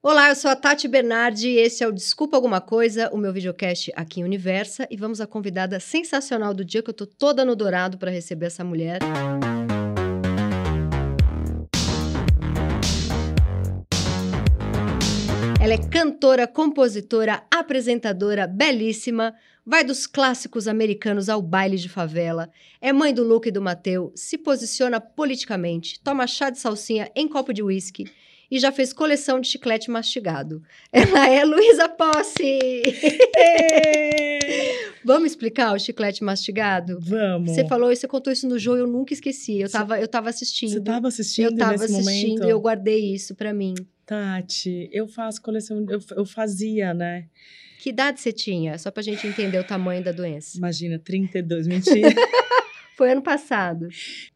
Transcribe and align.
Olá, 0.00 0.28
eu 0.28 0.36
sou 0.36 0.48
a 0.48 0.54
Tati 0.54 0.86
Bernardi 0.86 1.48
e 1.48 1.58
esse 1.58 1.82
é 1.82 1.88
o 1.88 1.90
Desculpa 1.90 2.36
Alguma 2.36 2.60
Coisa, 2.60 3.10
o 3.12 3.18
meu 3.18 3.32
videocast 3.32 3.90
aqui 3.96 4.20
em 4.20 4.24
Universa. 4.24 4.86
E 4.88 4.96
vamos 4.96 5.20
à 5.20 5.26
convidada 5.26 5.80
sensacional 5.80 6.54
do 6.54 6.64
dia, 6.64 6.84
que 6.84 6.90
eu 6.90 6.94
tô 6.94 7.04
toda 7.04 7.44
no 7.44 7.56
dourado 7.56 7.98
para 7.98 8.08
receber 8.08 8.46
essa 8.46 8.62
mulher. 8.62 9.00
Ela 15.60 15.72
é 15.72 15.88
cantora, 15.90 16.46
compositora, 16.46 17.42
apresentadora, 17.52 18.46
belíssima, 18.46 19.34
vai 19.66 19.82
dos 19.82 20.06
clássicos 20.06 20.68
americanos 20.68 21.28
ao 21.28 21.42
baile 21.42 21.76
de 21.76 21.88
favela, 21.88 22.48
é 22.80 22.92
mãe 22.92 23.12
do 23.12 23.24
Luke 23.24 23.48
e 23.48 23.52
do 23.52 23.60
Mateu, 23.60 24.12
se 24.14 24.38
posiciona 24.38 25.00
politicamente, 25.00 26.00
toma 26.00 26.28
chá 26.28 26.50
de 26.50 26.60
salsinha 26.60 27.10
em 27.16 27.26
copo 27.26 27.52
de 27.52 27.64
uísque 27.64 28.04
e 28.50 28.58
já 28.58 28.72
fez 28.72 28.92
coleção 28.92 29.40
de 29.40 29.48
chiclete 29.48 29.90
mastigado. 29.90 30.62
Ela 30.92 31.28
é 31.28 31.44
Luísa 31.44 31.88
Posse! 31.88 32.58
Vamos 35.04 35.30
explicar 35.30 35.74
o 35.74 35.78
chiclete 35.78 36.22
mastigado? 36.22 36.98
Vamos. 37.00 37.52
Você 37.52 37.66
falou 37.66 37.90
isso, 37.90 38.02
você 38.02 38.08
contou 38.08 38.32
isso 38.32 38.48
no 38.48 38.58
jogo, 38.58 38.78
eu 38.78 38.86
nunca 38.86 39.12
esqueci. 39.12 39.60
Eu 39.60 39.70
tava, 39.70 39.98
eu 39.98 40.08
tava 40.08 40.28
assistindo. 40.28 40.70
Você 40.70 40.80
tava 40.80 41.08
assistindo 41.08 41.44
Eu 41.46 41.56
tava 41.56 41.74
assistindo 41.74 42.04
momento? 42.04 42.44
e 42.44 42.50
eu 42.50 42.60
guardei 42.60 43.14
isso 43.14 43.34
pra 43.34 43.54
mim. 43.54 43.74
Tati, 44.04 44.88
eu 44.92 45.06
faço 45.06 45.40
coleção, 45.42 45.84
eu, 45.88 46.00
eu 46.16 46.24
fazia, 46.24 46.94
né? 46.94 47.26
Que 47.78 47.90
idade 47.90 48.20
você 48.20 48.32
tinha? 48.32 48.76
Só 48.76 48.90
pra 48.90 49.02
gente 49.02 49.26
entender 49.26 49.58
o 49.58 49.64
tamanho 49.64 50.02
da 50.02 50.12
doença. 50.12 50.58
Imagina, 50.58 50.98
32, 50.98 51.66
mentira. 51.66 52.08
Foi 52.98 53.12
ano 53.12 53.22
passado. 53.22 53.86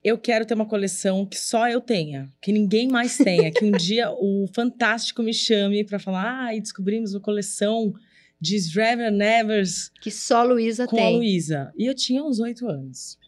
eu 0.05 0.17
quero 0.17 0.47
ter 0.47 0.55
uma 0.55 0.65
coleção 0.65 1.27
que 1.27 1.37
só 1.37 1.69
eu 1.69 1.81
tenha, 1.81 2.29
que 2.41 2.53
ninguém 2.53 2.87
mais 2.87 3.17
tenha, 3.19 3.51
que 3.51 3.65
um 3.65 3.73
dia 3.73 4.09
o 4.13 4.47
Fantástico 4.55 5.21
me 5.21 5.35
chame 5.35 5.83
pra 5.85 5.99
falar, 5.99 6.45
ah, 6.47 6.55
e 6.55 6.61
descobrimos 6.61 7.13
uma 7.13 7.21
coleção 7.21 7.93
de 8.41 8.57
Srever 8.57 9.11
Nevers 9.11 9.91
Que 10.01 10.13
só 10.13 10.39
a 10.39 10.43
Luísa 10.45 10.87
com 10.87 10.95
a 10.95 11.01
tem. 11.01 11.17
Luísa. 11.17 11.73
E 11.77 11.87
eu 11.87 11.95
tinha 11.95 12.23
uns 12.23 12.39
oito 12.39 12.69
anos. 12.69 13.19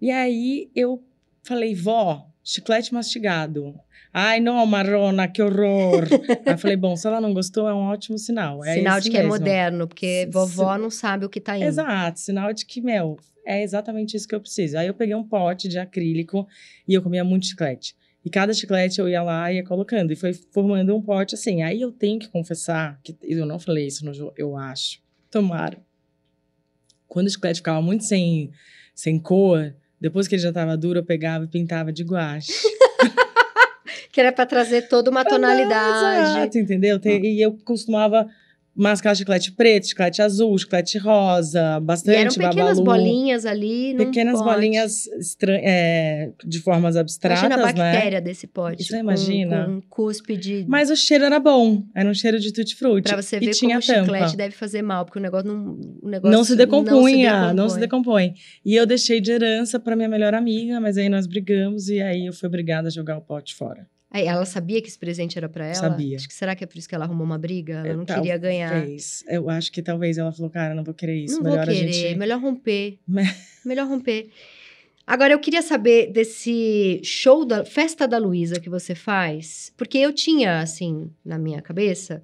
E 0.00 0.10
aí 0.10 0.70
eu 0.74 1.04
falei, 1.42 1.74
vó, 1.74 2.26
chiclete 2.42 2.94
mastigado. 2.94 3.74
Ai, 4.10 4.40
não, 4.40 4.64
Marona, 4.64 5.28
que 5.28 5.42
horror. 5.42 6.04
aí 6.46 6.54
eu 6.54 6.58
falei, 6.58 6.76
bom, 6.78 6.96
se 6.96 7.06
ela 7.06 7.20
não 7.20 7.34
gostou, 7.34 7.68
é 7.68 7.74
um 7.74 7.88
ótimo 7.88 8.16
sinal. 8.16 8.64
É 8.64 8.72
Sinal 8.74 9.00
de 9.00 9.10
que 9.10 9.16
é 9.18 9.20
mesmo. 9.20 9.34
moderno, 9.34 9.86
porque 9.86 10.26
vovó 10.32 10.78
não 10.78 10.88
sabe 10.88 11.26
o 11.26 11.28
que 11.28 11.40
tá 11.40 11.56
indo. 11.58 11.66
Exato, 11.66 12.20
sinal 12.20 12.54
de 12.54 12.64
que, 12.64 12.80
meu, 12.80 13.18
é 13.48 13.62
exatamente 13.62 14.14
isso 14.14 14.28
que 14.28 14.34
eu 14.34 14.40
preciso. 14.40 14.76
Aí 14.76 14.86
eu 14.86 14.94
peguei 14.94 15.14
um 15.14 15.26
pote 15.26 15.68
de 15.68 15.78
acrílico 15.78 16.46
e 16.86 16.92
eu 16.92 17.02
comia 17.02 17.24
muito 17.24 17.46
chiclete. 17.46 17.96
E 18.22 18.28
cada 18.28 18.52
chiclete 18.52 19.00
eu 19.00 19.08
ia 19.08 19.22
lá 19.22 19.50
e 19.50 19.56
ia 19.56 19.64
colocando. 19.64 20.12
E 20.12 20.16
foi 20.16 20.34
formando 20.34 20.94
um 20.94 21.00
pote 21.00 21.34
assim. 21.34 21.62
Aí 21.62 21.80
eu 21.80 21.90
tenho 21.90 22.18
que 22.18 22.28
confessar, 22.28 23.00
que 23.02 23.16
eu 23.22 23.46
não 23.46 23.58
falei 23.58 23.86
isso 23.86 24.04
no 24.04 24.12
jogo, 24.12 24.34
eu 24.36 24.54
acho. 24.54 25.00
Tomara. 25.30 25.78
Quando 27.06 27.28
o 27.28 27.30
chiclete 27.30 27.60
ficava 27.60 27.80
muito 27.80 28.04
sem, 28.04 28.50
sem 28.94 29.18
cor, 29.18 29.74
depois 29.98 30.28
que 30.28 30.34
ele 30.34 30.42
já 30.42 30.52
tava 30.52 30.76
duro, 30.76 30.98
eu 30.98 31.04
pegava 31.04 31.44
e 31.44 31.48
pintava 31.48 31.90
de 31.90 32.04
guache. 32.04 32.52
Que 34.10 34.22
era 34.22 34.32
pra 34.32 34.46
trazer 34.46 34.88
toda 34.88 35.10
uma 35.10 35.24
tonalidade. 35.24 36.30
Exato, 36.30 36.58
entendeu? 36.58 36.98
E 37.04 37.44
eu 37.44 37.56
costumava 37.64 38.28
mascar 38.78 39.14
chiclete 39.14 39.52
preto, 39.52 39.88
chiclete 39.88 40.22
azul, 40.22 40.56
chiclete 40.56 40.96
rosa, 40.98 41.78
E 41.78 41.84
bastante 41.84 42.16
eram 42.18 42.32
pequenas 42.32 42.78
babalu. 42.78 42.84
bolinhas 43.04 43.44
ali. 43.44 43.92
num 43.94 44.04
Pequenas 44.04 44.38
pote. 44.40 44.54
bolinhas 44.54 45.04
é, 45.48 46.30
de 46.44 46.60
formas 46.60 46.96
abstratas, 46.96 47.40
Imagina 47.40 47.62
a 47.62 47.66
né? 47.72 47.72
bactéria 47.92 48.20
desse 48.20 48.46
pote. 48.46 48.82
Isso, 48.82 48.92
com- 48.92 48.98
imagina. 48.98 49.64
Com, 49.64 49.70
um 49.72 49.80
cuspe 49.80 50.36
de. 50.36 50.64
Mas 50.68 50.90
o 50.90 50.96
cheiro 50.96 51.24
era 51.24 51.40
bom. 51.40 51.82
Era 51.94 52.08
um 52.08 52.14
cheiro 52.14 52.38
de 52.38 52.52
tutti-frutti. 52.52 53.08
Pra 53.12 53.20
você 53.20 53.36
e 53.36 53.40
ver 53.40 53.50
tinha 53.50 53.80
como 53.80 54.00
o 54.00 54.04
chiclete 54.04 54.36
deve 54.36 54.54
fazer 54.54 54.82
mal, 54.82 55.04
porque 55.04 55.18
o 55.18 55.22
negócio 55.22 55.48
não. 55.52 55.78
O 56.02 56.08
negócio 56.08 56.36
Não 56.36 56.44
se 56.44 56.54
decompunha, 56.56 57.40
não 57.42 57.48
se 57.50 57.54
não 57.56 57.68
se 57.68 57.80
decompõe. 57.80 58.34
E 58.64 58.74
eu 58.74 58.86
deixei 58.86 59.20
de 59.20 59.32
herança 59.32 59.78
pra 59.80 59.96
minha 59.96 60.08
melhor 60.08 60.34
amiga, 60.34 60.80
mas 60.80 60.96
aí 60.96 61.08
nós 61.08 61.26
brigamos 61.26 61.88
e 61.88 62.00
aí 62.00 62.26
eu 62.26 62.32
fui 62.32 62.46
obrigada 62.48 62.88
a 62.88 62.90
jogar 62.90 63.18
o 63.18 63.20
pote 63.20 63.54
fora. 63.54 63.86
Aí, 64.10 64.26
ela 64.26 64.46
sabia 64.46 64.80
que 64.80 64.88
esse 64.88 64.98
presente 64.98 65.36
era 65.36 65.48
pra 65.48 65.66
ela? 65.66 65.74
Sabia. 65.74 66.16
Acho 66.16 66.26
que 66.28 66.34
será 66.34 66.56
que 66.56 66.64
é 66.64 66.66
por 66.66 66.78
isso 66.78 66.88
que 66.88 66.94
ela 66.94 67.04
arrumou 67.04 67.26
uma 67.26 67.36
briga? 67.38 67.74
Ela 67.74 67.88
É, 67.88 67.96
não 67.96 68.06
queria 68.06 68.38
ganhar. 68.38 68.86
Eu 69.28 69.50
acho 69.50 69.70
que 69.70 69.82
talvez 69.82 70.16
ela 70.16 70.32
falou, 70.32 70.50
cara, 70.50 70.74
não 70.74 70.82
vou 70.82 70.94
querer 70.94 71.24
isso. 71.24 71.36
Não 71.36 71.42
vou 71.42 71.50
melhor 71.52 71.66
querer, 71.66 71.88
a 71.88 71.92
gente. 71.92 72.18
melhor 72.18 72.40
romper. 72.40 72.98
Me- 73.06 73.22
melhor 73.64 73.86
romper. 73.86 74.30
Agora, 75.06 75.32
eu 75.32 75.38
queria 75.38 75.62
saber 75.62 76.10
desse 76.12 77.00
show 77.02 77.44
da 77.44 77.64
Festa 77.64 78.06
da 78.06 78.18
Luísa 78.18 78.60
que 78.60 78.68
você 78.68 78.94
faz, 78.94 79.72
porque 79.76 79.96
eu 79.98 80.12
tinha, 80.12 80.60
assim, 80.60 81.10
na 81.24 81.38
minha 81.38 81.62
cabeça, 81.62 82.22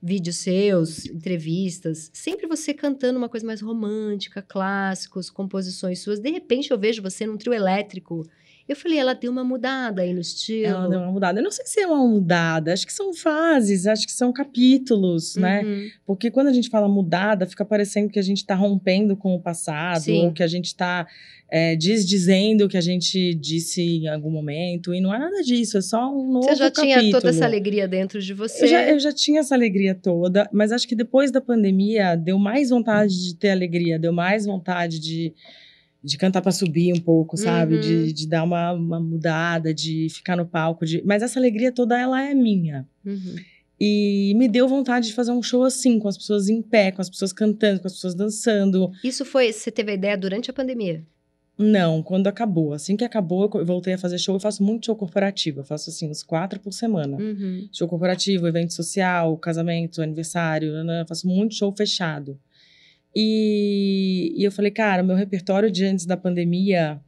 vídeos 0.00 0.36
seus, 0.38 1.04
entrevistas, 1.06 2.10
sempre 2.12 2.46
você 2.46 2.74
cantando 2.74 3.18
uma 3.18 3.28
coisa 3.28 3.46
mais 3.46 3.60
romântica, 3.60 4.42
clássicos, 4.42 5.30
composições 5.30 6.00
suas. 6.00 6.18
De 6.20 6.30
repente, 6.30 6.70
eu 6.70 6.78
vejo 6.78 7.02
você 7.02 7.26
num 7.26 7.36
trio 7.36 7.52
elétrico. 7.54 8.24
Eu 8.68 8.76
falei, 8.76 8.98
ela 8.98 9.14
deu 9.14 9.30
uma 9.30 9.44
mudada 9.44 10.02
aí 10.02 10.14
no 10.14 10.20
estilo. 10.20 10.66
Ela 10.66 10.88
deu 10.88 11.00
uma 11.00 11.10
mudada. 11.10 11.40
Eu 11.40 11.44
não 11.44 11.50
sei 11.50 11.66
se 11.66 11.80
é 11.80 11.86
uma 11.86 12.06
mudada, 12.06 12.72
acho 12.72 12.86
que 12.86 12.92
são 12.92 13.12
fases, 13.12 13.86
acho 13.86 14.06
que 14.06 14.12
são 14.12 14.32
capítulos, 14.32 15.36
né? 15.36 15.62
Uhum. 15.62 15.88
Porque 16.06 16.30
quando 16.30 16.48
a 16.48 16.52
gente 16.52 16.68
fala 16.70 16.88
mudada, 16.88 17.46
fica 17.46 17.64
parecendo 17.64 18.08
que 18.08 18.18
a 18.18 18.22
gente 18.22 18.38
está 18.38 18.54
rompendo 18.54 19.16
com 19.16 19.34
o 19.34 19.40
passado, 19.40 20.02
Sim. 20.02 20.26
ou 20.26 20.32
que 20.32 20.42
a 20.42 20.46
gente 20.46 20.66
está 20.66 21.06
desdizendo 21.78 22.64
o 22.64 22.68
que 22.68 22.78
a 22.78 22.80
gente 22.80 23.34
disse 23.34 23.82
em 23.82 24.08
algum 24.08 24.30
momento. 24.30 24.94
E 24.94 25.02
não 25.02 25.14
é 25.14 25.18
nada 25.18 25.42
disso, 25.42 25.76
é 25.76 25.82
só 25.82 26.10
um 26.10 26.32
novo 26.32 26.46
Você 26.46 26.54
já 26.54 26.70
tinha 26.70 26.96
toda 26.96 27.10
capítulo. 27.10 27.28
essa 27.28 27.44
alegria 27.44 27.86
dentro 27.86 28.22
de 28.22 28.32
você. 28.32 28.64
Eu 28.64 28.68
já, 28.68 28.88
eu 28.88 28.98
já 28.98 29.12
tinha 29.12 29.40
essa 29.40 29.54
alegria 29.54 29.94
toda, 29.94 30.48
mas 30.50 30.72
acho 30.72 30.88
que 30.88 30.94
depois 30.94 31.30
da 31.30 31.42
pandemia 31.42 32.16
deu 32.16 32.38
mais 32.38 32.70
vontade 32.70 33.28
de 33.28 33.36
ter 33.36 33.50
alegria, 33.50 33.98
deu 33.98 34.14
mais 34.14 34.46
vontade 34.46 34.98
de, 34.98 35.34
de 36.02 36.18
cantar 36.18 36.42
para 36.42 36.52
subir 36.52 36.92
um 36.92 37.00
pouco, 37.00 37.36
sabe? 37.36 37.76
Uhum. 37.76 37.80
De, 37.80 38.12
de 38.12 38.28
dar 38.28 38.42
uma, 38.42 38.72
uma 38.72 39.00
mudada, 39.00 39.72
de 39.72 40.08
ficar 40.10 40.36
no 40.36 40.46
palco. 40.46 40.84
De... 40.84 41.02
Mas 41.04 41.22
essa 41.22 41.38
alegria 41.38 41.70
toda, 41.70 41.98
ela 41.98 42.22
é 42.22 42.34
minha. 42.34 42.86
Uhum. 43.04 43.36
E 43.80 44.34
me 44.36 44.48
deu 44.48 44.68
vontade 44.68 45.08
de 45.08 45.12
fazer 45.12 45.32
um 45.32 45.42
show 45.42 45.64
assim, 45.64 45.98
com 45.98 46.08
as 46.08 46.16
pessoas 46.16 46.48
em 46.48 46.62
pé, 46.62 46.92
com 46.92 47.00
as 47.00 47.10
pessoas 47.10 47.32
cantando, 47.32 47.80
com 47.80 47.86
as 47.86 47.94
pessoas 47.94 48.14
dançando. 48.14 48.90
Isso 49.02 49.24
foi, 49.24 49.52
você 49.52 49.70
teve 49.70 49.92
a 49.92 49.94
ideia 49.94 50.16
durante 50.16 50.50
a 50.50 50.52
pandemia? 50.52 51.04
Não, 51.58 52.02
quando 52.02 52.26
acabou. 52.26 52.72
Assim 52.72 52.96
que 52.96 53.04
acabou, 53.04 53.50
eu 53.54 53.66
voltei 53.66 53.94
a 53.94 53.98
fazer 53.98 54.18
show. 54.18 54.34
Eu 54.34 54.40
faço 54.40 54.62
muito 54.62 54.86
show 54.86 54.96
corporativo. 54.96 55.60
Eu 55.60 55.64
faço, 55.64 55.90
assim, 55.90 56.08
uns 56.08 56.22
quatro 56.22 56.58
por 56.58 56.72
semana. 56.72 57.16
Uhum. 57.16 57.68
Show 57.72 57.86
corporativo, 57.86 58.46
evento 58.46 58.72
social, 58.72 59.36
casamento, 59.36 60.02
aniversário. 60.02 60.72
Eu 60.72 61.06
faço 61.06 61.26
muito 61.28 61.54
show 61.54 61.72
fechado. 61.76 62.38
E, 63.14 64.34
e 64.36 64.44
eu 64.44 64.50
falei, 64.52 64.70
cara, 64.70 65.02
meu 65.02 65.16
repertório 65.16 65.70
de 65.70 65.84
antes 65.84 66.06
da 66.06 66.16
pandemia 66.16 67.00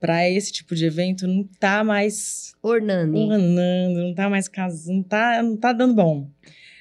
para 0.00 0.28
esse 0.28 0.50
tipo 0.52 0.74
de 0.74 0.84
evento 0.84 1.28
não 1.28 1.44
tá 1.60 1.84
mais 1.84 2.54
Ornani. 2.62 3.20
ornando, 3.20 3.98
não 4.02 4.14
tá 4.14 4.28
mais 4.28 4.48
casando, 4.48 4.96
não 4.96 5.02
tá, 5.04 5.42
não 5.42 5.56
tá 5.56 5.72
dando 5.72 5.94
bom. 5.94 6.28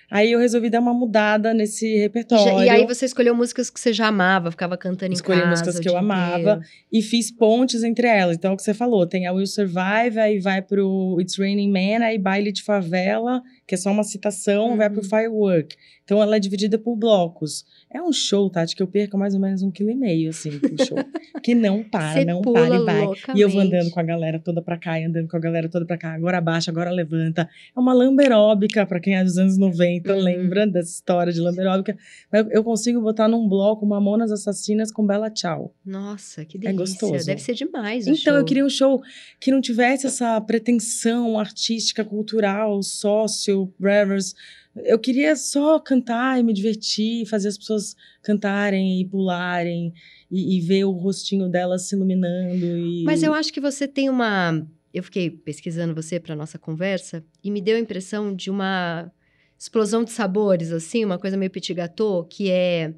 Aí 0.09 0.29
eu 0.29 0.39
resolvi 0.39 0.69
dar 0.69 0.81
uma 0.81 0.93
mudada 0.93 1.53
nesse 1.53 1.95
repertório. 1.97 2.63
e 2.65 2.69
aí 2.69 2.85
você 2.85 3.05
escolheu 3.05 3.33
músicas 3.33 3.69
que 3.69 3.79
você 3.79 3.93
já 3.93 4.07
amava, 4.07 4.51
ficava 4.51 4.75
cantando 4.75 5.13
Escolhi 5.13 5.37
em 5.37 5.43
casa. 5.43 5.51
músicas 5.51 5.75
o 5.77 5.81
que 5.81 5.87
eu 5.87 5.95
amava. 5.95 6.39
inteiro. 6.39 6.61
e 6.91 7.01
fiz 7.01 7.31
pontes 7.31 7.81
entre 7.81 8.07
elas. 8.07 8.35
Então, 8.35 8.51
é 8.51 8.53
o 8.53 8.57
que 8.57 8.63
você 8.63 8.73
falou, 8.73 9.07
tem 9.07 9.25
a 9.25 9.31
Will 9.31 9.47
Survive, 9.47 10.19
aí 10.19 10.37
vai 10.39 10.61
pro 10.61 11.17
It's 11.21 11.37
Raining 11.37 11.71
Man, 11.71 12.03
aí 12.03 12.17
Baile 12.17 12.51
de 12.51 12.61
Favela, 12.61 13.41
que 13.71 13.75
é 13.75 13.77
só 13.77 13.89
uma 13.89 14.03
citação, 14.03 14.75
vai 14.75 14.89
pro 14.89 14.99
Uhum. 15.01 15.07
Firework. 15.07 15.77
Então, 16.03 16.21
ela 16.21 16.35
é 16.35 16.39
dividida 16.39 16.77
por 16.77 16.93
blocos. 16.97 17.65
É 17.89 18.01
um 18.01 18.11
show, 18.11 18.49
Tati, 18.49 18.75
que 18.75 18.83
eu 18.83 18.87
perco 18.87 19.17
mais 19.17 19.33
ou 19.33 19.39
menos 19.39 19.61
um 19.63 19.71
quilo 19.71 19.89
e 19.91 19.95
meio, 19.95 20.29
assim, 20.29 20.59
pro 20.59 20.85
show. 20.85 20.97
que 21.41 21.55
não 21.55 21.81
para, 21.81 22.11
Você 22.15 22.25
não 22.25 22.41
para 22.41 22.75
e 22.75 22.83
vai. 22.83 22.99
loucamente. 23.05 23.37
E 23.37 23.41
eu 23.41 23.49
vou 23.49 23.61
andando 23.61 23.89
com 23.91 23.99
a 24.01 24.03
galera 24.03 24.39
toda 24.39 24.61
pra 24.61 24.77
cá, 24.77 24.99
e 24.99 25.05
andando 25.05 25.29
com 25.29 25.37
a 25.37 25.39
galera 25.39 25.69
toda 25.69 25.85
pra 25.85 25.97
cá. 25.97 26.13
Agora 26.13 26.39
abaixa, 26.39 26.69
agora 26.69 26.91
levanta. 26.91 27.47
É 27.73 27.79
uma 27.79 27.93
lamberóbica, 27.93 28.85
pra 28.85 28.99
quem 28.99 29.15
é 29.15 29.23
dos 29.23 29.37
anos 29.37 29.57
90, 29.57 30.13
Uhum. 30.13 30.19
lembra 30.19 30.67
dessa 30.67 30.89
história 30.91 31.31
de 31.31 31.39
lamberóbica. 31.39 31.97
Eu, 32.29 32.49
eu 32.49 32.63
consigo 32.65 32.99
botar 32.99 33.29
num 33.29 33.47
bloco 33.47 33.85
Mamonas 33.85 34.33
Assassinas 34.33 34.91
com 34.91 35.05
Bela 35.07 35.29
Tchau. 35.29 35.73
Nossa, 35.85 36.43
que 36.43 36.57
É 36.57 36.73
delícia. 36.73 36.77
gostoso. 37.07 37.25
Deve 37.25 37.41
ser 37.41 37.53
demais 37.53 38.05
o 38.05 38.09
Então, 38.09 38.33
eu 38.33 38.39
show. 38.39 38.45
queria 38.45 38.65
um 38.65 38.69
show 38.69 39.01
que 39.39 39.49
não 39.49 39.61
tivesse 39.61 40.07
essa 40.07 40.41
pretensão 40.41 41.39
artística, 41.39 42.03
cultural, 42.03 42.83
sócio, 42.83 43.60
brevers. 43.79 44.35
Eu 44.75 44.97
queria 44.97 45.35
só 45.35 45.79
cantar 45.79 46.39
e 46.39 46.43
me 46.43 46.53
divertir, 46.53 47.25
fazer 47.25 47.49
as 47.49 47.57
pessoas 47.57 47.95
cantarem 48.21 49.01
e 49.01 49.05
pularem 49.05 49.93
e, 50.29 50.57
e 50.57 50.61
ver 50.61 50.85
o 50.85 50.91
rostinho 50.91 51.49
delas 51.49 51.83
se 51.83 51.95
iluminando. 51.95 52.65
E... 52.65 53.03
Mas 53.03 53.21
eu 53.21 53.33
acho 53.33 53.51
que 53.51 53.59
você 53.59 53.87
tem 53.87 54.09
uma... 54.09 54.65
Eu 54.93 55.03
fiquei 55.03 55.29
pesquisando 55.29 55.95
você 55.95 56.19
para 56.19 56.35
nossa 56.35 56.57
conversa 56.57 57.23
e 57.43 57.49
me 57.49 57.61
deu 57.61 57.77
a 57.77 57.79
impressão 57.79 58.35
de 58.35 58.49
uma 58.49 59.11
explosão 59.57 60.03
de 60.03 60.11
sabores, 60.11 60.71
assim, 60.71 61.05
uma 61.05 61.19
coisa 61.19 61.37
meio 61.37 61.51
petit 61.51 61.73
gâteau, 61.73 62.23
que 62.23 62.49
é... 62.49 62.93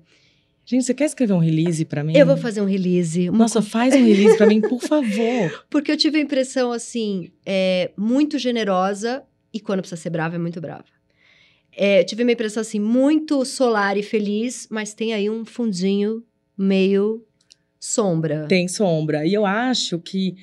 Gente, 0.66 0.86
você 0.86 0.94
quer 0.94 1.06
escrever 1.06 1.34
um 1.34 1.40
release 1.40 1.84
pra 1.84 2.04
mim? 2.06 2.16
Eu 2.16 2.26
vou 2.26 2.38
fazer 2.38 2.62
um 2.62 2.66
release. 2.66 3.28
uma 3.28 3.40
Nossa, 3.40 3.62
faz 3.62 3.94
um 3.94 4.06
release 4.06 4.38
pra 4.38 4.48
mim, 4.48 4.62
por 4.62 4.80
favor. 4.80 5.66
Porque 5.70 5.92
eu 5.92 5.98
tive 5.98 6.20
a 6.20 6.22
impressão, 6.22 6.72
assim, 6.72 7.32
é, 7.46 7.92
muito 7.98 8.40
generosa 8.40 9.24
e 9.54 9.60
quando 9.60 9.82
precisa 9.82 10.02
ser 10.02 10.10
brava, 10.10 10.36
é 10.36 10.40
muito 10.40 10.60
brava. 10.60 10.86
É, 11.76 12.04
tive 12.04 12.24
uma 12.24 12.32
impressão 12.32 12.62
assim, 12.62 12.80
muito 12.80 13.44
solar 13.46 13.98
e 13.98 14.04
feliz, 14.04 14.68
mas 14.70 14.94
tem 14.94 15.14
aí 15.14 15.30
um 15.30 15.46
fundinho 15.46 16.24
meio 16.58 17.26
sombra. 17.80 18.48
Tem 18.48 18.68
sombra. 18.68 19.26
E 19.26 19.34
eu 19.34 19.46
acho 19.46 20.00
que 20.00 20.36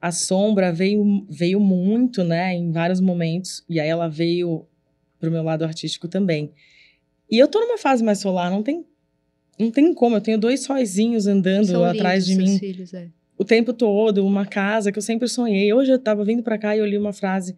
a 0.00 0.10
sombra 0.12 0.72
veio, 0.72 1.26
veio 1.28 1.60
muito, 1.60 2.24
né, 2.24 2.54
em 2.54 2.70
vários 2.72 3.00
momentos. 3.00 3.64
E 3.68 3.78
aí 3.80 3.88
ela 3.88 4.08
veio 4.08 4.66
pro 5.18 5.30
meu 5.30 5.42
lado 5.42 5.64
artístico 5.64 6.08
também. 6.08 6.52
E 7.30 7.38
eu 7.38 7.48
tô 7.48 7.60
numa 7.60 7.78
fase 7.78 8.02
mais 8.02 8.20
solar, 8.20 8.50
não 8.50 8.62
tem, 8.62 8.84
não 9.58 9.70
tem 9.70 9.92
como. 9.92 10.16
Eu 10.16 10.20
tenho 10.20 10.38
dois 10.38 10.60
sozinhos 10.60 11.26
andando 11.26 11.66
São 11.66 11.84
atrás 11.84 12.24
de 12.24 12.36
mim 12.36 12.58
filhos, 12.58 12.94
é. 12.94 13.08
o 13.36 13.44
tempo 13.44 13.72
todo, 13.72 14.24
uma 14.26 14.46
casa 14.46 14.90
que 14.90 14.98
eu 14.98 15.02
sempre 15.02 15.28
sonhei. 15.28 15.72
Hoje 15.72 15.92
eu 15.92 15.98
tava 15.98 16.24
vindo 16.24 16.42
pra 16.42 16.56
cá 16.56 16.74
e 16.74 16.78
eu 16.78 16.86
li 16.86 16.96
uma 16.96 17.12
frase 17.12 17.56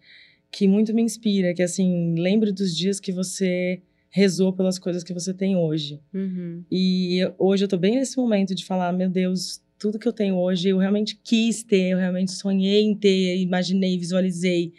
que 0.50 0.66
muito 0.66 0.92
me 0.94 1.02
inspira, 1.02 1.54
que 1.54 1.62
assim, 1.62 2.14
lembre 2.18 2.52
dos 2.52 2.76
dias 2.76 2.98
que 2.98 3.12
você 3.12 3.80
rezou 4.08 4.52
pelas 4.52 4.78
coisas 4.78 5.04
que 5.04 5.14
você 5.14 5.32
tem 5.32 5.56
hoje. 5.56 6.00
Uhum. 6.12 6.64
E 6.70 7.20
hoje 7.38 7.64
eu 7.64 7.68
tô 7.68 7.76
bem 7.76 7.94
nesse 7.96 8.16
momento 8.16 8.54
de 8.54 8.64
falar, 8.64 8.92
meu 8.92 9.08
Deus, 9.08 9.62
tudo 9.78 9.98
que 9.98 10.08
eu 10.08 10.12
tenho 10.12 10.36
hoje 10.36 10.68
eu 10.68 10.78
realmente 10.78 11.16
quis 11.22 11.62
ter, 11.62 11.92
eu 11.92 11.98
realmente 11.98 12.32
sonhei 12.32 12.82
em 12.82 12.94
ter, 12.94 13.36
imaginei, 13.38 13.96
visualizei. 13.96 14.72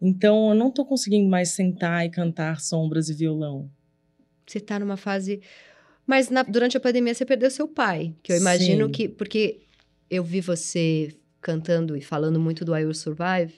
Então 0.00 0.50
eu 0.50 0.54
não 0.54 0.70
tô 0.70 0.84
conseguindo 0.84 1.28
mais 1.28 1.48
sentar 1.50 2.06
e 2.06 2.10
cantar 2.10 2.60
sombras 2.60 3.08
e 3.08 3.14
violão. 3.14 3.68
Você 4.46 4.60
tá 4.60 4.78
numa 4.78 4.96
fase. 4.96 5.40
Mas 6.06 6.30
na- 6.30 6.44
durante 6.44 6.76
a 6.76 6.80
pandemia 6.80 7.12
você 7.12 7.24
perdeu 7.24 7.50
seu 7.50 7.66
pai, 7.66 8.14
que 8.22 8.32
eu 8.32 8.36
imagino 8.36 8.86
Sim. 8.86 8.92
que. 8.92 9.08
Porque 9.08 9.62
eu 10.08 10.22
vi 10.22 10.40
você 10.40 11.08
cantando 11.40 11.96
e 11.96 12.00
falando 12.00 12.38
muito 12.38 12.64
do 12.64 12.76
I 12.76 12.84
Will 12.84 12.94
Survive, 12.94 13.54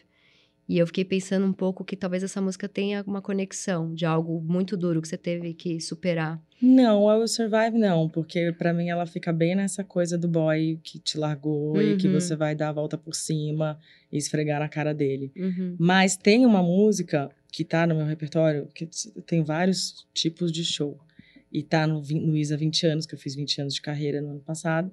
e 0.69 0.77
eu 0.79 0.87
fiquei 0.87 1.05
pensando 1.05 1.47
um 1.47 1.53
pouco 1.53 1.85
que 1.85 1.97
talvez 1.97 2.23
essa 2.23 2.41
música 2.41 2.69
tenha 2.69 3.03
uma 3.07 3.23
conexão 3.23 3.95
de 3.95 4.05
algo 4.05 4.41
muito 4.43 4.77
duro 4.77 5.01
que 5.01 5.09
você 5.09 5.17
teve 5.17 5.55
que 5.55 5.81
superar. 5.81 6.41
Não, 6.61 7.09
I 7.11 7.19
Will 7.19 7.29
Survive 7.29 7.79
não, 7.79 8.09
porque 8.09 8.53
pra 8.53 8.73
mim 8.75 8.89
ela 8.89 9.07
fica 9.07 9.33
bem 9.33 9.55
nessa 9.55 9.83
coisa 9.85 10.19
do 10.19 10.27
boy 10.29 10.79
que 10.83 10.99
te 10.99 11.17
largou 11.17 11.81
e 11.81 11.97
que 11.97 12.09
Uhum. 12.09 12.15
você 12.15 12.35
vai 12.37 12.55
dar 12.55 12.69
a 12.71 12.73
volta 12.73 12.99
por 12.99 13.15
cima 13.15 13.79
e 14.13 14.17
esfregar 14.19 14.59
na 14.61 14.69
cara 14.69 14.93
dele. 14.93 15.31
Uhum. 15.37 15.77
Mas 15.79 16.17
tem 16.17 16.45
uma 16.45 16.63
música 16.63 17.31
que 17.51 17.65
tá 17.65 17.87
no 17.87 17.95
meu 17.95 18.05
repertório, 18.07 18.67
que 18.75 18.87
tem 19.25 19.43
vários 19.43 20.07
tipos 20.13 20.51
de 20.53 20.65
show. 20.65 20.99
E 21.51 21.63
tá 21.63 21.87
no, 21.87 22.03
no 22.03 22.37
Isa 22.37 22.57
20 22.59 22.87
anos, 22.89 23.07
que 23.07 23.15
eu 23.15 23.19
fiz 23.19 23.35
20 23.35 23.63
anos 23.63 23.75
de 23.75 23.81
carreira 23.81 24.21
no 24.21 24.31
ano 24.33 24.41
passado. 24.41 24.91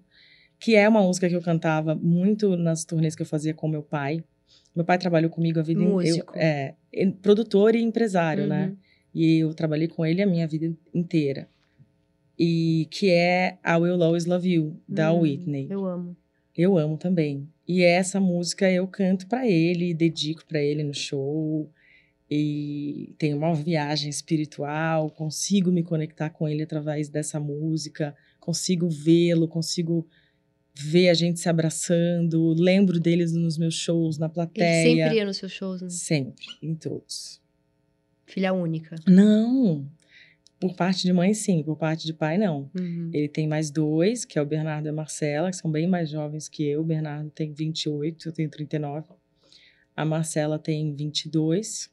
Que 0.57 0.75
é 0.75 0.88
uma 0.88 1.01
música 1.01 1.27
que 1.27 1.36
eu 1.36 1.42
cantava 1.42 1.94
muito 1.95 2.56
nas 2.56 2.86
turnês 2.86 3.13
que 3.13 3.22
eu 3.24 3.25
fazia 3.25 3.54
com 3.54 3.68
meu 3.68 3.83
pai. 3.83 4.24
Meu 4.75 4.83
pai 4.83 4.98
trabalhou 4.98 5.30
comigo 5.30 5.60
a 5.60 5.63
vida 5.63 5.81
inteira. 5.81 6.25
É, 6.36 6.75
produtor 7.22 7.75
e 7.75 7.81
empresário, 7.81 8.45
né? 8.45 8.68
Uhum. 8.68 8.77
E 9.13 9.38
eu 9.39 9.54
trabalhei 9.54 9.88
com 9.88 10.06
ele 10.06 10.22
a 10.22 10.27
minha 10.27 10.45
vida 10.45 10.75
inteira. 10.94 11.48
E 12.38 12.88
que 12.92 13.10
é 13.10 13.57
I 13.66 13.77
Will 13.80 14.04
Always 14.04 14.25
Love 14.25 14.51
You, 14.51 14.77
da 14.88 15.13
Hum, 15.13 15.22
Whitney. 15.22 15.68
Eu 15.69 15.86
amo. 15.86 16.18
Eu 16.56 16.77
amo 16.77 16.98
também. 16.98 17.48
E 17.66 17.81
essa 17.81 18.19
música 18.19 18.69
eu 18.69 18.86
canto 18.88 19.27
pra 19.27 19.48
ele, 19.48 19.94
dedico 19.94 20.45
pra 20.45 20.62
ele 20.62 20.83
no 20.83 20.94
show. 20.94 21.69
E 22.30 23.13
tenho 23.18 23.38
uma 23.38 23.54
viagem 23.54 24.10
espiritual, 24.10 25.10
consigo 25.12 25.72
me 25.72 25.83
conectar 25.83 26.30
com 26.30 26.48
ele 26.48 26.63
através 26.63 27.07
dessa 27.07 27.39
música, 27.39 28.16
consigo 28.39 28.89
vê-lo, 28.89 29.48
consigo 29.48 30.07
ver 30.77 31.10
a 31.10 31.13
gente 31.13 31.39
se 31.39 31.48
abraçando, 31.48 32.54
lembro 32.57 33.00
deles 33.00 33.31
nos 33.33 33.57
meus 33.57 33.75
shows 33.75 34.18
na 34.18 34.25
Ele 34.25 34.33
plateia. 34.33 34.83
sempre 34.83 35.16
ia 35.18 35.25
nos 35.25 35.38
seus 35.38 35.51
shows, 35.51 35.81
né? 35.81 35.89
Sempre, 35.89 36.45
em 36.62 36.75
todos. 36.75 37.42
Filha 38.25 38.54
única. 38.54 38.95
Não. 39.07 39.88
Por 40.60 40.75
parte 40.75 41.04
de 41.04 41.13
mãe, 41.13 41.33
sim. 41.33 41.63
Por 41.63 41.77
parte 41.77 42.06
de 42.06 42.13
pai, 42.13 42.38
não. 42.38 42.69
Uhum. 42.77 43.10
Ele 43.13 43.27
tem 43.30 43.48
mais 43.48 43.69
dois, 43.69 44.25
que 44.25 44.38
é 44.38 44.42
o 44.42 44.45
Bernardo 44.45 44.88
e 44.88 44.89
a 44.89 44.94
Marcela, 44.94 45.50
que 45.50 45.57
são 45.57 45.72
bem 45.72 45.88
mais 45.88 46.10
jovens 46.10 46.50
que 46.50 46.66
eu. 46.66 46.81
O 46.81 46.83
Bernardo 46.83 47.30
tem 47.30 47.54
28, 47.54 48.30
eu 48.30 48.33
tenho 48.33 48.50
39. 48.50 49.07
A 49.95 50.04
Marcela 50.04 50.57
tem 50.60 50.94
22. 50.94 51.89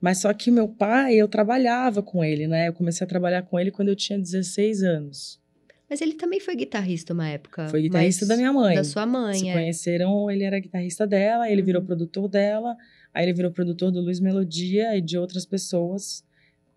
Mas 0.00 0.18
só 0.18 0.32
que 0.32 0.50
meu 0.50 0.68
pai, 0.68 1.14
eu 1.14 1.28
trabalhava 1.28 2.02
com 2.02 2.22
ele, 2.22 2.46
né? 2.46 2.68
Eu 2.68 2.72
comecei 2.72 3.04
a 3.04 3.08
trabalhar 3.08 3.42
com 3.42 3.58
ele 3.58 3.70
quando 3.70 3.88
eu 3.88 3.96
tinha 3.96 4.18
16 4.18 4.82
anos. 4.82 5.40
Mas 5.88 6.00
ele 6.02 6.14
também 6.14 6.38
foi 6.40 6.54
guitarrista 6.54 7.14
uma 7.14 7.28
época. 7.28 7.68
Foi 7.68 7.82
guitarrista 7.82 8.26
da 8.26 8.36
minha 8.36 8.52
mãe. 8.52 8.74
Da 8.76 8.84
sua 8.84 9.06
mãe, 9.06 9.38
Se 9.38 9.48
é. 9.48 9.52
conheceram, 9.52 10.30
ele 10.30 10.44
era 10.44 10.58
guitarrista 10.58 11.06
dela, 11.06 11.50
ele 11.50 11.62
virou 11.62 11.80
Uhum. 11.80 11.86
produtor 11.86 12.28
dela, 12.28 12.76
aí 13.14 13.24
ele 13.24 13.32
virou 13.32 13.50
produtor 13.50 13.90
do 13.90 14.00
Luiz 14.00 14.20
Melodia 14.20 14.96
e 14.96 15.00
de 15.00 15.16
outras 15.16 15.46
pessoas. 15.46 16.22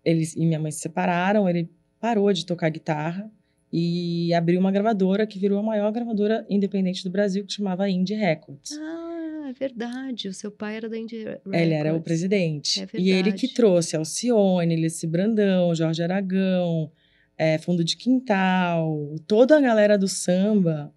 Eles 0.04 0.34
e 0.34 0.46
minha 0.46 0.58
mãe 0.58 0.70
se 0.72 0.80
separaram, 0.80 1.48
ele 1.48 1.68
parou 2.00 2.32
de 2.32 2.46
tocar 2.46 2.68
guitarra 2.70 3.30
e 3.72 4.32
abriu 4.34 4.58
uma 4.60 4.72
gravadora 4.72 5.26
que 5.26 5.38
virou 5.38 5.58
a 5.58 5.62
maior 5.62 5.90
gravadora 5.92 6.44
independente 6.48 7.04
do 7.04 7.10
Brasil, 7.10 7.44
que 7.46 7.52
chamava 7.52 7.88
Indie 7.88 8.14
Records. 8.14 8.72
Ah, 8.78 9.46
é 9.50 9.52
verdade. 9.52 10.28
O 10.28 10.32
seu 10.34 10.50
pai 10.50 10.76
era 10.76 10.88
da 10.88 10.98
Indie 10.98 11.24
Records. 11.24 11.60
Ele 11.60 11.74
era 11.74 11.94
o 11.94 12.00
presidente. 12.02 12.80
É 12.82 12.88
e 12.98 13.10
ele 13.10 13.24
que 13.32 13.46
verdade. 13.46 13.54
trouxe 13.54 13.96
Alcione, 13.96 14.74
Leci 14.76 15.06
Brandão, 15.06 15.74
Jorge 15.74 16.02
Aragão, 16.02 16.90
é, 17.36 17.58
Fundo 17.58 17.84
de 17.84 17.96
Quintal, 17.96 19.16
toda 19.26 19.56
a 19.56 19.60
galera 19.60 19.98
do 19.98 20.08
samba. 20.08 20.92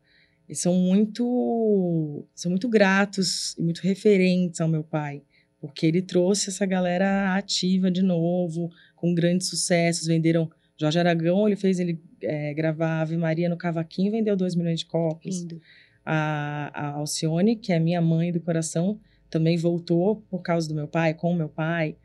Eles 0.47 0.59
são 0.59 0.75
muito, 0.75 2.25
são 2.35 2.51
muito 2.51 2.69
gratos 2.69 3.55
e 3.57 3.63
muito 3.63 3.81
referentes 3.81 4.61
ao 4.61 4.67
meu 4.67 4.83
pai. 4.83 5.23
Porque 5.59 5.85
ele 5.87 6.01
trouxe 6.01 6.49
essa 6.49 6.65
galera 6.65 7.35
ativa 7.35 7.89
de 7.89 8.03
novo, 8.03 8.69
com 8.95 9.13
grandes 9.15 9.47
sucessos. 9.47 10.05
Venderam 10.05 10.49
Jorge 10.77 10.99
Aragão, 10.99 11.47
ele 11.47 11.55
fez 11.55 11.79
ele 11.79 11.99
é, 12.21 12.53
gravar 12.53 13.01
Ave 13.01 13.17
Maria 13.17 13.49
no 13.49 13.57
cavaquinho, 13.57 14.11
vendeu 14.11 14.35
2 14.35 14.55
milhões 14.55 14.79
de. 14.79 14.87
Lindo. 15.25 15.61
A, 16.05 16.69
a 16.73 16.87
Alcione, 16.97 17.55
que 17.55 17.73
é 17.73 17.79
minha 17.79 17.99
mãe 17.99 18.31
do 18.31 18.39
coração, 18.39 18.99
também 19.29 19.57
voltou 19.57 20.17
por 20.29 20.43
causa 20.43 20.67
do 20.67 20.75
meu 20.75 20.87
pai, 20.87 21.15
com 21.15 21.31
o 21.31 21.35
meu 21.35 21.49
pai. 21.49 21.95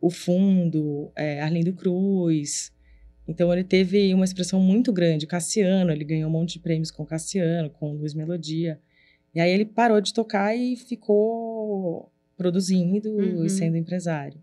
O 0.00 0.08
Fundo, 0.08 1.12
é, 1.14 1.42
Arlindo 1.42 1.74
Cruz. 1.74 2.72
Então 3.28 3.52
ele 3.52 3.62
teve 3.64 4.12
uma 4.14 4.24
expressão 4.24 4.58
muito 4.60 4.92
grande. 4.92 5.26
Cassiano, 5.26 5.92
ele 5.92 6.04
ganhou 6.04 6.28
um 6.28 6.32
monte 6.32 6.54
de 6.54 6.58
prêmios 6.60 6.90
com 6.90 7.04
Cassiano, 7.06 7.70
com 7.70 7.92
Luiz 7.92 8.12
Melodia. 8.14 8.80
E 9.34 9.40
aí 9.40 9.50
ele 9.50 9.64
parou 9.64 10.00
de 10.00 10.12
tocar 10.12 10.56
e 10.56 10.74
ficou 10.76 12.10
produzindo 12.36 13.08
Uhum. 13.10 13.44
e 13.44 13.50
sendo 13.50 13.76
empresário. 13.76 14.40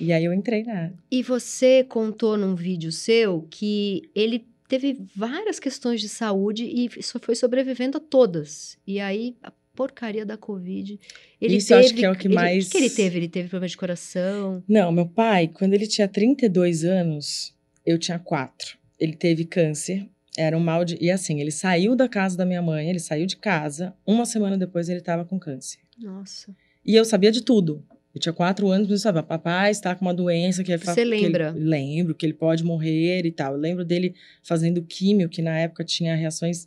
E 0.00 0.12
aí 0.12 0.24
eu 0.24 0.32
entrei 0.32 0.64
na. 0.64 0.92
E 1.10 1.22
você 1.22 1.84
contou 1.84 2.36
num 2.36 2.54
vídeo 2.56 2.90
seu 2.90 3.46
que 3.50 4.02
ele 4.14 4.44
teve 4.68 4.98
várias 5.14 5.60
questões 5.60 6.00
de 6.00 6.08
saúde 6.08 6.64
e 6.64 7.02
só 7.02 7.20
foi 7.20 7.36
sobrevivendo 7.36 7.98
a 7.98 8.00
todas. 8.00 8.76
E 8.84 8.98
aí, 8.98 9.36
a 9.42 9.52
porcaria 9.76 10.26
da 10.26 10.36
Covid. 10.36 10.98
Ele 11.40 11.56
Isso 11.56 11.72
eu 11.72 11.76
teve. 11.76 11.86
acho 11.86 11.94
que 11.94 12.04
é 12.04 12.10
o 12.10 12.16
que 12.16 12.26
ele- 12.26 12.34
mais- 12.34 12.66
O 12.66 12.70
que 12.70 12.78
ele 12.78 12.90
teve? 12.90 13.18
Ele 13.18 13.28
teve 13.28 13.48
problema 13.48 13.68
de 13.68 13.76
coração. 13.76 14.64
Não, 14.66 14.90
meu 14.90 15.06
pai, 15.06 15.46
quando 15.48 15.74
ele 15.74 15.86
tinha 15.86 16.08
32 16.08 16.82
anos, 16.82 17.54
eu 17.86 17.98
tinha 17.98 18.18
4. 18.18 18.76
Ele 18.98 19.14
teve 19.14 19.44
câncer, 19.44 20.06
era 20.36 20.56
um 20.56 20.60
mal 20.60 20.84
de. 20.84 20.96
E 21.00 21.10
assim, 21.10 21.40
ele 21.40 21.50
saiu 21.50 21.94
da 21.94 22.08
casa 22.08 22.36
da 22.36 22.44
minha 22.44 22.60
mãe, 22.62 22.90
ele 22.90 22.98
saiu 22.98 23.26
de 23.26 23.36
casa, 23.36 23.94
uma 24.06 24.24
semana 24.26 24.56
depois 24.58 24.88
ele 24.88 24.98
estava 24.98 25.24
com 25.24 25.38
câncer. 25.38 25.78
Nossa. 25.98 26.54
E 26.84 26.94
eu 26.94 27.04
sabia 27.04 27.30
de 27.32 27.42
tudo. 27.42 27.84
Eu 28.14 28.20
tinha 28.20 28.32
quatro 28.32 28.68
anos, 28.70 28.88
mas 28.88 29.00
eu 29.00 29.02
sabia, 29.02 29.22
papai 29.22 29.70
está 29.70 29.94
com 29.94 30.02
uma 30.04 30.14
doença 30.14 30.64
que 30.64 30.72
é 30.72 30.78
fa- 30.78 30.94
Você 30.94 31.02
que 31.02 31.08
ele- 31.08 31.20
lembra? 31.22 31.52
lembro 31.54 32.14
que 32.14 32.24
ele 32.24 32.32
pode 32.32 32.64
morrer 32.64 33.26
e 33.26 33.30
tal. 33.30 33.52
Eu 33.52 33.58
lembro 33.60 33.84
dele 33.84 34.14
fazendo 34.42 34.80
químio, 34.82 35.28
que 35.28 35.42
na 35.42 35.58
época 35.58 35.84
tinha 35.84 36.14
reações. 36.16 36.66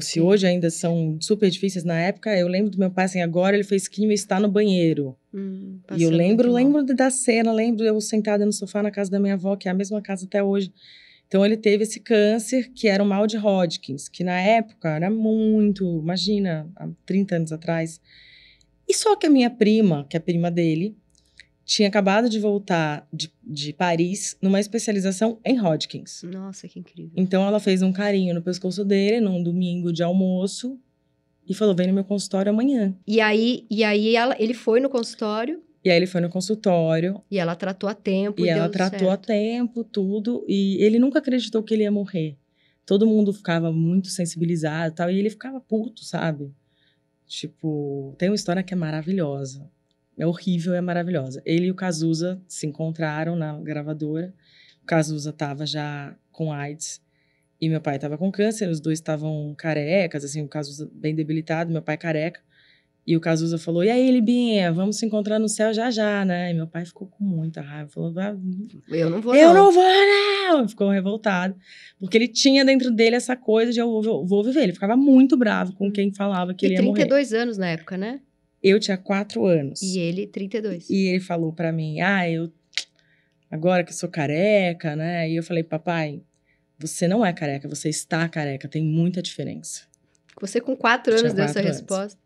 Se 0.00 0.20
hoje 0.20 0.46
ainda 0.46 0.68
são 0.70 1.16
super 1.20 1.48
difíceis, 1.48 1.84
na 1.84 1.98
época 1.98 2.36
eu 2.36 2.48
lembro 2.48 2.70
do 2.70 2.78
meu 2.78 2.90
pai 2.90 3.04
assim, 3.06 3.20
agora 3.22 3.56
ele 3.56 3.64
fez 3.64 3.88
químio 3.88 4.10
e 4.10 4.14
está 4.14 4.38
no 4.38 4.48
banheiro. 4.48 5.16
Hum, 5.32 5.78
E 5.96 6.02
eu 6.02 6.10
lembro, 6.10 6.52
lembro 6.52 6.84
da 6.94 7.10
cena, 7.10 7.52
lembro 7.52 7.84
eu 7.84 8.00
sentada 8.00 8.44
no 8.44 8.52
sofá 8.52 8.82
na 8.82 8.90
casa 8.90 9.10
da 9.10 9.18
minha 9.20 9.34
avó, 9.34 9.56
que 9.56 9.68
é 9.68 9.70
a 9.70 9.74
mesma 9.74 10.02
casa 10.02 10.26
até 10.26 10.42
hoje. 10.42 10.72
Então 11.28 11.44
ele 11.44 11.56
teve 11.56 11.82
esse 11.84 11.98
câncer, 12.00 12.70
que 12.72 12.88
era 12.88 13.02
o 13.02 13.06
mal 13.06 13.26
de 13.26 13.36
Hodgkins, 13.36 14.08
que 14.08 14.22
na 14.22 14.40
época 14.40 14.90
era 14.90 15.10
muito, 15.10 15.84
imagina, 16.00 16.70
há 16.76 16.88
30 17.04 17.36
anos 17.36 17.52
atrás. 17.52 18.00
E 18.88 18.94
só 18.94 19.16
que 19.16 19.26
a 19.26 19.30
minha 19.30 19.50
prima, 19.50 20.06
que 20.08 20.16
é 20.16 20.18
a 20.18 20.22
prima 20.22 20.50
dele, 20.50 20.96
tinha 21.66 21.88
acabado 21.88 22.30
de 22.30 22.38
voltar 22.38 23.06
de, 23.12 23.30
de 23.42 23.72
Paris 23.72 24.38
numa 24.40 24.60
especialização 24.60 25.40
em 25.44 25.58
Hodgkins. 25.60 26.22
Nossa, 26.22 26.68
que 26.68 26.78
incrível. 26.78 27.10
Então 27.16 27.44
ela 27.44 27.58
fez 27.58 27.82
um 27.82 27.92
carinho 27.92 28.32
no 28.32 28.40
pescoço 28.40 28.84
dele 28.84 29.20
num 29.20 29.42
domingo 29.42 29.92
de 29.92 30.00
almoço 30.02 30.78
e 31.46 31.52
falou: 31.52 31.74
vem 31.74 31.88
no 31.88 31.92
meu 31.92 32.04
consultório 32.04 32.52
amanhã. 32.52 32.96
E 33.04 33.20
aí, 33.20 33.66
e 33.68 33.82
aí 33.82 34.14
ela, 34.14 34.36
ele 34.38 34.54
foi 34.54 34.78
no 34.78 34.88
consultório 34.88 35.60
E 35.84 35.90
aí 35.90 35.96
ele 35.96 36.06
foi 36.06 36.20
no 36.20 36.28
consultório, 36.28 37.20
e 37.28 37.36
ela 37.38 37.56
tratou 37.56 37.88
a 37.88 37.94
tempo. 37.94 38.40
E 38.40 38.46
E, 38.46 38.48
ela 38.48 38.68
tratou 38.68 39.08
a 39.08 39.12
certo. 39.12 39.26
tempo, 39.26 39.82
tudo. 39.82 40.44
E 40.48 40.80
ele 40.82 41.00
nunca 41.00 41.18
acreditou 41.18 41.64
que 41.64 41.74
ele 41.74 41.82
ia 41.82 41.90
morrer. 41.90 42.36
Todo 42.84 43.06
mundo 43.08 43.32
ficava 43.32 43.72
muito 43.72 44.06
sensibilizado 44.06 44.92
e 44.92 44.94
tal. 44.94 45.10
E 45.10 45.18
ele 45.18 45.30
ficava 45.30 45.60
puto, 45.60 46.04
sabe? 46.04 46.54
Tipo, 47.26 48.14
tem 48.16 48.28
uma 48.28 48.36
história 48.36 48.62
que 48.62 48.72
é 48.72 48.76
maravilhosa. 48.76 49.68
É 50.18 50.26
horrível, 50.26 50.74
é 50.74 50.80
maravilhosa. 50.80 51.42
Ele 51.44 51.66
e 51.66 51.70
o 51.70 51.74
Cazuza 51.74 52.40
se 52.48 52.66
encontraram 52.66 53.36
na 53.36 53.58
gravadora. 53.60 54.32
O 54.82 54.86
Cazuza 54.86 55.32
tava 55.32 55.66
já 55.66 56.16
com 56.32 56.52
AIDS 56.52 57.02
e 57.60 57.68
meu 57.68 57.80
pai 57.80 57.98
tava 57.98 58.16
com 58.16 58.30
câncer. 58.32 58.68
Os 58.68 58.80
dois 58.80 58.98
estavam 58.98 59.54
carecas, 59.56 60.24
assim, 60.24 60.42
o 60.42 60.48
Cazuza 60.48 60.90
bem 60.92 61.14
debilitado, 61.14 61.72
meu 61.72 61.82
pai 61.82 61.96
careca. 61.96 62.40
E 63.06 63.16
o 63.16 63.20
Cazuza 63.20 63.56
falou: 63.56 63.84
E 63.84 63.90
aí, 63.90 64.10
Libinha, 64.10 64.72
vamos 64.72 64.96
se 64.96 65.06
encontrar 65.06 65.38
no 65.38 65.48
céu 65.48 65.72
já 65.72 65.90
já, 65.92 66.24
né? 66.24 66.50
E 66.50 66.54
meu 66.54 66.66
pai 66.66 66.84
ficou 66.84 67.06
com 67.06 67.22
muita 67.22 67.60
raiva. 67.60 67.88
Falou: 67.88 68.12
Eu 68.88 69.08
não 69.10 69.20
vou, 69.20 69.36
Eu 69.36 69.54
não. 69.54 69.66
não 69.66 69.72
vou, 69.72 69.84
não! 69.84 70.68
Ficou 70.68 70.90
revoltado. 70.90 71.54
Porque 72.00 72.18
ele 72.18 72.26
tinha 72.26 72.64
dentro 72.64 72.90
dele 72.90 73.14
essa 73.14 73.36
coisa 73.36 73.70
de 73.70 73.78
eu 73.78 74.02
vou, 74.02 74.26
vou 74.26 74.42
viver. 74.42 74.64
Ele 74.64 74.72
ficava 74.72 74.96
muito 74.96 75.36
bravo 75.36 75.72
com 75.74 75.90
quem 75.92 76.12
falava 76.12 76.52
que 76.52 76.66
E 76.66 76.68
ele 76.68 76.74
ia 76.74 76.82
morrer. 76.82 77.06
32 77.06 77.32
anos 77.32 77.56
na 77.56 77.68
época, 77.68 77.96
né? 77.96 78.20
Eu 78.62 78.80
tinha 78.80 78.96
quatro 78.96 79.44
anos. 79.46 79.80
E 79.82 79.98
ele, 79.98 80.26
32. 80.26 80.88
E 80.90 81.06
ele 81.08 81.20
falou 81.20 81.52
pra 81.52 81.70
mim: 81.72 82.00
Ah, 82.00 82.28
eu. 82.28 82.50
Agora 83.50 83.84
que 83.84 83.90
eu 83.90 83.94
sou 83.96 84.08
careca, 84.08 84.96
né? 84.96 85.30
E 85.30 85.36
eu 85.36 85.42
falei: 85.42 85.62
Papai, 85.62 86.22
você 86.78 87.06
não 87.06 87.24
é 87.24 87.32
careca, 87.32 87.68
você 87.68 87.88
está 87.88 88.28
careca. 88.28 88.68
Tem 88.68 88.82
muita 88.82 89.22
diferença. 89.22 89.82
Você 90.40 90.60
com 90.60 90.76
4 90.76 91.12
Eu 91.14 91.20
anos 91.20 91.32
deu 91.34 91.44
essa 91.44 91.54
quatro 91.54 91.68
resposta. 91.72 92.20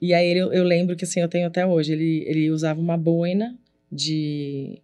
E 0.00 0.14
aí 0.14 0.28
ele- 0.28 0.40
eu, 0.40 0.62
lembro 0.62 0.94
que 0.94 1.04
assim, 1.04 1.20
eu 1.20 1.28
tenho 1.28 1.46
até 1.48 1.66
hoje. 1.66 1.92
Ele, 1.92 2.22
ele 2.26 2.50
usava 2.50 2.80
uma 2.80 2.96
boina 2.96 3.58
de 3.90 4.80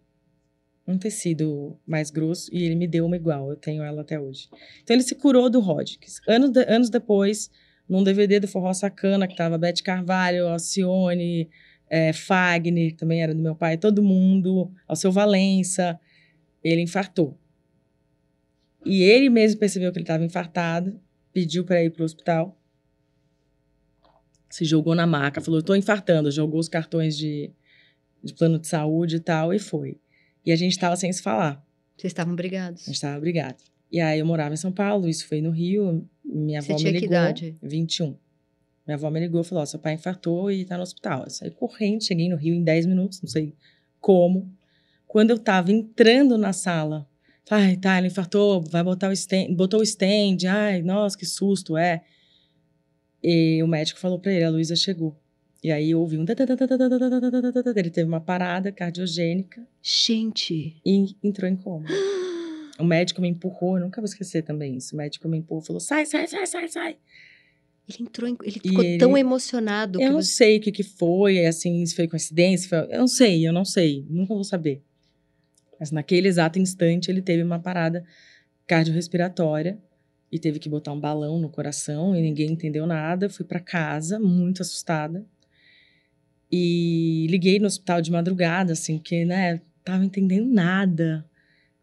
um 0.87 0.99
tecido 0.99 1.79
mais 1.87 2.11
grosso 2.11 2.51
e 2.53 2.65
ele 2.65 2.75
me 2.75 2.87
deu 2.89 3.07
uma 3.07 3.15
igual. 3.17 3.49
Eu 3.51 3.57
tenho 3.57 3.83
ela 3.83 4.03
até 4.03 4.19
hoje. 4.19 4.49
Então 4.83 4.95
ele 4.97 5.03
se 5.05 5.15
curou 5.15 5.49
do 5.49 5.61
Hodgkins. 5.61 6.21
Anos, 6.27 6.51
de- 6.51 6.65
anos 6.65 6.91
depois, 6.91 7.49
num 7.89 8.03
DVD 8.03 8.41
do 8.41 8.49
Forró 8.49 8.73
Sacana, 8.73 9.29
que 9.29 9.37
tava 9.37 9.59
Beth 9.59 9.83
Carvalho, 9.85 10.49
Alcione, 10.49 11.49
é, 11.89 12.13
Fagner, 12.13 12.97
também 12.97 13.23
era 13.23 13.35
do 13.35 13.43
meu 13.43 13.55
pai, 13.55 13.77
todo 13.77 14.03
mundo, 14.03 14.73
Alceu 14.89 15.13
Valença, 15.13 15.99
ele 16.63 16.81
infartou. 16.81 17.39
E 18.85 19.03
ele 19.03 19.29
mesmo 19.31 19.61
percebeu 19.61 19.93
que 19.93 19.99
ele 19.99 20.05
estava 20.05 20.25
infartado, 20.25 20.99
pediu 21.33 21.65
para 21.65 21.83
ir 21.83 21.91
para 21.91 22.03
o 22.03 22.05
hospital 22.05 22.59
se 24.55 24.65
jogou 24.65 24.95
na 24.95 25.05
maca, 25.05 25.41
falou: 25.41 25.61
tô 25.61 25.75
infartando, 25.75 26.31
jogou 26.31 26.61
os 26.61 26.69
cartões 26.69 27.17
de, 27.17 27.51
de 28.23 28.33
plano 28.33 28.57
de 28.57 28.69
saúde 28.69 29.17
e 29.17 29.21
tal, 29.21 29.53
e 29.53 29.59
foi. 29.59 29.99
E 30.47 30.53
a 30.53 30.57
gente 30.57 30.79
tava 30.79 30.95
sem 30.95 31.13
se 31.13 31.21
falar, 31.21 31.65
Vocês 31.97 32.13
estavam 32.13 32.37
brigados. 32.37 32.83
a 32.83 32.87
gente 32.87 33.01
tava 33.01 33.19
brigado. 33.19 33.57
E 33.91 34.01
aí 34.01 34.19
eu 34.19 34.27
morava 34.27 34.55
em 34.55 34.57
São 34.57 34.73
Paulo, 34.73 35.09
isso 35.09 35.27
foi 35.29 35.41
no 35.41 35.51
Rio, 35.51 36.07
minha 36.25 36.61
Você 36.61 36.73
avó 36.73 36.79
tinha 36.79 36.93
me 36.93 36.99
que 36.99 37.05
ligou. 37.07 37.17
idade? 37.19 37.57
21. 37.63 38.17
Minha 38.87 38.97
avó 38.97 39.11
me 39.11 39.21
ligou 39.21 39.41
e 39.41 39.45
falou: 39.45 39.63
ó, 39.63 39.67
seu 39.67 39.79
pai 39.79 39.95
infartou 39.95 40.51
e 40.51 40.65
tá 40.65 40.77
no 40.77 40.83
hospital. 40.83 41.25
Eu 41.25 41.31
saí 41.31 41.51
correndo, 41.51 42.03
cheguei 42.05 42.29
no 42.29 42.37
Rio 42.37 42.55
em 42.55 42.63
10 42.63 42.87
minutos, 42.87 43.23
não 43.23 43.29
sei 43.29 43.55
como. 44.01 44.51
Quando 45.07 45.31
eu 45.31 45.39
tava 45.39 45.71
entrando 45.73 46.37
na 46.37 46.53
sala, 46.53 47.09
ai, 47.49 47.77
tá, 47.77 47.97
ele 47.99 48.09
infartou, 48.09 48.61
vai 48.63 48.83
botar 48.83 49.09
o 49.09 49.13
stand, 49.13 49.55
botou 49.55 49.81
o 49.81 49.83
stand, 49.85 50.39
ai, 50.49 50.83
nossa, 50.83 51.17
que 51.17 51.25
susto, 51.25 51.77
é. 51.77 52.03
E 53.23 53.63
o 53.63 53.67
médico 53.67 53.99
falou 54.01 54.19
pra 54.19 54.33
ele: 54.33 54.45
a 54.45 54.51
Luísa 54.51 54.75
chegou. 54.77 55.17
E 55.63 55.73
aí 55.73 55.93
eu 55.93 56.01
ouvi 56.01 56.19
um. 56.19 56.27
Ele 57.75 57.91
teve 57.91 58.07
uma 58.07 58.21
parada 58.21 58.71
cardiogênica 58.71 59.67
Gente. 59.83 60.77
e 60.85 61.17
entrou 61.23 61.49
em 61.49 61.57
coma. 61.57 61.87
O 62.79 62.85
médico 62.85 63.21
me 63.21 63.29
empurrou, 63.29 63.79
nunca 63.79 64.01
vou 64.01 64.07
esquecer 64.07 64.43
também 64.43 64.77
isso. 64.77 64.95
O 64.95 64.99
médico 64.99 65.29
me 65.29 65.39
empurrou 65.39 65.63
falou: 65.63 65.81
sai, 65.81 66.05
sai, 66.07 66.27
sai, 66.27 66.47
sai, 66.47 66.69
sai. 66.69 66.97
Ele 67.89 67.99
entrou 68.01 68.29
em... 68.29 68.37
Ele 68.43 68.59
ficou 68.61 68.83
ele- 68.83 68.99
tão 68.99 69.17
emocionado 69.17 70.01
Eu 70.01 70.13
não 70.13 70.23
você... 70.23 70.33
sei 70.33 70.57
o 70.57 70.61
que, 70.61 70.73
que 70.73 70.83
foi, 70.83 71.45
assim, 71.47 71.85
se 71.85 71.95
foi 71.95 72.09
coincidência. 72.09 72.69
foi- 72.69 72.95
Eu 72.95 73.01
não 73.01 73.07
sei, 73.09 73.47
eu 73.47 73.53
não 73.53 73.65
sei. 73.65 74.05
Nunca 74.09 74.35
vou 74.35 74.43
saber. 74.43 74.83
Mas 75.79 75.91
naquele 75.91 76.27
exato 76.27 76.59
instante 76.59 77.11
ele 77.11 77.21
teve 77.21 77.43
uma 77.43 77.59
parada 77.59 78.05
cardiorrespiratória 78.67 79.79
e 80.33 80.39
teve 80.39 80.59
que 80.59 80.69
botar 80.69 80.93
um 80.93 80.99
balão 81.01 81.39
no 81.39 81.51
coração 81.51 82.17
e 82.17 82.23
ninguém 82.23 82.51
entendeu 82.53 82.87
nada. 82.87 83.29
Fui 83.29 83.45
pra 83.45 83.61
casa, 83.61 84.19
muito 84.19 84.63
assustada. 84.63 85.25
E 86.51 87.27
liguei 87.29 87.59
no 87.59 87.67
hospital 87.67 88.01
de 88.01 88.11
madrugada, 88.11 88.73
assim, 88.73 88.97
porque, 88.99 89.25
né, 89.25 89.61
tava 89.85 90.05
entendendo 90.05 90.47
nada. 90.47 91.25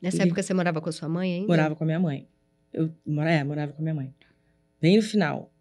Nessa 0.01 0.17
Ele- 0.17 0.23
época 0.25 0.41
você 0.41 0.53
morava 0.53 0.81
com 0.81 0.89
a 0.89 0.91
sua 0.91 1.07
mãe 1.07 1.33
ainda? 1.35 1.47
Morava 1.47 1.75
com 1.75 1.83
a 1.83 1.87
minha 1.87 1.99
mãe. 1.99 2.27
Eu 2.73 2.91
é, 3.21 3.43
morava 3.43 3.73
com 3.73 3.79
a 3.79 3.83
minha 3.83 3.93
mãe. 3.93 4.13
Bem 4.81 4.97
no 4.97 5.03
final. 5.03 5.51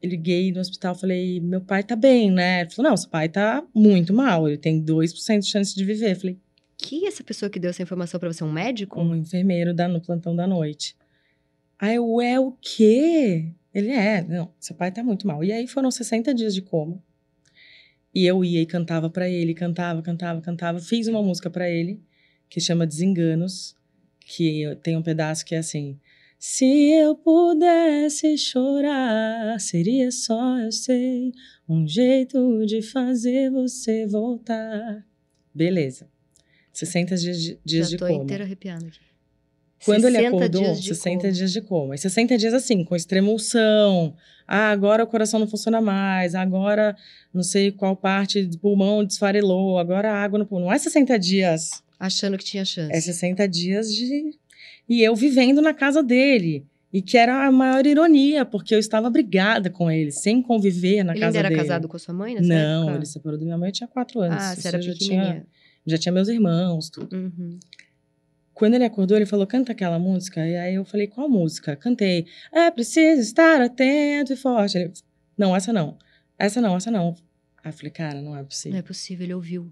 Eu 0.00 0.10
liguei 0.10 0.52
no 0.52 0.60
hospital 0.60 0.94
falei, 0.94 1.40
meu 1.40 1.60
pai 1.60 1.82
tá 1.82 1.94
bem, 1.96 2.30
né? 2.30 2.62
Ele 2.62 2.70
falou, 2.70 2.90
não, 2.90 2.96
seu 2.96 3.10
pai 3.10 3.28
tá 3.28 3.64
muito 3.74 4.12
mal, 4.12 4.48
ele 4.48 4.56
tem 4.56 4.80
2% 4.82 5.40
de 5.40 5.46
chance 5.46 5.74
de 5.74 5.84
viver. 5.84 6.12
Eu 6.12 6.16
falei, 6.16 6.38
Que 6.76 7.06
essa 7.06 7.22
pessoa 7.24 7.50
que 7.50 7.58
deu 7.58 7.70
essa 7.70 7.82
informação 7.82 8.18
pra 8.20 8.32
você 8.32 8.42
é 8.42 8.46
um 8.46 8.52
médico? 8.52 9.00
um 9.00 9.14
enfermeiro 9.16 9.74
da, 9.74 9.88
no 9.88 10.00
plantão 10.00 10.34
da 10.34 10.46
noite. 10.46 10.96
Aí 11.78 11.96
eu, 11.96 12.20
é 12.20 12.38
o 12.40 12.52
quê? 12.60 13.52
Ele 13.74 13.90
é, 13.90 14.22
não, 14.22 14.52
seu 14.58 14.74
pai 14.74 14.90
tá 14.90 15.02
muito 15.04 15.26
mal. 15.26 15.42
E 15.44 15.52
aí 15.52 15.66
foram 15.66 15.90
60 15.90 16.32
dias 16.34 16.54
de 16.54 16.62
coma. 16.62 17.02
E 18.14 18.24
eu 18.24 18.44
ia 18.44 18.62
e 18.62 18.66
cantava 18.66 19.10
pra 19.10 19.28
ele, 19.28 19.52
cantava, 19.54 20.00
cantava, 20.02 20.40
cantava. 20.40 20.80
Fiz 20.80 21.06
uma 21.08 21.22
música 21.22 21.50
pra 21.50 21.68
ele, 21.68 22.00
que 22.48 22.60
chama 22.60 22.86
Desenganos, 22.86 23.74
que 24.20 24.64
tem 24.82 24.96
um 24.96 25.02
pedaço 25.02 25.44
que 25.44 25.54
é 25.54 25.58
assim: 25.58 25.98
Se 26.38 26.64
eu 26.92 27.14
pudesse 27.14 28.36
chorar, 28.38 29.58
seria 29.60 30.10
só, 30.10 30.58
eu 30.58 30.72
sei, 30.72 31.32
um 31.68 31.86
jeito 31.86 32.64
de 32.66 32.82
fazer 32.82 33.50
você 33.50 34.06
voltar. 34.06 35.04
Beleza. 35.54 36.08
60 36.72 37.16
dias 37.16 37.42
de, 37.42 37.58
dias 37.64 37.86
Já 37.86 37.90
de 37.90 37.96
tô 37.96 38.06
coma. 38.06 38.22
inteira 38.22 38.44
arrepiada 38.44 38.86
aqui. 38.86 39.00
Quando 39.84 40.06
ele 40.06 40.16
60 40.16 40.36
acordou, 40.36 40.62
dias 40.62 40.82
de 40.82 40.88
60 40.94 41.18
coma. 41.20 41.32
dias 41.32 41.52
de 41.52 41.60
coma. 41.60 41.94
E 41.94 41.98
60 41.98 42.38
dias 42.38 42.54
assim, 42.54 42.84
com 42.84 42.96
extremulsão. 42.96 44.14
Ah, 44.46 44.70
agora 44.70 45.04
o 45.04 45.06
coração 45.06 45.38
não 45.38 45.46
funciona 45.46 45.80
mais. 45.80 46.34
Agora 46.34 46.96
não 47.32 47.42
sei 47.42 47.70
qual 47.70 47.96
parte 47.96 48.44
do 48.44 48.58
pulmão 48.58 49.04
desfarelou. 49.04 49.78
Agora 49.78 50.12
a 50.12 50.22
água 50.22 50.38
no 50.38 50.46
pulmão. 50.46 50.68
Não 50.68 50.74
é 50.74 50.78
60 50.78 51.18
dias. 51.18 51.82
Achando 51.98 52.38
que 52.38 52.44
tinha 52.44 52.64
chance. 52.64 52.92
É 52.96 53.00
60 53.00 53.46
dias 53.48 53.92
de. 53.92 54.38
E 54.88 55.02
eu 55.02 55.14
vivendo 55.16 55.60
na 55.60 55.74
casa 55.74 56.02
dele. 56.02 56.66
E 56.90 57.02
que 57.02 57.18
era 57.18 57.46
a 57.46 57.52
maior 57.52 57.84
ironia, 57.86 58.46
porque 58.46 58.74
eu 58.74 58.78
estava 58.78 59.10
brigada 59.10 59.68
com 59.68 59.90
ele, 59.90 60.10
sem 60.10 60.40
conviver 60.40 61.04
na 61.04 61.12
Ele 61.12 61.20
casa 61.20 61.26
ainda 61.36 61.38
era 61.40 61.48
dele. 61.50 61.60
casado 61.60 61.86
com 61.86 61.96
a 61.96 61.98
sua 61.98 62.14
mãe 62.14 62.34
nessa 62.34 62.48
Não, 62.48 62.82
época? 62.84 62.96
ele 62.96 63.04
se 63.06 63.12
separou 63.12 63.38
da 63.38 63.44
minha 63.44 63.58
mãe, 63.58 63.68
eu 63.68 63.72
tinha 63.72 63.86
4 63.88 64.20
anos. 64.22 64.42
Ah, 64.42 64.54
você 64.56 64.68
era 64.68 64.80
já 64.80 64.94
tinha, 64.94 65.46
já 65.86 65.98
tinha 65.98 66.10
meus 66.12 66.28
irmãos, 66.28 66.88
tudo. 66.88 67.14
Uhum. 67.14 67.58
Quando 68.54 68.72
ele 68.74 68.84
acordou, 68.84 69.18
ele 69.18 69.26
falou: 69.26 69.46
canta 69.46 69.72
aquela 69.72 69.98
música. 69.98 70.46
E 70.46 70.56
aí 70.56 70.74
eu 70.76 70.84
falei: 70.86 71.06
qual 71.08 71.28
música? 71.28 71.76
Cantei. 71.76 72.24
É 72.50 72.70
preciso 72.70 73.20
estar 73.20 73.60
atento 73.60 74.32
e 74.32 74.36
forte. 74.36 74.78
Ele: 74.78 74.92
não, 75.36 75.54
essa 75.54 75.72
não. 75.74 75.98
Essa 76.38 76.58
não, 76.60 76.74
essa 76.74 76.90
não. 76.90 77.14
Aí 77.62 77.70
eu 77.70 77.72
falei: 77.74 77.90
cara, 77.90 78.22
não 78.22 78.34
é 78.34 78.38
Não 78.38 78.44
possível. 78.46 78.78
é 78.78 78.82
possível, 78.82 79.24
ele 79.26 79.34
ouviu. 79.34 79.70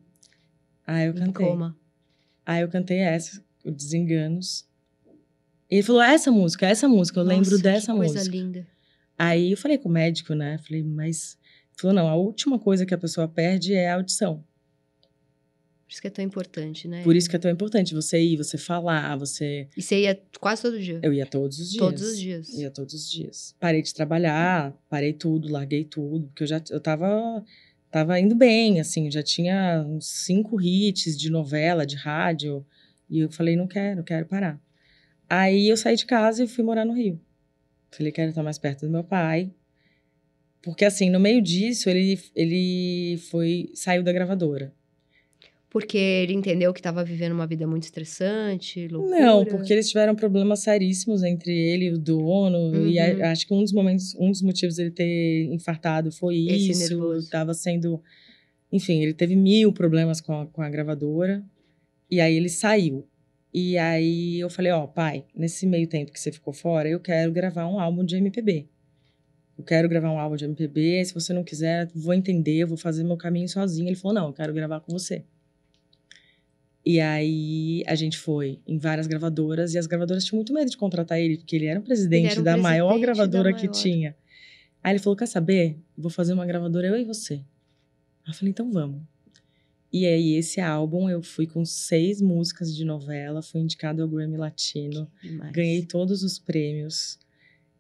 Aí 0.87 1.07
eu 1.07 1.13
Em 1.13 1.17
cantei. 1.17 1.47
coma. 1.47 1.75
Aí 2.47 2.63
eu 2.63 2.69
cantei 2.69 2.99
essa, 2.99 3.43
o 3.65 3.73
Desenganos. 3.73 4.65
E 5.69 5.75
ele 5.75 5.83
falou: 5.83 6.01
essa 6.01 6.31
música, 6.31 6.67
essa 6.67 6.89
música, 6.89 7.19
eu 7.19 7.25
lembro 7.25 7.51
Nossa, 7.51 7.63
dessa 7.63 7.93
que 7.93 7.99
coisa 7.99 8.15
música. 8.15 8.37
linda. 8.37 8.67
Aí 9.19 9.51
eu 9.51 9.57
falei 9.57 9.77
com 9.77 9.89
o 9.89 9.93
médico, 9.93 10.33
né? 10.33 10.59
Falei, 10.59 10.85
mas. 10.85 11.37
Ele 11.73 11.81
falou: 11.81 11.97
não, 11.97 12.09
a 12.09 12.15
última 12.15 12.59
coisa 12.59 12.87
que 12.87 12.95
a 12.95 12.99
pessoa 12.99 13.27
perde 13.27 13.75
é 13.75 13.91
a 13.91 13.97
audição. 13.97 14.45
Por 15.87 15.93
isso 15.93 16.01
que 16.01 16.09
é 16.09 16.11
tão 16.11 16.25
importante, 16.25 16.89
né? 16.89 17.03
Por 17.05 17.15
isso 17.15 17.31
que 17.31 17.37
é 17.37 17.39
tão 17.39 17.51
importante 17.51 17.95
você 17.95 18.21
ir, 18.21 18.37
você 18.37 18.59
falar, 18.59 19.17
você. 19.17 19.69
E 19.77 19.81
você 19.81 20.03
ia 20.03 20.21
quase 20.41 20.63
todo 20.63 20.81
dia? 20.81 20.99
Eu 21.01 21.13
ia 21.13 21.25
todos 21.25 21.61
os 21.61 21.71
dias. 21.71 21.79
Todos 21.79 22.03
os 22.03 22.19
dias. 22.19 22.49
Ia 22.55 22.71
todos 22.73 22.95
os 22.95 23.09
dias. 23.09 23.55
Parei 23.61 23.83
de 23.83 23.95
trabalhar, 23.95 24.77
parei 24.89 25.13
tudo, 25.13 25.49
larguei 25.49 25.85
tudo, 25.85 26.27
porque 26.27 26.43
eu 26.43 26.47
já 26.49 26.61
eu 26.71 26.81
tava, 26.81 27.45
tava 27.91 28.19
indo 28.21 28.35
bem, 28.35 28.81
assim, 28.81 29.11
já 29.11 29.23
tinha 29.23 29.85
uns 29.87 30.07
cinco 30.07 30.61
hits 30.61 31.17
de 31.17 31.31
novela, 31.31 31.87
de 31.87 31.97
rádio, 31.97 32.65
e 33.09 33.21
eu 33.21 33.31
falei, 33.31 33.57
não 33.57 33.67
quero, 33.67 34.03
quero 34.05 34.27
parar. 34.27 34.61
Aí 35.29 35.69
eu 35.69 35.77
saí 35.77 35.97
de 35.97 36.07
casa 36.07 36.45
e 36.45 36.49
fui 36.49 36.65
morar 36.65 36.85
no 36.85 36.93
Rio. 36.93 37.21
Falei, 37.91 38.13
quero 38.13 38.31
estar 38.31 38.43
mais 38.43 38.59
perto 38.59 38.87
do 38.87 38.93
meu 38.93 39.05
pai. 39.05 39.53
Porque, 40.63 40.85
assim, 40.85 41.11
no 41.11 41.21
meio 41.21 41.41
disso, 41.41 41.89
ele, 41.89 42.21
ele 42.35 43.19
foi, 43.31 43.71
saiu 43.75 44.03
da 44.03 44.13
gravadora. 44.13 44.75
Porque 45.69 45.99
ele 45.99 46.33
entendeu 46.33 46.73
que 46.73 46.79
estava 46.81 47.05
vivendo 47.05 47.33
uma 47.33 47.47
vida 47.47 47.67
muito 47.67 47.83
estressante, 47.83 48.87
loucura. 48.89 49.21
Não, 49.21 49.45
porque 49.45 49.73
eles 49.73 49.89
tiveram 49.89 50.15
problemas 50.15 50.61
seríssimos 50.61 51.23
entre 51.23 51.53
ele 51.53 51.87
e 51.87 51.93
o 51.93 51.99
dono. 51.99 52.87
E 52.87 52.99
Uhum. 52.99 53.25
a- 53.25 53.31
acho 53.33 53.47
que 53.47 53.53
um 53.53 53.63
dos 53.63 53.73
momentos, 53.73 54.15
um 54.15 54.31
dos 54.31 54.41
motivos 54.43 54.77
dele 54.77 54.91
ter 54.91 55.45
infartado 55.53 56.11
foi 56.13 56.47
Esse 56.47 56.71
isso. 56.71 56.89
nervoso. 56.91 57.29
Tava 57.29 57.53
sendo. 57.53 58.01
Enfim, 58.73 59.03
ele 59.03 59.13
teve 59.13 59.37
mil 59.37 59.73
problemas 59.73 60.21
com 60.21 60.33
a, 60.41 60.47
com 60.47 60.63
a 60.63 60.71
gravadora. 60.71 61.45
E 62.11 62.21
aí 62.21 62.37
ele 62.37 62.49
saiu. 62.49 63.07
E 63.53 63.77
aí 63.77 64.39
eu 64.39 64.49
falei, 64.49 64.71
ó, 64.73 64.87
pai, 64.87 65.25
nesse 65.35 65.67
meio 65.67 65.89
tempo 65.89 66.13
que 66.13 66.21
você 66.21 66.31
ficou 66.31 66.53
fora, 66.53 66.89
eu 66.89 67.01
quero 67.01 67.33
gravar 67.33 67.67
um 67.67 67.81
álbum 67.81 68.05
de 68.05 68.17
MPB. 68.17 68.67
eu 69.59 69.65
quero 69.65 69.89
gravar 69.89 70.13
um 70.13 70.19
álbum 70.19 70.37
de 70.37 70.45
MPB, 70.45 71.03
se 71.07 71.15
você 71.15 71.33
não 71.33 71.43
quiser, 71.43 71.89
vou 71.95 72.13
entender, 72.13 72.67
vou 72.67 72.77
fazer 72.77 73.03
meu 73.03 73.17
caminho 73.17 73.49
sozinho. 73.49 73.89
Ele 73.89 73.97
falou, 73.97 74.15
não, 74.15 74.27
eu 74.27 74.33
quero 74.35 74.53
gravar 74.53 74.81
com 74.81 74.93
você. 74.93 75.25
E 76.89 77.01
aí 77.01 77.83
a 77.85 77.97
gente 77.97 78.17
foi 78.17 78.61
em 78.65 78.79
várias 78.79 79.09
gravadoras 79.09 79.75
e 79.75 79.79
as 79.79 79.89
gravadoras 79.89 80.25
tinham 80.25 80.37
muito 80.39 80.53
medo 80.53 80.71
de 80.71 80.77
contratar 80.77 81.19
ele, 81.19 81.37
porque 81.39 81.57
ele 81.57 81.67
era 81.67 81.81
o 81.81 81.83
presidente 81.83 82.27
era 82.27 82.35
da 82.37 82.53
presidente 82.53 82.63
maior 82.63 82.93
da 82.95 82.99
gravadora 83.01 83.53
que 83.53 83.63
maior. 83.67 83.73
tinha. 83.73 84.17
Aí 84.85 84.93
ele 84.93 85.01
falou: 85.01 85.17
Quer 85.17 85.27
saber? 85.27 85.77
Vou 85.99 86.11
fazer 86.11 86.33
uma 86.33 86.47
gravadora 86.47 86.87
eu 86.87 86.97
e 86.97 87.05
você. 87.05 87.35
Aí 87.35 88.29
eu 88.29 88.35
falei: 88.35 88.51
Então 88.51 88.71
vamos. 88.71 89.03
E 89.93 90.05
aí, 90.05 90.35
esse 90.35 90.61
álbum, 90.61 91.09
eu 91.09 91.23
fui 91.23 91.47
com 91.47 91.65
seis 91.65 92.21
músicas 92.21 92.75
de 92.75 92.85
novela, 92.85 93.41
fui 93.41 93.61
indicado 93.63 94.03
ao 94.03 94.09
Grammy 94.09 94.37
Latino, 94.37 95.11
ganhei 95.53 95.83
todos 95.87 96.23
os 96.23 96.39
prêmios. 96.39 97.19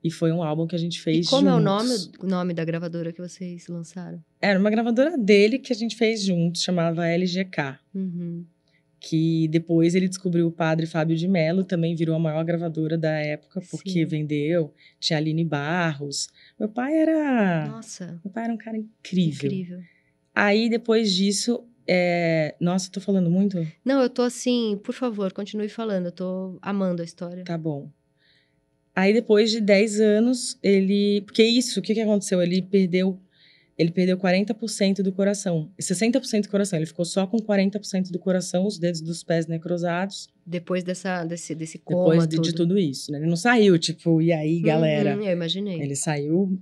E 0.02 0.10
foi 0.10 0.30
um 0.32 0.42
álbum 0.42 0.66
que 0.66 0.74
a 0.74 0.78
gente 0.78 0.96
E 0.98 1.02
fez 1.02 1.28
como 1.28 1.48
é 1.48 1.54
o 1.54 1.60
nome, 1.60 1.88
juntos. 1.88 2.10
o 2.20 2.26
nome 2.26 2.54
da 2.54 2.64
gravadora 2.64 3.12
que 3.12 3.20
vocês 3.20 3.66
lançaram? 3.68 4.22
Era 4.40 4.58
uma 4.58 4.70
gravadora 4.70 5.18
dele 5.18 5.58
que 5.58 5.72
a 5.72 5.76
gente 5.76 5.96
fez 5.96 6.22
juntos, 6.22 6.62
chamava 6.62 7.06
LGK. 7.06 7.78
Uhum. 7.94 8.44
Que 9.08 9.46
depois 9.48 9.94
ele 9.94 10.08
descobriu 10.08 10.48
o 10.48 10.50
padre 10.50 10.84
Fábio 10.86 11.16
de 11.16 11.28
Mello, 11.28 11.62
também 11.62 11.94
virou 11.94 12.16
a 12.16 12.18
maior 12.18 12.44
gravadora 12.44 12.98
da 12.98 13.12
época, 13.12 13.60
porque 13.70 13.90
Sim. 13.90 14.04
vendeu, 14.04 14.74
tinha 14.98 15.16
Aline 15.18 15.44
Barros. 15.44 16.28
Meu 16.58 16.68
pai 16.68 16.92
era. 16.96 17.66
Nossa, 17.68 18.20
Meu 18.24 18.32
pai 18.32 18.44
era 18.44 18.52
um 18.52 18.56
cara 18.56 18.76
incrível. 18.76 19.46
incrível. 19.50 19.80
Aí 20.34 20.68
depois 20.68 21.14
disso. 21.14 21.64
é, 21.86 22.56
Nossa, 22.60 22.88
eu 22.88 22.92
tô 22.92 23.00
falando 23.00 23.30
muito? 23.30 23.64
Não, 23.84 24.02
eu 24.02 24.10
tô 24.10 24.22
assim, 24.22 24.78
por 24.82 24.92
favor, 24.92 25.32
continue 25.32 25.68
falando, 25.68 26.06
eu 26.06 26.12
tô 26.12 26.58
amando 26.60 27.00
a 27.00 27.04
história. 27.04 27.44
Tá 27.44 27.56
bom. 27.56 27.88
Aí 28.94 29.12
depois 29.12 29.50
de 29.50 29.60
10 29.60 30.00
anos, 30.00 30.58
ele. 30.62 31.20
Porque 31.26 31.44
isso, 31.44 31.78
o 31.78 31.82
que, 31.82 31.94
que 31.94 32.00
aconteceu? 32.00 32.42
Ele 32.42 32.60
perdeu. 32.62 33.20
Ele 33.78 33.90
perdeu 33.90 34.16
40% 34.16 35.02
do 35.02 35.12
coração. 35.12 35.70
60% 35.78 36.42
do 36.42 36.48
coração. 36.48 36.78
Ele 36.78 36.86
ficou 36.86 37.04
só 37.04 37.26
com 37.26 37.36
40% 37.36 38.10
do 38.10 38.18
coração, 38.18 38.66
os 38.66 38.78
dedos 38.78 39.02
dos 39.02 39.22
pés 39.22 39.46
necrosados. 39.46 40.28
Depois 40.46 40.82
dessa, 40.82 41.24
desse, 41.24 41.54
desse 41.54 41.78
coma 41.78 42.10
Depois 42.10 42.28
de, 42.28 42.36
tudo. 42.36 42.44
de 42.44 42.54
tudo 42.54 42.78
isso, 42.78 43.12
né? 43.12 43.18
Ele 43.18 43.26
não 43.26 43.36
saiu, 43.36 43.78
tipo, 43.78 44.22
e 44.22 44.32
aí, 44.32 44.60
galera? 44.60 45.16
Uhum, 45.16 45.24
eu 45.24 45.32
imaginei. 45.32 45.80
Ele 45.80 45.94
saiu 45.94 46.58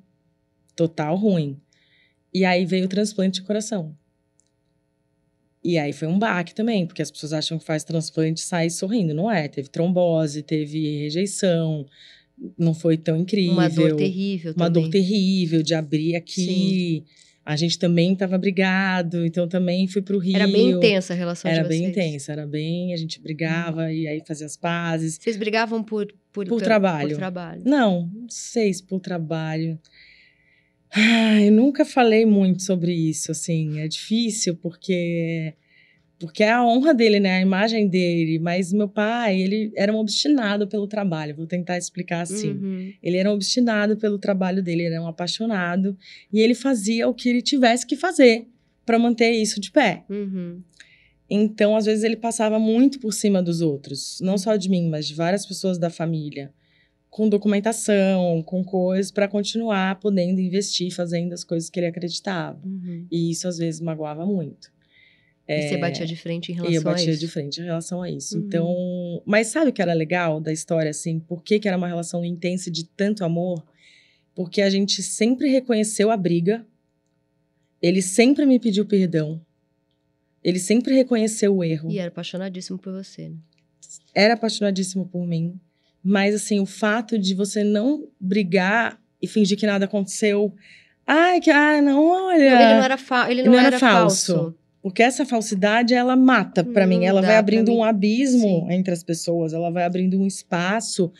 total 0.74 1.16
ruim. 1.16 1.60
E 2.32 2.44
aí 2.44 2.66
veio 2.66 2.86
o 2.86 2.88
transplante 2.88 3.40
de 3.40 3.46
coração. 3.46 3.96
E 5.62 5.78
aí 5.78 5.92
foi 5.92 6.08
um 6.08 6.18
baque 6.18 6.52
também, 6.52 6.84
porque 6.84 7.00
as 7.00 7.10
pessoas 7.10 7.32
acham 7.32 7.58
que 7.58 7.64
faz 7.64 7.84
transplante 7.84 8.40
e 8.40 8.44
sai 8.44 8.68
sorrindo. 8.68 9.14
Não 9.14 9.30
é. 9.30 9.46
Teve 9.46 9.68
trombose, 9.68 10.42
teve 10.42 10.98
rejeição, 10.98 11.86
não 12.58 12.74
foi 12.74 12.96
tão 12.96 13.16
incrível. 13.16 13.52
Uma 13.52 13.68
dor 13.68 13.96
terrível 13.96 14.52
Uma 14.56 14.66
também. 14.66 14.82
dor 14.82 14.90
terrível 14.90 15.62
de 15.62 15.74
abrir 15.74 16.16
aqui. 16.16 17.04
A 17.46 17.56
gente 17.56 17.78
também 17.78 18.14
estava 18.14 18.38
brigado, 18.38 19.24
então 19.26 19.46
também 19.46 19.86
fui 19.86 20.00
pro 20.00 20.18
Rio. 20.18 20.34
Era 20.34 20.46
bem 20.46 20.70
intensa 20.70 21.12
a 21.12 21.16
relação 21.16 21.50
Era 21.50 21.62
de 21.62 21.68
bem 21.68 21.80
vocês. 21.80 21.90
intensa, 21.90 22.32
era 22.32 22.46
bem. 22.46 22.94
A 22.94 22.96
gente 22.96 23.20
brigava 23.20 23.92
e 23.92 24.06
aí 24.08 24.22
fazia 24.26 24.46
as 24.46 24.56
pazes. 24.56 25.18
Vocês 25.20 25.36
brigavam 25.36 25.82
por... 25.82 26.06
Por, 26.32 26.46
Por 26.48 26.60
trabalho. 26.60 27.10
Por 27.10 27.16
trabalho. 27.18 27.62
Não, 27.64 28.10
não 28.12 28.28
sei 28.28 28.72
se 28.72 28.82
por 28.82 28.98
trabalho. 28.98 29.78
Ah, 30.90 31.40
eu 31.40 31.52
nunca 31.52 31.84
falei 31.84 32.24
muito 32.26 32.62
sobre 32.62 32.92
isso, 32.92 33.30
assim. 33.30 33.78
É 33.78 33.86
difícil 33.86 34.56
porque 34.56 35.54
porque 36.24 36.42
é 36.42 36.50
a 36.50 36.64
honra 36.64 36.94
dele, 36.94 37.20
né? 37.20 37.38
A 37.38 37.40
imagem 37.40 37.88
dele. 37.88 38.38
Mas 38.38 38.72
meu 38.72 38.88
pai, 38.88 39.40
ele 39.40 39.72
era 39.76 39.92
um 39.92 39.96
obstinado 39.96 40.66
pelo 40.66 40.86
trabalho. 40.86 41.36
Vou 41.36 41.46
tentar 41.46 41.78
explicar 41.78 42.22
assim. 42.22 42.52
Uhum. 42.52 42.92
Ele 43.02 43.16
era 43.16 43.30
um 43.30 43.34
obstinado 43.34 43.96
pelo 43.96 44.18
trabalho 44.18 44.62
dele, 44.62 44.82
ele 44.82 44.94
era 44.94 45.02
um 45.02 45.08
apaixonado 45.08 45.96
e 46.32 46.40
ele 46.40 46.54
fazia 46.54 47.08
o 47.08 47.14
que 47.14 47.28
ele 47.28 47.42
tivesse 47.42 47.86
que 47.86 47.96
fazer 47.96 48.46
para 48.84 48.98
manter 48.98 49.32
isso 49.32 49.60
de 49.60 49.70
pé. 49.70 50.04
Uhum. 50.08 50.60
Então, 51.28 51.76
às 51.76 51.86
vezes, 51.86 52.04
ele 52.04 52.16
passava 52.16 52.58
muito 52.58 53.00
por 53.00 53.12
cima 53.12 53.42
dos 53.42 53.60
outros, 53.60 54.18
não 54.20 54.36
só 54.36 54.56
de 54.56 54.68
mim, 54.68 54.88
mas 54.88 55.06
de 55.06 55.14
várias 55.14 55.46
pessoas 55.46 55.78
da 55.78 55.88
família, 55.88 56.52
com 57.08 57.28
documentação, 57.28 58.42
com 58.42 58.62
coisas 58.62 59.10
para 59.10 59.26
continuar 59.28 60.00
podendo 60.00 60.40
investir, 60.40 60.92
fazendo 60.94 61.32
as 61.32 61.44
coisas 61.44 61.70
que 61.70 61.80
ele 61.80 61.86
acreditava. 61.86 62.60
Uhum. 62.64 63.06
E 63.10 63.30
isso 63.30 63.48
às 63.48 63.56
vezes 63.56 63.80
magoava 63.80 64.26
muito. 64.26 64.73
E 65.46 65.68
você 65.68 65.76
batia 65.76 66.06
de 66.06 66.16
frente 66.16 66.50
em 66.50 66.54
É, 66.54 66.56
E 66.56 66.58
relação 66.60 66.74
eu 66.74 66.82
batia 66.82 67.08
a 67.08 67.10
isso? 67.12 67.20
de 67.20 67.28
frente 67.28 67.60
em 67.60 67.64
relação 67.64 68.02
a 68.02 68.10
isso. 68.10 68.38
Uhum. 68.38 68.44
Então, 68.46 69.22
mas 69.26 69.48
sabe 69.48 69.70
o 69.70 69.72
que 69.72 69.82
era 69.82 69.92
legal 69.92 70.40
da 70.40 70.52
história 70.52 70.90
assim? 70.90 71.20
Por 71.20 71.42
que, 71.42 71.58
que 71.58 71.68
era 71.68 71.76
uma 71.76 71.86
relação 71.88 72.24
intensa 72.24 72.68
e 72.68 72.72
de 72.72 72.84
tanto 72.84 73.24
amor? 73.24 73.62
Porque 74.34 74.62
a 74.62 74.70
gente 74.70 75.02
sempre 75.02 75.48
reconheceu 75.50 76.10
a 76.10 76.16
briga. 76.16 76.66
Ele 77.80 78.00
sempre 78.00 78.46
me 78.46 78.58
pediu 78.58 78.86
perdão. 78.86 79.40
Ele 80.42 80.58
sempre 80.58 80.94
reconheceu 80.94 81.54
o 81.56 81.62
erro. 81.62 81.90
E 81.90 81.98
era 81.98 82.08
apaixonadíssimo 82.08 82.78
por 82.78 82.92
você, 82.92 83.28
né? 83.28 83.36
Era 84.14 84.34
apaixonadíssimo 84.34 85.06
por 85.06 85.26
mim. 85.26 85.58
Mas 86.02 86.34
assim, 86.34 86.60
o 86.60 86.66
fato 86.66 87.18
de 87.18 87.34
você 87.34 87.62
não 87.64 88.08
brigar 88.20 89.00
e 89.20 89.26
fingir 89.26 89.58
que 89.58 89.66
nada 89.66 89.84
aconteceu. 89.86 90.54
Ai, 91.06 91.40
que 91.40 91.50
ah, 91.50 91.80
não, 91.80 92.04
olha. 92.06 92.36
Ele 92.42 92.74
não 92.74 92.82
era, 92.82 92.96
fa 92.98 93.30
ele 93.30 93.42
não 93.42 93.52
não 93.52 93.58
era 93.58 93.68
era 93.68 93.78
falso. 93.78 94.34
falso. 94.34 94.58
Porque 94.84 95.02
essa 95.02 95.24
falsidade, 95.24 95.94
ela 95.94 96.14
mata 96.14 96.62
pra 96.62 96.86
Não 96.86 96.94
mim. 96.98 97.06
Ela 97.06 97.22
vai 97.22 97.36
abrindo 97.38 97.72
um 97.72 97.82
abismo 97.82 98.66
Sim. 98.66 98.66
entre 98.70 98.92
as 98.92 99.02
pessoas. 99.02 99.54
Ela 99.54 99.70
vai 99.70 99.82
abrindo 99.84 100.20
um 100.20 100.26
espaço. 100.26 101.10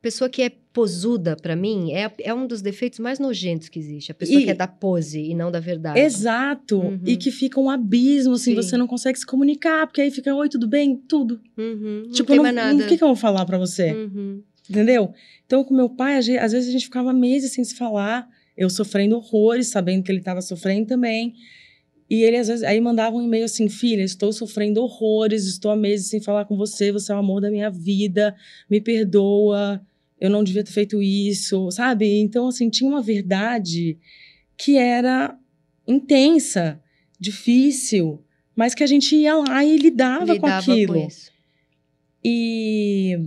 Pessoa 0.00 0.30
que 0.30 0.40
é 0.40 0.50
posuda, 0.72 1.36
pra 1.36 1.54
mim, 1.54 1.92
é, 1.92 2.10
é 2.20 2.32
um 2.32 2.46
dos 2.46 2.62
defeitos 2.62 2.98
mais 2.98 3.18
nojentos 3.18 3.68
que 3.68 3.78
existe. 3.78 4.10
A 4.10 4.14
pessoa 4.14 4.40
E- 4.40 4.44
que 4.44 4.50
é 4.50 4.54
da 4.54 4.66
pose 4.66 5.20
e 5.20 5.34
não 5.34 5.50
da 5.50 5.60
verdade. 5.60 6.00
Exato. 6.00 6.78
Uhum. 6.80 7.00
E 7.04 7.14
que 7.18 7.30
fica 7.30 7.60
um 7.60 7.68
abismo, 7.68 8.32
assim. 8.32 8.52
Sim. 8.52 8.56
Você 8.56 8.78
não 8.78 8.86
consegue 8.86 9.18
se 9.18 9.26
comunicar. 9.26 9.86
Porque 9.86 10.00
aí 10.00 10.10
fica, 10.10 10.34
oi, 10.34 10.48
tudo 10.48 10.66
bem? 10.66 10.96
Tudo. 10.96 11.38
Uhum, 11.58 12.04
não 12.06 12.12
tipo, 12.12 12.34
não, 12.34 12.50
nada. 12.50 12.82
o 12.82 12.86
que, 12.88 12.96
que 12.96 13.04
eu 13.04 13.08
vou 13.08 13.16
falar 13.16 13.44
pra 13.44 13.58
você? 13.58 13.92
Uhum. 13.92 14.42
Entendeu? 14.70 15.12
Então, 15.44 15.62
com 15.62 15.74
meu 15.74 15.90
pai, 15.90 16.16
às 16.16 16.26
vezes 16.52 16.66
a 16.66 16.72
gente 16.72 16.86
ficava 16.86 17.12
meses 17.12 17.52
sem 17.52 17.62
se 17.62 17.74
falar. 17.74 18.26
Eu 18.56 18.70
sofrendo 18.70 19.16
horrores, 19.16 19.68
sabendo 19.68 20.02
que 20.02 20.10
ele 20.10 20.20
estava 20.20 20.40
sofrendo 20.40 20.86
também. 20.86 21.34
E 22.12 22.24
ele, 22.24 22.36
às 22.36 22.46
vezes, 22.46 22.62
aí 22.62 22.78
mandava 22.78 23.16
um 23.16 23.22
e-mail 23.22 23.46
assim: 23.46 23.70
Filha, 23.70 24.02
estou 24.02 24.34
sofrendo 24.34 24.82
horrores, 24.82 25.46
estou 25.46 25.70
há 25.70 25.76
meses 25.76 26.10
sem 26.10 26.20
falar 26.20 26.44
com 26.44 26.54
você, 26.58 26.92
você 26.92 27.10
é 27.10 27.14
o 27.14 27.18
amor 27.18 27.40
da 27.40 27.50
minha 27.50 27.70
vida, 27.70 28.36
me 28.68 28.82
perdoa, 28.82 29.80
eu 30.20 30.28
não 30.28 30.44
devia 30.44 30.62
ter 30.62 30.72
feito 30.72 31.02
isso, 31.02 31.70
sabe? 31.70 32.20
Então, 32.20 32.48
assim, 32.48 32.68
tinha 32.68 32.90
uma 32.90 33.00
verdade 33.00 33.96
que 34.58 34.76
era 34.76 35.34
intensa, 35.88 36.78
difícil, 37.18 38.22
mas 38.54 38.74
que 38.74 38.84
a 38.84 38.86
gente 38.86 39.16
ia 39.16 39.34
lá 39.34 39.64
e 39.64 39.78
lidava, 39.78 40.34
Lidava 40.34 40.38
com 40.38 40.46
aquilo. 40.48 41.06
isso. 41.08 41.32
E 42.22 43.18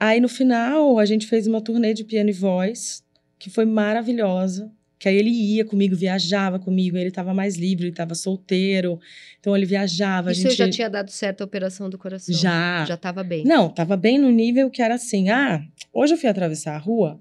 aí, 0.00 0.20
no 0.20 0.28
final, 0.28 0.98
a 0.98 1.04
gente 1.06 1.28
fez 1.28 1.46
uma 1.46 1.60
turnê 1.60 1.94
de 1.94 2.02
piano 2.02 2.30
e 2.30 2.32
voz, 2.32 3.04
que 3.38 3.48
foi 3.48 3.66
maravilhosa. 3.66 4.68
Que 5.02 5.08
aí 5.08 5.16
ele 5.16 5.30
ia 5.30 5.64
comigo, 5.64 5.96
viajava 5.96 6.60
comigo, 6.60 6.96
ele 6.96 7.08
estava 7.08 7.34
mais 7.34 7.56
livre, 7.56 7.86
ele 7.86 7.90
estava 7.90 8.14
solteiro. 8.14 9.00
Então 9.40 9.56
ele 9.56 9.66
viajava. 9.66 10.28
a 10.28 10.32
Isso 10.32 10.42
gente... 10.42 10.54
já 10.54 10.70
tinha 10.70 10.88
dado 10.88 11.10
certo 11.10 11.40
a 11.40 11.44
operação 11.44 11.90
do 11.90 11.98
coração. 11.98 12.32
Já. 12.32 12.84
Já 12.84 12.96
tava 12.96 13.24
bem. 13.24 13.42
Não, 13.42 13.68
tava 13.68 13.96
bem 13.96 14.16
no 14.16 14.30
nível 14.30 14.70
que 14.70 14.80
era 14.80 14.94
assim: 14.94 15.28
ah, 15.28 15.60
hoje 15.92 16.14
eu 16.14 16.16
fui 16.16 16.28
atravessar 16.28 16.76
a 16.76 16.78
rua 16.78 17.20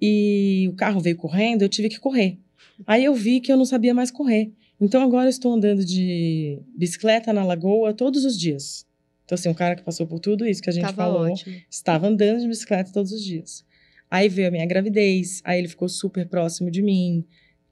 e 0.00 0.68
o 0.70 0.76
carro 0.76 1.00
veio 1.00 1.16
correndo, 1.16 1.62
eu 1.62 1.68
tive 1.68 1.88
que 1.88 1.98
correr. 1.98 2.38
Aí 2.86 3.04
eu 3.04 3.14
vi 3.16 3.40
que 3.40 3.50
eu 3.50 3.56
não 3.56 3.64
sabia 3.64 3.92
mais 3.92 4.12
correr. 4.12 4.52
Então 4.80 5.02
agora 5.02 5.24
eu 5.26 5.30
estou 5.30 5.52
andando 5.52 5.84
de 5.84 6.60
bicicleta 6.76 7.32
na 7.32 7.44
lagoa 7.44 7.92
todos 7.92 8.24
os 8.24 8.38
dias. 8.38 8.86
Então, 9.24 9.34
assim, 9.34 9.48
um 9.48 9.54
cara 9.54 9.74
que 9.74 9.82
passou 9.82 10.06
por 10.06 10.20
tudo 10.20 10.46
isso 10.46 10.62
que 10.62 10.70
a 10.70 10.72
gente 10.72 10.84
Tava 10.84 10.96
falou, 10.96 11.32
ótimo. 11.32 11.54
estava 11.68 12.06
andando 12.06 12.40
de 12.40 12.46
bicicleta 12.46 12.92
todos 12.92 13.10
os 13.10 13.24
dias. 13.24 13.66
Aí 14.10 14.28
veio 14.28 14.48
a 14.48 14.50
minha 14.50 14.66
gravidez, 14.66 15.42
aí 15.44 15.58
ele 15.58 15.68
ficou 15.68 15.88
super 15.88 16.26
próximo 16.26 16.70
de 16.70 16.82
mim. 16.82 17.24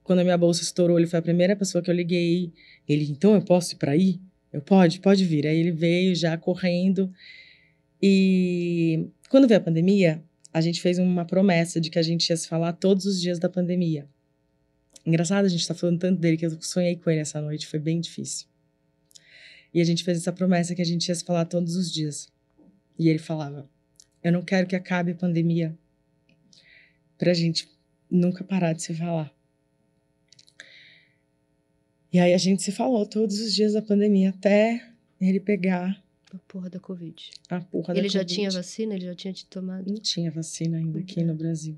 Quando 0.03 0.21
a 0.21 0.25
minha 0.25 0.37
bolsa 0.37 0.63
estourou, 0.63 0.99
ele 0.99 1.07
foi 1.07 1.19
a 1.19 1.23
primeira 1.23 1.57
pessoa 1.57 1.83
que 1.83 1.91
eu 1.91 1.95
liguei. 1.95 2.53
Ele, 2.89 3.11
então 3.11 3.35
eu 3.35 3.43
posso 3.43 3.75
ir 3.75 3.77
para 3.77 3.93
aí? 3.93 4.21
Eu 4.53 4.61
pode, 4.61 5.01
pode 5.01 5.25
vir. 5.25 5.47
Aí 5.47 5.59
ele 5.59 5.73
veio 5.73 6.15
já 6.15 6.37
correndo. 6.37 7.13
E 8.01 9.09
quando 9.31 9.49
veio 9.49 9.59
a 9.59 9.63
pandemia, 9.63 10.23
a 10.53 10.61
gente 10.61 10.81
fez 10.81 10.99
uma 10.99 11.25
promessa 11.25 11.81
de 11.81 11.91
que 11.91 11.99
a 11.99 12.03
gente 12.03 12.29
ia 12.29 12.37
se 12.37 12.47
falar 12.47 12.73
todos 12.75 13.07
os 13.07 13.21
dias 13.21 13.39
da 13.39 13.49
pandemia. 13.49 14.07
Engraçado, 15.05 15.45
a 15.45 15.49
gente 15.49 15.67
tá 15.67 15.75
falando 15.75 15.99
tanto 15.99 16.21
dele 16.21 16.37
que 16.37 16.45
eu 16.45 16.61
sonhei 16.61 16.97
com 16.97 17.11
ele 17.11 17.21
essa 17.21 17.41
noite, 17.41 17.67
foi 17.67 17.79
bem 17.79 18.01
difícil. 18.01 18.47
E 19.73 19.81
a 19.81 19.85
gente 19.85 20.03
fez 20.05 20.19
essa 20.19 20.33
promessa 20.33 20.75
que 20.75 20.83
a 20.83 20.85
gente 20.87 21.09
ia 21.09 21.15
se 21.15 21.25
falar 21.25 21.45
todos 21.45 21.77
os 21.77 21.93
dias. 21.93 22.29
E 22.99 23.09
ele 23.09 23.19
falava: 23.19 23.69
Eu 24.23 24.33
não 24.33 24.43
quero 24.43 24.67
que 24.67 24.75
acabe 24.75 25.13
a 25.13 25.15
pandemia 25.15 25.77
pra 27.19 27.33
gente 27.35 27.69
nunca 28.11 28.45
parar 28.45 28.73
de 28.73 28.83
se 28.83 28.95
falar. 28.95 29.33
E 32.13 32.19
aí 32.19 32.33
a 32.33 32.39
gente 32.39 32.63
se 32.63 32.73
falou 32.73 33.05
todos 33.07 33.41
os 33.41 33.55
dias 33.55 33.73
da 33.73 33.83
pandemia 33.83 34.31
até 34.31 34.83
ele 35.21 35.41
pegar 35.41 36.03
A 36.33 36.39
porra 36.49 36.71
da 36.71 36.79
Covid. 36.81 37.31
a 37.51 37.61
porra 37.61 37.95
da 37.95 38.01
Ele 38.01 38.09
já 38.09 38.21
Covid. 38.21 38.35
tinha 38.35 38.51
vacina? 38.51 38.95
Ele 38.95 39.05
já 39.07 39.15
tinha 39.15 39.33
te 39.33 39.47
tomado? 39.47 39.87
Não 39.91 40.01
tinha 40.01 40.31
vacina 40.31 40.79
ainda 40.79 40.99
aqui 41.01 41.21
Uhum. 41.21 41.27
no 41.27 41.35
Brasil. 41.35 41.77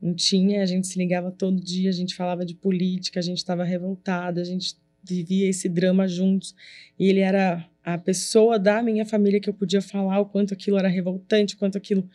Não 0.00 0.14
tinha, 0.14 0.62
a 0.62 0.66
gente 0.66 0.86
se 0.86 0.98
ligava 0.98 1.30
todo 1.30 1.60
dia, 1.60 1.88
a 1.88 1.92
gente 1.92 2.14
falava 2.14 2.44
de 2.44 2.54
política, 2.54 3.18
a 3.18 3.22
gente 3.22 3.38
estava 3.38 3.64
revoltada, 3.64 4.40
a 4.40 4.44
gente 4.44 4.76
vivia 5.02 5.48
esse 5.48 5.68
drama 5.68 6.06
juntos. 6.06 6.54
E 6.98 7.08
ele 7.08 7.20
era 7.20 7.66
a 7.82 7.96
pessoa 7.96 8.58
da 8.58 8.82
minha 8.82 9.06
família 9.06 9.40
que 9.40 9.48
eu 9.48 9.54
podia 9.54 9.80
falar 9.80 10.20
o 10.20 10.26
quanto 10.26 10.52
aquilo 10.52 10.76
era 10.78 10.88
revoltante, 10.88 11.54
o 11.54 11.58
quanto 11.58 11.78
aquilo 11.78 12.08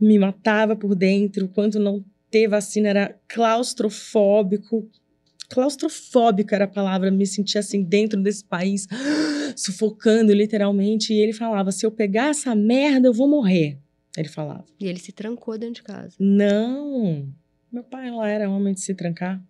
me 0.00 0.18
matava 0.18 0.74
por 0.74 0.94
dentro, 0.94 1.48
quanto 1.48 1.78
não 1.78 2.04
ter 2.30 2.48
vacina 2.48 2.88
era 2.88 3.18
claustrofóbico. 3.28 4.88
Claustrofóbico 5.48 6.54
era 6.54 6.64
a 6.64 6.68
palavra, 6.68 7.10
me 7.10 7.26
sentia 7.26 7.60
assim 7.60 7.82
dentro 7.82 8.22
desse 8.22 8.44
país, 8.44 8.86
sufocando 9.56 10.32
literalmente. 10.32 11.12
E 11.12 11.18
ele 11.18 11.32
falava: 11.32 11.72
se 11.72 11.84
eu 11.84 11.90
pegar 11.90 12.30
essa 12.30 12.54
merda, 12.54 13.08
eu 13.08 13.12
vou 13.12 13.28
morrer. 13.28 13.78
Ele 14.16 14.28
falava. 14.28 14.64
E 14.78 14.86
ele 14.86 14.98
se 14.98 15.12
trancou 15.12 15.56
dentro 15.58 15.76
de 15.76 15.82
casa. 15.82 16.16
Não. 16.18 17.28
Meu 17.70 17.84
pai 17.84 18.10
lá 18.10 18.28
era 18.28 18.50
homem 18.50 18.74
de 18.74 18.80
se 18.80 18.94
trancar 18.94 19.40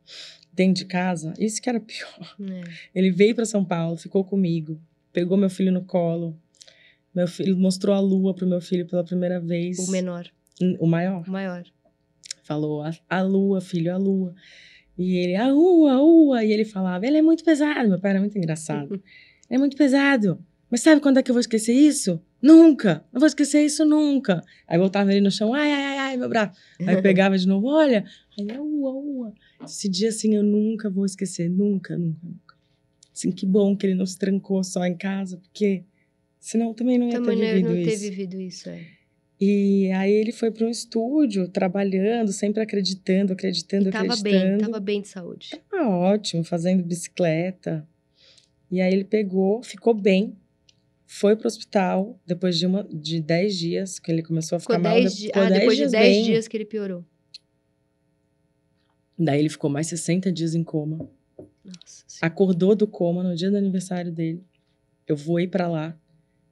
dentro 0.52 0.82
de 0.82 0.84
casa. 0.84 1.32
Isso 1.38 1.60
que 1.60 1.68
era 1.68 1.80
pior. 1.80 2.36
É. 2.40 2.62
Ele 2.94 3.10
veio 3.10 3.34
para 3.34 3.46
São 3.46 3.64
Paulo, 3.64 3.96
ficou 3.96 4.22
comigo, 4.24 4.80
pegou 5.12 5.36
meu 5.36 5.48
filho 5.48 5.72
no 5.72 5.84
colo. 5.84 6.38
Meu 7.14 7.26
filho 7.26 7.56
mostrou 7.56 7.94
a 7.94 8.00
lua 8.00 8.34
pro 8.34 8.46
meu 8.46 8.60
filho 8.60 8.86
pela 8.86 9.02
primeira 9.02 9.40
vez. 9.40 9.78
O 9.78 9.90
menor, 9.90 10.30
O 10.78 10.86
maior. 10.86 11.24
o 11.26 11.30
maior. 11.30 11.64
Falou 12.42 12.82
a, 12.82 12.90
a 13.08 13.22
lua, 13.22 13.60
filho, 13.60 13.94
a 13.94 13.96
lua. 13.96 14.34
E 14.98 15.16
ele, 15.16 15.36
a 15.36 15.54
ua, 15.54 15.92
a 15.92 16.02
ua. 16.02 16.44
E 16.44 16.52
ele 16.52 16.64
falava, 16.64 17.06
ele 17.06 17.16
é 17.18 17.22
muito 17.22 17.44
pesado. 17.44 17.88
Meu 17.88 18.00
pai 18.00 18.10
era 18.12 18.20
muito 18.20 18.36
engraçado. 18.36 18.94
ele 19.48 19.56
é 19.56 19.58
muito 19.58 19.76
pesado. 19.76 20.38
Mas 20.70 20.82
sabe 20.82 21.00
quando 21.00 21.18
é 21.18 21.22
que 21.22 21.30
eu 21.30 21.34
vou 21.34 21.40
esquecer 21.40 21.72
isso? 21.72 22.20
Nunca! 22.40 23.04
Não 23.12 23.18
vou 23.18 23.26
esquecer 23.26 23.64
isso 23.64 23.84
nunca. 23.84 24.42
Aí 24.68 24.78
botava 24.78 25.10
ele 25.10 25.20
no 25.20 25.30
chão, 25.30 25.52
ai, 25.52 25.70
ai, 25.72 25.82
ai, 25.84 25.98
ai, 25.98 26.16
meu 26.16 26.28
braço. 26.28 26.58
Aí 26.86 27.00
pegava 27.02 27.36
de 27.36 27.46
novo, 27.46 27.66
olha. 27.66 28.04
Aí, 28.38 28.50
a 28.50 28.60
ua, 28.60 28.90
a 28.90 28.94
ua. 28.94 29.34
Esse 29.64 29.88
dia, 29.88 30.10
assim, 30.10 30.34
eu 30.36 30.42
nunca 30.42 30.88
vou 30.88 31.04
esquecer. 31.04 31.50
Nunca, 31.50 31.96
nunca, 31.98 32.20
nunca. 32.22 32.54
Assim, 33.12 33.32
que 33.32 33.44
bom 33.44 33.76
que 33.76 33.86
ele 33.86 33.94
não 33.94 34.06
se 34.06 34.16
trancou 34.16 34.62
só 34.62 34.84
em 34.86 34.96
casa, 34.96 35.38
porque 35.38 35.84
senão 36.38 36.68
eu 36.68 36.74
também 36.74 36.98
não 36.98 37.08
ia 37.08 37.14
Também 37.14 37.38
ter 37.38 37.44
não, 37.44 37.54
vivido 37.54 37.68
não 37.68 37.84
ter 37.84 37.94
isso. 37.94 38.02
vivido 38.04 38.40
isso, 38.40 38.68
é. 38.70 38.86
E 39.40 39.90
aí 39.92 40.12
ele 40.12 40.32
foi 40.32 40.50
para 40.50 40.66
um 40.66 40.68
estúdio, 40.68 41.48
trabalhando, 41.48 42.30
sempre 42.30 42.62
acreditando, 42.62 43.32
acreditando, 43.32 43.88
E 43.88 43.92
tava 43.92 44.14
bem, 44.16 44.36
acreditando. 44.36 44.58
tava 44.70 44.80
bem 44.80 45.00
de 45.00 45.08
saúde. 45.08 45.50
Tava 45.70 45.88
ótimo, 45.88 46.44
fazendo 46.44 46.82
bicicleta. 46.82 47.88
E 48.70 48.80
aí 48.82 48.92
ele 48.92 49.04
pegou, 49.04 49.62
ficou 49.62 49.94
bem, 49.94 50.36
foi 51.06 51.34
pro 51.36 51.46
hospital 51.48 52.20
depois 52.26 52.58
de, 52.58 52.66
uma, 52.66 52.84
de 52.84 53.18
10 53.20 53.56
dias, 53.58 53.98
que 53.98 54.12
ele 54.12 54.22
começou 54.22 54.56
a 54.56 54.60
ficar 54.60 54.74
Ficou 54.74 54.90
mal. 54.90 55.00
10 55.00 55.12
de- 55.14 55.20
dias. 55.22 55.32
Ah, 55.36 55.48
depois 55.48 55.76
de 55.78 55.86
10 55.88 55.92
bem. 56.16 56.24
dias 56.24 56.46
que 56.46 56.56
ele 56.56 56.66
piorou. 56.66 57.04
Daí 59.18 59.38
ele 59.40 59.48
ficou 59.48 59.68
mais 59.68 59.86
60 59.88 60.30
dias 60.32 60.54
em 60.54 60.62
coma. 60.64 61.08
Nossa. 61.64 62.04
Acordou 62.22 62.74
do 62.74 62.86
coma 62.86 63.22
no 63.22 63.34
dia 63.34 63.50
do 63.50 63.56
aniversário 63.56 64.10
dele. 64.12 64.42
Eu 65.06 65.16
voei 65.16 65.46
pra 65.46 65.68
lá, 65.68 65.98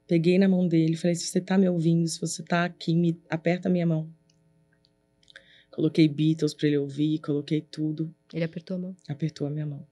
peguei 0.08 0.38
na 0.38 0.48
mão 0.48 0.66
dele, 0.66 0.96
falei: 0.96 1.14
se 1.14 1.26
você 1.26 1.40
tá 1.40 1.56
me 1.56 1.68
ouvindo, 1.68 2.08
se 2.08 2.20
você 2.20 2.42
tá 2.42 2.64
aqui, 2.64 2.94
me 2.96 3.20
aperta 3.28 3.68
a 3.68 3.72
minha 3.72 3.86
mão. 3.86 4.12
Coloquei 5.70 6.08
Beatles 6.08 6.54
pra 6.54 6.66
ele 6.66 6.78
ouvir, 6.78 7.20
coloquei 7.20 7.60
tudo. 7.60 8.12
Ele 8.32 8.42
apertou 8.42 8.76
a 8.76 8.80
mão. 8.80 8.96
Apertou 9.06 9.46
a 9.46 9.50
minha 9.50 9.66
mão. 9.66 9.86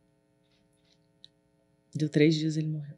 Deu 1.94 2.08
três 2.08 2.34
dias 2.34 2.56
ele 2.56 2.66
morreu. 2.66 2.96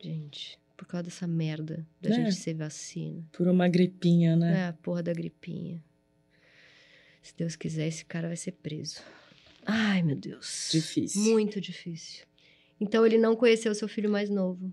Gente, 0.00 0.58
por 0.76 0.86
causa 0.86 1.04
dessa 1.04 1.26
merda 1.26 1.84
da 2.00 2.10
É. 2.10 2.12
gente 2.12 2.34
ser 2.34 2.54
vacina. 2.54 3.26
Por 3.32 3.48
uma 3.48 3.66
gripinha, 3.68 4.36
né? 4.36 4.60
É 4.60 4.66
a 4.68 4.72
porra 4.72 5.02
da 5.02 5.12
gripinha. 5.12 5.82
Se 7.20 7.34
Deus 7.36 7.56
quiser, 7.56 7.88
esse 7.88 8.04
cara 8.04 8.28
vai 8.28 8.36
ser 8.36 8.52
preso. 8.52 9.00
Ai, 9.66 10.02
meu 10.02 10.14
Deus. 10.14 10.68
Difícil. 10.70 11.22
Muito 11.32 11.60
difícil. 11.60 12.26
Então 12.78 13.04
ele 13.04 13.16
não 13.18 13.34
conheceu 13.34 13.74
seu 13.74 13.88
filho 13.88 14.10
mais 14.10 14.28
novo. 14.28 14.72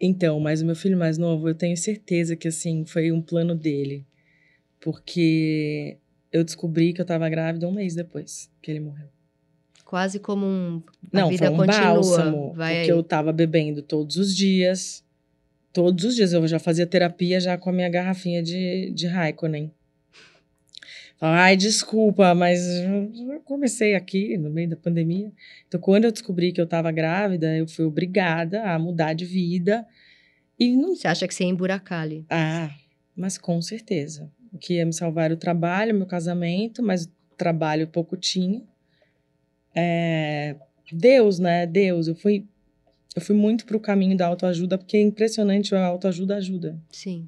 Então, 0.00 0.38
mas 0.38 0.62
o 0.62 0.66
meu 0.66 0.76
filho 0.76 0.96
mais 0.96 1.18
novo, 1.18 1.48
eu 1.48 1.54
tenho 1.54 1.76
certeza 1.76 2.36
que, 2.36 2.48
assim, 2.48 2.84
foi 2.84 3.10
um 3.10 3.20
plano 3.20 3.54
dele. 3.54 4.06
Porque 4.80 5.96
eu 6.32 6.44
descobri 6.44 6.92
que 6.92 7.00
eu 7.00 7.04
tava 7.04 7.28
grávida 7.28 7.66
um 7.66 7.72
mês 7.72 7.94
depois 7.94 8.50
que 8.62 8.70
ele 8.70 8.80
morreu. 8.80 9.08
Quase 9.84 10.18
como 10.20 10.46
um. 10.46 10.82
A 11.12 11.20
Não, 11.20 11.28
vida 11.30 11.46
foi 11.46 11.54
um 11.54 11.56
continua. 11.58 11.80
bálsamo. 11.80 12.52
Vai 12.54 12.74
porque 12.76 12.90
aí. 12.92 12.96
eu 12.96 13.02
tava 13.02 13.32
bebendo 13.32 13.82
todos 13.82 14.16
os 14.16 14.36
dias. 14.36 15.04
Todos 15.72 16.04
os 16.04 16.14
dias. 16.14 16.32
Eu 16.32 16.46
já 16.46 16.58
fazia 16.58 16.86
terapia 16.86 17.40
já 17.40 17.56
com 17.56 17.70
a 17.70 17.72
minha 17.72 17.88
garrafinha 17.88 18.42
de, 18.42 18.90
de 18.92 19.06
Raikkonen. 19.06 19.72
Ai, 21.20 21.56
desculpa, 21.56 22.32
mas 22.34 22.60
eu 22.64 23.40
comecei 23.44 23.94
aqui 23.94 24.38
no 24.38 24.50
meio 24.50 24.70
da 24.70 24.76
pandemia. 24.76 25.32
Então, 25.66 25.80
quando 25.80 26.04
eu 26.04 26.12
descobri 26.12 26.52
que 26.52 26.60
eu 26.60 26.66
tava 26.66 26.92
grávida, 26.92 27.56
eu 27.56 27.66
fui 27.66 27.84
obrigada 27.84 28.62
a 28.62 28.78
mudar 28.78 29.14
de 29.14 29.24
vida. 29.24 29.84
E 30.58 30.76
não 30.76 30.94
Você 30.94 31.08
acha 31.08 31.26
que 31.26 31.34
você 31.34 31.44
ia 31.44 31.50
emburacar 31.50 32.02
ali? 32.02 32.24
ah, 32.30 32.70
mas 33.16 33.36
com 33.36 33.60
certeza. 33.60 34.30
O 34.52 34.58
que 34.58 34.74
ia 34.74 34.86
me 34.86 34.92
salvar 34.92 35.24
era 35.26 35.34
o 35.34 35.36
trabalho, 35.36 35.94
meu 35.94 36.06
casamento, 36.06 36.82
mas 36.82 37.04
o 37.04 37.10
trabalho 37.36 37.88
pouco 37.88 38.16
tinha. 38.16 38.62
É, 39.74 40.54
Deus, 40.92 41.40
né? 41.40 41.66
Deus. 41.66 42.06
Eu 42.06 42.14
fui, 42.14 42.46
eu 43.14 43.20
fui 43.20 43.34
muito 43.34 43.66
pro 43.66 43.80
caminho 43.80 44.16
da 44.16 44.26
autoajuda, 44.28 44.78
porque 44.78 44.96
é 44.96 45.00
impressionante, 45.00 45.74
a 45.74 45.84
autoajuda 45.84 46.36
ajuda. 46.36 46.78
Sim. 46.90 47.26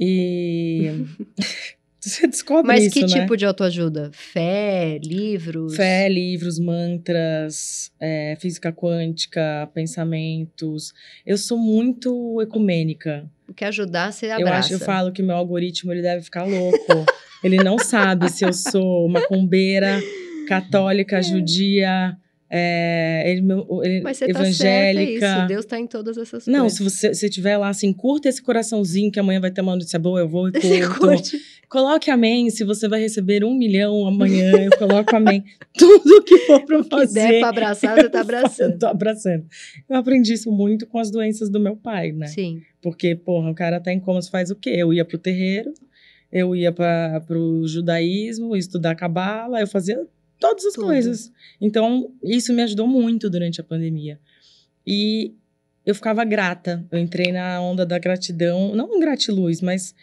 E 0.00 0.90
você 2.10 2.26
descobre 2.26 2.66
Mas 2.68 2.84
isso, 2.84 2.94
que 2.94 3.00
né? 3.02 3.20
tipo 3.20 3.36
de 3.36 3.44
autoajuda? 3.44 4.10
Fé, 4.12 4.98
livros? 5.02 5.74
Fé, 5.76 6.08
livros, 6.08 6.58
mantras, 6.58 7.90
é, 8.00 8.36
física 8.40 8.72
quântica, 8.72 9.68
pensamentos. 9.74 10.92
Eu 11.24 11.36
sou 11.36 11.58
muito 11.58 12.40
ecumênica. 12.40 13.28
O 13.48 13.54
que 13.54 13.64
ajudar, 13.64 14.12
você 14.12 14.26
Eu 14.26 14.32
abraça. 14.34 14.58
acho, 14.58 14.72
eu 14.74 14.78
falo 14.80 15.12
que 15.12 15.22
meu 15.22 15.36
algoritmo 15.36 15.92
ele 15.92 16.02
deve 16.02 16.22
ficar 16.22 16.44
louco. 16.44 17.06
ele 17.42 17.62
não 17.62 17.78
sabe 17.78 18.28
se 18.30 18.44
eu 18.44 18.52
sou 18.52 19.08
macumbeira, 19.08 20.00
católica, 20.48 21.20
judia, 21.22 22.16
é, 22.48 23.24
ele, 23.26 23.44
ele- 23.84 24.00
Mas 24.02 24.16
você 24.18 24.28
tá 24.28 24.44
certa, 24.44 24.66
é 24.68 24.92
evangélica. 24.92 25.38
isso. 25.38 25.46
Deus 25.48 25.64
tá 25.64 25.80
em 25.80 25.86
todas 25.86 26.16
essas 26.16 26.46
não, 26.46 26.60
coisas. 26.60 26.78
se 26.78 26.82
você 26.84 27.14
se 27.14 27.28
tiver 27.28 27.56
lá 27.56 27.68
assim, 27.68 27.92
curta 27.92 28.28
esse 28.28 28.40
coraçãozinho 28.42 29.10
que 29.10 29.18
amanhã 29.18 29.40
vai 29.40 29.50
ter 29.50 29.60
uma 29.62 29.74
notícia 29.74 29.98
boa, 29.98 30.20
eu 30.20 30.28
vou 30.28 30.48
e 30.48 30.52
curto. 30.98 31.30
Coloque 31.68 32.08
amém, 32.10 32.48
se 32.50 32.62
você 32.62 32.86
vai 32.86 33.00
receber 33.00 33.42
um 33.44 33.52
milhão 33.52 34.06
amanhã, 34.06 34.52
eu 34.56 34.70
coloco 34.78 35.16
amém. 35.16 35.42
Tudo 35.76 36.22
que 36.22 36.38
for 36.46 36.64
pra 36.64 36.76
eu 36.76 36.84
Que 36.84 36.90
fazer. 36.90 37.20
der 37.28 37.40
pra 37.40 37.48
abraçar, 37.48 37.96
você 37.96 38.08
tá 38.08 38.18
Eu 38.18 38.22
abraçando. 38.22 38.78
tô 38.78 38.86
abraçando. 38.86 39.44
Eu 39.88 39.96
aprendi 39.96 40.32
isso 40.32 40.50
muito 40.52 40.86
com 40.86 40.98
as 41.00 41.10
doenças 41.10 41.50
do 41.50 41.58
meu 41.58 41.74
pai, 41.76 42.12
né? 42.12 42.26
Sim. 42.28 42.62
Porque, 42.80 43.16
porra, 43.16 43.50
o 43.50 43.54
cara 43.54 43.80
tá 43.80 43.92
em 43.92 43.98
coma, 43.98 44.22
você 44.22 44.30
faz 44.30 44.50
o 44.52 44.54
quê? 44.54 44.70
Eu 44.76 44.92
ia 44.94 45.04
pro 45.04 45.18
terreiro, 45.18 45.74
eu 46.30 46.54
ia 46.54 46.70
para 46.70 47.20
pro 47.26 47.66
judaísmo, 47.66 48.54
estudar 48.56 48.94
cabala, 48.94 49.60
eu 49.60 49.66
fazia 49.66 49.98
todas 50.38 50.64
as 50.64 50.74
Tudo. 50.74 50.86
coisas. 50.86 51.32
Então, 51.60 52.12
isso 52.22 52.52
me 52.52 52.62
ajudou 52.62 52.86
muito 52.86 53.28
durante 53.30 53.60
a 53.60 53.64
pandemia. 53.64 54.18
E 54.86 55.34
eu 55.84 55.94
ficava 55.94 56.24
grata. 56.24 56.84
Eu 56.90 56.98
entrei 56.98 57.32
na 57.32 57.60
onda 57.60 57.86
da 57.86 57.98
gratidão, 57.98 58.74
não 58.74 58.98
gratiluz, 59.00 59.60
mas 59.60 59.94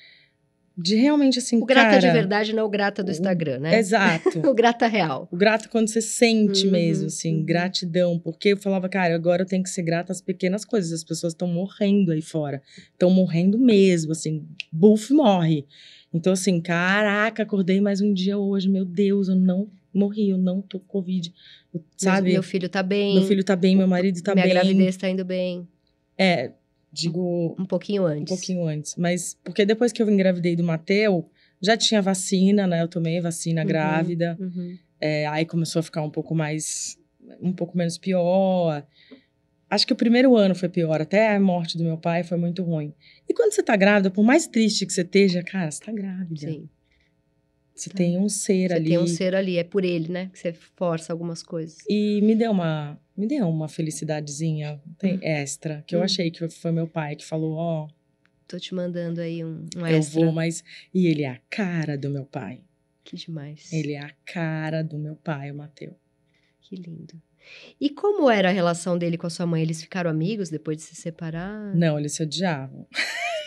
de 0.75 0.95
realmente 0.95 1.37
assim, 1.37 1.57
O 1.61 1.65
grata 1.65 1.99
de 1.99 2.07
cara, 2.07 2.13
verdade 2.13 2.51
não 2.51 2.63
é 2.63 2.65
o 2.65 2.69
grata 2.69 3.03
do 3.03 3.11
Instagram, 3.11 3.59
né? 3.59 3.77
Exato. 3.77 4.39
O 4.49 4.55
grata 4.55 4.87
real. 4.87 5.27
O 5.31 5.37
grato 5.37 5.65
é 5.65 5.67
quando 5.67 5.87
você 5.87 6.01
sente 6.01 6.65
Uhum, 6.65 6.71
mesmo, 6.71 7.07
assim, 7.07 7.37
uhum. 7.37 7.45
gratidão. 7.45 8.17
Porque 8.17 8.49
eu 8.49 8.57
falava, 8.57 8.89
cara, 8.89 9.13
agora 9.13 9.43
eu 9.43 9.45
tenho 9.45 9.61
que 9.61 9.69
ser 9.69 9.83
grata 9.83 10.11
às 10.11 10.19
pequenas 10.19 10.65
coisas. 10.65 10.91
As 10.91 11.03
pessoas 11.03 11.33
estão 11.33 11.47
morrendo 11.47 12.11
aí 12.11 12.21
fora. 12.21 12.61
Estão 12.91 13.11
morrendo 13.11 13.59
mesmo, 13.59 14.13
assim. 14.13 14.47
Buff 14.71 15.13
morre. 15.13 15.65
Então, 16.11 16.33
assim, 16.33 16.59
caraca, 16.59 17.43
acordei 17.43 17.79
mais 17.79 18.01
um 18.01 18.11
dia 18.11 18.37
hoje. 18.37 18.67
Meu 18.67 18.85
Deus, 18.85 19.27
eu 19.27 19.35
não 19.35 19.67
morri, 19.93 20.29
eu 20.29 20.37
não 20.37 20.61
tô 20.61 20.79
com 20.79 20.85
Covid. 20.87 21.33
Eu- 21.73 21.83
sabe? 21.97 22.31
Meu 22.33 22.43
filho 22.43 22.67
tá 22.69 22.81
bem. 22.83 23.15
Meu 23.15 23.23
filho 23.23 23.43
tá 23.43 23.55
bem, 23.55 23.75
meu 23.75 23.87
marido 23.87 24.21
tá 24.21 24.33
minha 24.33 24.45
bem. 24.45 24.53
gravidez 24.53 24.97
tá 24.97 25.09
indo 25.09 25.23
bem. 25.25 25.67
É, 26.17 26.51
digo 26.91 27.55
Um 27.59 27.65
pouquinho 27.65 28.03
um 28.03 28.05
antes. 28.07 28.29
pouquinho 28.29 28.67
antes. 28.67 28.95
Mas, 28.95 29.37
porque 29.43 29.65
depois 29.65 29.91
que 29.91 30.01
eu 30.01 30.09
engravidei 30.09 30.55
do 30.55 30.63
Mateu, 30.63 31.29
já 31.61 31.75
tinha 31.77 32.01
vacina, 32.01 32.67
né? 32.67 32.81
Eu 32.81 32.87
tomei 32.87 33.19
vacina 33.21 33.61
Uhum. 33.61 33.67
grávida. 33.67 34.37
Uhum. 34.39 34.77
É, 34.99 35.25
aí 35.27 35.45
começou 35.45 35.79
a 35.79 35.83
ficar 35.83 36.01
um 36.01 36.09
pouco 36.09 36.33
mais. 36.35 36.97
um 37.41 37.53
pouco 37.53 37.77
menos 37.77 37.97
pior. 37.97 38.85
Acho 39.69 39.87
que 39.87 39.93
o 39.93 39.95
primeiro 39.95 40.35
ano 40.35 40.53
foi 40.53 40.69
pior, 40.69 41.01
até 41.01 41.35
a 41.35 41.39
morte 41.39 41.77
do 41.77 41.83
meu 41.83 41.97
pai 41.97 42.21
foi 42.23 42.37
muito 42.37 42.61
ruim. 42.61 42.93
E 43.27 43.33
quando 43.33 43.53
você 43.53 43.63
tá 43.63 43.75
grávida, 43.75 44.11
por 44.11 44.23
mais 44.23 44.45
triste 44.45 44.85
que 44.85 44.93
você 44.93 45.01
esteja, 45.01 45.41
cara, 45.41 45.71
você 45.71 45.83
tá 45.83 45.91
grávida. 45.91 46.41
Sim. 46.51 46.69
Você 47.75 47.89
tem 47.89 48.17
um 48.19 48.29
ser 48.29 48.69
Você 48.69 48.73
ali. 48.75 48.89
tem 48.89 48.97
um 48.99 49.07
ser 49.07 49.33
ali, 49.35 49.57
é 49.57 49.63
por 49.63 49.83
ele, 49.83 50.07
né? 50.11 50.29
Que 50.31 50.37
você 50.39 50.53
força 50.53 51.11
algumas 51.11 51.41
coisas. 51.41 51.77
E 51.89 52.21
me 52.21 52.35
deu 52.35 52.51
uma. 52.51 52.99
Me 53.17 53.27
deu 53.27 53.47
uma 53.47 53.67
felicidadezinha 53.67 54.79
tem, 54.97 55.15
Hum. 55.15 55.19
extra, 55.21 55.83
que 55.87 55.95
eu 55.95 55.99
Hum. 55.99 56.03
achei 56.03 56.29
que 56.31 56.47
foi 56.49 56.71
meu 56.71 56.87
pai 56.87 57.15
que 57.15 57.25
falou: 57.25 57.53
Ó, 57.53 57.87
Tô 58.47 58.59
te 58.59 58.75
mandando 58.75 59.21
aí 59.21 59.43
um, 59.43 59.65
um 59.75 59.87
eu 59.87 59.97
extra. 59.97 60.21
vou, 60.21 60.31
mas. 60.31 60.63
E 60.93 61.07
ele 61.07 61.23
é 61.23 61.29
a 61.29 61.39
cara 61.49 61.97
do 61.97 62.09
meu 62.09 62.25
pai. 62.25 62.61
Que 63.03 63.15
demais. 63.15 63.71
Ele 63.73 63.93
é 63.93 63.99
a 63.99 64.11
cara 64.25 64.83
do 64.83 64.97
meu 64.97 65.15
pai, 65.15 65.49
o 65.51 65.55
Mateu. 65.55 65.95
Que 66.61 66.75
lindo. 66.75 67.19
E 67.79 67.89
como 67.89 68.29
era 68.29 68.49
a 68.49 68.51
relação 68.51 68.97
dele 68.97 69.17
com 69.17 69.27
a 69.27 69.29
sua 69.29 69.45
mãe? 69.45 69.61
Eles 69.61 69.81
ficaram 69.81 70.09
amigos 70.09 70.49
depois 70.49 70.77
de 70.77 70.83
se 70.83 70.95
separar? 70.95 71.75
Não, 71.75 71.99
eles 71.99 72.13
se 72.13 72.23
odiavam. 72.23 72.87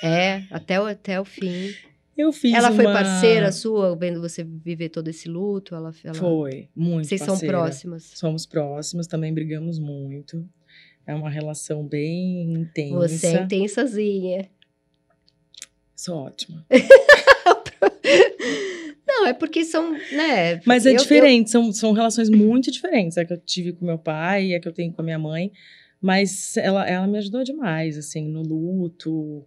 É, 0.02 0.42
até 0.50 0.78
o, 0.80 0.84
até 0.84 1.18
o 1.20 1.24
fim. 1.24 1.72
Eu 2.16 2.32
fiz 2.32 2.54
ela 2.54 2.72
foi 2.72 2.86
uma- 2.86 2.94
parceira 2.94 3.52
sua, 3.52 3.94
vendo 3.94 4.20
você 4.20 4.42
viver 4.42 4.88
todo 4.88 5.08
esse 5.08 5.28
luto? 5.28 5.74
Ela, 5.74 5.92
ela... 6.02 6.14
Foi, 6.14 6.68
muito 6.74 7.06
Vocês 7.08 7.20
são 7.20 7.34
parceira. 7.34 7.58
próximas. 7.58 8.12
Somos 8.14 8.46
próximos, 8.46 9.06
também 9.06 9.34
brigamos 9.34 9.78
muito. 9.78 10.48
É 11.06 11.14
uma 11.14 11.28
relação 11.30 11.84
bem 11.86 12.54
intensa. 12.54 13.08
Você 13.08 13.26
é 13.28 13.42
intensazinha. 13.42 14.48
Sou 15.94 16.16
ótima. 16.16 16.64
Não, 19.06 19.26
é 19.26 19.32
porque 19.32 19.64
são, 19.64 19.92
né? 19.92 20.60
Mas 20.64 20.84
é 20.84 20.90
eu- 20.90 20.94
eu- 20.94 20.98
diferente, 20.98 21.50
são, 21.50 21.72
são 21.72 21.92
relações 21.92 22.28
muito 22.28 22.70
diferentes. 22.70 23.16
A 23.16 23.24
que 23.24 23.32
eu 23.32 23.38
tive 23.38 23.72
com 23.72 23.84
meu 23.84 23.98
pai 23.98 24.54
a 24.54 24.60
que 24.60 24.68
eu 24.68 24.72
tenho 24.72 24.92
com 24.92 25.00
a 25.00 25.04
minha 25.04 25.18
mãe. 25.18 25.52
Mas 26.00 26.56
ela, 26.58 26.86
ela 26.86 27.06
me 27.06 27.16
ajudou 27.18 27.42
demais, 27.42 27.96
assim, 27.96 28.28
no 28.28 28.42
luto, 28.42 29.44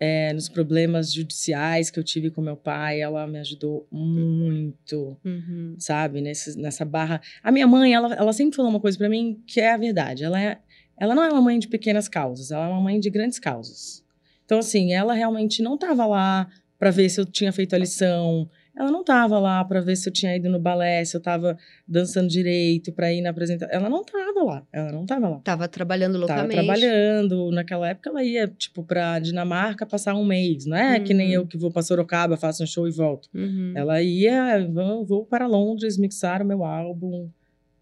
é, 0.00 0.32
nos 0.32 0.48
problemas 0.48 1.12
judiciais 1.12 1.90
que 1.90 1.98
eu 1.98 2.04
tive 2.04 2.30
com 2.30 2.40
meu 2.40 2.56
pai. 2.56 3.00
Ela 3.00 3.26
me 3.26 3.38
ajudou 3.38 3.86
muito, 3.90 5.16
Uhum. 5.24 5.74
sabe? 5.78 6.20
Nesse, 6.20 6.58
nessa 6.58 6.84
barra. 6.84 7.20
A 7.42 7.50
minha 7.52 7.66
mãe, 7.66 7.92
ela, 7.94 8.14
ela 8.14 8.32
sempre 8.32 8.56
falou 8.56 8.70
uma 8.70 8.80
coisa 8.80 8.96
pra 8.96 9.08
mim 9.08 9.42
que 9.46 9.60
é 9.60 9.72
a 9.72 9.76
verdade. 9.76 10.24
Ela, 10.24 10.40
é, 10.40 10.58
ela 10.96 11.14
não 11.14 11.22
é 11.24 11.28
uma 11.32 11.42
mãe 11.42 11.58
de 11.58 11.68
pequenas 11.68 12.08
causas, 12.08 12.50
ela 12.50 12.66
é 12.66 12.68
uma 12.68 12.80
mãe 12.80 12.98
de 13.00 13.10
grandes 13.10 13.38
causas. 13.38 14.04
Então, 14.44 14.58
assim, 14.60 14.92
ela 14.92 15.12
realmente 15.14 15.62
não 15.62 15.76
tava 15.76 16.06
lá 16.06 16.48
pra 16.78 16.90
ver 16.90 17.08
se 17.10 17.20
eu 17.20 17.26
tinha 17.26 17.52
feito 17.52 17.74
a 17.74 17.78
lição. 17.78 18.48
Ela 18.78 18.92
não 18.92 19.02
tava 19.02 19.40
lá 19.40 19.64
pra 19.64 19.80
ver 19.80 19.96
se 19.96 20.08
eu 20.08 20.12
tinha 20.12 20.36
ido 20.36 20.48
no 20.48 20.58
balé, 20.60 21.04
se 21.04 21.16
eu 21.16 21.20
tava 21.20 21.58
dançando 21.86 22.28
direito 22.28 22.92
pra 22.92 23.12
ir 23.12 23.20
na 23.20 23.30
apresentação. 23.30 23.74
Ela 23.74 23.90
não 23.90 24.04
tava 24.04 24.42
lá. 24.44 24.66
Ela 24.72 24.92
não 24.92 25.04
tava 25.04 25.28
lá. 25.28 25.38
Tava 25.40 25.66
trabalhando 25.66 26.12
Tava 26.12 26.42
loucamente. 26.42 26.54
trabalhando. 26.54 27.50
Naquela 27.50 27.88
época 27.88 28.08
ela 28.10 28.22
ia, 28.22 28.46
tipo, 28.46 28.84
pra 28.84 29.18
Dinamarca 29.18 29.84
passar 29.84 30.14
um 30.14 30.24
mês. 30.24 30.64
Não 30.64 30.76
é 30.76 31.00
que 31.00 31.12
nem 31.12 31.28
Uhum. 31.30 31.34
eu 31.42 31.46
que 31.48 31.58
vou 31.58 31.72
pra 31.72 31.82
Sorocaba, 31.82 32.36
faço 32.36 32.62
um 32.62 32.66
show 32.66 32.86
e 32.86 32.92
volto. 32.92 33.28
Uhum. 33.34 33.72
Ela 33.74 34.00
ia, 34.00 34.64
vou, 34.72 35.04
vou 35.04 35.24
para 35.26 35.48
Londres 35.48 35.98
mixar 35.98 36.40
o 36.40 36.46
meu 36.46 36.62
álbum 36.64 37.28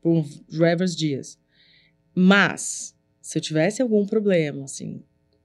por 0.01 0.25
Rever's 0.51 0.97
Dias. 0.97 1.39
Mas, 2.15 2.95
se 3.21 3.37
eu 3.37 3.43
tivesse 3.43 3.83
algum 3.83 4.07
problema, 4.07 4.65
assim, 4.65 5.03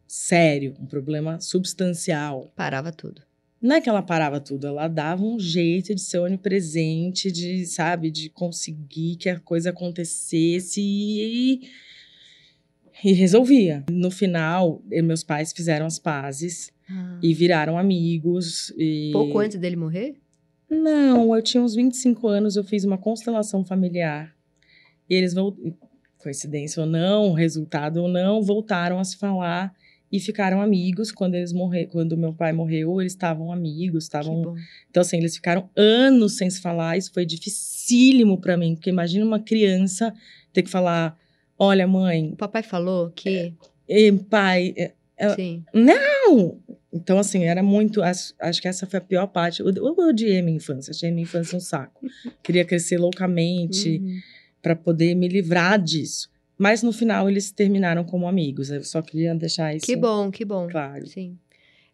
sério, 0.07 0.75
um 0.79 0.85
problema 0.85 1.41
substancial, 1.41 2.51
Parava 2.55 2.91
tudo. 2.91 3.21
Não 3.61 3.75
é 3.75 3.81
que 3.81 3.87
ela 3.87 4.01
parava 4.01 4.39
tudo, 4.39 4.65
ela 4.65 4.87
dava 4.87 5.23
um 5.23 5.39
jeito 5.39 5.93
de 5.93 6.01
ser 6.01 6.17
onipresente, 6.17 7.31
de, 7.31 7.65
sabe, 7.67 8.09
de 8.09 8.29
conseguir 8.29 9.17
que 9.17 9.29
a 9.29 9.39
coisa 9.39 9.69
acontecesse 9.69 10.81
e, 10.81 11.61
e 13.03 13.13
resolvia. 13.13 13.83
No 13.91 14.09
final, 14.09 14.81
meus 15.03 15.23
pais 15.23 15.53
fizeram 15.53 15.85
as 15.85 15.99
pazes 15.99 16.71
e 17.21 17.33
viraram 17.33 17.77
amigos. 17.77 18.73
E... 18.77 19.11
Pouco 19.13 19.39
antes 19.39 19.57
dele 19.59 19.75
morrer? 19.75 20.15
Não, 20.69 21.35
eu 21.35 21.41
tinha 21.41 21.61
uns 21.61 21.75
25 21.75 22.27
anos, 22.27 22.55
eu 22.55 22.63
fiz 22.63 22.83
uma 22.83 22.97
constelação 22.97 23.63
familiar. 23.63 24.35
E 25.09 25.13
eles, 25.13 25.35
coincidência 26.17 26.81
ou 26.81 26.89
não, 26.89 27.33
resultado 27.33 27.97
ou 27.97 28.07
não, 28.07 28.41
voltaram 28.41 28.97
a 28.99 29.03
se 29.03 29.17
falar 29.17 29.73
e 30.11 30.19
ficaram 30.19 30.61
amigos. 30.61 31.11
Quando 31.11 31.35
eles 31.35 31.53
morrer, 31.53 31.85
quando 31.87 32.17
meu 32.17 32.33
pai 32.33 32.51
morreu, 32.53 32.99
eles 33.01 33.13
estavam 33.13 33.51
amigos, 33.51 34.03
estavam. 34.03 34.55
Então 34.89 35.01
assim, 35.01 35.17
eles 35.17 35.35
ficaram 35.35 35.69
anos 35.75 36.37
sem 36.37 36.49
se 36.49 36.59
falar. 36.61 36.97
Isso 36.97 37.11
foi 37.13 37.25
dificílimo 37.25 38.39
pra 38.39 38.57
mim, 38.57 38.75
porque 38.75 38.89
imagina 38.89 39.25
uma 39.25 39.39
criança 39.39 40.13
ter 40.53 40.63
que 40.63 40.69
falar: 40.69 41.17
"Olha, 41.57 41.87
mãe, 41.87 42.31
O 42.33 42.35
papai 42.35 42.63
falou 42.63 43.09
que. 43.11 43.53
eh, 43.89 44.11
pai, 44.29 44.73
eh, 44.77 44.93
eu- 45.19 45.35
Sim. 45.35 45.63
não! 45.73 46.59
Então, 46.93 47.17
assim, 47.17 47.45
era 47.45 47.63
muito. 47.63 48.01
Acho, 48.03 48.33
acho 48.39 48.61
que 48.61 48.67
essa 48.67 48.85
foi 48.85 48.97
a 48.97 49.01
pior 49.01 49.27
parte. 49.27 49.61
Eu, 49.61 49.69
eu 49.73 49.95
odiei 50.09 50.41
minha 50.41 50.57
infância, 50.57 50.91
achei 50.91 51.09
minha 51.09 51.23
infância 51.23 51.55
um 51.57 51.61
saco. 51.61 52.05
Queria 52.43 52.65
crescer 52.65 52.97
loucamente 52.97 53.97
Uhum. 53.99 54.19
pra 54.61 54.75
poder 54.75 55.15
me 55.15 55.27
livrar 55.29 55.81
disso. 55.81 56.29
Mas 56.61 56.83
no 56.83 56.93
final 56.93 57.27
eles 57.27 57.51
terminaram 57.51 58.03
como 58.03 58.27
amigos. 58.27 58.69
Eu 58.69 58.83
só 58.83 59.01
queria 59.01 59.33
deixar 59.33 59.75
isso 59.75 59.83
Que 59.83 59.95
bom, 59.95 60.29
que 60.29 60.45
bom. 60.45 60.67
claro. 60.69 61.07
Sim. 61.07 61.35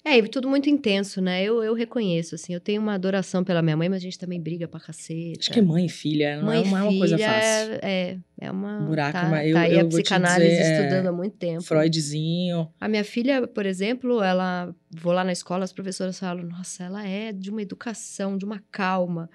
É, 0.04 0.18
e 0.18 0.28
tudo 0.28 0.50
muito 0.50 0.70
intenso, 0.70 1.22
né? 1.22 1.42
Eu, 1.42 1.64
eu 1.64 1.74
reconheço, 1.74 2.36
assim. 2.36 2.54
Eu 2.54 2.60
tenho 2.60 2.82
uma 2.82 2.94
adoração 2.94 3.46
pela 3.46 3.62
minha 3.62 3.78
mãe, 3.78 3.88
mas 3.88 3.98
a 3.98 4.02
gente 4.02 4.20
também 4.20 4.42
briga 4.42 4.68
pra 4.68 4.78
caceta. 4.80 5.40
Acho 5.40 5.52
que 5.52 5.62
mãe 5.62 5.86
e 5.86 5.90
filha 5.90 6.38
não, 6.38 6.46
Mãe 6.48 6.62
é, 6.62 6.70
não 6.70 6.78
é 6.78 6.82
uma 6.84 6.98
coisa 6.98 7.18
filha 7.18 7.30
fácil. 7.30 7.80
É, 7.82 8.18
é 8.42 8.52
uma. 8.52 8.82
Buraco, 8.82 9.14
tá, 9.14 9.30
mas 9.30 9.48
eu- 9.48 9.54
tá 9.54 9.62
aí 9.62 9.72
eu 9.74 9.80
a 9.80 9.82
vou 9.84 9.90
te 9.90 9.94
psicanálise 9.96 10.50
dizer, 10.50 10.62
é, 10.62 10.72
estudando 10.82 11.08
há 11.08 11.12
muito 11.14 11.38
tempo. 11.38 11.64
Freudzinho. 11.64 12.70
A 12.80 12.88
minha 12.90 13.04
filha, 13.06 13.48
por 13.48 13.66
exemplo, 13.66 14.22
ela 14.22 14.74
vou 14.92 15.14
lá 15.14 15.24
na 15.24 15.32
escola, 15.32 15.64
as 15.64 15.72
professoras 15.74 16.20
falam: 16.20 16.44
"Nossa, 16.46 16.84
ela 16.84 17.08
é 17.08 17.32
de 17.32 17.50
uma 17.50 17.62
educação, 17.62 18.38
de 18.38 18.44
uma 18.44 18.62
calma". 18.70 19.30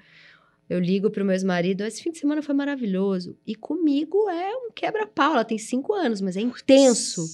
Eu 0.73 0.81
ligo 0.81 1.11
pro 1.11 1.25
meu 1.25 1.33
ex-marido, 1.35 1.83
esse 1.85 2.03
fim 2.03 2.11
de 2.11 2.19
semana 2.19 2.43
foi 2.43 2.55
maravilhoso. 2.55 3.37
E 3.47 3.55
comigo 3.55 4.29
é 4.31 4.57
um 4.57 4.71
quebra-pau. 4.75 5.35
Ela 5.35 5.45
tem 5.45 5.59
cinco 5.59 5.93
anos, 5.93 6.21
mas 6.21 6.37
é 6.37 6.41
intenso. 6.41 7.25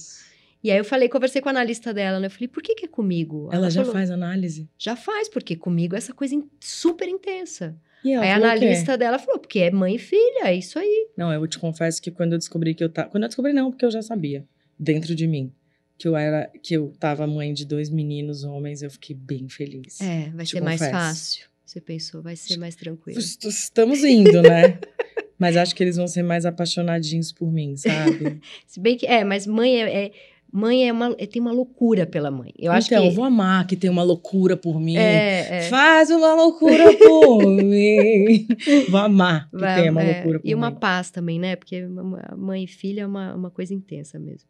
E 0.63 0.69
aí 0.69 0.77
eu 0.77 0.83
falei, 0.83 1.07
conversei 1.07 1.41
com 1.41 1.47
a 1.47 1.51
analista 1.51 1.93
dela, 1.93 2.19
né? 2.19 2.27
Eu 2.27 2.31
falei, 2.31 2.47
por 2.49 2.61
que, 2.61 2.75
que 2.75 2.85
é 2.85 2.87
comigo? 2.87 3.49
Ela 3.51 3.69
já 3.69 3.81
falou, 3.81 3.93
faz 3.93 4.11
análise. 4.11 4.67
Já 4.77 4.95
faz, 4.95 5.29
porque 5.29 5.55
comigo 5.55 5.95
é 5.95 5.97
essa 5.97 6.13
coisa 6.13 6.35
in- 6.35 6.49
super 6.59 7.07
intensa. 7.07 7.77
E 8.03 8.11
ela 8.11 8.23
aí 8.25 8.31
a 8.31 8.35
analista 8.35 8.97
dela 8.97 9.17
falou, 9.19 9.39
porque 9.39 9.59
é 9.59 9.71
mãe 9.71 9.95
e 9.95 9.99
filha, 9.99 10.47
é 10.47 10.55
isso 10.55 10.77
aí. 10.77 11.07
Não, 11.15 11.31
eu 11.31 11.47
te 11.47 11.57
confesso 11.57 12.01
que 12.01 12.11
quando 12.11 12.33
eu 12.33 12.37
descobri 12.37 12.73
que 12.73 12.83
eu 12.83 12.89
tava. 12.89 13.09
Quando 13.09 13.23
eu 13.23 13.29
descobri, 13.29 13.53
não, 13.53 13.71
porque 13.71 13.85
eu 13.85 13.91
já 13.91 14.01
sabia, 14.01 14.45
dentro 14.77 15.15
de 15.15 15.27
mim, 15.27 15.51
que 15.97 16.07
eu 16.07 16.15
era. 16.15 16.49
que 16.61 16.73
eu 16.73 16.93
tava 16.99 17.25
mãe 17.25 17.53
de 17.53 17.65
dois 17.65 17.89
meninos 17.89 18.43
homens, 18.43 18.81
eu 18.81 18.89
fiquei 18.91 19.15
bem 19.15 19.47
feliz. 19.47 19.99
É, 20.01 20.29
vai 20.33 20.45
ser 20.45 20.61
mais 20.61 20.79
confesso. 20.81 20.97
fácil. 20.97 21.48
Você 21.69 21.79
pensou, 21.79 22.21
vai 22.23 22.35
ser 22.35 22.57
mais 22.57 22.75
tranquilo. 22.75 23.19
Est- 23.19 23.45
Estamos 23.45 24.03
indo, 24.03 24.41
né? 24.41 24.79
Mas 25.37 25.55
acho 25.55 25.75
que 25.75 25.83
eles 25.83 25.95
vão 25.97 26.07
ser 26.07 26.23
mais 26.23 26.43
apaixonadinhos 26.45 27.31
por 27.31 27.51
mim, 27.51 27.77
sabe? 27.77 28.41
Se 28.65 28.79
bem 28.79 28.97
que, 28.97 29.05
é, 29.05 29.23
mas 29.23 29.45
mãe 29.47 29.81
é, 29.83 30.05
é- 30.07 30.11
mãe 30.51 30.87
é 30.89 30.91
uma, 30.91 31.15
é- 31.19 31.27
tem 31.27 31.39
uma 31.41 31.51
loucura 31.51 32.07
pela 32.07 32.29
mãe. 32.31 32.51
Eu 32.57 32.71
acho 32.71 32.87
então, 32.87 33.03
que 33.03 33.07
eu 33.09 33.11
vou 33.13 33.23
amar 33.23 33.65
que 33.67 33.75
tem 33.77 33.89
uma 33.89 34.01
loucura 34.03 34.57
por 34.57 34.81
mim. 34.81 34.97
é, 34.97 35.47
é. 35.59 35.61
Faz 35.69 36.09
uma 36.09 36.33
loucura 36.33 36.91
por 36.97 37.45
mim. 37.63 38.47
Vou 38.89 38.99
amar 38.99 39.47
que 39.51 39.57
Vai- 39.57 39.79
tenha 39.79 39.91
uma 39.91 40.01
é, 40.03 40.13
loucura 40.15 40.39
por 40.39 40.49
E 40.49 40.55
uma 40.55 40.71
mim. 40.71 40.77
paz 40.77 41.11
também, 41.11 41.39
né? 41.39 41.55
Porque 41.55 41.87
mãe 42.35 42.63
e 42.63 42.67
filha 42.67 43.01
é 43.03 43.05
uma, 43.07 43.35
uma 43.35 43.51
coisa 43.51 43.73
intensa 43.75 44.17
mesmo. 44.17 44.49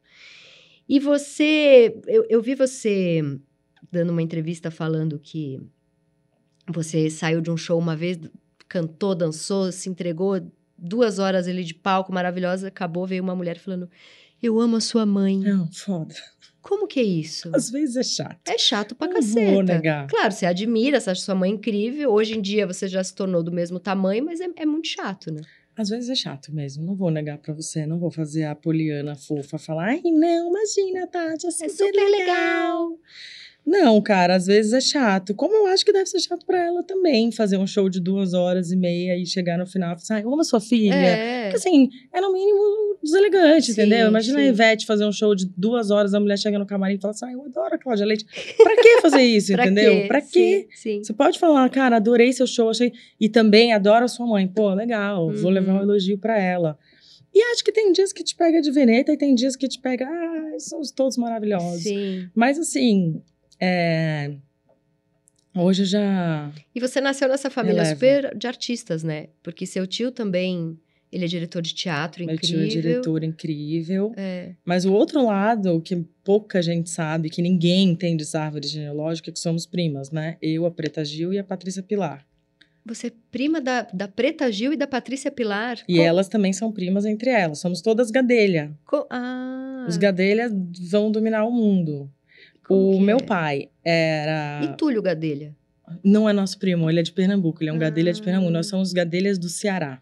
E 0.87 0.99
você, 0.99 1.93
eu, 2.07 2.25
eu 2.29 2.41
vi 2.41 2.55
você 2.55 3.21
dando 3.91 4.09
uma 4.11 4.21
entrevista 4.23 4.71
falando 4.71 5.19
que 5.19 5.59
você 6.71 7.09
saiu 7.09 7.41
de 7.41 7.49
um 7.51 7.57
show 7.57 7.77
uma 7.77 7.95
vez, 7.95 8.19
cantou, 8.67 9.15
dançou, 9.15 9.71
se 9.71 9.89
entregou 9.89 10.39
duas 10.77 11.19
horas 11.19 11.47
ali 11.47 11.63
de 11.63 11.73
palco 11.73 12.13
maravilhosa, 12.13 12.67
acabou, 12.67 13.05
veio 13.05 13.23
uma 13.23 13.35
mulher 13.35 13.57
falando: 13.59 13.89
Eu 14.41 14.59
amo 14.59 14.77
a 14.77 14.81
sua 14.81 15.05
mãe. 15.05 15.37
Não, 15.39 15.69
foda. 15.71 16.15
Como 16.61 16.87
que 16.87 16.99
é 16.99 17.03
isso? 17.03 17.49
Às 17.55 17.69
vezes 17.71 17.95
é 17.95 18.03
chato. 18.03 18.37
É 18.47 18.57
chato 18.57 18.93
pra 18.93 19.07
Não 19.07 19.15
caceta. 19.15 19.51
vou 19.51 19.63
negar. 19.63 20.07
Claro, 20.07 20.31
você 20.31 20.45
admira, 20.45 20.99
você 20.99 21.09
acha 21.09 21.21
sua 21.21 21.33
mãe 21.33 21.51
incrível. 21.51 22.11
Hoje 22.11 22.37
em 22.37 22.41
dia 22.41 22.67
você 22.67 22.87
já 22.87 23.03
se 23.03 23.15
tornou 23.15 23.41
do 23.41 23.51
mesmo 23.51 23.79
tamanho, 23.79 24.25
mas 24.25 24.39
é, 24.41 24.47
é 24.57 24.65
muito 24.65 24.87
chato, 24.89 25.31
né? 25.31 25.41
Às 25.75 25.87
vezes 25.87 26.09
é 26.09 26.15
chato 26.15 26.53
mesmo. 26.53 26.85
Não 26.85 26.93
vou 26.95 27.09
negar 27.09 27.37
pra 27.37 27.53
você. 27.53 27.85
Não 27.85 27.97
vou 27.97 28.11
fazer 28.11 28.43
a 28.43 28.53
poliana 28.53 29.15
fofa 29.15 29.57
falar, 29.57 29.85
ai, 29.85 30.01
não, 30.03 30.49
imagina, 30.49 31.07
Tati, 31.07 31.47
é 31.47 31.51
super, 31.51 31.65
É 31.65 31.69
super 31.69 32.09
legal. 32.11 32.89
Não, 33.69 34.01
cara, 34.01 34.35
às 34.35 34.47
vezes 34.47 34.73
é 34.73 34.81
chato. 34.81 35.35
Como 35.35 35.53
eu 35.53 35.67
acho 35.67 35.85
que 35.85 35.93
deve 35.93 36.07
ser 36.07 36.19
chato 36.19 36.43
pra 36.43 36.57
ela 36.65 36.81
também, 36.81 37.31
fazer 37.31 37.57
um 37.57 37.67
show 37.67 37.87
de 37.87 37.99
duas 37.99 38.33
horas 38.33 38.71
e 38.71 38.75
meia 38.75 39.15
e 39.15 39.27
chegar 39.27 39.59
no 39.59 39.67
final 39.67 39.95
e 39.95 40.07
falar, 40.07 40.19
ai, 40.19 40.23
eu 40.25 40.29
amo 40.31 40.41
a 40.41 40.43
sua 40.43 40.59
filha. 40.59 40.93
É. 40.95 41.43
Porque 41.43 41.57
assim, 41.57 41.87
é 42.11 42.19
no 42.19 42.33
mínimo 42.33 42.97
deselegante, 43.03 43.67
Sim, 43.67 43.71
entendeu? 43.73 44.07
Imagina 44.07 44.39
sim. 44.39 44.45
a 44.45 44.47
Ivete 44.49 44.85
fazer 44.87 45.05
um 45.05 45.11
show 45.11 45.35
de 45.35 45.45
duas 45.55 45.91
horas, 45.91 46.15
a 46.15 46.19
mulher 46.19 46.37
chega 46.39 46.57
no 46.57 46.65
camarim 46.65 46.95
e 46.95 46.99
fala 46.99 47.11
assim, 47.11 47.25
ai, 47.27 47.33
eu 47.35 47.45
adoro 47.45 47.75
a 47.75 47.77
Cláudia 47.77 48.05
Leite. 48.07 48.25
Pra 48.57 48.75
que 48.75 49.01
fazer 49.01 49.21
isso, 49.21 49.51
Pra 49.53 49.65
entendeu? 49.65 49.93
quê? 50.01 50.07
Pra 50.07 50.21
quê? 50.21 50.67
Sim, 50.71 50.75
sim. 50.97 51.03
Você 51.03 51.13
pode 51.13 51.37
falar, 51.37 51.69
cara, 51.69 51.97
adorei 51.97 52.33
seu 52.33 52.47
show, 52.47 52.69
achei. 52.71 52.91
E 53.19 53.29
também 53.29 53.71
adoro 53.71 54.03
a 54.05 54.07
sua 54.07 54.25
mãe. 54.25 54.47
Pô, 54.47 54.73
legal, 54.73 55.27
vou 55.31 55.43
Uhum. 55.45 55.49
levar 55.49 55.73
um 55.75 55.81
elogio 55.83 56.17
pra 56.17 56.39
ela. 56.39 56.75
E 57.31 57.39
acho 57.53 57.63
que 57.63 57.71
tem 57.71 57.91
dias 57.91 58.11
que 58.11 58.23
te 58.23 58.35
pega 58.35 58.59
de 58.59 58.71
veneta 58.71 59.13
e 59.13 59.17
tem 59.17 59.35
dias 59.35 59.55
que 59.55 59.67
te 59.67 59.79
pega, 59.79 60.07
ah, 60.09 60.55
somos 60.59 60.89
todos 60.89 61.15
maravilhosos. 61.15 61.83
Sim. 61.83 62.27
Mas 62.33 62.57
assim, 62.57 63.21
é, 63.59 64.31
hoje 65.55 65.83
eu 65.83 65.85
já. 65.85 66.51
E 66.73 66.79
você 66.79 67.01
nasceu 67.01 67.27
nessa 67.27 67.49
família 67.49 67.85
super 67.85 68.35
de 68.37 68.47
artistas, 68.47 69.03
né? 69.03 69.27
Porque 69.43 69.65
seu 69.65 69.85
tio 69.87 70.11
também, 70.11 70.77
ele 71.11 71.25
é 71.25 71.27
diretor 71.27 71.61
de 71.61 71.73
teatro 71.73 72.25
Meu 72.25 72.35
incrível. 72.35 72.59
tio 72.59 72.65
é 72.65 72.81
diretor 72.81 73.23
incrível. 73.23 74.13
É. 74.15 74.53
Mas 74.65 74.85
o 74.85 74.93
outro 74.93 75.25
lado, 75.25 75.81
que 75.81 75.95
pouca 76.23 76.61
gente 76.61 76.89
sabe, 76.89 77.29
que 77.29 77.41
ninguém 77.41 77.89
entende 77.89 78.23
essa 78.23 78.39
árvore 78.41 78.67
genealógica, 78.67 79.29
é 79.29 79.33
que 79.33 79.39
somos 79.39 79.65
primas, 79.65 80.11
né? 80.11 80.37
Eu, 80.41 80.65
a 80.65 80.71
Preta 80.71 81.03
Gil 81.03 81.33
e 81.33 81.39
a 81.39 81.43
Patrícia 81.43 81.83
Pilar. 81.83 82.25
Você 82.85 83.07
é 83.07 83.11
prima 83.29 83.59
da, 83.61 83.83
da 83.93 84.07
Preta 84.07 84.51
Gil 84.51 84.73
e 84.73 84.77
da 84.77 84.87
Patrícia 84.87 85.29
Pilar. 85.29 85.77
E 85.87 85.99
elas 85.99 86.27
também 86.27 86.53
são 86.53 86.71
primas 86.71 87.05
entre 87.05 87.29
elas. 87.29 87.59
Somos 87.59 87.81
todas 87.81 88.09
gadelha. 88.09 88.71
co- 88.85 89.05
ah, 89.11 89.85
Os 89.87 89.97
gadelhas 89.97 90.51
vão 90.89 91.11
dominar 91.11 91.45
o 91.45 91.51
mundo. 91.51 92.09
Como 92.69 92.97
o 92.97 93.01
meu 93.01 93.17
é? 93.17 93.23
pai 93.23 93.69
era. 93.83 94.61
E 94.63 94.77
Túlio 94.77 95.01
Gadelha? 95.01 95.55
Não 96.03 96.29
é 96.29 96.33
nosso 96.33 96.57
primo, 96.59 96.89
ele 96.89 96.99
é 96.99 97.03
de 97.03 97.11
Pernambuco. 97.11 97.61
Ele 97.63 97.69
é 97.71 97.73
um 97.73 97.79
gadelha 97.79 98.13
de 98.13 98.21
Ah. 98.21 98.23
Pernambuco. 98.23 98.51
Nós 98.51 98.67
somos 98.67 98.93
gadelhas 98.93 99.37
do 99.39 99.49
Ceará. 99.49 100.01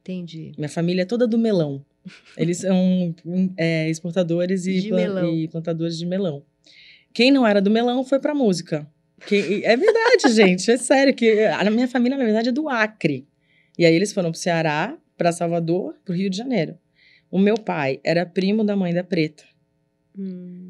Entendi. 0.00 0.52
Minha 0.56 0.68
família 0.68 1.02
é 1.02 1.04
toda 1.04 1.26
do 1.26 1.36
melão. 1.36 1.84
Eles 2.38 2.58
são 2.58 3.14
é, 3.56 3.90
exportadores 3.90 4.64
e, 4.66 4.88
plan- 4.88 5.28
e 5.30 5.48
plantadores 5.48 5.98
de 5.98 6.06
melão. 6.06 6.42
Quem 7.12 7.30
não 7.32 7.46
era 7.46 7.60
do 7.60 7.70
melão 7.70 8.04
foi 8.04 8.18
pra 8.20 8.34
música. 8.34 8.88
Que- 9.26 9.62
é 9.64 9.76
verdade, 9.76 10.28
gente. 10.34 10.70
É 10.70 10.76
sério. 10.76 11.12
que 11.14 11.44
A 11.46 11.68
minha 11.70 11.88
família, 11.88 12.16
na 12.16 12.24
verdade, 12.24 12.50
é 12.50 12.52
do 12.52 12.68
Acre. 12.68 13.26
E 13.76 13.84
aí 13.84 13.94
eles 13.94 14.12
foram 14.12 14.30
pro 14.30 14.38
Ceará, 14.40 14.96
pra 15.16 15.32
Salvador, 15.32 15.96
pro 16.04 16.14
Rio 16.14 16.30
de 16.30 16.36
Janeiro. 16.36 16.78
O 17.30 17.38
meu 17.38 17.56
pai 17.56 18.00
era 18.04 18.24
primo 18.24 18.62
da 18.64 18.74
mãe 18.76 18.94
da 18.94 19.02
Preta. 19.04 19.44
Hum. 20.16 20.67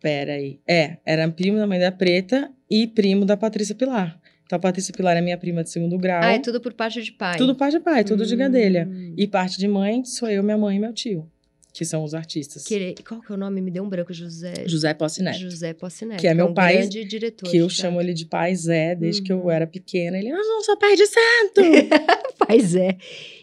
Pera 0.00 0.32
aí. 0.34 0.58
É, 0.66 0.96
era 1.04 1.28
primo 1.30 1.58
da 1.58 1.66
mãe 1.66 1.78
da 1.78 1.92
Preta 1.92 2.50
e 2.70 2.86
primo 2.86 3.24
da 3.24 3.36
Patrícia 3.36 3.74
Pilar. 3.74 4.18
Então 4.46 4.56
a 4.56 4.60
Patrícia 4.60 4.92
Pilar 4.94 5.16
é 5.16 5.20
minha 5.20 5.38
prima 5.38 5.62
de 5.62 5.70
segundo 5.70 5.96
grau. 5.98 6.20
Ah, 6.22 6.32
é 6.32 6.38
tudo 6.38 6.60
por 6.60 6.72
parte 6.72 7.02
de 7.02 7.12
pai. 7.12 7.36
Tudo 7.38 7.54
pai 7.54 7.70
de 7.70 7.78
pai, 7.80 8.02
tudo 8.02 8.24
de 8.26 8.34
gadelha. 8.34 8.88
Hum. 8.90 9.14
E 9.16 9.26
parte 9.26 9.58
de 9.58 9.68
mãe 9.68 10.04
sou 10.04 10.28
eu, 10.28 10.42
minha 10.42 10.58
mãe 10.58 10.76
e 10.76 10.80
meu 10.80 10.92
tio, 10.92 11.30
que 11.72 11.84
são 11.84 12.02
os 12.02 12.14
artistas. 12.14 12.64
Querer- 12.64 12.94
Qual 13.06 13.20
que 13.20 13.30
é 13.30 13.34
o 13.34 13.38
nome? 13.38 13.60
Me 13.60 13.70
deu 13.70 13.84
um 13.84 13.88
branco, 13.88 14.12
José. 14.12 14.54
José 14.66 14.92
Posse 14.94 15.22
Neto. 15.22 15.38
José 15.38 15.72
Posse 15.74 16.04
Neto, 16.04 16.20
Que 16.20 16.26
é 16.26 16.34
meu 16.34 16.46
um 16.46 16.54
pai, 16.54 16.78
grande 16.78 17.04
diretor. 17.04 17.48
Que 17.48 17.58
eu 17.58 17.68
chamo 17.68 18.00
ele 18.00 18.12
de 18.12 18.24
pai 18.26 18.56
Zé 18.56 18.94
desde 18.96 19.22
que 19.22 19.32
eu 19.32 19.40
Uhum. 19.44 19.50
era 19.52 19.66
pequena. 19.68 20.18
Ele, 20.18 20.30
eu 20.30 20.36
não 20.36 20.62
sou 20.64 20.76
pai 20.76 20.96
de 20.96 21.06
santo. 21.06 21.60
teatro. 21.62 22.34
Pois 22.46 22.74
é. 22.74 22.96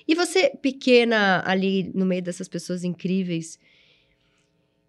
E 0.06 0.14
você, 0.16 0.52
pequena, 0.62 1.42
ali 1.46 1.90
no 1.94 2.06
meio 2.06 2.22
dessas 2.22 2.48
pessoas 2.50 2.84
incríveis, 2.84 3.58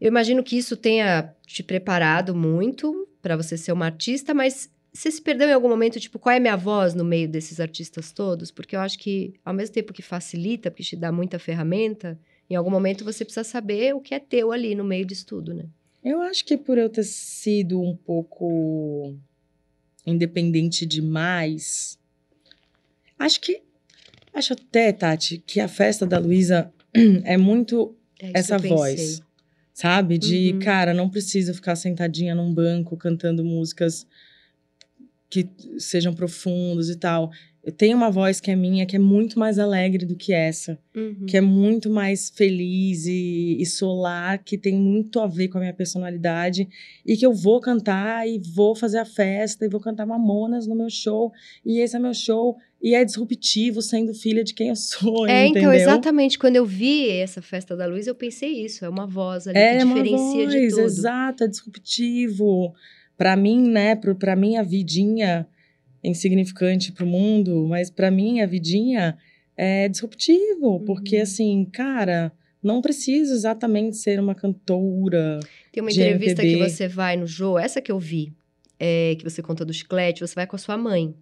eu 0.00 0.08
imagino 0.08 0.42
que 0.42 0.56
isso 0.56 0.76
tenha 0.76 1.34
te 1.46 1.62
preparado 1.62 2.34
muito 2.34 3.08
para 3.20 3.37
você 3.37 3.56
ser 3.56 3.72
uma 3.72 3.87
artista, 3.87 4.32
mas 4.32 4.70
você 4.92 5.11
se 5.11 5.20
perdeu 5.20 5.48
em 5.48 5.52
algum 5.52 5.68
momento, 5.68 6.00
tipo, 6.00 6.18
qual 6.18 6.32
é 6.32 6.38
a 6.38 6.40
minha 6.40 6.56
voz 6.56 6.94
no 6.94 7.04
meio 7.04 7.28
desses 7.28 7.61
artistas 7.61 8.12
todos? 8.12 8.50
Porque 8.50 8.74
eu 8.74 8.80
acho 8.80 8.98
que, 8.98 9.34
ao 9.44 9.54
mesmo 9.54 9.74
tempo 9.74 9.92
que 9.92 10.02
facilita, 10.02 10.70
porque 10.70 10.82
te 10.82 10.96
dá 10.96 11.12
muita 11.12 11.38
ferramenta, 11.38 12.18
em 12.48 12.54
algum 12.54 12.70
momento 12.70 13.04
você 13.04 13.24
precisa 13.24 13.44
saber 13.44 13.94
o 13.94 14.00
que 14.00 14.14
é 14.14 14.18
teu 14.18 14.52
ali 14.52 14.74
no 14.74 14.84
meio 14.84 15.04
disso 15.04 15.26
tudo, 15.26 15.52
né? 15.52 15.66
eu 16.02 16.22
acho 16.22 16.44
que 16.44 16.56
por 16.56 16.78
eu 16.78 16.88
ter 16.88 17.04
sido 17.04 17.80
um 17.80 17.94
pouco 17.94 19.14
independente 20.06 20.87
demais, 20.87 21.98
acho 23.18 23.40
que. 23.40 23.62
Acho 24.32 24.52
até, 24.52 24.92
Tati, 24.92 25.42
que 25.44 25.58
a 25.58 25.68
festa 25.68 26.06
da 26.06 26.18
Luísa 26.18 26.72
é 27.24 27.37
muito 27.37 27.94
É 28.20 28.30
essa 28.34 28.56
voz, 28.58 29.20
sabe? 29.78 30.18
De, 30.18 30.52
Uhum. 30.54 30.58
cara, 30.58 30.92
não 30.92 31.08
precisa 31.08 31.54
ficar 31.54 31.76
sentadinha 31.76 32.34
num 32.34 32.52
banco 32.52 32.96
cantando 32.96 33.44
músicas 33.44 34.04
que 35.30 35.48
sejam 35.78 36.14
profundas 36.14 36.88
e 36.88 36.96
tal. 36.96 37.30
Eu 37.64 37.72
tenho 37.72 37.96
uma 37.96 38.10
voz 38.10 38.40
que 38.40 38.50
é 38.50 38.56
minha, 38.56 38.86
que 38.86 38.96
é 38.96 38.98
muito 38.98 39.38
mais 39.38 39.58
alegre 39.58 40.06
do 40.06 40.16
que 40.16 40.32
essa, 40.32 40.78
Uhum. 40.94 41.26
que 41.26 41.36
é 41.36 41.40
muito 41.40 41.90
mais 41.90 42.30
feliz 42.30 43.04
e, 43.06 43.56
e 43.60 43.66
solar, 43.66 44.38
que 44.42 44.56
tem 44.56 44.74
muito 44.74 45.20
a 45.20 45.26
ver 45.26 45.48
com 45.48 45.58
a 45.58 45.60
minha 45.60 45.74
personalidade 45.74 46.66
e 47.04 47.16
que 47.16 47.26
eu 47.26 47.34
vou 47.34 47.60
cantar 47.60 48.26
e 48.26 48.40
vou 48.54 48.74
fazer 48.74 48.98
a 48.98 49.04
festa 49.04 49.64
e 49.66 49.68
vou 49.68 49.80
cantar 49.80 50.06
Mamonas 50.06 50.66
no 50.66 50.74
meu 50.74 50.88
show 50.88 51.30
e 51.64 51.80
esse 51.80 51.94
é 51.94 51.98
meu 51.98 52.14
show 52.14 52.56
e 52.80 52.94
é 52.94 53.04
disruptivo 53.04 53.82
sendo 53.82 54.14
filha 54.14 54.42
de 54.44 54.54
quem 54.54 54.68
eu 54.68 54.76
sou, 54.76 55.26
É, 55.26 55.46
entendeu? 55.48 55.70
então, 55.70 55.72
exatamente. 55.74 56.38
Quando 56.38 56.56
eu 56.56 56.64
vi 56.64 57.08
essa 57.10 57.42
festa 57.42 57.76
da 57.76 57.86
luz, 57.86 58.06
eu 58.06 58.14
pensei 58.14 58.64
isso. 58.64 58.84
É 58.84 58.88
uma 58.88 59.06
voz 59.06 59.46
ali 59.48 59.58
É 59.58 59.78
que 59.78 59.84
uma 59.84 59.94
diferencia 59.96 60.46
de 60.46 60.58
voz, 60.60 60.74
tudo. 60.74 60.80
exato, 60.84 61.44
é 61.44 61.48
disruptivo. 61.48 62.72
Pra 63.16 63.36
mim, 63.36 63.68
né, 63.68 63.96
pro, 63.96 64.14
pra 64.14 64.36
minha 64.36 64.62
vidinha 64.62 65.46
insignificante 66.08 66.92
pro 66.92 67.06
mundo, 67.06 67.66
mas 67.68 67.90
pra 67.90 68.10
mim 68.10 68.40
a 68.40 68.46
vidinha 68.46 69.16
é 69.56 69.88
disruptivo, 69.88 70.80
porque 70.86 71.16
Uhum. 71.16 71.22
assim, 71.22 71.64
cara, 71.72 72.32
não 72.62 72.80
preciso 72.80 73.32
exatamente 73.32 73.96
ser 73.96 74.18
uma 74.20 74.34
cantora. 74.34 75.40
Tem 75.72 75.82
uma 75.82 75.90
entrevista 75.90 76.42
que 76.42 76.48
MPB. 76.48 76.68
você 76.70 76.88
vai 76.88 77.16
no 77.16 77.26
Jô, 77.26 77.58
essa 77.58 77.80
que 77.80 77.90
eu 77.90 77.98
vi, 77.98 78.32
é, 78.78 79.14
que 79.16 79.24
você 79.24 79.42
contou 79.42 79.66
do 79.66 79.72
chiclete, 79.72 80.20
você 80.20 80.34
vai 80.34 80.46
com 80.46 80.56
a 80.56 80.58
sua 80.58 80.76
mãe. 80.76 81.14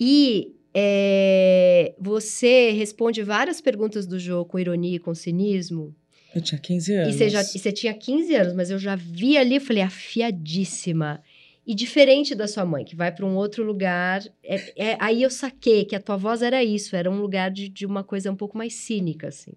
E 0.00 0.54
é, 0.74 1.94
você 1.98 2.70
responde 2.72 3.22
várias 3.22 3.60
perguntas 3.60 4.06
do 4.06 4.18
Jô 4.18 4.44
com 4.44 4.58
ironia 4.58 4.96
e 4.96 4.98
com 4.98 5.14
cinismo. 5.14 5.94
Eu 6.34 6.42
tinha 6.42 6.58
15 6.60 6.92
E 6.92 6.96
anos. 6.96 7.14
você, 7.16 7.28
já, 7.30 7.42
e 7.42 7.58
você 7.58 7.72
tinha 7.72 7.94
15 7.94 8.34
anos, 8.34 8.52
mas 8.54 8.70
eu 8.70 8.78
já 8.78 8.94
vi 8.94 9.36
ali, 9.36 9.58
falei, 9.58 9.82
afiadíssima. 9.82 11.22
E 11.68 11.74
diferente 11.74 12.34
da 12.34 12.48
sua 12.48 12.64
mãe, 12.64 12.82
que 12.82 12.96
vai 12.96 13.12
para 13.12 13.26
um 13.26 13.36
outro 13.36 13.62
lugar. 13.62 14.22
é- 14.42 14.72
é- 14.92 14.96
aí 14.98 15.22
eu 15.22 15.28
saquei 15.28 15.84
que 15.84 15.94
a 15.94 16.00
tua 16.00 16.16
voz 16.16 16.40
era 16.40 16.64
isso, 16.64 16.96
era 16.96 17.10
um 17.10 17.20
lugar 17.20 17.50
de, 17.50 17.68
de 17.68 17.84
uma 17.84 18.02
coisa 18.02 18.32
um 18.32 18.34
pouco 18.36 18.56
mais 18.56 18.72
cínica, 18.72 19.28
assim. 19.28 19.52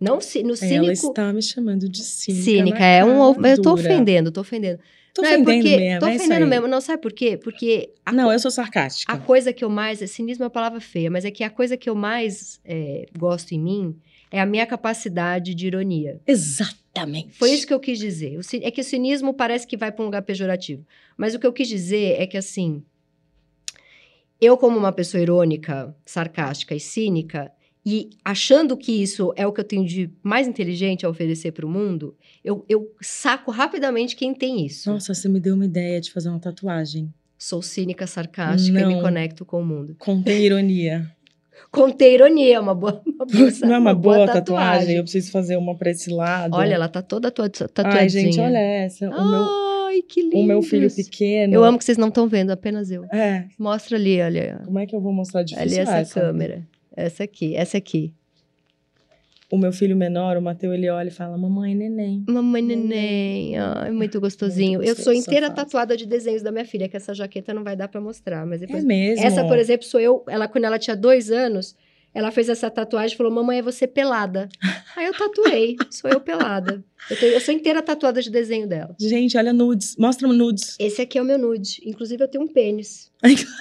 Não 0.00 0.14
no 0.14 0.20
Ela 0.20 0.56
cínico. 0.56 1.08
está 1.10 1.30
me 1.30 1.42
chamando 1.42 1.88
de 1.88 2.02
cínica. 2.02 2.42
Cínica, 2.42 2.84
é 2.84 3.04
um. 3.04 3.34
cara 3.34 3.50
Eu 3.50 3.56
tô 3.62 3.74
dura. 3.74 3.80
ofendendo, 3.92 4.32
tô 4.32 4.40
ofendendo. 4.40 4.80
Tô 5.14 5.20
não, 5.20 5.28
é 5.28 5.32
ofendendo 5.34 5.60
porque, 5.62 5.76
mesmo, 5.76 6.00
Tô 6.00 6.06
é 6.06 6.16
ofendendo 6.16 6.44
aí. 6.44 6.50
mesmo. 6.50 6.66
Não, 6.68 6.80
sabe 6.80 7.02
por 7.02 7.12
quê? 7.12 7.36
Porque 7.36 7.92
a, 8.04 8.12
Não, 8.12 8.32
eu 8.32 8.38
sou 8.38 8.50
sarcástica. 8.50 9.12
a 9.12 9.18
coisa 9.18 9.52
que 9.52 9.62
eu 9.62 9.68
mais. 9.68 9.98
Cinismo 10.10 10.42
é 10.42 10.46
uma 10.46 10.50
palavra 10.50 10.80
feia, 10.80 11.10
mas 11.10 11.24
é 11.26 11.30
que 11.30 11.44
a 11.44 11.50
coisa 11.50 11.76
que 11.76 11.88
eu 11.90 11.94
mais 11.94 12.58
é, 12.64 13.04
gosto 13.16 13.52
em 13.52 13.60
mim 13.60 13.94
é 14.30 14.40
a 14.40 14.46
minha 14.46 14.64
capacidade 14.66 15.54
de 15.54 15.66
ironia. 15.66 16.18
Exatamente. 16.94 17.32
Foi 17.38 17.50
isso 17.50 17.66
que 17.66 17.72
eu 17.72 17.80
quis 17.80 17.98
dizer. 17.98 18.38
É 18.62 18.70
que 18.70 18.80
o 18.80 18.84
cinismo 18.84 19.32
parece 19.32 19.66
que 19.66 19.76
vai 19.76 19.90
para 19.90 20.02
um 20.02 20.06
lugar 20.06 20.22
pejorativo. 20.22 20.86
Mas 21.16 21.34
o 21.34 21.38
que 21.38 21.46
eu 21.46 21.52
quis 21.52 21.68
dizer 21.68 22.20
é 22.20 22.26
que, 22.26 22.36
assim, 22.36 22.82
eu, 24.40 24.56
como 24.56 24.78
uma 24.78 24.92
pessoa 24.92 25.22
irônica, 25.22 25.94
sarcástica 26.04 26.74
e 26.74 26.80
cínica, 26.80 27.50
e 27.84 28.10
achando 28.24 28.76
que 28.76 28.92
isso 28.92 29.32
é 29.36 29.46
o 29.46 29.52
que 29.52 29.60
eu 29.60 29.64
tenho 29.64 29.84
de 29.84 30.10
mais 30.22 30.46
inteligente 30.46 31.04
a 31.04 31.08
oferecer 31.08 31.52
para 31.52 31.66
o 31.66 31.68
mundo, 31.68 32.16
eu, 32.44 32.64
eu 32.68 32.94
saco 33.00 33.50
rapidamente 33.50 34.14
quem 34.14 34.34
tem 34.34 34.64
isso. 34.64 34.90
Nossa, 34.90 35.14
você 35.14 35.28
me 35.28 35.40
deu 35.40 35.54
uma 35.54 35.64
ideia 35.64 36.00
de 36.00 36.12
fazer 36.12 36.28
uma 36.28 36.38
tatuagem. 36.38 37.12
Sou 37.36 37.60
cínica, 37.60 38.06
sarcástica 38.06 38.80
e 38.80 38.86
me 38.86 38.94
Não. 38.94 39.02
conecto 39.02 39.44
com 39.44 39.60
o 39.60 39.64
mundo. 39.64 39.96
Contém 39.98 40.44
ironia. 40.44 41.10
Contei 41.70 42.14
ironia, 42.14 42.56
é 42.56 42.60
uma 42.60 42.74
boa, 42.74 43.00
uma 43.06 43.24
boa 43.26 43.50
Não 43.62 43.74
é 43.74 43.78
uma 43.78 43.94
boa 43.94 44.26
tatuagem? 44.26 44.96
Eu 44.96 45.02
preciso 45.02 45.30
fazer 45.30 45.56
uma 45.56 45.74
pra 45.74 45.90
esse 45.90 46.10
lado. 46.10 46.54
Olha, 46.54 46.74
ela 46.74 46.88
tá 46.88 47.00
toda 47.02 47.30
tua- 47.30 47.48
tatuadinha. 47.48 48.00
Ai, 48.02 48.08
gente, 48.08 48.40
olha 48.40 48.58
essa. 48.58 49.08
O, 49.08 49.30
meu, 49.30 49.44
Ai, 49.88 50.02
que 50.02 50.22
lindo. 50.22 50.36
o 50.38 50.44
meu 50.44 50.62
filho 50.62 50.90
pequeno. 50.94 51.54
Eu 51.54 51.64
amo 51.64 51.78
que 51.78 51.84
vocês 51.84 51.98
não 51.98 52.08
estão 52.08 52.26
vendo, 52.28 52.50
apenas 52.50 52.90
eu. 52.90 53.04
É. 53.12 53.44
Mostra 53.58 53.96
ali, 53.96 54.20
olha. 54.20 54.60
Como 54.64 54.78
é 54.78 54.86
que 54.86 54.94
eu 54.94 55.00
vou 55.00 55.12
mostrar 55.12 55.40
Ali 55.40 55.48
difícil 55.48 55.82
essa 55.82 56.20
câmera. 56.20 56.66
Essa 56.94 57.24
aqui, 57.24 57.56
essa 57.56 57.78
aqui. 57.78 58.12
O 59.52 59.58
meu 59.58 59.70
filho 59.70 59.94
menor, 59.94 60.38
o 60.38 60.40
Mateu, 60.40 60.72
ele 60.72 60.88
olha 60.88 61.08
e 61.08 61.10
fala: 61.10 61.36
Mamãe, 61.36 61.74
neném. 61.74 62.24
Mamãe 62.26 62.62
Neném. 62.62 63.58
Ai, 63.58 63.90
muito 63.90 64.18
gostosinho. 64.18 64.78
Muito 64.78 64.88
eu 64.88 64.96
sou 64.96 65.12
inteira 65.12 65.50
tatuada 65.50 65.94
de 65.94 66.06
desenhos 66.06 66.40
da 66.40 66.50
minha 66.50 66.64
filha, 66.64 66.88
que 66.88 66.96
essa 66.96 67.12
jaqueta 67.12 67.52
não 67.52 67.62
vai 67.62 67.76
dar 67.76 67.86
pra 67.88 68.00
mostrar. 68.00 68.46
Mas 68.46 68.62
É 68.62 68.66
depois. 68.66 68.82
mesmo. 68.82 69.22
essa, 69.26 69.44
por 69.44 69.58
exemplo, 69.58 69.86
sou 69.86 70.00
eu. 70.00 70.24
Ela, 70.26 70.48
quando 70.48 70.64
ela 70.64 70.78
tinha 70.78 70.96
dois 70.96 71.30
anos, 71.30 71.76
ela 72.14 72.30
fez 72.30 72.48
essa 72.48 72.70
tatuagem 72.70 73.12
e 73.14 73.16
falou: 73.18 73.30
Mamãe, 73.30 73.58
é 73.58 73.62
você 73.62 73.86
pelada. 73.86 74.48
Aí 74.96 75.04
eu 75.04 75.12
tatuei. 75.12 75.76
sou 75.90 76.10
eu 76.10 76.18
pelada. 76.20 76.82
Eu, 77.10 77.16
tenho- 77.18 77.32
eu 77.34 77.40
sou 77.42 77.52
inteira 77.52 77.82
tatuada 77.82 78.22
de 78.22 78.30
desenho 78.30 78.66
dela. 78.66 78.96
Gente, 78.98 79.36
olha 79.36 79.52
nudes. 79.52 79.96
Mostra 79.98 80.26
nudes. 80.28 80.76
Esse 80.78 81.02
aqui 81.02 81.18
é 81.18 81.20
o 81.22 81.26
meu 81.26 81.36
nude. 81.38 81.82
Inclusive, 81.84 82.24
eu 82.24 82.28
tenho 82.28 82.44
um 82.44 82.48
pênis. 82.48 83.11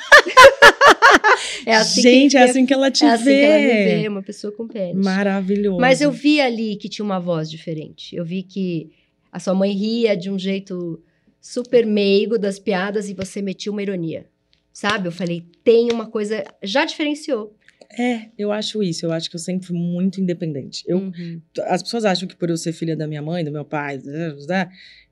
É 1.65 1.76
assim 1.76 2.02
Gente, 2.02 2.32
que, 2.32 2.38
é 2.38 2.43
assim 2.43 2.65
que 2.65 2.74
ela 2.74 2.89
te 2.89 3.05
é 3.05 3.09
assim 3.12 3.24
vê. 3.26 3.39
que 3.39 3.45
ela 3.45 3.57
me 3.57 4.01
vê, 4.01 4.07
uma 4.07 4.24
pessoa 4.24 4.51
com 4.51 4.68
pênis. 4.68 5.03
Maravilhoso. 5.03 5.80
Mas 5.80 6.01
eu 6.01 6.12
vi 6.12 6.41
ali 6.41 6.76
que 6.76 6.89
tinha 6.89 7.05
uma 7.05 7.20
voz 7.20 7.49
diferente. 7.49 8.16
Eu 8.16 8.26
vi 8.26 8.41
que 8.43 8.89
a 9.32 9.39
sua 9.39 9.53
mãe 9.53 9.72
ria 9.72 10.16
de 10.16 10.30
um 10.30 10.39
jeito 10.39 10.99
super 11.39 11.86
meigo 11.86 12.38
das 12.38 12.57
piadas 12.59 13.09
e 13.09 13.14
você 13.14 13.41
metia 13.41 13.72
uma 13.72 13.82
ironia. 13.82 14.26
Sabe? 14.74 15.07
Eu 15.07 15.12
falei, 15.12 15.43
tem 15.64 15.89
uma 15.91 16.07
coisa. 16.07 16.43
Já 16.64 16.86
diferenciou. 16.86 17.55
É, 17.97 18.29
eu 18.37 18.51
acho 18.51 18.81
isso. 18.81 19.05
Eu 19.05 19.11
acho 19.11 19.29
que 19.29 19.35
eu 19.35 19.39
sempre 19.39 19.67
fui 19.67 19.77
muito 19.77 20.21
independente. 20.21 20.83
Eu, 20.87 20.97
Uhum. 20.99 21.41
As 21.65 21.81
pessoas 21.83 22.05
acham 22.05 22.27
que 22.27 22.35
por 22.35 22.49
eu 22.49 22.57
ser 22.57 22.71
filha 22.73 22.95
da 22.95 23.07
minha 23.07 23.21
mãe, 23.21 23.43
do 23.43 23.51
meu 23.51 23.65
pai, 23.65 23.99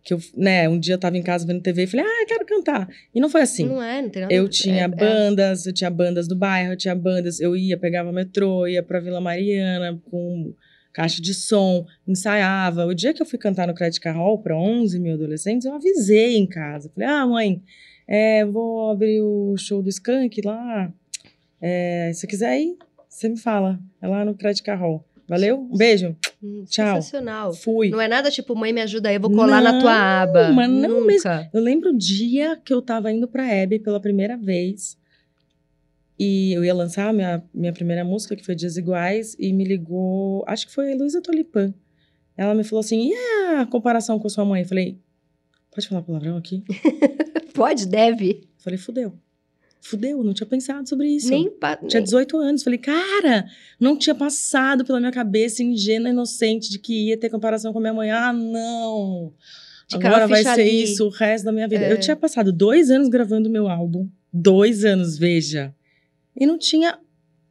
que 0.04 0.14
eu, 0.14 0.20
né, 0.36 0.68
um 0.70 0.80
dia 0.80 0.94
eu 0.94 0.98
tava 0.98 1.18
em 1.18 1.22
casa 1.24 1.46
vendo 1.46 1.62
TV 1.62 1.84
e 1.84 1.88
falei, 1.88 2.06
ah, 2.06 2.22
eu 2.22 2.28
quero 2.28 2.46
cantar. 2.46 2.88
E 3.14 3.20
não 3.20 3.30
foi 3.30 3.42
assim. 3.42 3.66
Não 3.66 3.84
é, 3.84 4.02
não 4.02 4.10
tem 4.10 4.22
nada 4.22 4.34
Eu 4.34 4.46
é- 4.46 4.50
tinha 4.50 4.84
é- 4.84 4.88
bandas, 4.88 5.66
eu 5.66 5.74
tinha 5.74 5.90
bandas 5.90 6.28
do 6.28 6.36
bairro, 6.36 6.74
eu 6.74 6.78
tinha 6.78 6.96
bandas, 6.96 7.40
eu 7.40 7.56
ia, 7.56 7.78
pegava 7.78 8.12
metrô, 8.12 8.66
ia 8.66 8.82
pra 8.82 9.00
Vila 9.00 9.20
Mariana 9.20 10.02
com 10.10 10.54
caixa 10.94 11.22
de 11.22 11.34
som, 11.34 11.86
ensaiava. 12.08 12.86
O 12.86 12.94
dia 12.94 13.14
que 13.14 13.22
eu 13.22 13.26
fui 13.26 13.38
cantar 13.38 13.68
no 13.68 13.74
Credit 13.76 14.00
Card 14.00 14.18
Hall 14.18 14.40
pra 14.42 14.58
11 14.58 15.00
mil 15.00 15.14
adolescentes, 15.14 15.66
eu 15.66 15.74
avisei 15.74 16.38
em 16.38 16.48
casa. 16.48 16.90
Falei, 16.96 17.10
ah, 17.10 17.28
mãe, 17.28 17.62
É, 18.12 18.44
vou 18.44 18.90
abrir 18.90 19.22
o 19.22 19.56
show 19.56 19.84
do 19.84 19.90
Skank 19.90 20.42
lá. 20.44 20.92
É, 21.62 22.12
se 22.14 22.26
quiser 22.28 22.60
ir, 22.60 22.78
você 23.08 23.28
me 23.30 23.38
fala. 23.38 23.80
É 24.02 24.08
lá 24.08 24.24
no 24.24 24.36
Crédito 24.36 24.64
Carrol. 24.64 25.04
Valeu? 25.28 25.60
Um 25.60 25.78
beijo. 25.78 26.16
Hum, 26.42 26.66
Tchau. 26.68 26.96
Sensacional. 26.96 27.54
Fui. 27.54 27.90
Não 27.90 28.02
é 28.02 28.08
nada 28.08 28.32
tipo, 28.32 28.56
mãe, 28.56 28.74
me 28.74 28.82
ajuda 28.82 29.10
aí, 29.10 29.16
eu 29.16 29.22
vou 29.22 29.30
colar 29.32 29.62
na 29.62 29.74
Não, 29.74 29.80
tua 29.80 30.22
aba. 30.22 30.52
mas 30.52 30.70
não 30.70 31.02
Nunca. 31.02 31.50
Eu 31.54 31.62
lembro 31.62 31.92
o 31.92 31.98
dia 31.98 32.58
que 32.58 32.74
eu 32.74 32.82
tava 32.82 33.12
indo 33.12 33.28
pra 33.28 33.48
Hebe 33.48 33.78
pela 33.80 34.00
primeira 34.00 34.36
vez. 34.36 34.98
E 36.18 36.52
eu 36.52 36.66
ia 36.66 36.74
lançar 36.74 37.10
a 37.10 37.14
minha, 37.14 37.44
minha 37.54 37.72
primeira 37.72 38.04
música, 38.04 38.36
que 38.36 38.44
foi 38.44 38.56
Dias 38.56 38.76
Iguais, 38.76 39.36
e 39.40 39.54
me 39.54 39.64
ligou, 39.64 40.44
acho 40.48 40.68
que 40.68 40.74
foi 40.74 40.88
a 40.88 40.92
Heloísa 40.92 41.22
Tolipan. 41.22 41.74
Ela 42.36 42.56
me 42.56 42.64
falou 42.64 42.80
assim: 42.82 43.10
e 43.12 43.14
a 43.58 43.66
comparação 43.66 44.18
com 44.20 44.28
sua 44.28 44.44
mãe? 44.44 44.64
Eu 44.64 44.68
falei: 44.68 45.00
pode 45.72 45.88
falar 45.88 46.02
palavrão 46.02 46.38
aqui? 46.38 46.64
Pode, 47.54 47.86
deve. 47.86 48.32
Eu 48.44 48.64
falei: 48.64 48.78
fudeu. 48.80 49.14
Fudeu, 49.82 50.24
não 50.24 50.34
tinha 50.34 50.46
pensado 50.48 50.88
sobre 50.88 51.08
isso. 51.08 51.30
Nem, 51.30 51.50
pa- 51.50 51.78
Tinha 51.78 52.00
nem- 52.00 52.04
18 52.04 52.38
anos. 52.38 52.64
Falei, 52.64 52.78
cara, 52.80 53.46
não 53.80 53.98
tinha 53.98 54.14
passado 54.14 54.84
pela 54.84 55.00
minha 55.00 55.12
cabeça 55.12 55.64
ingênua, 55.64 56.10
inocente, 56.10 56.70
de 56.70 56.78
que 56.80 57.08
ia 57.10 57.18
ter 57.18 57.30
comparação 57.30 57.72
com 57.72 57.80
a 57.80 57.82
minha 57.82 57.94
mãe. 57.94 58.12
Ah, 58.12 58.34
não. 58.34 59.34
De 59.88 59.96
Agora 59.96 60.28
vai 60.28 60.44
ser 60.44 60.50
ali. 60.50 60.84
isso 60.84 61.06
o 61.06 61.10
resto 61.10 61.46
da 61.46 61.52
minha 61.52 61.68
vida. 61.68 61.86
É. 61.86 61.92
Eu 61.92 62.00
tinha 62.00 62.16
passado 62.16 62.52
dois 62.52 62.92
anos 62.92 63.08
gravando 63.10 63.50
meu 63.50 63.68
álbum. 63.68 64.08
Dois 64.32 64.84
anos, 64.86 65.18
veja. 65.18 65.74
E 66.36 66.46
não 66.46 66.58
tinha 66.60 67.00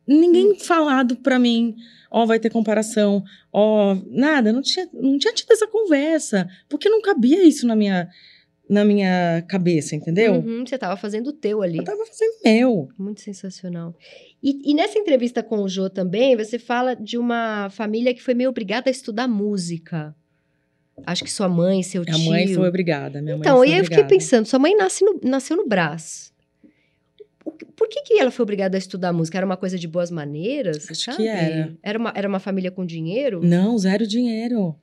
ninguém 0.07 0.53
Hum. 0.53 0.59
falado 0.59 1.17
pra 1.17 1.39
mim, 1.39 1.75
ó, 2.11 2.25
vai 2.25 2.39
ter 2.39 2.51
comparação, 2.51 3.25
ó, 3.53 3.97
nada. 4.07 4.53
Não 4.53 4.63
tinha, 4.63 4.89
não 4.93 5.19
tinha 5.19 5.33
tido 5.35 5.51
essa 5.53 5.67
conversa. 5.67 6.49
Porque 6.69 6.89
não 6.89 7.01
cabia 7.03 7.43
isso 7.45 7.67
na 7.67 7.75
minha, 7.75 8.09
na 8.69 8.85
minha 8.85 9.43
cabeça, 9.49 9.97
entendeu? 9.97 10.35
Uhum, 10.35 10.67
você 10.67 10.77
tava 10.77 10.97
fazendo 10.97 11.29
o 11.29 11.33
teu 11.33 11.63
ali. 11.63 11.79
Eu 11.79 11.85
tava 11.85 12.05
fazendo 12.05 12.35
meu. 12.45 12.89
Muito 12.99 13.21
sensacional. 13.21 13.95
E, 14.43 14.71
e 14.71 14.75
nessa 14.75 14.99
entrevista 14.99 15.43
com 15.43 15.63
o 15.63 15.69
Jô 15.69 15.89
também, 15.89 16.37
você 16.37 16.59
fala 16.59 16.95
de 16.95 17.17
uma 17.17 17.71
família 17.71 18.13
que 18.13 18.23
foi 18.23 18.35
meio 18.35 18.51
obrigada 18.51 18.89
a 18.89 18.93
estudar 18.93 19.27
música. 19.27 20.15
Acho 21.07 21.23
que 21.25 21.31
sua 21.31 21.49
mãe, 21.49 21.83
seu 21.83 22.05
tio. 22.05 22.15
A 22.15 22.19
mãe 22.19 22.49
foi 22.49 22.69
obrigada. 22.69 23.23
Minha 23.23 23.37
Então, 23.37 23.59
mãe 23.59 23.69
e 23.69 23.71
foi 23.71 23.75
aí 23.75 23.81
eu 23.81 23.85
fiquei 23.85 24.05
pensando, 24.05 24.47
sua 24.47 24.59
mãe 24.59 24.75
nasce 24.77 25.05
no- 25.05 25.21
nasceu 25.23 25.57
no 25.57 25.67
Brás. 25.67 26.33
Que- 27.59 27.65
Por 27.67 27.89
que, 27.89 28.03
que 28.03 28.19
ela 28.19 28.31
foi 28.31 28.43
obrigada 28.43 28.77
a 28.77 28.79
estudar 28.79 29.13
música? 29.13 29.39
Era 29.39 29.47
uma 29.47 29.57
coisa 29.57 29.79
de 29.79 29.87
boas 29.89 30.11
maneiras? 30.11 30.91
Acho 30.91 31.07
que 31.07 31.13
sabe? 31.13 31.27
era. 31.27 31.73
Era 31.83 31.99
uma, 31.99 32.13
era 32.15 32.29
uma 32.29 32.39
família 32.41 32.71
com 32.71 32.85
dinheiro? 32.85 33.41
Não, 33.43 33.79
zero 33.79 34.07
dinheiro. 34.07 34.75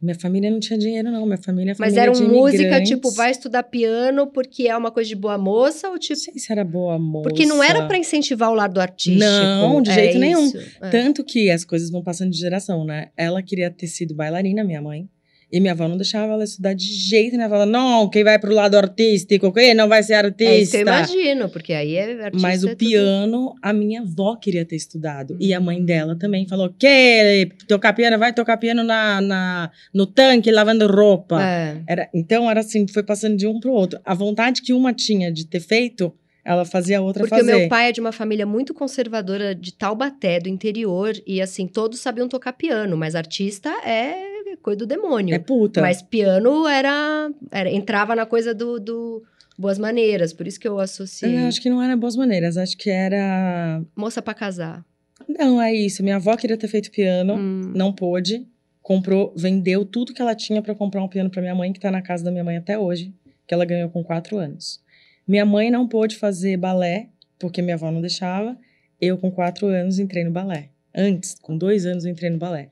Minha 0.00 0.14
família 0.14 0.50
não 0.50 0.60
tinha 0.60 0.78
dinheiro, 0.78 1.10
não. 1.10 1.24
Minha 1.24 1.38
família 1.38 1.72
é 1.72 1.76
Mas 1.78 1.96
era 1.96 2.12
música, 2.12 2.82
tipo, 2.82 3.10
vai 3.12 3.30
estudar 3.30 3.62
piano 3.64 4.26
porque 4.26 4.68
é 4.68 4.76
uma 4.76 4.90
coisa 4.90 5.08
de 5.08 5.16
boa 5.16 5.38
moça 5.38 5.88
ou 5.88 5.98
tipo. 5.98 6.14
Não 6.14 6.24
sei 6.24 6.38
se 6.38 6.52
era 6.52 6.64
boa 6.64 6.98
moça. 6.98 7.28
Porque 7.28 7.46
não 7.46 7.62
era 7.62 7.86
pra 7.86 7.96
incentivar 7.98 8.50
o 8.50 8.54
lado 8.54 8.80
artístico. 8.80 9.24
Não, 9.24 9.80
de 9.80 9.90
é 9.90 9.94
jeito 9.94 10.18
nenhum. 10.18 10.52
é. 10.82 10.90
Tanto 10.90 11.24
que 11.24 11.50
as 11.50 11.64
coisas 11.64 11.90
vão 11.90 12.02
passando 12.02 12.30
de 12.30 12.38
geração, 12.38 12.84
né? 12.84 13.08
Ela 13.16 13.42
queria 13.42 13.70
ter 13.70 13.86
sido 13.86 14.14
bailarina, 14.14 14.62
minha 14.64 14.82
mãe. 14.82 15.08
E 15.54 15.60
minha 15.60 15.72
avó 15.72 15.86
não 15.86 15.96
deixava 15.96 16.32
ela 16.32 16.42
estudar 16.42 16.74
de 16.74 16.84
jeito. 16.84 17.36
Ela 17.36 17.48
falava, 17.48 17.64
não, 17.70 18.10
quem 18.10 18.24
vai 18.24 18.38
pro 18.40 18.52
lado 18.52 18.74
artístico, 18.76 19.52
quem 19.52 19.72
não 19.72 19.88
vai 19.88 20.02
ser 20.02 20.14
artista. 20.14 20.52
É 20.52 20.58
isso 20.58 20.70
que 20.72 20.76
eu 20.78 20.82
imagino, 20.82 21.48
porque 21.48 21.72
aí 21.72 21.94
é 21.94 22.24
artista. 22.24 22.42
Mas 22.46 22.62
é 22.62 22.66
o 22.66 22.70
tudo- 22.70 22.78
piano, 22.78 23.54
a 23.62 23.72
minha 23.72 24.00
avó 24.00 24.34
queria 24.34 24.64
ter 24.64 24.74
estudado. 24.74 25.36
E 25.38 25.54
a 25.54 25.60
mãe 25.60 25.80
Hum. 25.80 25.84
dela 25.84 26.16
também 26.18 26.46
falou: 26.48 26.74
que 26.76 27.48
tocar 27.68 27.92
piano, 27.92 28.18
vai 28.18 28.32
tocar 28.32 28.56
piano 28.56 28.82
na, 28.82 29.20
na, 29.20 29.70
no 29.94 30.06
tanque, 30.06 30.50
lavando 30.50 30.88
roupa. 30.88 31.40
É. 31.40 31.82
Era, 31.86 32.08
então, 32.12 32.50
era 32.50 32.58
assim, 32.60 32.86
foi 32.88 33.04
passando 33.04 33.36
de 33.36 33.46
um 33.46 33.60
pro 33.60 33.70
outro. 33.72 34.00
A 34.04 34.12
vontade 34.14 34.60
que 34.60 34.72
uma 34.72 34.92
tinha 34.92 35.30
de 35.32 35.46
ter 35.46 35.60
feito, 35.60 36.12
ela 36.44 36.64
fazia 36.64 36.98
a 36.98 37.00
outra 37.00 37.22
Porque 37.22 37.36
fazer. 37.36 37.54
o 37.54 37.58
meu 37.60 37.68
pai 37.68 37.88
é 37.90 37.92
de 37.92 38.00
uma 38.00 38.10
família 38.12 38.44
muito 38.44 38.74
conservadora 38.74 39.54
de 39.54 39.72
Taubaté, 39.72 40.40
do 40.40 40.48
interior, 40.48 41.14
e 41.26 41.40
assim, 41.40 41.66
todos 41.68 42.00
sabiam 42.00 42.28
tocar 42.28 42.52
piano, 42.54 42.96
mas 42.96 43.14
artista 43.14 43.70
é 43.86 44.33
coisa 44.64 44.78
do 44.78 44.86
demônio. 44.86 45.34
É 45.34 45.38
puta. 45.38 45.80
Mas 45.80 46.02
piano 46.02 46.66
era, 46.66 47.30
era- 47.52 47.70
entrava 47.70 48.16
na 48.16 48.26
coisa 48.26 48.52
do, 48.54 48.80
do 48.80 49.22
boas 49.58 49.78
maneiras, 49.78 50.32
por 50.32 50.46
isso 50.46 50.58
que 50.58 50.66
eu 50.66 50.80
associei. 50.80 51.36
Eu 51.36 51.46
acho 51.46 51.60
que 51.60 51.70
não 51.70 51.80
era 51.82 51.96
boas 51.96 52.16
maneiras, 52.16 52.56
acho 52.56 52.76
que 52.76 52.90
era. 52.90 53.80
Moça 53.94 54.20
pra 54.22 54.34
casar. 54.34 54.84
Não, 55.28 55.60
é 55.62 55.72
isso. 55.72 56.02
Minha 56.02 56.16
avó 56.16 56.36
queria 56.36 56.56
ter 56.56 56.66
feito 56.68 56.90
piano, 56.90 57.34
Hum. 57.34 57.72
não 57.76 57.92
pôde. 57.92 58.46
Comprou, 58.82 59.32
vendeu 59.36 59.84
tudo 59.84 60.12
que 60.12 60.20
ela 60.20 60.34
tinha 60.34 60.60
pra 60.60 60.74
comprar 60.74 61.02
um 61.02 61.08
piano 61.08 61.30
pra 61.30 61.40
minha 61.40 61.54
mãe, 61.54 61.72
que 61.72 61.80
tá 61.80 61.90
na 61.90 62.02
casa 62.02 62.22
da 62.24 62.30
minha 62.30 62.44
mãe 62.44 62.56
até 62.56 62.78
hoje, 62.78 63.14
que 63.46 63.54
ela 63.54 63.64
ganhou 63.64 63.88
com 63.88 64.02
quatro 64.04 64.36
anos. 64.36 64.82
Minha 65.26 65.46
mãe 65.46 65.70
não 65.70 65.88
pôde 65.88 66.16
fazer 66.16 66.56
balé, 66.58 67.08
porque 67.38 67.62
minha 67.62 67.76
avó 67.76 67.90
não 67.90 68.00
deixava. 68.02 68.56
Eu, 69.00 69.16
com 69.16 69.30
quatro 69.30 69.66
anos, 69.68 69.98
entrei 69.98 70.22
no 70.24 70.30
balé. 70.30 70.68
Antes, 70.94 71.34
com 71.40 71.56
dois 71.56 71.86
anos, 71.86 72.04
eu 72.04 72.12
entrei 72.12 72.28
no 72.28 72.36
balé. 72.38 72.68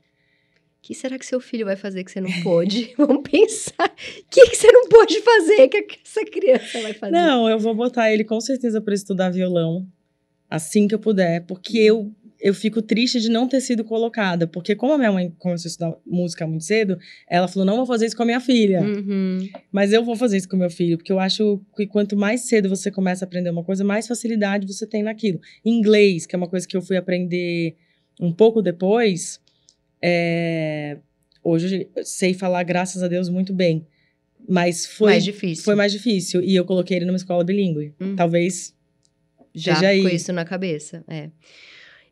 O 0.82 0.84
que 0.84 0.96
será 0.96 1.16
que 1.16 1.24
seu 1.24 1.38
filho 1.38 1.64
vai 1.64 1.76
fazer 1.76 2.02
que 2.02 2.10
você 2.10 2.20
não 2.20 2.42
pôde? 2.42 2.92
Vamos 2.98 3.22
pensar. 3.22 3.86
O 3.86 4.24
que, 4.28 4.48
que 4.48 4.56
você 4.56 4.72
não 4.72 4.88
pôde 4.88 5.20
fazer 5.20 5.68
que 5.68 6.00
essa 6.04 6.24
criança 6.24 6.82
vai 6.82 6.92
fazer? 6.92 7.12
Não, 7.12 7.48
eu 7.48 7.56
vou 7.56 7.72
botar 7.72 8.10
ele 8.12 8.24
com 8.24 8.40
certeza 8.40 8.80
para 8.80 8.92
estudar 8.92 9.30
violão 9.30 9.86
assim 10.50 10.88
que 10.88 10.94
eu 10.94 10.98
puder, 10.98 11.46
porque 11.46 11.78
eu 11.78 12.12
eu 12.40 12.52
fico 12.52 12.82
triste 12.82 13.20
de 13.20 13.30
não 13.30 13.46
ter 13.46 13.60
sido 13.60 13.84
colocada, 13.84 14.48
porque 14.48 14.74
como 14.74 14.94
a 14.94 14.98
minha 14.98 15.12
mãe 15.12 15.32
começou 15.38 15.68
a 15.68 15.70
estudar 15.70 15.96
música 16.04 16.44
muito 16.44 16.64
cedo, 16.64 16.98
ela 17.30 17.46
falou: 17.46 17.64
"Não 17.64 17.76
vou 17.76 17.86
fazer 17.86 18.06
isso 18.06 18.16
com 18.16 18.24
a 18.24 18.26
minha 18.26 18.40
filha". 18.40 18.80
Uhum. 18.80 19.48
Mas 19.70 19.92
eu 19.92 20.04
vou 20.04 20.16
fazer 20.16 20.38
isso 20.38 20.48
com 20.48 20.56
meu 20.56 20.68
filho, 20.68 20.98
porque 20.98 21.12
eu 21.12 21.20
acho 21.20 21.60
que 21.76 21.86
quanto 21.86 22.16
mais 22.16 22.40
cedo 22.48 22.68
você 22.68 22.90
começa 22.90 23.24
a 23.24 23.26
aprender 23.26 23.50
uma 23.50 23.62
coisa, 23.62 23.84
mais 23.84 24.08
facilidade 24.08 24.66
você 24.66 24.84
tem 24.84 25.04
naquilo. 25.04 25.40
Inglês, 25.64 26.26
que 26.26 26.34
é 26.34 26.36
uma 26.38 26.48
coisa 26.48 26.66
que 26.66 26.76
eu 26.76 26.82
fui 26.82 26.96
aprender 26.96 27.76
um 28.20 28.32
pouco 28.32 28.60
depois, 28.60 29.40
é, 30.02 30.98
hoje 31.42 31.88
eu 31.94 32.04
sei 32.04 32.34
falar, 32.34 32.62
graças 32.64 33.02
a 33.02 33.08
Deus, 33.08 33.28
muito 33.28 33.52
bem. 33.54 33.86
Mas 34.48 34.84
foi 34.84 35.10
mais 35.12 35.24
difícil. 35.24 35.64
foi 35.64 35.74
mais 35.74 35.92
difícil. 35.92 36.42
E 36.42 36.54
eu 36.54 36.64
coloquei 36.64 36.96
ele 36.96 37.06
numa 37.06 37.16
escola 37.16 37.44
bilíngue. 37.44 37.94
Hum. 38.00 38.16
Talvez. 38.16 38.74
Já 39.54 39.76
com 39.80 40.08
isso 40.08 40.32
na 40.32 40.44
cabeça. 40.44 41.04
É. 41.06 41.30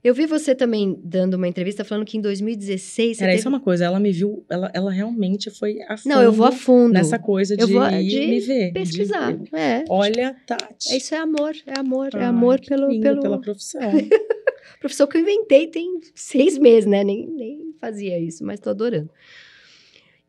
Eu 0.02 0.14
vi 0.14 0.24
você 0.24 0.54
também 0.54 0.98
dando 1.04 1.34
uma 1.34 1.46
entrevista 1.46 1.84
falando 1.84 2.06
que 2.06 2.16
em 2.16 2.20
2016 2.22 3.18
você 3.18 3.22
Era 3.22 3.32
teve... 3.32 3.38
isso 3.40 3.48
é 3.48 3.50
uma 3.50 3.60
coisa. 3.60 3.84
Ela 3.84 4.00
me 4.00 4.10
viu. 4.10 4.44
Ela, 4.48 4.70
ela 4.72 4.90
realmente 4.90 5.50
foi 5.50 5.78
a 5.82 5.96
fundo 5.96 6.14
Não, 6.14 6.22
eu 6.22 6.32
vou 6.32 6.46
a 6.46 6.52
fundo. 6.52 6.94
nessa 6.94 7.18
coisa 7.18 7.54
de, 7.54 7.66
vou 7.66 7.86
de 7.86 7.96
me 7.96 8.40
ver. 8.40 8.66
de- 8.68 8.72
pesquisar. 8.72 9.38
É. 9.52 9.84
Olha, 9.90 10.34
Tati. 10.46 10.96
Isso 10.96 11.14
é 11.14 11.18
amor, 11.18 11.54
é 11.66 11.78
amor, 11.78 12.08
é 12.14 12.24
amor 12.24 12.60
pelo, 12.66 12.88
lindo, 12.88 13.02
pelo... 13.02 13.20
pela 13.20 13.40
profissão. 13.40 13.80
Profissão 14.80 15.06
que 15.06 15.18
eu 15.18 15.20
inventei 15.20 15.66
tem 15.66 16.00
seis 16.14 16.56
meses, 16.56 16.86
né? 16.88 17.04
Nem, 17.04 17.26
nem 17.26 17.74
fazia 17.78 18.18
isso, 18.18 18.42
mas 18.44 18.58
tô 18.58 18.70
adorando. 18.70 19.10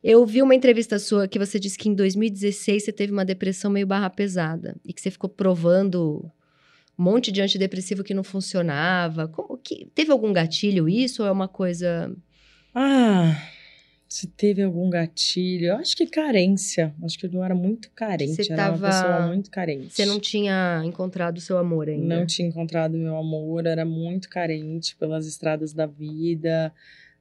Eu 0.03 0.26
vi 0.26 0.41
uma 0.41 0.55
entrevista 0.55 0.99
sua 0.99 1.28
que 1.28 1.39
você 1.39 1.57
disse 1.59 1.78
que 1.78 1.88
em 1.88 1.93
2016 1.93 2.84
você 2.84 2.91
teve 2.91 3.13
uma 3.13 3.24
depressão 3.24 3.72
meio 3.72 3.88
barra 3.88 4.09
pesada 4.09 4.76
e 4.84 4.91
que 4.91 4.99
você 4.99 5.11
ficou 5.11 5.30
provando 5.30 6.30
monte 7.02 7.32
de 7.32 7.41
antidepressivo 7.41 8.04
que 8.04 8.14
não 8.14 8.24
funcionava. 8.24 9.28
Como 9.28 9.58
que 9.58 9.88
teve 9.95 10.12
algum 10.12 10.32
gatilho 10.32 10.88
isso 10.88 11.24
ou 11.24 11.28
é 11.28 11.32
uma 11.32 11.47
coisa 11.47 12.16
Ah, 12.74 13.36
se 14.08 14.28
teve 14.28 14.62
algum 14.62 14.89
gatilho. 14.89 15.68
Eu 15.68 15.76
acho 15.78 15.95
que 15.95 16.06
carência. 16.06 16.93
Acho 17.04 17.18
que 17.18 17.26
eu 17.26 17.43
era 17.43 17.56
muito 17.56 17.89
carente. 17.91 18.36
Você 18.43 18.54
era 18.54 18.64
tava- 18.64 18.78
uma 18.78 18.88
pessoa 18.93 19.28
muito 19.28 19.49
carente. 19.49 19.93
você 19.93 20.06
não 20.06 20.20
tinha 20.20 20.82
encontrado 20.86 21.38
o 21.38 21.41
seu 21.41 21.58
amor 21.58 21.88
ainda? 21.89 22.20
Não 22.20 22.26
tinha 22.26 22.47
encontrado 22.47 22.97
meu 22.97 23.16
amor, 23.18 23.66
era 23.66 23.86
muito 23.86 24.30
carente 24.30 24.95
pelas 24.97 25.26
estradas 25.28 25.74
da 25.74 25.86
vida. 25.86 26.74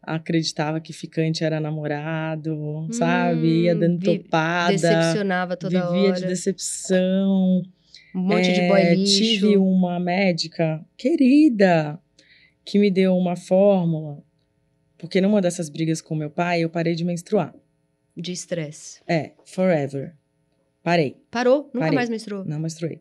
Acreditava 0.03 0.81
que 0.81 0.93
ficante 0.95 1.45
era 1.45 1.61
namorado, 1.61 2.89
sabe? 2.91 3.64
Ia 3.64 3.74
Hum, 3.76 3.78
dando 3.78 3.99
vi- 3.99 4.18
topada. 4.18 4.72
Decepcionava 4.72 5.57
toda 5.57 5.78
vivia 5.91 6.09
hora. 6.11 6.20
de 6.20 6.26
decepção. 6.26 7.62
Um 8.15 8.21
monte 8.21 8.53
de 8.53 8.61
É, 8.61 8.69
boy 8.69 8.95
lixo. 8.95 9.19
Tive 9.19 9.57
uma 9.57 9.99
médica 10.01 10.85
querida 10.97 11.99
que 12.65 12.79
me 12.79 12.91
deu 12.91 13.17
uma 13.17 13.37
fórmula. 13.37 14.23
Porque 14.99 15.21
numa 15.21 15.41
dessas 15.41 15.69
brigas 15.69 16.01
com 16.01 16.15
meu 16.15 16.31
pai, 16.31 16.63
eu 16.63 16.69
parei 16.71 16.95
de 16.95 17.05
menstruar. 17.05 17.55
de 18.17 18.33
estresse. 18.33 19.01
É, 19.07 19.33
forever. 19.47 20.15
Parei. 20.83 21.17
Parou? 21.31 21.65
Nunca 21.73 21.79
Parei. 21.81 21.95
mais 21.95 22.09
menstruou. 22.11 22.45
Não 22.45 22.59
menstruei. 22.59 23.01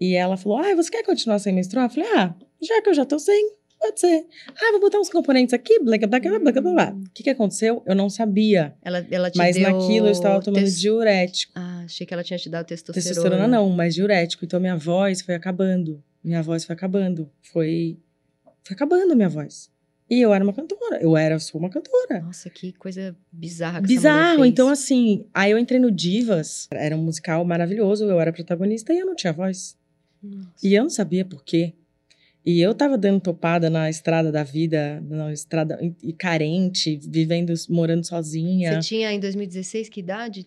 E 0.00 0.14
ela 0.14 0.36
falou: 0.36 0.58
Ah, 0.58 0.74
você 0.74 0.90
quer 0.90 1.04
continuar 1.04 1.38
sem 1.38 1.52
menstruar? 1.52 1.86
Eu 1.86 1.90
falei: 1.90 2.08
Ah, 2.16 2.34
já 2.60 2.80
que 2.82 2.88
eu 2.88 2.94
já 2.94 3.04
tô 3.04 3.18
sem, 3.18 3.52
pode 3.78 4.00
ser. 4.00 4.26
Ah, 4.48 4.72
vou 4.72 4.80
botar 4.80 4.98
uns 4.98 5.08
componentes 5.08 5.54
aqui, 5.54 5.78
blá, 5.80 5.96
blá, 5.98 6.20
blá, 6.20 6.38
blá, 6.38 6.52
blá, 6.52 6.72
blá. 6.72 6.90
O 6.90 7.10
que, 7.14 7.22
que 7.22 7.30
aconteceu? 7.30 7.82
Eu 7.86 7.94
não 7.94 8.10
sabia. 8.10 8.74
Ela, 8.82 9.06
ela 9.10 9.30
te 9.30 9.38
Mas 9.38 9.56
deu 9.56 9.70
naquilo 9.70 10.06
eu 10.06 10.12
estava 10.12 10.42
tomando 10.42 10.68
diurético. 10.68 11.52
Ah, 11.54 11.82
achei 11.84 12.06
que 12.06 12.12
ela 12.12 12.22
tinha 12.24 12.38
te 12.38 12.48
dado 12.48 12.66
testosterona. 12.66 13.08
Testosterona 13.08 13.48
não, 13.48 13.70
mas 13.70 13.94
diurético. 13.94 14.44
Então 14.44 14.60
minha 14.60 14.76
voz 14.76 15.22
foi 15.22 15.34
acabando. 15.34 16.02
Minha 16.22 16.42
voz 16.42 16.64
foi 16.64 16.74
acabando. 16.74 17.30
Foi. 17.40 17.98
Foi 18.62 18.74
acabando 18.74 19.12
a 19.12 19.16
minha 19.16 19.28
voz. 19.28 19.70
E 20.10 20.20
eu 20.20 20.32
era 20.32 20.42
uma 20.42 20.54
cantora. 20.54 20.98
Eu 21.02 21.16
era, 21.16 21.38
sou 21.38 21.60
uma 21.60 21.68
cantora. 21.68 22.20
Nossa, 22.20 22.48
que 22.48 22.72
coisa 22.72 23.14
bizarra 23.30 23.80
que 23.80 23.88
Bizarro. 23.88 24.44
Então, 24.44 24.68
assim, 24.68 25.26
aí 25.34 25.50
eu 25.50 25.58
entrei 25.58 25.78
no 25.78 25.90
Divas. 25.90 26.66
Era 26.72 26.96
um 26.96 27.02
musical 27.02 27.44
maravilhoso. 27.44 28.04
Eu 28.04 28.18
era 28.18 28.32
protagonista 28.32 28.92
e 28.92 28.98
eu 28.98 29.06
não 29.06 29.14
tinha 29.14 29.32
voz. 29.32 29.76
Nossa. 30.22 30.48
E 30.62 30.74
eu 30.74 30.82
não 30.82 30.90
sabia 30.90 31.24
por 31.24 31.44
quê. 31.44 31.74
E 32.46 32.60
eu 32.60 32.74
tava 32.74 32.96
dando 32.96 33.20
topada 33.20 33.68
na 33.68 33.90
estrada 33.90 34.32
da 34.32 34.42
vida, 34.42 35.02
na 35.08 35.32
estrada 35.32 35.78
e- 36.02 36.12
carente, 36.12 36.98
vivendo, 37.02 37.52
morando 37.68 38.04
sozinha. 38.06 38.80
Você 38.80 38.88
tinha 38.88 39.12
em 39.12 39.20
2016 39.20 39.88
que 39.88 40.00
idade? 40.00 40.46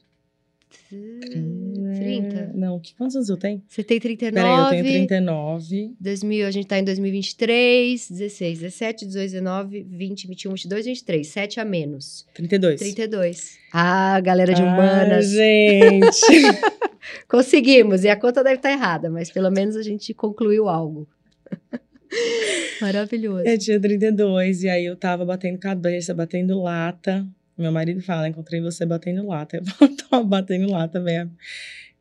30? 0.90 2.52
Não, 2.56 2.80
que, 2.80 2.96
quantos 2.96 3.16
anos 3.16 3.30
eu 3.30 3.38
tenho? 3.38 3.62
Você 3.68 3.84
tem 3.84 4.00
39. 4.00 4.34
Peraí, 4.34 4.60
eu 4.60 4.70
tenho 4.84 5.08
39. 5.08 5.94
2000, 6.00 6.48
a 6.48 6.52
gente 6.52 6.68
tá 6.68 6.80
em 6.80 6.84
2023, 6.84 8.10
16, 8.10 8.60
17, 8.60 9.06
18, 9.06 9.32
19, 9.32 9.84
20, 9.84 10.28
21, 10.28 10.52
22, 10.54 10.86
23. 10.86 11.28
7 11.28 11.60
a 11.60 11.66
menos. 11.66 12.26
32. 12.34 12.80
32. 12.80 13.58
Ah, 13.72 14.20
galera 14.22 14.54
de 14.54 14.62
Ah, 14.62 14.66
humanas. 14.66 15.30
gente. 15.30 16.20
Conseguimos. 17.28 18.04
E 18.04 18.10
a 18.10 18.16
conta 18.16 18.44
deve 18.44 18.56
estar 18.56 18.72
errada, 18.72 19.10
mas 19.10 19.32
pelo 19.32 19.50
menos 19.52 19.76
a 19.76 19.82
gente 19.84 20.14
concluiu 20.14 20.68
algo. 20.70 21.08
Maravilhoso. 22.82 23.46
eu 23.46 23.58
tinha 23.58 23.80
32 23.80 24.64
e 24.64 24.70
aí 24.70 24.86
eu 24.86 24.96
tava 24.96 25.26
batendo 25.26 25.58
cabeça, 25.58 26.14
batendo 26.14 26.62
lata. 26.62 27.26
Meu 27.58 27.72
marido 27.72 28.02
fala, 28.02 28.28
encontrei 28.28 28.60
você 28.60 28.86
batendo 28.86 29.26
lata. 29.28 29.62
Eu 29.80 29.96
tava 29.96 30.24
batendo 30.24 30.72
lata 30.72 31.00
mesmo. 31.00 31.32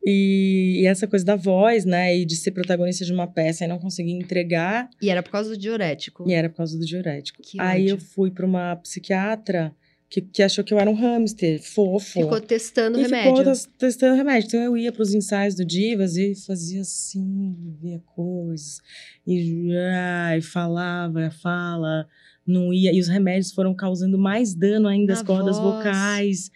E, 0.03 0.79
e 0.81 0.87
essa 0.87 1.05
coisa 1.05 1.23
da 1.23 1.35
voz, 1.35 1.85
né? 1.85 2.17
E 2.17 2.25
de 2.25 2.35
ser 2.35 2.51
protagonista 2.51 3.05
de 3.05 3.13
uma 3.13 3.27
peça 3.27 3.65
e 3.65 3.67
não 3.67 3.77
conseguir 3.77 4.13
entregar. 4.13 4.89
E 4.99 5.09
era 5.09 5.21
por 5.21 5.29
causa 5.29 5.51
do 5.51 5.57
diurético. 5.57 6.27
E 6.27 6.33
era 6.33 6.49
por 6.49 6.57
causa 6.57 6.77
do 6.77 6.85
diurético. 6.85 7.41
Que 7.43 7.61
aí 7.61 7.89
eu 7.89 7.95
ódio. 7.95 8.07
fui 8.07 8.31
pra 8.31 8.45
uma 8.45 8.75
psiquiatra 8.77 9.75
que, 10.11 10.19
que 10.19 10.43
achou 10.43 10.61
que 10.61 10.73
eu 10.73 10.77
era 10.77 10.89
um 10.89 10.93
hamster 10.93 11.61
fofo. 11.63 12.21
Ficou 12.21 12.41
testando 12.41 12.99
e 12.99 13.03
remédio. 13.03 13.29
ficou 13.37 13.43
tes- 13.45 13.69
testando 13.77 14.17
remédio. 14.17 14.47
Então 14.47 14.59
eu 14.61 14.75
ia 14.77 14.91
pros 14.91 15.13
ensaios 15.13 15.55
do 15.55 15.63
Divas 15.63 16.17
e 16.17 16.35
fazia 16.35 16.81
assim, 16.81 17.55
via 17.81 17.99
coisas. 18.13 18.81
E, 19.25 19.71
ah, 19.73 20.37
e 20.37 20.41
falava, 20.41 21.31
fala, 21.41 22.05
não 22.45 22.73
ia. 22.73 22.93
E 22.93 22.99
os 22.99 23.07
remédios 23.07 23.53
foram 23.53 23.73
causando 23.73 24.17
mais 24.19 24.53
dano 24.53 24.89
ainda 24.89 25.13
às 25.13 25.23
cordas 25.23 25.57
voz. 25.57 25.77
vocais. 25.77 26.51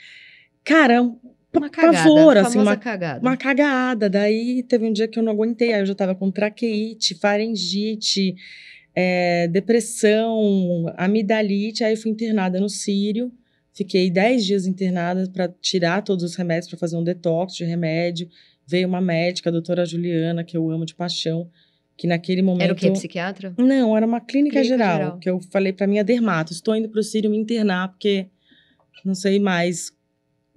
Cara, 0.62 1.02
um 1.02 1.18
Uma 1.56 1.70
cagada. 1.70 1.98
pavor, 1.98 2.36
assim, 2.38 2.60
uma 2.60 2.76
cagada. 2.76 3.22
uma 3.22 3.38
cagada. 3.38 4.10
Daí 4.10 4.64
teve 4.64 4.86
um 4.86 4.92
dia 4.92 5.08
que 5.08 5.18
eu 5.18 5.24
não 5.24 5.32
aguentei. 5.32 5.72
Aí 5.72 5.80
eu 5.80 5.86
já 5.86 5.96
tava 5.96 6.14
com 6.14 6.30
traqueite, 6.30 7.16
faringite, 7.16 8.36
é, 8.94 9.48
depressão, 9.48 10.94
amidalite. 10.98 11.86
Aí 11.86 11.94
eu 11.94 11.98
fui 11.98 12.12
internada 12.12 12.60
no 12.60 12.68
Sírio. 12.68 13.32
Fiquei 13.76 14.10
10 14.10 14.46
dias 14.46 14.66
internada 14.66 15.30
para 15.30 15.50
tirar 15.62 16.02
todos 16.02 16.24
os 16.24 16.36
remédios, 16.36 16.70
para 16.70 16.80
fazer 16.80 16.96
um 16.96 17.04
detox 17.04 17.54
de 17.54 17.66
remédio. 17.66 18.30
Veio 18.66 18.88
uma 18.88 19.02
médica, 19.02 19.50
a 19.50 19.52
doutora 19.52 19.86
Juliana, 19.86 20.46
que 20.46 20.56
eu 20.56 20.72
amo 20.72 20.86
de 20.86 20.96
paixão, 20.96 21.52
que 21.98 22.08
naquele 22.08 22.42
momento. 22.42 22.64
Era 22.64 22.74
o 22.74 22.76
quê? 22.76 22.90
Psiquiatra? 22.92 23.54
Não, 23.58 23.96
era 23.96 24.06
uma 24.06 24.22
clínica, 24.22 24.62
Clínica 24.62 24.64
geral, 24.64 24.98
geral. 24.98 25.20
Que 25.20 25.30
eu 25.30 25.42
falei 25.52 25.74
pra 25.74 25.86
minha 25.88 26.06
dermato: 26.06 26.54
estou 26.54 26.74
indo 26.74 26.88
pro 26.88 27.04
Sírio 27.04 27.30
me 27.30 27.38
internar, 27.38 27.90
porque 27.90 28.28
não 29.04 29.14
sei 29.14 29.40
mais. 29.40 29.94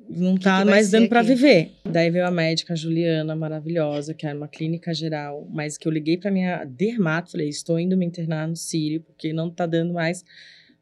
Não 0.09 0.37
tá 0.39 0.59
vai 0.59 0.75
mais 0.75 0.91
dando 0.93 1.13
aqui? 1.13 1.27
viver. 1.27 1.73
Daí 1.85 2.11
veio 2.11 2.25
a 2.25 2.31
médica 2.31 2.77
Juliana, 2.77 3.35
maravilhosa, 3.35 4.15
que 4.15 4.27
era 4.27 4.39
uma 4.39 4.49
clínica 4.49 4.95
geral, 4.95 5.47
mas 5.51 5.77
que 5.77 5.89
eu 5.89 5.93
liguei 5.93 6.17
pra 6.17 6.31
minha 6.31 6.65
dermato, 6.65 7.33
falei: 7.33 7.49
estou 7.49 7.81
indo 7.81 7.97
me 7.97 8.07
internar 8.07 8.47
no 8.47 8.55
Sírio, 8.55 9.01
porque 9.01 9.33
não 9.33 9.51
tá 9.51 9.67
dando 9.67 9.93
mais 9.93 10.25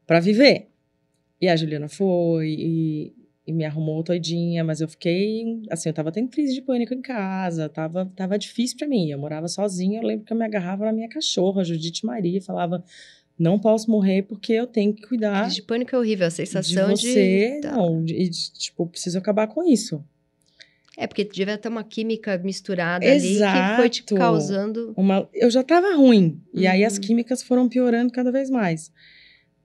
pra 0.05 0.19
viver. 0.19 0.67
E 1.39 1.47
a 1.47 1.55
Juliana 1.55 1.87
foi 1.87 2.49
e, 2.57 3.13
e 3.45 3.53
me 3.53 3.63
arrumou 3.63 4.03
todinha, 4.03 4.63
mas 4.63 4.81
eu 4.81 4.87
fiquei, 4.87 5.61
assim, 5.69 5.89
eu 5.89 5.93
tava 5.93 6.11
tendo 6.11 6.29
crise 6.29 6.53
de 6.53 6.61
pânico 6.61 6.93
em 6.93 7.01
casa, 7.01 7.69
tava, 7.69 8.11
tava 8.15 8.37
difícil 8.37 8.77
pra 8.77 8.87
mim. 8.87 9.09
Eu 9.11 9.19
morava 9.19 9.47
sozinha, 9.47 9.99
eu 10.01 10.07
lembro 10.07 10.25
que 10.25 10.33
eu 10.33 10.37
me 10.37 10.45
agarrava 10.45 10.85
na 10.85 10.91
minha 10.91 11.07
cachorra, 11.09 11.63
Judite 11.63 12.05
Maria, 12.05 12.39
e 12.39 12.41
falava: 12.41 12.83
não 13.37 13.59
posso 13.59 13.89
morrer 13.91 14.23
porque 14.23 14.53
eu 14.53 14.65
tenho 14.65 14.93
que 14.93 15.07
cuidar 15.07 15.41
Crise 15.43 15.55
de 15.57 15.61
pânico 15.61 15.95
é 15.95 15.99
horrível. 15.99 16.25
A 16.25 16.31
sensação 16.31 16.93
de 16.93 17.01
você. 17.01 17.59
Tá. 17.61 17.71
Não, 17.75 18.03
de, 18.03 18.29
de, 18.29 18.51
tipo, 18.53 18.83
eu 18.83 18.87
preciso 18.87 19.17
acabar 19.17 19.47
com 19.47 19.63
isso. 19.63 20.03
É, 20.97 21.05
porque 21.05 21.23
devia 21.23 21.55
ter 21.59 21.69
uma 21.69 21.83
química 21.83 22.35
misturada 22.39 23.05
ali 23.05 23.21
que 23.21 23.75
foi 23.75 23.87
te 23.87 23.99
Exato. 24.01 24.15
causando. 24.15 24.93
Uma, 24.97 25.29
eu 25.31 25.51
já 25.51 25.61
tava 25.61 25.95
ruim. 25.95 26.41
E 26.51 26.65
aí 26.65 26.83
as 26.83 26.95
Uhum. 26.95 27.01
químicas 27.01 27.43
foram 27.43 27.69
piorando 27.69 28.11
cada 28.11 28.31
vez 28.31 28.49
mais. 28.49 28.91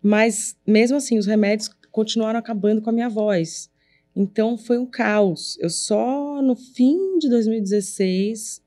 Mas, 0.03 0.57
mesmo 0.67 0.97
assim, 0.97 1.19
os 1.19 1.27
remédios 1.27 1.71
continuaram 1.91 2.39
acabando 2.39 2.83
com 2.83 2.91
a 2.91 2.93
minha 2.93 3.09
voz. 3.09 3.71
Então, 4.15 4.59
foi 4.59 4.79
um 4.79 4.87
caos. 4.87 5.57
Eu 5.61 5.71
só 5.71 6.43
no 6.43 6.55
fim 6.57 7.19
de 7.19 7.29
2016, 7.29 8.61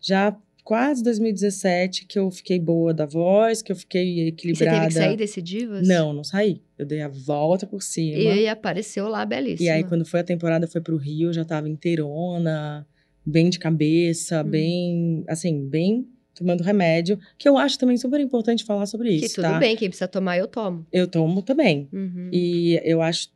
já 0.00 0.36
quase 0.64 1.02
2017, 1.02 2.04
que 2.06 2.18
eu 2.18 2.30
fiquei 2.30 2.58
boa 2.58 2.92
da 2.92 3.06
voz, 3.06 3.62
que 3.62 3.72
eu 3.72 3.76
fiquei 3.76 4.02
E 4.04 4.16
você 4.22 4.28
equilibrada. 4.28 4.76
teve 4.80 4.86
que 4.88 4.92
sair 4.94 5.16
desse 5.16 5.40
Divas? 5.42 5.86
Não, 5.86 6.12
não 6.12 6.24
saí. 6.24 6.62
Eu 6.76 6.84
dei 6.84 7.00
a 7.00 7.08
volta 7.08 7.66
por 7.66 7.82
cima. 7.82 8.18
E 8.18 8.48
apareceu 8.48 9.08
lá 9.08 9.24
belíssima. 9.24 9.66
E 9.66 9.70
aí, 9.70 9.84
quando 9.84 10.04
foi 10.04 10.20
a 10.20 10.24
temporada, 10.24 10.66
foi 10.66 10.80
pro 10.80 10.96
Rio, 10.96 11.32
já 11.32 11.44
tava 11.44 11.68
inteirona, 11.68 12.86
bem 13.24 13.48
de 13.50 13.58
cabeça, 13.58 14.42
Hum. 14.42 14.50
bem, 14.50 15.24
assim, 15.28 15.66
bem 15.68 16.06
tomando 16.38 16.62
remédio, 16.62 17.18
que 17.36 17.48
eu 17.48 17.58
acho 17.58 17.78
também 17.78 17.96
super 17.96 18.20
importante 18.20 18.64
falar 18.64 18.86
sobre 18.86 19.08
Que 19.18 19.26
isso, 19.26 19.34
tudo 19.36 19.44
tá? 19.44 19.58
bem, 19.58 19.76
quem 19.76 19.88
precisa 19.88 20.08
tomar, 20.08 20.38
eu 20.38 20.46
tomo. 20.48 20.86
Eu 20.92 21.06
tomo 21.06 21.42
também. 21.42 21.88
Uhum. 21.92 22.30
E 22.32 22.80
eu 22.84 23.02
acho 23.02 23.28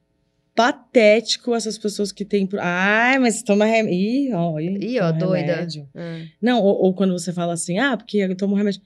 patético 0.54 1.54
essas 1.54 1.78
pessoas 1.78 2.12
que 2.12 2.24
têm... 2.24 2.48
Ai, 2.60 3.18
mas 3.18 3.42
toma 3.42 3.64
remédio. 3.64 3.98
Ih, 3.98 4.32
ó, 4.34 4.58
ih, 4.60 5.00
ó, 5.00 5.10
doida. 5.12 5.66
Ah. 5.94 6.20
Não, 6.40 6.60
ou, 6.62 6.82
ou 6.84 6.94
quando 6.94 7.12
você 7.12 7.32
fala 7.32 7.54
assim, 7.54 7.78
ah, 7.78 7.96
porque 7.96 8.18
eu 8.18 8.36
tomo 8.36 8.54
remédio. 8.54 8.80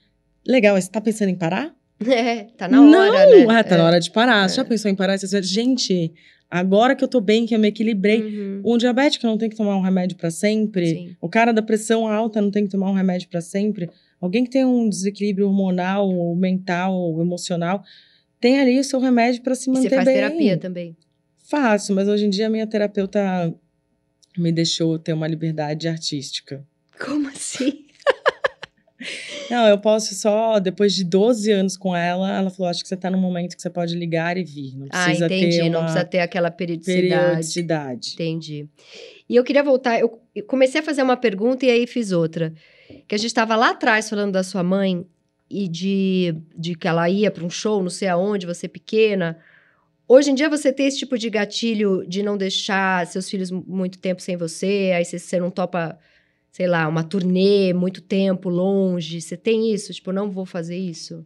Legal, 0.47 0.81
você 0.81 0.89
tá 0.91 1.01
pensando 1.01 1.29
em 1.31 1.35
parar? 1.37 1.75
É, 2.07 2.45
tá 2.59 2.69
na 2.69 2.79
hora, 2.83 3.27
não, 3.31 3.47
né? 3.47 3.59
ah, 3.59 3.65
tá 3.65 3.75
É. 3.75 3.79
na 3.79 3.85
hora 3.87 3.99
de 4.01 4.11
parar. 4.11 4.47
Você 4.49 4.55
É. 4.55 4.57
já 4.59 4.65
pensou 4.67 4.91
em 4.91 4.95
parar? 4.95 5.19
Você 5.19 5.43
gente, 5.43 6.13
agora 6.51 6.95
que 6.95 7.03
eu 7.03 7.09
tô 7.09 7.21
bem, 7.23 7.47
que 7.47 7.55
eu 7.55 7.59
me 7.59 7.69
equilibrei, 7.69 8.21
Uhum. 8.23 8.61
um 8.67 8.77
diabético 8.77 9.27
não 9.27 9.39
tem 9.39 9.49
que 9.49 9.57
tomar 9.57 9.77
um 9.77 9.81
remédio 9.81 10.15
pra 10.17 10.31
sempre. 10.31 10.87
Sim. 10.87 11.17
O 11.23 11.29
cara 11.29 11.53
da 11.53 11.63
pressão 11.63 12.07
alta 12.07 12.41
não 12.43 12.51
tem 12.51 12.65
que 12.65 12.71
tomar 12.71 12.91
um 12.91 12.95
remédio 12.95 13.29
pra 13.31 13.41
sempre. 13.41 13.89
Alguém 14.21 14.45
que 14.45 14.51
tem 14.51 14.65
um 14.65 14.89
desequilíbrio 14.89 15.47
hormonal, 15.47 16.09
ou 16.09 16.35
mental, 16.37 16.95
ou 16.95 17.21
emocional, 17.21 17.83
tem 18.41 18.61
ali 18.61 18.79
o 18.79 18.85
seu 18.85 18.99
remédio 19.01 19.43
pra 19.43 19.55
se 19.55 19.69
manter 19.71 19.89
você 19.91 19.95
faz 19.95 20.05
bem. 20.07 20.15
terapia 20.15 20.57
também. 20.57 20.97
Faço, 21.49 21.95
mas 21.95 22.09
hoje 22.09 22.27
em 22.27 22.31
dia 22.31 22.47
a 22.47 22.51
minha 22.51 22.67
terapeuta 22.67 23.55
me 24.37 24.51
deixou 24.53 24.99
ter 24.99 25.13
uma 25.13 25.27
liberdade 25.29 25.87
artística. 25.89 26.67
Como 26.99 27.29
assim? 27.29 27.85
Não, 29.51 29.69
eu 29.69 29.79
posso 29.79 30.15
só, 30.15 30.59
depois 30.59 30.95
de 30.95 31.05
12 31.05 31.51
anos 31.53 31.77
com 31.77 31.95
ela, 31.95 32.37
ela 32.39 32.51
falou: 32.51 32.69
acho 32.71 32.83
que 32.83 32.89
você 32.89 32.97
tá 32.97 33.11
num 33.11 33.21
momento 33.21 33.55
que 33.55 33.63
você 33.63 33.71
pode 33.71 33.95
ligar 33.95 34.37
e 34.37 34.43
vir. 34.43 34.77
Não 34.77 34.87
Ah, 34.91 35.05
precisa 35.05 35.27
entendi. 35.27 35.57
ter 35.59 35.63
uma 35.63 35.71
Não 35.71 35.81
precisa 35.83 36.05
ter 36.05 36.19
aquela 36.21 36.51
periodicidade. 36.51 37.09
periodicidade. 37.09 38.11
Entendi. 38.15 38.69
E 39.29 39.37
eu 39.37 39.45
queria 39.45 39.63
voltar. 39.63 40.01
Eu 40.01 40.19
comecei 40.47 40.81
a 40.81 40.85
fazer 40.85 41.03
uma 41.03 41.17
pergunta 41.17 41.65
e 41.67 41.71
aí 41.71 41.87
fiz 41.87 42.11
outra. 42.11 42.53
Que 43.09 43.15
a 43.15 43.19
gente 43.19 43.29
estava 43.29 43.57
lá 43.57 43.71
atrás 43.71 44.09
falando 44.09 44.33
da 44.33 44.43
sua 44.43 44.63
mãe 44.63 45.07
e 45.49 45.69
de, 45.69 46.35
de 46.57 46.75
que 46.75 46.89
ela 46.89 47.09
ia 47.09 47.31
para 47.31 47.45
um 47.45 47.51
show, 47.51 47.83
não 47.83 47.91
sei 47.91 48.09
aonde, 48.09 48.47
você 48.47 48.67
pequena. 48.69 49.39
Hoje 50.09 50.31
em 50.31 50.35
dia 50.35 50.49
você 50.49 50.73
tem 50.73 50.87
esse 50.87 50.99
tipo 50.99 51.17
de 51.19 51.29
gatilho 51.31 52.05
de 52.07 52.23
não 52.23 52.37
deixar 52.37 53.07
seus 53.07 53.29
filhos 53.29 53.51
mu- 53.51 53.65
muito 53.67 53.99
tempo 53.99 54.21
sem 54.23 54.37
você, 54.37 54.93
aí 54.95 55.05
você, 55.05 55.19
você 55.19 55.39
não 55.41 55.51
topa, 55.51 55.99
sei 56.51 56.67
lá, 56.67 56.87
uma 56.89 57.03
turnê 57.05 57.73
muito 57.73 58.01
tempo 58.01 58.49
longe. 58.49 59.21
Você 59.21 59.37
tem 59.37 59.73
isso? 59.73 59.93
Tipo, 59.93 60.13
não 60.13 60.31
vou 60.31 60.47
fazer 60.47 60.77
isso? 60.79 61.25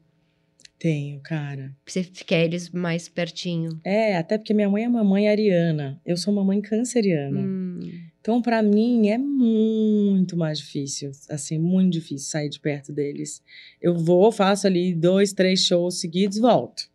Tenho, 0.78 1.20
cara. 1.20 1.76
Você 1.86 2.02
quer 2.04 2.44
eles 2.46 2.70
mais 2.70 3.06
pertinho. 3.06 3.78
É, 3.84 4.16
até 4.16 4.38
porque 4.38 4.54
minha 4.54 4.68
mãe 4.68 4.84
é 4.84 4.88
uma 4.88 5.04
mãe 5.04 5.28
ariana. 5.28 6.00
Eu 6.06 6.16
sou 6.16 6.32
uma 6.32 6.42
mãe 6.42 6.61
canceriana. 6.62 7.38
Hum, 7.38 7.80
Então, 8.20 8.42
pra 8.42 8.62
mim, 8.62 9.08
é 9.08 9.16
muito 9.16 10.36
mais 10.36 10.58
difícil. 10.58 11.10
Assim, 11.28 11.58
muito 11.58 11.92
difícil 11.92 12.30
sair 12.30 12.50
de 12.50 12.60
perto 12.60 12.92
deles. 12.92 13.42
Eu 13.80 13.94
vou, 13.96 14.30
faço 14.30 14.66
ali 14.66 14.94
dois, 14.94 15.32
três 15.32 15.64
shows 15.64 16.00
seguidos, 16.00 16.38
volto. 16.38 16.90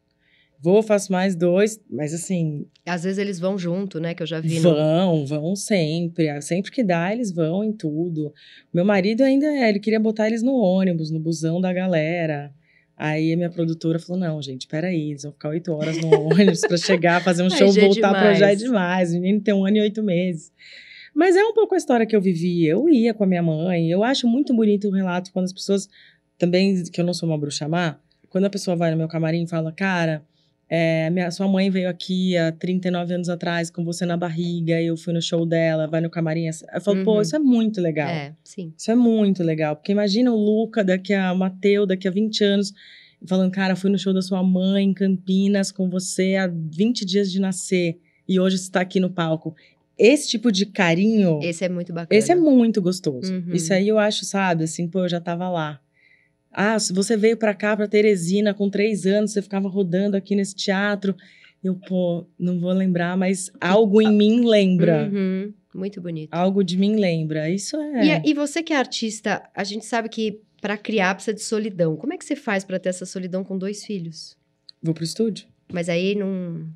Vou, 0.62 0.82
faço 0.82 1.12
mais 1.12 1.36
dois, 1.36 1.80
mas 1.90 2.14
assim, 2.14 2.66
Às 2.86 3.04
vezes 3.04 3.20
eles 3.20 3.40
vão 3.40 3.58
junto, 3.58 4.00
né? 4.00 4.14
Que 4.14 4.24
eu 4.24 4.28
já 4.28 4.40
vi 4.40 4.60
no 4.60 4.74
vão, 4.74 5.26
vão 5.26 5.56
sempre. 5.56 6.42
Sempre 6.42 6.72
que 6.72 6.84
dá, 6.84 7.12
eles 7.12 7.32
vão 7.32 7.64
em 7.64 7.72
tudo. 7.72 8.34
Meu 8.74 8.86
marido 8.86 9.22
ainda, 9.22 9.46
é, 9.46 9.70
ele 9.70 9.80
queria 9.80 10.00
botar 10.00 10.28
eles 10.28 10.42
no 10.42 10.54
ônibus, 10.54 11.12
no 11.12 11.20
busão 11.20 11.60
da 11.60 11.74
galera. 11.74 12.54
Aí 12.98 13.34
a 13.34 13.38
minha 13.38 13.50
produtora 13.50 14.00
falou: 14.00 14.20
não, 14.20 14.42
gente, 14.42 14.68
peraí, 14.68 15.12
eles 15.12 15.24
vão 15.24 15.34
ficar 15.34 15.50
oito 15.50 15.72
horas 15.74 15.98
no 15.98 16.10
ônibus 16.32 16.62
pra 16.62 16.78
chegar, 16.78 17.24
fazer 17.24 17.44
um 17.44 17.48
Ai, 17.52 17.58
show, 17.58 17.72
já 17.72 17.82
é 17.82 17.86
voltar 17.86 18.10
pra 18.12 18.34
já 18.34 18.52
é 18.52 18.56
demais. 18.56 19.12
O 19.12 19.20
menino 19.20 19.42
tem 19.42 19.54
um 19.54 19.66
ano 19.66 19.78
e 19.78 19.82
oito 19.82 20.02
meses. 20.02 20.52
Mas 21.16 21.36
é 21.36 21.44
um 21.44 21.54
pouco 21.54 21.74
a 21.74 21.78
história 21.78 22.06
que 22.06 22.16
eu 22.16 22.22
vivi. 22.22 22.66
Eu 22.66 22.90
ia 22.90 23.14
com 23.14 23.24
a 23.24 23.28
minha 23.28 23.42
mãe. 23.42 23.90
Eu 23.90 24.04
acho 24.04 24.28
muito 24.28 24.54
bonito 24.54 24.90
o 24.90 24.92
relato 24.92 25.32
quando 25.32 25.46
as 25.46 25.54
pessoas. 25.54 25.88
Também, 26.38 26.84
que 26.84 27.00
eu 27.00 27.06
não 27.06 27.14
sou 27.14 27.30
uma 27.30 27.38
bruxa 27.38 27.68
má, 27.70 27.98
quando 28.30 28.44
a 28.46 28.50
pessoa 28.50 28.76
vai 28.76 28.92
no 28.92 28.98
meu 28.98 29.08
camarim 29.08 29.44
e 29.44 29.48
fala, 29.48 29.72
cara, 29.72 30.22
É, 30.68 31.12
minha, 31.12 31.30
sua 31.30 31.48
mãe 31.48 31.70
veio 31.70 31.88
aqui 31.88 32.36
há 32.36 32.52
39 32.52 33.14
anos 33.14 33.30
atrás 33.30 33.70
com 33.70 33.86
você 33.86 34.04
na 34.04 34.18
barriga, 34.18 34.82
eu 34.82 34.98
fui 34.98 35.14
no 35.14 35.22
show 35.22 35.46
dela, 35.46 35.86
vai 35.88 36.02
no 36.02 36.10
camarim. 36.10 36.48
Eu 36.74 36.82
falo, 36.82 37.04
pô, 37.04 37.14
Uhum. 37.18 37.22
isso 37.22 37.36
é 37.36 37.40
muito 37.40 37.80
legal. 37.80 38.10
É, 38.10 38.34
sim. 38.44 38.74
Isso 38.76 38.90
é 38.90 38.96
muito 38.96 39.44
legal. 39.44 39.76
Porque 39.76 39.92
imagina 39.92 40.34
o 40.34 40.36
Luca 40.36 40.84
daqui 40.84 41.14
a 41.14 41.32
o 41.32 41.38
Mateu, 41.38 41.86
daqui 41.86 42.08
a 42.08 42.12
20 42.12 42.44
anos, 42.44 42.74
falando, 43.28 43.52
cara, 43.52 43.76
fui 43.76 43.92
no 43.92 43.98
show 44.00 44.12
da 44.12 44.24
sua 44.24 44.42
mãe 44.42 44.86
em 44.86 44.94
Campinas 44.94 45.72
com 45.72 45.88
você 45.88 46.36
há 46.36 46.48
20 46.48 47.06
dias 47.06 47.32
de 47.32 47.40
nascer 47.40 48.00
e 48.28 48.40
hoje 48.40 48.56
está 48.56 48.82
aqui 48.82 49.00
no 49.00 49.12
palco. 49.12 49.56
Esse 49.98 50.28
tipo 50.30 50.52
de 50.52 50.66
carinho, 50.66 51.40
esse, 51.40 51.50
Esse 51.50 51.66
é 51.66 51.70
muito 51.70 51.94
bacana. 51.94 52.20
é 52.32 52.36
muito 52.36 52.82
gostoso. 52.82 53.34
Uhum. 53.34 53.54
Isso 53.54 53.74
aí 53.74 53.88
eu 53.88 53.98
acho, 53.98 54.26
sabe, 54.26 54.66
assim, 54.66 54.88
pô, 54.88 55.04
eu 55.04 55.10
já 55.10 55.22
tava 55.22 55.50
lá. 55.50 55.80
Ah, 56.52 56.78
se 56.80 56.94
você 56.94 57.18
veio 57.18 57.38
pra 57.38 57.54
cá, 57.54 57.76
pra 57.76 57.88
Teresina, 57.88 58.54
com 58.54 58.70
três 58.70 59.06
anos, 59.06 59.32
você 59.32 59.42
ficava 59.42 59.68
rodando 59.68 60.16
aqui 60.16 60.36
nesse 60.36 60.56
teatro. 60.56 61.16
Eu, 61.64 61.76
pô, 61.76 62.26
não 62.38 62.60
vou 62.60 62.72
lembrar, 62.72 63.18
mas 63.18 63.52
algo 63.60 64.02
em 64.02 64.12
mim 64.16 64.46
lembra. 64.46 65.10
Uhum, 65.12 65.54
Muito 65.74 66.00
bonito. 66.00 66.30
Algo 66.34 66.64
de 66.64 66.78
mim 66.78 66.96
lembra. 66.96 67.50
Isso 67.50 67.76
é. 67.78 68.22
E, 68.24 68.30
e 68.32 68.34
você 68.34 68.62
que 68.64 68.72
é 68.72 68.78
artista, 68.78 69.44
a 69.54 69.64
gente 69.64 69.86
sabe 69.86 70.08
que 70.08 70.40
para 70.62 70.78
criar 70.78 71.14
precisa 71.16 71.34
de 71.34 71.42
solidão. 71.42 71.96
Como 71.96 72.14
é 72.14 72.18
que 72.18 72.24
você 72.26 72.36
faz 72.36 72.64
para 72.64 72.80
ter 72.80 72.90
essa 72.90 73.06
solidão 73.06 73.44
com 73.44 73.58
dois 73.58 73.84
filhos? 73.84 74.38
Vou 74.82 74.94
pro 74.94 75.04
estúdio? 75.04 75.46
Mas 75.72 75.90
aí 75.90 76.16
não. 76.16 76.68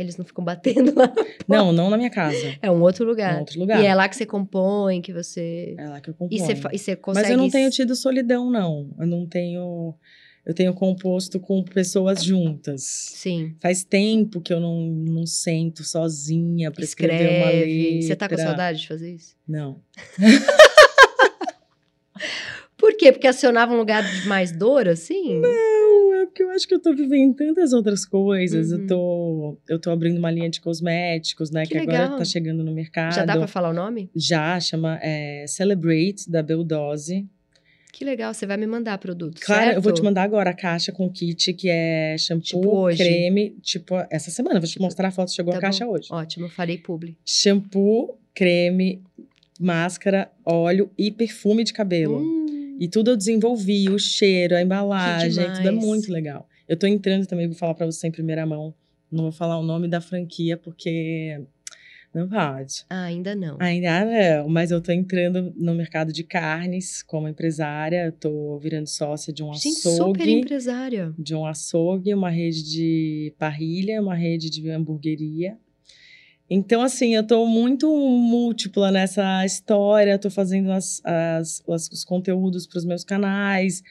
Eles 0.00 0.16
não 0.16 0.24
ficam 0.24 0.44
batendo 0.44 0.94
lá. 0.94 1.12
Não, 1.48 1.72
não 1.72 1.88
na 1.90 1.96
minha 1.96 2.10
casa. 2.10 2.56
É 2.60 2.70
um 2.70 2.80
outro 2.82 3.04
lugar. 3.06 3.38
outro 3.40 3.58
lugar. 3.58 3.82
E 3.82 3.86
é 3.86 3.94
lá 3.94 4.08
que 4.08 4.16
você 4.16 4.26
compõe, 4.26 5.00
que 5.00 5.12
você. 5.12 5.74
É 5.78 5.88
lá 5.88 6.00
que 6.00 6.10
eu 6.10 6.14
E 6.14 6.16
componho. 6.16 6.44
você, 6.44 6.52
e 6.72 6.78
você 6.78 6.96
consegue. 6.96 7.24
Mas 7.26 7.30
eu 7.32 7.38
não 7.38 7.48
tenho 7.50 7.70
tido 7.70 7.96
solidão, 7.96 8.50
não. 8.50 8.90
Eu 8.98 9.06
não 9.06 9.26
tenho. 9.26 9.94
Eu 10.44 10.54
tenho 10.54 10.72
composto 10.72 11.38
com 11.40 11.62
pessoas 11.62 12.22
juntas. 12.24 12.82
Sim. 12.82 13.54
Faz 13.60 13.84
tempo 13.84 14.40
que 14.40 14.52
eu 14.52 14.60
não, 14.60 14.80
não 14.80 15.26
sento 15.26 15.84
sozinha 15.84 16.70
pra 16.70 16.82
escrever 16.84 17.28
uma 17.38 17.46
letra. 17.46 17.66
Escreve. 17.66 18.02
Você 18.02 18.16
tá 18.16 18.28
com 18.28 18.36
saudade 18.36 18.80
de 18.80 18.88
fazer 18.88 19.14
isso? 19.14 19.34
Não. 19.46 19.80
Por 22.76 22.96
quê? 22.96 23.12
Porque 23.12 23.26
acionava 23.26 23.72
um 23.74 23.76
lugar 23.76 24.02
de 24.02 24.26
mais 24.28 24.52
dor, 24.52 24.88
assim? 24.88 25.40
Não, 25.40 25.48
é 25.50 25.77
porque 26.38 26.42
eu 26.44 26.50
acho 26.50 26.68
que 26.68 26.74
eu 26.74 26.80
tô 26.80 26.94
vivendo 26.94 27.34
tantas 27.34 27.72
outras 27.72 28.06
coisas. 28.06 28.70
Uhum. 28.70 28.78
Eu, 28.78 28.86
tô, 28.86 29.58
eu 29.68 29.78
tô 29.80 29.90
abrindo 29.90 30.18
uma 30.18 30.30
linha 30.30 30.48
de 30.48 30.60
cosméticos, 30.60 31.50
né? 31.50 31.64
Que 31.64 31.70
Que, 31.70 31.78
agora 31.78 32.16
tá 32.16 32.24
chegando 32.24 32.62
no 32.62 32.72
mercado. 32.72 33.14
Já 33.14 33.24
dá 33.24 33.36
pra 33.36 33.48
falar 33.48 33.70
o 33.70 33.72
nome? 33.72 34.08
Já, 34.14 34.60
chama 34.60 35.00
é, 35.02 35.44
Celebrate, 35.48 36.30
da 36.30 36.40
Beldose. 36.40 37.26
Que 37.92 38.04
legal, 38.04 38.32
você 38.32 38.46
vai 38.46 38.56
me 38.56 38.66
mandar 38.68 38.98
produto. 38.98 39.40
Claro, 39.40 39.72
eu 39.72 39.82
vou 39.82 39.90
te 39.90 39.96
certo? 39.96 40.04
mandar 40.04 40.22
agora 40.22 40.50
a 40.50 40.54
caixa 40.54 40.92
com 40.92 41.06
o 41.06 41.10
kit, 41.10 41.52
que 41.54 41.68
é 41.68 42.16
shampoo, 42.16 42.42
Tipo 42.42 42.96
creme. 42.96 43.56
Tipo, 43.60 43.96
essa 44.08 44.30
semana. 44.30 44.60
Vou 44.60 44.68
te 44.68 44.74
Tipo, 44.74 44.84
mostrar 44.84 45.08
a 45.08 45.10
foto, 45.10 45.32
chegou 45.32 45.52
tá 45.52 45.58
a 45.58 45.62
caixa 45.62 45.84
bom. 45.84 45.92
hoje. 45.92 46.06
Ótimo, 46.12 46.48
farei 46.48 46.78
publi. 46.78 47.16
Shampoo, 47.24 48.16
creme, 48.32 49.02
máscara, 49.58 50.30
óleo 50.44 50.88
e 50.96 51.10
perfume 51.10 51.64
de 51.64 51.72
cabelo. 51.72 52.20
Hum, 52.20 52.47
E 52.78 52.88
tudo 52.88 53.10
eu 53.10 53.16
desenvolvi, 53.16 53.88
o 53.90 53.98
cheiro, 53.98 54.54
a 54.54 54.62
embalagem, 54.62 55.52
tudo 55.52 55.68
é 55.68 55.72
muito 55.72 56.12
legal. 56.12 56.48
Eu 56.68 56.76
tô 56.78 56.86
entrando 56.86 57.26
também, 57.26 57.48
vou 57.48 57.56
falar 57.56 57.74
pra 57.74 57.86
você 57.86 58.06
em 58.06 58.12
primeira 58.12 58.46
mão. 58.46 58.74
Não 59.10 59.24
vou 59.24 59.32
falar 59.32 59.58
o 59.58 59.62
nome 59.62 59.88
da 59.88 60.00
franquia, 60.00 60.56
porque 60.56 61.40
não 62.14 62.28
pode. 62.28 62.84
ah, 62.88 63.04
ainda 63.04 63.34
não. 63.34 63.56
Ainda 63.58 64.04
não, 64.04 64.48
mas 64.48 64.70
eu 64.70 64.80
tô 64.80 64.92
entrando 64.92 65.52
no 65.56 65.74
mercado 65.74 66.12
de 66.12 66.22
carnes 66.22 67.02
como 67.02 67.28
empresária, 67.28 68.06
eu 68.06 68.12
tô 68.12 68.58
virando 68.58 68.86
sócia 68.86 69.32
de 69.32 69.42
um 69.42 69.52
Gente, 69.54 69.80
super 69.80 69.90
açougue, 69.90 70.30
empresária. 70.30 71.14
de 71.18 71.34
um 71.34 71.46
açougue, 71.46 72.14
uma 72.14 72.30
rede 72.30 72.62
de 72.62 73.34
parrilha, 73.38 74.00
uma 74.00 74.14
rede 74.14 74.50
de 74.50 74.70
hamburgueria. 74.70 75.58
Então, 76.50 76.80
assim, 76.80 77.14
eu 77.14 77.26
tô 77.26 77.44
muito 77.46 77.86
múltipla 77.94 78.90
nessa 78.90 79.44
história, 79.44 80.18
tô 80.18 80.30
fazendo 80.30 80.72
as, 80.72 81.00
as- 81.04 81.62
as- 81.68 81.88
os 81.90 82.04
conteúdos 82.04 82.66
para 82.66 82.78
os 82.78 82.84
meus 82.86 83.04
canais, 83.04 83.82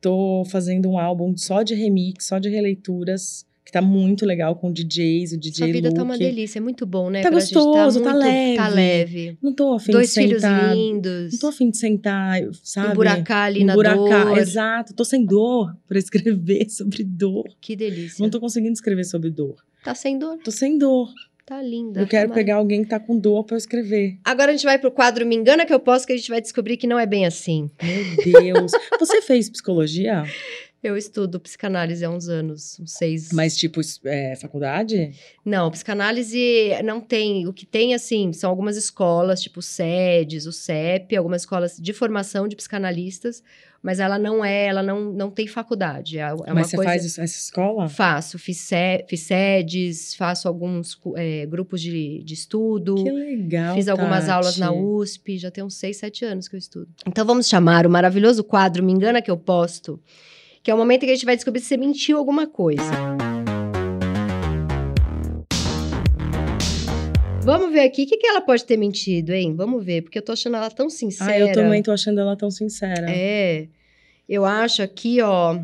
tô 0.00 0.42
fazendo 0.50 0.88
um 0.88 0.98
álbum 0.98 1.36
só 1.36 1.62
de 1.62 1.74
remix, 1.74 2.26
só 2.26 2.38
de 2.38 2.48
releituras, 2.48 3.44
que 3.64 3.72
tá 3.72 3.82
muito 3.82 4.24
legal 4.24 4.54
com 4.56 4.72
DJs, 4.72 5.32
o 5.32 5.36
DJ 5.38 5.54
Sua 5.56 5.66
vida 5.66 5.88
Luke. 5.88 5.96
tá 5.98 6.04
uma 6.04 6.16
delícia, 6.16 6.58
é 6.58 6.62
muito 6.62 6.86
bom, 6.86 7.10
né? 7.10 7.20
Tá 7.20 7.30
Pra 7.30 7.40
gente 7.40 7.52
gostoso, 7.52 8.00
tá 8.00 8.12
muito- 8.14 8.24
Tá 8.56 8.68
leve. 8.68 8.74
leve. 8.76 9.38
Não 9.42 9.52
tô 9.52 9.74
afim 9.74 9.92
Dois 9.92 10.14
de 10.14 10.20
filhos 10.22 10.40
sentar. 10.40 10.74
lindos. 10.74 11.32
Não 11.32 11.38
tô 11.40 11.46
afim 11.48 11.68
de 11.70 11.76
sentar, 11.76 12.40
sabe? 12.62 12.90
Emburacar 12.92 13.46
ali 13.48 13.64
na 13.64 13.72
Emburacar, 13.74 14.26
dor. 14.28 14.38
Exato, 14.38 14.94
tô 14.94 15.04
sem 15.04 15.22
dor 15.26 15.76
pra 15.86 15.98
escrever 15.98 16.66
sobre 16.70 17.02
dor. 17.04 17.44
Que 17.60 17.74
delícia. 17.76 18.22
Não 18.22 18.30
tô 18.30 18.38
conseguindo 18.40 18.72
escrever 18.72 19.04
sobre 19.04 19.28
dor. 19.30 19.56
Tá 19.84 19.94
sem 19.94 20.16
dor? 20.18 20.38
Tô 20.44 20.50
sem 20.52 20.78
dor. 20.78 21.10
Tá 21.46 21.62
linda. 21.62 22.00
Eu 22.00 22.08
quero 22.08 22.32
pegar 22.32 22.56
alguém 22.56 22.82
que 22.82 22.90
tá 22.90 22.98
com 22.98 23.16
dor 23.16 23.44
pra 23.44 23.54
eu 23.54 23.58
escrever. 23.58 24.18
Agora 24.24 24.50
a 24.50 24.52
gente 24.52 24.64
vai 24.64 24.80
pro 24.80 24.90
quadro 24.90 25.24
Me 25.24 25.36
Engana 25.36 25.64
Que 25.64 25.72
Eu 25.72 25.78
Posso, 25.78 26.04
que 26.04 26.12
a 26.12 26.16
gente 26.16 26.28
vai 26.28 26.40
descobrir 26.40 26.76
que 26.76 26.88
não 26.88 26.98
é 26.98 27.06
bem 27.06 27.24
assim. 27.24 27.70
Meu 27.80 28.42
Deus. 28.42 28.72
Você 28.98 29.22
fez 29.22 29.48
psicologia? 29.48 30.24
Eu 30.82 30.96
estudo 30.96 31.40
psicanálise 31.40 32.04
há 32.04 32.10
uns 32.10 32.28
anos, 32.28 32.78
uns 32.78 32.92
seis. 32.92 33.32
Mas, 33.32 33.56
tipo, 33.56 33.80
é, 34.04 34.36
faculdade? 34.36 35.12
Não, 35.44 35.70
psicanálise 35.70 36.70
não 36.84 37.00
tem. 37.00 37.46
O 37.46 37.52
que 37.52 37.66
tem, 37.66 37.94
assim, 37.94 38.32
são 38.32 38.50
algumas 38.50 38.76
escolas, 38.76 39.42
tipo 39.42 39.60
SEDES, 39.60 40.46
o 40.46 40.52
CEP, 40.52 41.16
algumas 41.16 41.42
escolas 41.42 41.76
de 41.76 41.92
formação 41.92 42.46
de 42.46 42.54
psicanalistas, 42.54 43.42
mas 43.82 44.00
ela 44.00 44.18
não 44.18 44.44
é, 44.44 44.66
ela 44.66 44.82
não, 44.82 45.12
não 45.12 45.30
tem 45.30 45.46
faculdade. 45.46 46.18
É, 46.18 46.22
é 46.22 46.34
uma 46.34 46.54
Mas 46.54 46.68
você 46.70 46.76
coisa... 46.76 46.90
faz 46.90 47.04
essa 47.04 47.24
escola? 47.24 47.88
Faço, 47.88 48.38
fiz, 48.38 48.68
fiz 49.08 49.20
SEDES, 49.20 50.14
faço 50.14 50.48
alguns 50.48 50.98
é, 51.16 51.46
grupos 51.46 51.80
de, 51.80 52.22
de 52.24 52.34
estudo. 52.34 52.96
Que 52.96 53.10
legal. 53.10 53.74
Fiz 53.74 53.88
algumas 53.88 54.26
Tati. 54.26 54.30
aulas 54.30 54.58
na 54.58 54.72
USP, 54.72 55.38
já 55.38 55.50
tem 55.50 55.64
uns 55.64 55.76
6, 55.76 55.96
7 55.96 56.24
anos 56.24 56.48
que 56.48 56.56
eu 56.56 56.58
estudo. 56.58 56.88
Então 57.06 57.24
vamos 57.24 57.48
chamar 57.48 57.86
o 57.86 57.90
maravilhoso 57.90 58.42
quadro 58.44 58.84
Me 58.84 58.92
Engana 58.92 59.22
Que 59.22 59.30
Eu 59.30 59.36
Posto, 59.36 60.00
que 60.66 60.70
é 60.72 60.74
o 60.74 60.76
momento 60.76 61.04
em 61.04 61.06
que 61.06 61.12
a 61.12 61.14
gente 61.14 61.24
vai 61.24 61.36
descobrir 61.36 61.60
se 61.60 61.68
você 61.68 61.76
mentiu 61.76 62.18
alguma 62.18 62.44
coisa. 62.44 62.82
Vamos 67.44 67.70
ver 67.70 67.82
aqui, 67.82 68.02
o 68.02 68.06
que, 68.08 68.16
que 68.16 68.26
ela 68.26 68.40
pode 68.40 68.64
ter 68.64 68.76
mentido, 68.76 69.30
hein? 69.30 69.54
Vamos 69.54 69.84
ver, 69.84 70.02
porque 70.02 70.18
eu 70.18 70.22
tô 70.22 70.32
achando 70.32 70.56
ela 70.56 70.68
tão 70.68 70.90
sincera. 70.90 71.30
Ah, 71.30 71.38
eu 71.38 71.52
também 71.52 71.84
tô 71.84 71.92
achando 71.92 72.18
ela 72.18 72.34
tão 72.36 72.50
sincera. 72.50 73.06
É, 73.08 73.68
eu 74.28 74.44
acho 74.44 74.82
aqui, 74.82 75.22
ó... 75.22 75.56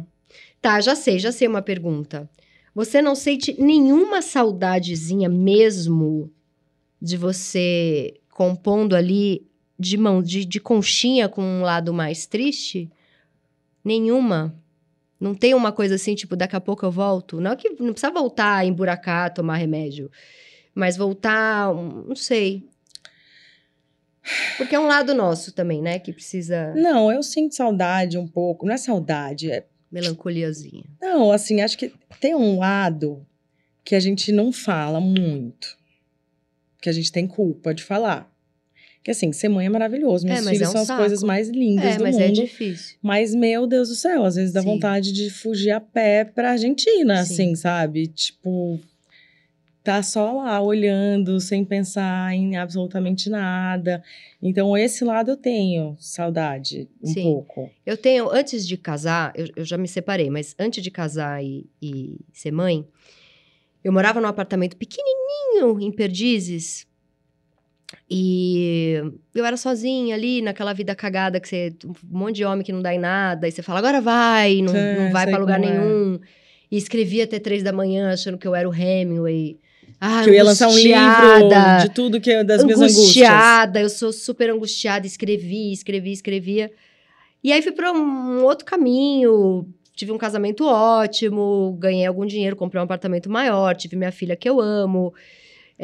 Tá, 0.61 0.81
já 0.81 0.95
sei, 0.95 1.19
já 1.19 1.33
sei 1.33 1.49
uma 1.49 1.63
pergunta. 1.63 2.31
Você 2.73 3.03
não 3.03 3.17
sente 3.17 3.61
nenhuma 3.61 4.23
saudadezinha 4.23 5.29
mesmo 5.29 6.31
de 7.01 7.17
você 7.17 8.21
compondo 8.31 8.95
ali 8.95 9.45
de 9.77 9.97
mão, 9.97 10.23
de, 10.23 10.45
de 10.45 10.61
conchinha 10.61 11.29
com 11.29 11.43
um 11.43 11.63
lado 11.63 11.93
mais 11.93 12.25
triste? 12.25 12.89
Nenhuma? 13.85 14.62
Não 15.23 15.35
tem 15.37 15.55
uma 15.55 15.71
coisa 15.71 15.95
assim, 15.95 16.17
tipo, 16.17 16.35
daqui 16.35 16.57
a 16.57 16.61
pouco 16.61 16.85
eu 16.85 16.91
volto? 16.91 17.41
Não 17.41 17.53
é 17.53 17.57
que 17.57 17.69
não 17.79 17.93
precisa 17.93 18.11
voltar, 18.11 18.67
emburacar, 18.67 19.33
tomar 19.33 19.57
remédio. 19.57 20.11
Mas 20.75 20.97
voltar, 20.97 21.71
um- 21.73 22.05
não 22.09 22.17
sei. 22.17 22.69
Porque 24.57 24.75
é 24.75 24.81
um 24.81 24.87
lado 24.87 25.15
nosso 25.15 25.53
também, 25.53 25.81
né? 25.83 25.99
Que 25.99 26.13
precisa 26.13 26.73
Não, 26.75 27.11
eu 27.13 27.23
sinto 27.23 27.55
saudade 27.55 28.17
um 28.19 28.27
pouco. 28.27 28.67
Não 28.67 28.75
é 28.75 28.77
saudade, 28.77 29.51
é 29.51 29.65
melancoliazinha. 29.91 30.85
Não, 31.01 31.31
assim, 31.31 31.61
acho 31.61 31.77
que 31.79 31.93
tem 32.21 32.35
um 32.35 32.59
lado 32.59 33.25
que 33.85 33.95
a 33.95 34.01
gente 34.01 34.33
não 34.33 34.53
fala 34.53 35.01
muito. 35.01 35.77
Que 36.81 36.89
a 36.89 36.93
gente 36.93 37.13
tem 37.13 37.27
culpa 37.29 37.75
de 37.75 37.83
falar. 37.85 38.32
Que 39.03 39.11
assim, 39.11 39.33
ser 39.33 39.49
mãe 39.49 39.67
é 39.67 39.69
maravilhoso. 39.69 40.25
Meus 40.25 40.47
É, 40.47 40.51
filhos 40.51 40.63
é 40.63 40.69
um 40.69 40.73
são 40.73 40.81
as 40.83 40.87
saco. 40.87 41.01
coisas 41.01 41.23
mais 41.25 41.49
lindas 41.49 41.95
É, 41.95 41.99
do 41.99 42.05
mas 42.05 42.15
mundo. 42.17 42.23
é 42.25 42.31
difícil. 42.31 42.97
Mas, 43.03 43.35
meu 43.35 43.67
Deus 43.67 43.89
do 43.89 43.95
céu, 43.97 44.25
às 44.25 44.37
vezes 44.37 44.53
dá 44.53 44.61
Sim. 44.61 44.67
vontade 44.67 45.13
de 45.13 45.29
fugir 45.29 45.71
a 45.73 45.81
pé 45.81 46.25
pra 46.25 46.53
Argentina, 46.53 47.17
Sim. 47.25 47.33
assim, 47.33 47.55
sabe? 47.57 48.07
Tipo, 48.07 48.79
tá 49.83 50.01
só 50.05 50.31
lá 50.35 50.61
olhando, 50.61 51.41
sem 51.41 51.65
pensar 51.65 52.33
em 52.33 52.57
absolutamente 52.57 53.29
nada. 53.29 54.05
Então, 54.41 54.77
esse 54.79 55.05
lado 55.05 55.33
eu 55.33 55.37
tenho 55.37 55.97
saudade 55.99 56.89
um 57.03 57.07
Sim. 57.09 57.23
pouco. 57.25 57.69
Eu 57.85 57.97
tenho, 57.97 58.31
antes 58.31 58.65
de 58.69 58.77
casar, 58.77 59.33
eu, 59.35 59.49
eu 59.57 59.65
já 59.65 59.77
me 59.77 59.89
separei, 59.89 60.31
mas 60.31 60.55
antes 60.61 60.81
de 60.81 60.93
casar 60.93 61.43
e, 61.43 61.67
e 61.83 62.21
ser 62.33 62.53
mãe, 62.53 62.87
eu 63.83 63.93
morava 63.93 64.21
num 64.21 64.29
apartamento 64.29 64.77
pequenininho 64.77 65.81
em 65.81 65.91
Perdizes. 65.91 66.87
E 68.15 69.01
eu 69.35 69.43
era 69.43 69.57
sozinha 69.57 70.15
ali, 70.15 70.43
naquela 70.43 70.75
vida 70.75 70.95
cagada 70.95 71.41
que 71.41 71.49
você. 71.49 71.75
Um 71.85 72.19
monte 72.19 72.37
de 72.37 72.45
homem 72.45 72.63
que 72.63 72.71
não 72.73 72.83
dá 72.83 72.95
em 72.95 72.99
nada, 72.99 73.49
e 73.49 73.51
você 73.51 73.63
fala, 73.63 73.79
agora 73.79 74.03
vai, 74.03 74.61
não, 74.61 74.77
É, 74.77 74.97
não 74.97 75.11
vai 75.11 75.27
pra 75.27 75.39
lugar 75.39 75.59
é. 75.63 75.67
nenhum. 75.67 76.21
E 76.71 76.77
escrevia 76.77 77.25
até 77.25 77.39
três 77.39 77.63
da 77.63 77.73
manhã, 77.73 78.13
achando 78.13 78.37
que 78.37 78.47
eu 78.47 78.55
era 78.55 78.69
o 78.69 78.75
Hemingway. 78.75 79.59
Ah, 79.99 80.23
que 80.25 80.31
eu 80.31 80.35
ia 80.35 80.45
lançar 80.45 80.69
um 80.69 80.77
livro 80.77 81.49
de 81.81 81.91
tudo 81.95 82.21
que 82.21 82.31
é 82.31 82.45
das 82.45 82.63
minhas 82.65 82.81
angústias. 82.81 83.01
angustiada, 83.01 83.81
eu 83.81 83.89
sou 83.89 84.13
super 84.13 84.51
angustiada, 84.51 85.07
escrevi, 85.07 85.73
escrevi, 85.73 86.13
escrevia. 86.13 86.71
E 87.43 87.51
aí 87.51 87.63
fui 87.63 87.73
para 87.73 87.93
um 87.93 88.45
outro 88.45 88.67
caminho, 88.67 89.67
tive 89.97 90.13
um 90.13 90.19
casamento 90.19 90.67
ótimo, 90.67 91.77
ganhei 91.79 92.05
algum 92.05 92.27
dinheiro, 92.27 92.57
comprei 92.57 92.81
um 92.81 92.85
apartamento 92.85 93.31
maior, 93.31 93.75
tive 93.75 93.97
minha 93.97 94.13
filha 94.13 94.37
que 94.37 94.49
eu 94.49 94.61
amo. 94.61 95.15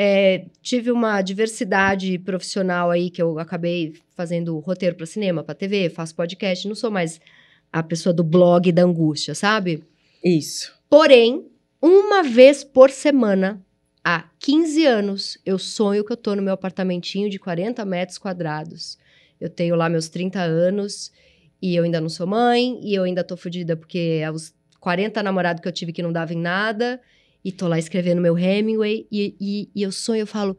É, 0.01 0.44
tive 0.62 0.92
uma 0.92 1.20
diversidade 1.20 2.20
profissional 2.20 2.88
aí 2.88 3.11
que 3.11 3.20
eu 3.20 3.36
acabei 3.36 3.94
fazendo 4.14 4.57
roteiro 4.61 4.94
para 4.94 5.05
cinema, 5.05 5.42
para 5.42 5.57
TV, 5.57 5.90
faço 5.90 6.14
podcast, 6.14 6.68
não 6.68 6.76
sou 6.76 6.88
mais 6.88 7.20
a 7.72 7.82
pessoa 7.82 8.12
do 8.12 8.22
blog 8.22 8.70
da 8.70 8.84
angústia, 8.84 9.34
sabe? 9.34 9.82
Isso. 10.22 10.72
Porém, 10.88 11.49
uma 11.82 12.22
vez 12.22 12.62
por 12.62 12.90
semana, 12.90 13.61
há 14.05 14.22
15 14.38 14.86
anos, 14.86 15.38
eu 15.44 15.59
sonho 15.59 16.05
que 16.05 16.12
eu 16.12 16.16
tô 16.16 16.36
no 16.36 16.42
meu 16.42 16.55
apartamentinho 16.55 17.28
de 17.28 17.40
40 17.40 17.84
metros 17.84 18.18
quadrados. 18.18 18.96
Eu 19.40 19.51
tenho 19.51 19.74
lá 19.74 19.88
meus 19.88 20.09
30 20.09 20.40
anos 20.40 21.11
e 21.61 21.74
eu 21.74 21.82
ainda 21.82 22.01
não 22.01 22.09
sou 22.09 22.24
mãe 22.24 22.78
e 22.84 22.94
eu 22.94 23.03
ainda 23.03 23.24
tô 23.24 23.36
fodida 23.36 23.76
porque 23.76 24.20
é 24.22 24.30
os 24.30 24.55
40 24.78 25.20
namorados 25.24 25.61
que 25.61 25.66
eu 25.66 25.72
tive 25.72 25.92
que 25.92 26.05
não 26.05 26.12
davam 26.12 26.36
em 26.36 26.40
nada 26.40 27.01
e 27.45 27.53
tô 27.53 27.68
lá 27.68 27.78
escrevendo 27.78 28.20
meu 28.20 28.36
Hemingway 28.36 29.07
e, 29.11 29.34
e, 29.41 29.70
e 29.74 29.82
eu 29.82 29.93
sonho, 29.93 30.20
eu 30.20 30.26
falo, 30.26 30.57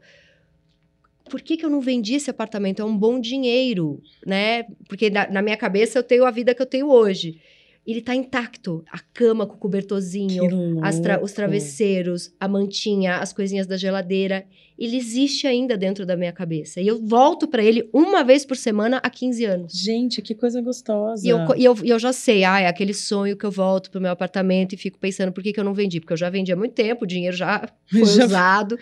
por 1.30 1.40
que, 1.40 1.56
que 1.56 1.64
eu 1.64 1.70
não 1.70 1.80
vendi 1.80 2.14
esse 2.14 2.28
apartamento? 2.28 2.82
É 2.82 2.84
um 2.84 2.96
bom 2.96 3.20
dinheiro, 3.20 4.02
né? 4.26 4.64
Porque 4.88 5.08
na, 5.08 5.30
na 5.30 5.40
minha 5.40 5.56
cabeça 5.56 5.98
eu 5.98 6.02
tenho 6.02 6.24
a 6.24 6.30
vida 6.30 6.54
que 6.54 6.60
eu 6.60 6.66
tenho 6.66 6.88
hoje. 6.90 7.40
Ele 7.86 8.00
tá 8.00 8.14
intacto. 8.14 8.84
A 8.90 8.98
cama 8.98 9.46
com 9.46 9.54
o 9.54 9.58
cobertorzinho, 9.58 10.44
as 10.82 11.00
tra 11.00 11.22
os 11.22 11.32
travesseiros, 11.32 12.32
a 12.38 12.46
mantinha, 12.46 13.16
as 13.16 13.32
coisinhas 13.32 13.66
da 13.66 13.76
geladeira. 13.76 14.44
Ele 14.78 14.96
existe 14.96 15.46
ainda 15.46 15.76
dentro 15.76 16.06
da 16.06 16.16
minha 16.16 16.32
cabeça. 16.32 16.80
E 16.80 16.86
eu 16.86 16.98
volto 17.04 17.46
para 17.46 17.62
ele 17.62 17.88
uma 17.92 18.24
vez 18.24 18.46
por 18.46 18.56
semana 18.56 18.98
há 19.02 19.10
15 19.10 19.44
anos. 19.44 19.72
Gente, 19.72 20.22
que 20.22 20.34
coisa 20.34 20.62
gostosa. 20.62 21.26
E 21.26 21.28
eu, 21.28 21.38
e 21.56 21.64
eu, 21.64 21.76
e 21.84 21.90
eu 21.90 21.98
já 21.98 22.12
sei, 22.14 22.44
ah, 22.44 22.60
é 22.60 22.66
aquele 22.66 22.94
sonho 22.94 23.36
que 23.36 23.44
eu 23.44 23.50
volto 23.50 23.90
pro 23.90 24.00
meu 24.00 24.10
apartamento 24.10 24.72
e 24.72 24.78
fico 24.78 24.98
pensando 24.98 25.32
por 25.32 25.42
que, 25.42 25.52
que 25.52 25.60
eu 25.60 25.64
não 25.64 25.74
vendi. 25.74 26.00
Porque 26.00 26.14
eu 26.14 26.16
já 26.16 26.30
vendi 26.30 26.50
há 26.50 26.56
muito 26.56 26.72
tempo, 26.72 27.04
o 27.04 27.06
dinheiro 27.06 27.36
já 27.36 27.68
foi 27.90 28.04
já... 28.06 28.24
usado. 28.24 28.78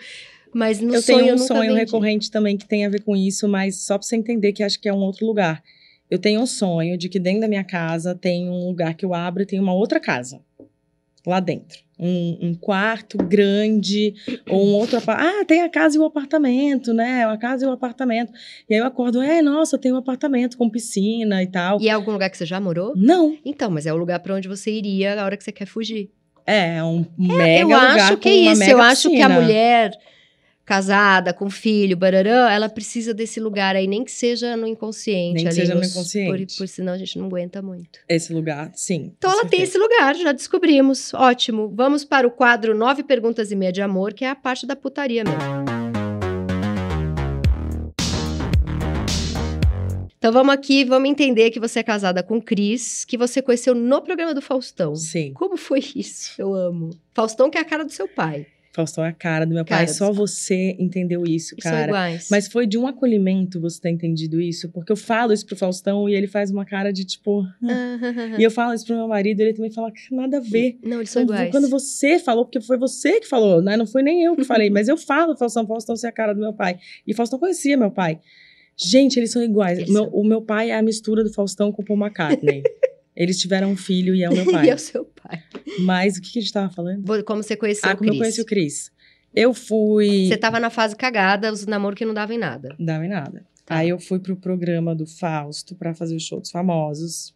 Mas 0.53 0.79
no 0.79 0.95
eu 0.95 1.01
sonho 1.01 1.19
tenho 1.19 1.29
um 1.31 1.37
eu 1.37 1.37
sonho 1.37 1.73
vendi. 1.73 1.79
recorrente 1.79 2.31
também 2.31 2.57
que 2.57 2.67
tem 2.67 2.85
a 2.85 2.89
ver 2.89 3.01
com 3.03 3.15
isso, 3.15 3.47
mas 3.47 3.83
só 3.83 3.97
pra 3.97 4.07
você 4.07 4.15
entender 4.15 4.53
que 4.53 4.63
acho 4.63 4.79
que 4.79 4.89
é 4.89 4.93
um 4.93 4.99
outro 4.99 5.25
lugar. 5.25 5.61
Eu 6.09 6.17
tenho 6.17 6.41
um 6.41 6.47
sonho 6.47 6.97
de 6.97 7.07
que 7.07 7.19
dentro 7.19 7.41
da 7.41 7.47
minha 7.47 7.63
casa 7.63 8.15
tem 8.15 8.49
um 8.49 8.67
lugar 8.67 8.93
que 8.95 9.05
eu 9.05 9.13
abro 9.13 9.43
e 9.43 9.45
tem 9.45 9.59
uma 9.59 9.73
outra 9.73 9.99
casa 9.99 10.41
lá 11.25 11.39
dentro. 11.39 11.79
Um, 11.99 12.37
um 12.41 12.55
quarto 12.55 13.17
grande, 13.17 14.13
ou 14.49 14.65
um 14.65 14.73
outro 14.73 14.97
apartamento. 14.97 15.41
Ah, 15.41 15.45
tem 15.45 15.61
a 15.61 15.69
casa 15.69 15.97
e 15.97 15.99
o 15.99 16.05
apartamento, 16.05 16.93
né? 16.93 17.25
A 17.25 17.37
casa 17.37 17.65
e 17.65 17.67
o 17.67 17.71
apartamento. 17.71 18.31
E 18.69 18.73
aí 18.73 18.79
eu 18.79 18.85
acordo, 18.85 19.21
é, 19.21 19.41
nossa, 19.41 19.77
tem 19.77 19.91
um 19.91 19.97
apartamento 19.97 20.57
com 20.57 20.69
piscina 20.69 21.43
e 21.43 21.47
tal. 21.47 21.79
E 21.81 21.89
é 21.89 21.91
algum 21.91 22.11
lugar 22.11 22.29
que 22.29 22.37
você 22.37 22.45
já 22.45 22.59
morou? 22.59 22.93
Não. 22.95 23.37
Então, 23.43 23.69
mas 23.69 23.85
é 23.85 23.93
o 23.93 23.97
lugar 23.97 24.19
para 24.21 24.33
onde 24.33 24.47
você 24.47 24.71
iria 24.71 25.21
a 25.21 25.25
hora 25.25 25.35
que 25.35 25.43
você 25.43 25.51
quer 25.51 25.65
fugir. 25.65 26.09
É, 26.47 26.77
é 26.77 26.83
um 26.83 27.05
mega 27.17 27.59
eu 27.59 27.67
lugar 27.67 27.95
acho 27.99 28.17
que 28.17 28.29
é 28.29 28.33
isso. 28.33 28.63
Eu 28.63 28.81
acho 28.81 29.09
que 29.09 29.21
a 29.21 29.29
mulher 29.29 29.91
casada, 30.69 31.33
com 31.33 31.49
filho, 31.49 31.97
bararã, 31.97 32.47
ela 32.47 32.69
precisa 32.69 33.11
desse 33.11 33.39
lugar 33.39 33.75
aí, 33.75 33.87
nem 33.87 34.03
que 34.03 34.11
seja 34.11 34.55
no 34.55 34.67
inconsciente. 34.67 35.33
Nem 35.33 35.47
que 35.47 35.51
seja 35.51 35.73
no 35.73 35.83
inconsciente. 35.83 36.53
Por, 36.53 36.57
por 36.59 36.67
senão 36.67 36.93
a 36.93 36.97
gente 36.99 37.17
não 37.17 37.25
aguenta 37.25 37.59
muito. 37.59 37.97
Esse 38.07 38.31
lugar, 38.31 38.71
sim. 38.75 39.11
Então 39.17 39.31
ela 39.31 39.41
tem 39.45 39.61
certeza. 39.61 39.71
esse 39.71 39.77
lugar, 39.79 40.15
já 40.15 40.31
descobrimos. 40.31 41.11
Ótimo. 41.15 41.73
Vamos 41.75 42.05
para 42.05 42.27
o 42.27 42.29
quadro 42.29 42.75
Nove 42.77 43.01
Perguntas 43.01 43.51
e 43.51 43.55
Meia 43.55 43.71
de 43.71 43.81
Amor, 43.81 44.13
que 44.13 44.23
é 44.23 44.29
a 44.29 44.35
parte 44.35 44.67
da 44.67 44.75
putaria 44.75 45.23
mesmo. 45.23 45.39
Então 50.19 50.31
vamos 50.31 50.53
aqui, 50.53 50.85
vamos 50.85 51.09
entender 51.09 51.49
que 51.49 51.59
você 51.59 51.79
é 51.79 51.83
casada 51.83 52.21
com 52.21 52.39
Cris, 52.39 53.05
que 53.05 53.17
você 53.17 53.41
conheceu 53.41 53.73
no 53.73 54.03
programa 54.03 54.35
do 54.35 54.41
Faustão. 54.41 54.95
Sim. 54.95 55.33
Como 55.33 55.57
foi 55.57 55.79
isso? 55.95 56.39
Eu 56.39 56.53
amo. 56.53 56.91
Faustão 57.11 57.49
que 57.49 57.57
é 57.57 57.61
a 57.61 57.65
cara 57.65 57.83
do 57.83 57.91
seu 57.91 58.07
pai. 58.07 58.45
Faustão 58.79 59.03
é 59.03 59.09
a 59.09 59.13
cara 59.13 59.45
do 59.45 59.53
meu 59.53 59.65
Cara 59.65 59.85
pai. 59.85 59.93
Só 59.93 60.11
você 60.13 60.75
entendeu 60.79 61.23
isso, 61.25 61.53
E 61.57 61.61
são 61.61 61.71
cara. 61.71 61.87
iguais. 61.87 62.27
Mas 62.31 62.47
foi 62.47 62.65
de 62.65 62.77
um 62.77 62.87
acolhimento 62.87 63.59
você 63.59 63.81
ter 63.81 63.89
entendido 63.89 64.39
isso, 64.39 64.69
porque 64.69 64.91
eu 64.91 64.95
falo 64.95 65.33
isso 65.33 65.45
pro 65.45 65.55
Faustão 65.55 66.07
e 66.07 66.15
ele 66.15 66.27
faz 66.27 66.49
uma 66.49 66.63
cara 66.65 66.91
de 66.93 67.03
tipo. 67.03 67.43
E 68.37 68.43
eu 68.43 68.49
falo 68.51 68.73
isso 68.73 68.85
pro 68.85 68.95
meu 68.95 69.07
marido 69.07 69.41
e 69.41 69.43
ele 69.43 69.53
também 69.53 69.71
fala 69.71 69.91
nada 70.11 70.37
a 70.37 70.39
ver. 70.39 70.77
Não, 70.83 70.97
eles 70.97 71.09
são 71.09 71.23
Quando, 71.25 71.33
iguais. 71.35 71.51
quando 71.51 71.69
você 71.69 72.19
falou, 72.19 72.45
porque 72.45 72.61
foi 72.61 72.77
você 72.77 73.19
que 73.19 73.27
falou, 73.27 73.61
né? 73.61 73.75
Não 73.75 73.85
foi 73.85 74.01
nem 74.01 74.23
eu 74.23 74.35
que 74.35 74.43
falei, 74.45 74.69
mas 74.69 74.87
eu 74.87 74.95
falo, 74.97 75.35
Faustão, 75.35 75.67
Faustão, 75.67 75.95
você 75.95 76.05
é 76.07 76.09
a 76.09 76.13
cara 76.13 76.33
do 76.33 76.39
meu 76.39 76.53
pai. 76.53 76.79
E 77.05 77.13
Faustão 77.13 77.37
conhecia 77.37 77.75
meu 77.75 77.91
pai. 77.91 78.19
Gente, 78.77 79.17
eles 79.19 79.31
são 79.31 79.43
iguais. 79.43 79.77
Eles 79.79 79.89
O 79.89 79.93
meu, 79.93 80.03
são. 80.05 80.13
o 80.13 80.23
meu 80.23 80.41
pai 80.41 80.71
é 80.71 80.77
a 80.77 80.81
mistura 80.81 81.21
do 81.23 81.33
Faustão 81.33 81.69
com 81.71 81.81
o 81.81 81.85
Paul 81.85 81.99
McCartney. 81.99 82.63
eles 83.19 83.37
tiveram 83.37 83.71
um 83.71 83.75
filho 83.75 84.15
e 84.15 84.23
é 84.23 84.29
o 84.29 84.33
meu 84.33 84.45
pai. 84.49 84.67
e 84.67 84.69
é 84.69 84.75
o 84.75 84.79
seu 84.79 85.03
pai. 85.03 85.43
Mas 85.81 86.15
o 86.15 86.21
que, 86.21 86.31
que 86.31 86.39
a 86.39 86.41
gente 86.41 86.53
tava 86.53 86.71
falando? 86.71 87.23
Como 87.25 87.43
você 87.43 87.57
conheceu 87.57 87.89
ah, 87.89 87.93
o 87.93 87.97
como 87.97 88.09
eu 88.09 88.13
Cris? 88.13 88.21
conheci 88.21 88.41
o 88.41 88.45
Cris. 88.45 88.91
Eu 89.35 89.53
fui. 89.53 90.27
Você 90.27 90.37
tava 90.37 90.57
na 90.57 90.69
fase 90.69 90.95
cagada, 90.95 91.51
os 91.51 91.65
namoros 91.65 91.97
que 91.97 92.05
não 92.05 92.13
davam 92.13 92.35
em 92.35 92.39
nada. 92.39 92.73
Não 92.79 92.85
dava 92.85 93.05
em 93.05 93.09
nada. 93.09 93.45
Tá. 93.65 93.75
Aí 93.75 93.89
eu 93.89 93.99
fui 93.99 94.19
pro 94.19 94.37
programa 94.37 94.95
do 94.95 95.05
Fausto 95.05 95.75
pra 95.75 95.93
fazer 95.93 96.15
o 96.15 96.19
show 96.19 96.39
dos 96.39 96.49
famosos. 96.49 97.35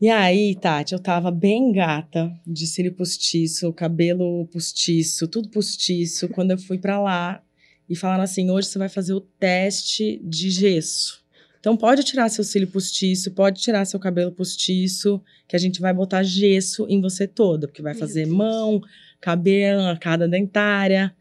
E 0.00 0.08
aí, 0.08 0.56
Tati, 0.56 0.94
eu 0.94 0.98
tava 0.98 1.30
bem 1.30 1.70
gata, 1.70 2.32
de 2.44 2.66
cílio 2.66 2.92
postiço, 2.92 3.72
cabelo 3.72 4.48
postiço, 4.48 5.28
tudo 5.28 5.48
postiço, 5.48 6.28
quando 6.30 6.50
eu 6.50 6.58
fui 6.58 6.76
pra 6.78 7.00
lá 7.00 7.40
e 7.88 7.94
falaram 7.94 8.24
assim: 8.24 8.50
hoje 8.50 8.66
você 8.66 8.78
vai 8.78 8.88
fazer 8.88 9.12
o 9.12 9.20
teste 9.20 10.20
de 10.24 10.50
gesso. 10.50 11.21
Então 11.62 11.76
pode 11.76 12.02
tirar 12.02 12.28
seu 12.28 12.42
cílio 12.42 12.66
postiço, 12.66 13.30
pode 13.30 13.60
tirar 13.60 13.84
seu 13.84 14.00
cabelo 14.00 14.32
postiço, 14.32 15.22
que 15.46 15.54
a 15.54 15.58
gente 15.60 15.80
vai 15.80 15.94
botar 15.94 16.24
gesso 16.24 16.84
em 16.88 17.00
você 17.00 17.24
toda, 17.24 17.68
porque 17.68 17.80
vai 17.80 17.92
Meu 17.92 18.00
fazer 18.00 18.24
Deus. 18.24 18.36
mão, 18.36 18.80
cabelo, 19.20 19.82
arcada 19.82 20.26
dentária. 20.26 21.14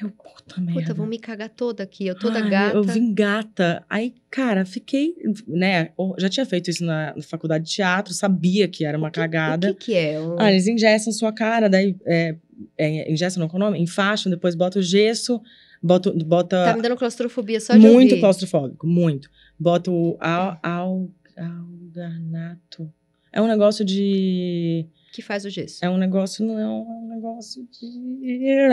Aí 0.00 0.06
eu, 0.06 0.10
puta 0.10 0.58
merda. 0.58 0.80
Puta, 0.80 0.94
vão 0.94 1.06
me 1.06 1.18
cagar 1.18 1.50
toda 1.50 1.82
aqui. 1.82 2.06
Eu 2.06 2.18
toda 2.18 2.38
Ai, 2.42 2.48
gata. 2.48 2.76
Eu 2.78 2.82
vim 2.82 3.12
gata. 3.12 3.84
Aí, 3.90 4.14
cara, 4.30 4.64
fiquei, 4.64 5.14
né? 5.46 5.90
Já 6.18 6.30
tinha 6.30 6.46
feito 6.46 6.70
isso 6.70 6.82
na, 6.82 7.14
na 7.14 7.22
faculdade 7.22 7.66
de 7.66 7.70
teatro, 7.72 8.14
sabia 8.14 8.66
que 8.68 8.86
era 8.86 8.96
uma 8.96 9.08
O 9.08 9.10
que- 9.10 9.20
cagada. 9.20 9.70
O 9.70 9.74
que, 9.74 9.86
que 9.92 9.94
é? 9.94 10.18
Um- 10.18 10.36
Ah, 10.40 10.50
eles 10.50 10.66
engessam 10.66 11.12
sua 11.12 11.30
cara, 11.30 11.68
daí 11.68 11.94
é, 12.06 12.34
é, 12.78 13.12
engessam, 13.12 13.38
não 13.42 13.50
é 13.52 13.54
o 13.54 13.58
nome? 13.58 13.78
Enfaixam, 13.82 14.30
depois 14.30 14.54
bota 14.54 14.78
o 14.78 14.82
gesso, 14.82 15.42
bota, 15.82 16.12
bota 16.24 16.64
Tá 16.64 16.76
me 16.76 16.82
dando 16.82 16.96
claustrofobia 16.96 17.60
só 17.60 17.74
de 17.74 17.80
muito 17.80 18.10
ouvir. 18.10 18.20
claustrofóbico, 18.20 18.86
muito. 18.86 19.30
Bota 19.58 19.90
o 19.90 20.16
al, 20.20 20.58
al, 20.62 21.10
alganato. 21.36 22.92
É 23.32 23.40
um 23.42 23.46
negócio 23.46 23.84
de. 23.84 24.86
Que 25.12 25.22
faz 25.22 25.44
o 25.44 25.50
gesso. 25.50 25.84
É 25.84 25.88
um 25.90 25.96
negócio, 25.98 26.44
não, 26.46 26.58
é 26.58 26.66
um 26.66 27.08
negócio 27.08 27.66
de. 27.80 28.68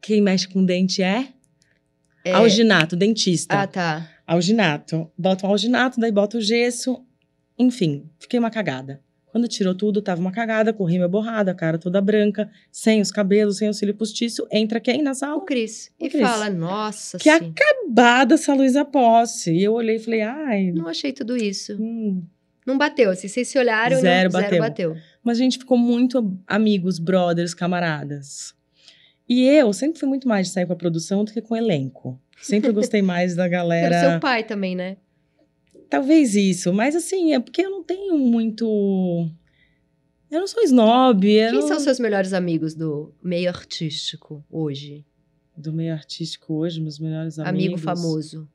Quem 0.00 0.20
mexe 0.20 0.46
com 0.48 0.64
dente 0.64 1.02
é? 1.02 1.28
É- 2.24 2.32
Alginato, 2.32 2.96
dentista. 2.96 3.60
Ah, 3.62 3.66
tá. 3.66 4.10
Alginato. 4.26 5.10
Bota 5.16 5.46
o 5.46 5.50
alginato, 5.50 6.00
daí 6.00 6.10
bota 6.12 6.38
o 6.38 6.40
gesso. 6.40 7.04
Enfim, 7.58 8.08
fiquei 8.18 8.38
uma 8.38 8.50
cagada. 8.50 9.00
Quando 9.34 9.48
tirou 9.48 9.74
tudo, 9.74 10.00
tava 10.00 10.20
uma 10.20 10.30
cagada, 10.30 10.72
corri 10.72 10.94
minha 10.94 11.08
borrada, 11.08 11.50
a 11.50 11.54
cara 11.56 11.76
toda 11.76 12.00
branca, 12.00 12.48
sem 12.70 13.00
os 13.00 13.10
cabelos, 13.10 13.56
sem 13.58 13.68
o 13.68 13.74
cílio 13.74 13.92
postiço. 13.92 14.46
Entra 14.48 14.78
quem 14.78 15.02
na 15.02 15.10
O 15.10 15.14
sala? 15.16 15.44
Cris. 15.44 15.90
O 15.98 16.04
E 16.06 16.08
Cris. 16.08 16.22
fala, 16.22 16.48
nossa, 16.48 17.18
Que 17.18 17.36
sim. 17.36 17.52
Acabada 17.52 18.34
essa 18.34 18.54
Luísa 18.54 18.84
Posse. 18.84 19.52
E 19.52 19.64
eu 19.64 19.72
olhei 19.72 19.96
e 19.96 19.98
falei, 19.98 20.22
ai. 20.22 20.70
Não 20.70 20.86
achei 20.86 21.12
tudo 21.12 21.36
isso. 21.36 21.76
hum. 21.80 22.22
Não 22.64 22.78
bateu. 22.78 23.10
Assim, 23.10 23.26
vocês 23.26 23.48
se 23.48 23.58
olharam 23.58 23.98
Zero 24.00 24.30
não, 24.32 24.40
bateu. 24.40 24.50
zero 24.50 24.62
bateu. 24.62 24.96
Mas 25.20 25.38
a 25.38 25.42
gente 25.42 25.58
ficou 25.58 25.76
muito 25.76 26.38
amigos, 26.46 27.00
brothers, 27.00 27.54
camaradas. 27.54 28.54
E 29.28 29.42
eu 29.42 29.72
sempre 29.72 29.98
fui 29.98 30.08
muito 30.08 30.28
mais 30.28 30.46
de 30.46 30.52
sair 30.52 30.64
com 30.66 30.74
a 30.74 30.76
produção 30.76 31.24
do 31.24 31.32
que 31.32 31.40
com 31.42 31.54
o 31.54 31.56
elenco. 31.56 32.20
Sempre 32.40 32.70
gostei 32.70 33.02
mais 33.02 33.34
da 33.34 33.46
Era 33.46 33.50
galera. 33.52 34.10
seu 34.12 34.20
pai 34.20 34.44
também, 34.44 34.76
né? 34.76 34.96
Talvez 35.96 36.34
isso, 36.34 36.72
mas 36.72 36.94
assim, 36.96 37.32
é 37.34 37.40
porque 37.40 37.62
eu 37.62 37.70
não 37.70 37.82
tenho 37.82 38.16
muito. 38.18 39.28
Eu 40.30 40.40
não 40.40 40.46
sou 40.46 40.62
snob. 40.64 41.20
Quem 41.26 41.52
não- 41.52 41.68
são 41.68 41.78
seus 41.80 41.98
melhores 42.00 42.32
amigos 42.32 42.74
do 42.74 43.12
meio 43.22 43.48
artístico 43.48 44.44
hoje? 44.50 45.04
Do 45.56 45.72
meio 45.72 45.92
artístico 45.92 46.54
hoje, 46.54 46.80
meus 46.80 46.98
melhores 46.98 47.38
amigos. 47.38 47.64
Amigo 47.64 47.78
famoso. 47.78 48.48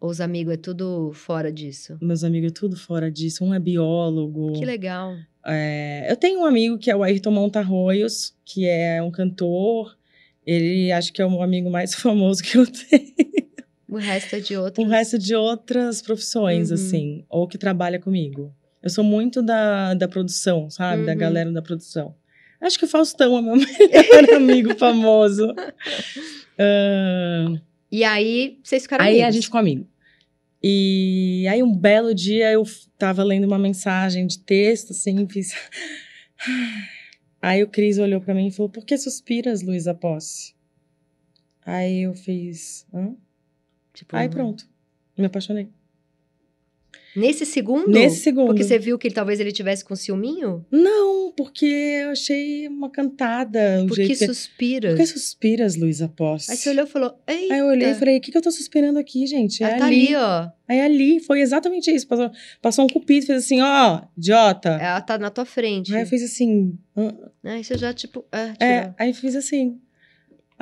Ou 0.00 0.10
os 0.10 0.20
amigos 0.20 0.54
é 0.54 0.56
tudo 0.56 1.12
fora 1.14 1.52
disso? 1.52 1.96
Meus 2.00 2.24
amigos 2.24 2.50
é 2.50 2.52
tudo 2.54 2.76
fora 2.76 3.08
disso. 3.10 3.44
Um 3.44 3.54
é 3.54 3.60
biólogo. 3.60 4.52
Que 4.54 4.64
legal. 4.64 5.14
É, 5.46 6.06
eu 6.10 6.16
tenho 6.16 6.40
um 6.40 6.44
amigo 6.44 6.76
que 6.78 6.90
é 6.90 6.96
o 6.96 7.02
Ayrton 7.04 7.30
Montarroios, 7.30 8.34
que 8.44 8.66
é 8.66 9.00
um 9.00 9.12
cantor. 9.12 9.96
Ele 10.44 10.90
acho 10.90 11.12
que 11.12 11.22
é 11.22 11.26
o 11.26 11.40
amigo 11.40 11.70
mais 11.70 11.94
famoso 11.94 12.42
que 12.42 12.58
eu 12.58 12.66
tenho. 12.66 13.41
O 13.92 13.96
resto 13.98 14.36
é 14.36 14.40
de 14.40 14.56
outro. 14.56 14.82
O 14.82 14.86
resto 14.88 15.18
de 15.18 15.34
outras 15.34 16.00
profissões, 16.00 16.68
Uhum. 16.70 16.74
assim, 16.74 17.24
ou 17.28 17.46
que 17.46 17.58
trabalha 17.58 17.98
comigo. 18.00 18.54
Eu 18.82 18.88
sou 18.90 19.04
muito 19.04 19.42
da, 19.42 19.92
da 19.94 20.08
produção, 20.08 20.70
sabe? 20.70 21.04
Da 21.04 21.12
Uhum. 21.12 21.18
galera 21.18 21.52
da 21.52 21.60
produção. 21.60 22.14
Acho 22.60 22.78
que 22.78 22.84
o 22.84 22.88
Faustão 22.88 23.36
é 23.38 23.42
meu 23.42 23.54
melhor 24.26 24.34
amigo 24.34 24.74
famoso. 24.76 25.46
Ah, 26.58 27.54
E 27.90 28.04
aí, 28.04 28.58
vocês 28.62 28.82
ficaram 28.82 29.04
aí 29.04 29.14
a 29.20 29.24
amigos. 29.24 29.34
gente 29.34 29.44
ficou 29.46 29.58
amigo. 29.60 29.86
E 30.62 31.46
aí, 31.50 31.62
um 31.62 31.74
belo 31.74 32.14
dia, 32.14 32.52
eu 32.52 32.62
tava 32.98 33.24
lendo 33.24 33.44
uma 33.46 33.58
mensagem 33.58 34.26
de 34.26 34.38
texto, 34.38 34.90
assim, 34.92 35.26
fiz. 35.28 35.52
Aí 37.40 37.62
o 37.62 37.66
Cris 37.66 37.98
olhou 37.98 38.20
pra 38.20 38.34
mim 38.34 38.46
e 38.46 38.50
falou: 38.52 38.70
Por 38.70 38.84
que 38.84 38.96
suspiras, 38.96 39.62
Luísa 39.62 39.92
Posse? 39.92 40.54
Aí 41.66 42.02
eu 42.02 42.14
fiz. 42.14 42.86
Hã? 42.94 43.16
Tipo, 43.94 44.16
Aí 44.16 44.28
pronto. 44.28 44.66
Me 45.16 45.26
apaixonei. 45.26 45.68
Nesse 47.14 47.44
segundo? 47.44 47.90
Nesse 47.90 48.20
segundo. 48.22 48.46
Porque 48.46 48.64
você 48.64 48.78
viu 48.78 48.98
que 48.98 49.10
talvez 49.10 49.38
ele 49.38 49.52
tivesse 49.52 49.84
com 49.84 49.94
ciúminho? 49.94 50.64
Não, 50.70 51.30
porque 51.36 51.66
eu 51.66 52.10
achei 52.10 52.66
uma 52.68 52.88
cantada. 52.90 53.82
o 53.84 53.86
Por 53.86 53.96
que 53.96 54.14
suspiras? 54.16 54.92
Por 54.92 54.96
que 54.98 55.06
suspiras, 55.06 55.76
Luísa 55.76 56.08
Posse? 56.08 56.50
Aí 56.50 56.56
você 56.56 56.70
olhou 56.70 56.86
e 56.86 56.88
falou, 56.88 57.14
eita. 57.26 57.52
Aí 57.54 57.60
eu 57.60 57.66
olhei 57.66 57.90
e 57.90 57.94
falei: 57.94 58.16
O 58.16 58.20
que, 58.20 58.32
que 58.32 58.38
eu 58.38 58.42
tô 58.42 58.50
suspirando 58.50 58.98
aqui, 58.98 59.26
gente? 59.26 59.62
É 59.62 59.74
Ah, 59.74 59.78
tá 59.78 59.86
ali. 59.86 60.16
ó. 60.16 60.48
Aí 60.66 60.80
ali, 60.80 61.20
foi 61.20 61.42
exatamente 61.42 61.90
isso. 61.90 62.08
Passou, 62.08 62.30
passou 62.62 62.84
um 62.86 62.88
cupido, 62.88 63.26
fez 63.26 63.44
assim: 63.44 63.60
Ó, 63.60 64.00
idiota. 64.16 64.70
Ela 64.70 65.00
tá 65.02 65.18
na 65.18 65.28
tua 65.28 65.44
frente. 65.44 65.94
Aí 65.94 66.02
eu 66.02 66.06
fiz 66.06 66.22
assim. 66.22 66.78
"Hã?" 66.96 67.12
Aí 67.44 67.62
você 67.62 67.76
já, 67.76 67.92
tipo, 67.92 68.24
ah, 68.32 68.54
É, 68.58 68.94
aí 68.98 69.12
fiz 69.12 69.36
assim. 69.36 69.78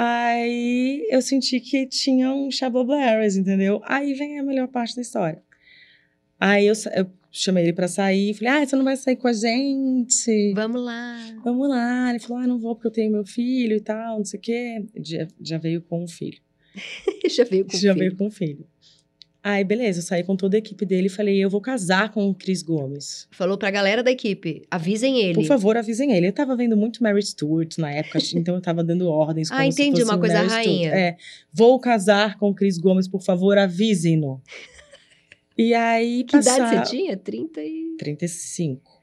Aí 0.02 1.06
eu 1.10 1.20
senti 1.20 1.60
que 1.60 1.86
tinha 1.86 2.32
um 2.32 2.50
Chablablairs, 2.50 3.36
entendeu? 3.36 3.82
Aí 3.84 4.14
vem 4.14 4.38
a 4.38 4.42
melhor 4.42 4.66
parte 4.66 4.96
da 4.96 5.02
história. 5.02 5.42
Aí 6.38 6.66
eu, 6.66 6.72
eu 6.94 7.06
chamei 7.30 7.64
ele 7.64 7.74
pra 7.74 7.86
sair, 7.86 8.32
falei, 8.32 8.48
ah, 8.48 8.66
você 8.66 8.76
não 8.76 8.84
vai 8.84 8.96
sair 8.96 9.16
com 9.16 9.28
a 9.28 9.32
gente? 9.34 10.54
Vamos 10.54 10.82
lá. 10.82 11.18
Vamos 11.44 11.68
lá. 11.68 12.08
Ele 12.08 12.18
falou, 12.18 12.42
ah, 12.42 12.46
não 12.46 12.58
vou 12.58 12.74
porque 12.74 12.86
eu 12.86 12.92
tenho 12.92 13.12
meu 13.12 13.26
filho 13.26 13.76
e 13.76 13.80
tal, 13.80 14.16
não 14.16 14.24
sei 14.24 14.38
o 14.38 14.42
quê. 14.42 14.86
Já, 15.04 15.28
já 15.38 15.58
veio 15.58 15.82
com 15.82 16.02
o 16.02 16.08
filho. 16.08 16.40
já 17.28 17.44
veio 17.44 17.66
com 17.66 17.76
o 17.76 17.78
já 17.78 17.92
filho. 17.92 17.98
veio 17.98 18.16
com 18.16 18.26
o 18.28 18.30
filho. 18.30 18.66
Aí, 19.42 19.64
beleza, 19.64 20.00
eu 20.00 20.02
saí 20.02 20.22
com 20.22 20.36
toda 20.36 20.56
a 20.56 20.58
equipe 20.58 20.84
dele 20.84 21.06
e 21.06 21.10
falei, 21.10 21.42
eu 21.42 21.48
vou 21.48 21.62
casar 21.62 22.10
com 22.12 22.28
o 22.28 22.34
Cris 22.34 22.62
Gomes. 22.62 23.26
Falou 23.30 23.56
pra 23.56 23.70
galera 23.70 24.02
da 24.02 24.10
equipe, 24.10 24.62
avisem 24.70 25.18
ele. 25.18 25.32
Por 25.34 25.46
favor, 25.46 25.78
avisem 25.78 26.12
ele. 26.12 26.28
Eu 26.28 26.32
tava 26.32 26.54
vendo 26.54 26.76
muito 26.76 27.02
Mary 27.02 27.22
Stuart 27.22 27.78
na 27.78 27.90
época, 27.90 28.18
então 28.34 28.54
eu 28.56 28.60
tava 28.60 28.84
dando 28.84 29.08
ordens. 29.08 29.50
Ah, 29.50 29.64
entendi, 29.64 30.02
uma 30.02 30.18
coisa 30.18 30.42
Mary 30.42 30.48
rainha. 30.48 30.90
É, 30.94 31.16
vou 31.50 31.78
casar 31.80 32.36
com 32.38 32.50
o 32.50 32.54
Cris 32.54 32.76
Gomes, 32.76 33.08
por 33.08 33.22
favor, 33.22 33.56
avisem-no. 33.56 34.42
E 35.56 35.72
aí, 35.72 36.24
Que 36.24 36.32
passar... 36.36 36.56
idade 36.56 36.88
você 36.88 36.96
tinha? 36.96 37.16
30 37.16 37.60
e... 37.62 37.96
35. 37.98 39.02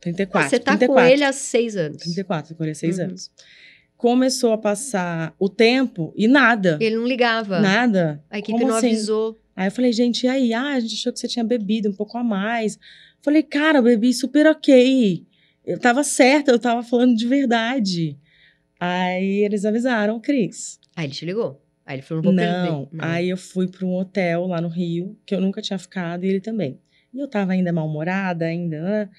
34. 0.00 0.50
você 0.50 0.58
tá 0.60 0.76
34. 0.76 0.94
com 1.08 1.12
ele 1.12 1.24
há 1.24 1.32
seis 1.32 1.76
anos. 1.76 1.98
34, 2.02 2.54
com 2.54 2.62
ele 2.62 2.70
há 2.72 2.74
seis 2.76 2.98
Uhum. 2.98 3.04
anos. 3.06 3.30
Começou 3.96 4.52
a 4.52 4.58
passar 4.58 5.34
o 5.38 5.48
tempo 5.48 6.12
e 6.16 6.26
nada. 6.26 6.76
Ele 6.80 6.96
não 6.96 7.06
ligava. 7.06 7.60
Nada. 7.60 8.22
A 8.28 8.38
equipe 8.38 8.58
Como 8.58 8.68
não 8.70 8.76
assim? 8.76 8.88
avisou. 8.88 9.38
Aí 9.54 9.66
eu 9.66 9.72
falei, 9.72 9.92
gente, 9.92 10.24
e 10.24 10.28
aí? 10.28 10.52
Ah, 10.52 10.74
a 10.74 10.80
gente 10.80 10.94
achou 10.94 11.12
que 11.12 11.18
você 11.18 11.28
tinha 11.28 11.44
bebido 11.44 11.88
um 11.88 11.92
pouco 11.92 12.16
a 12.16 12.24
mais. 12.24 12.78
Falei, 13.20 13.42
cara, 13.42 13.78
eu 13.78 13.82
bebi 13.82 14.12
super 14.12 14.46
ok. 14.46 15.24
Eu 15.64 15.78
tava 15.78 16.02
certa, 16.02 16.50
eu 16.50 16.58
tava 16.58 16.82
falando 16.82 17.14
de 17.14 17.26
verdade. 17.26 18.18
Aí 18.80 19.44
eles 19.44 19.64
avisaram, 19.64 20.18
Cris. 20.18 20.80
Aí 20.96 21.06
ele 21.06 21.12
te 21.12 21.24
ligou. 21.24 21.62
Aí 21.86 21.96
ele 21.96 22.02
falou, 22.02 22.22
não 22.22 22.32
vou 22.32 22.44
Não. 22.44 22.86
perder. 22.86 23.04
Aí 23.04 23.28
eu 23.28 23.36
fui 23.36 23.68
para 23.68 23.86
um 23.86 23.94
hotel 23.94 24.46
lá 24.46 24.60
no 24.60 24.68
Rio, 24.68 25.16
que 25.24 25.34
eu 25.34 25.40
nunca 25.40 25.62
tinha 25.62 25.78
ficado, 25.78 26.24
e 26.24 26.28
ele 26.28 26.40
também. 26.40 26.80
E 27.12 27.18
eu 27.18 27.28
tava 27.28 27.52
ainda 27.52 27.72
mal-humorada, 27.72 28.46
ainda. 28.46 29.10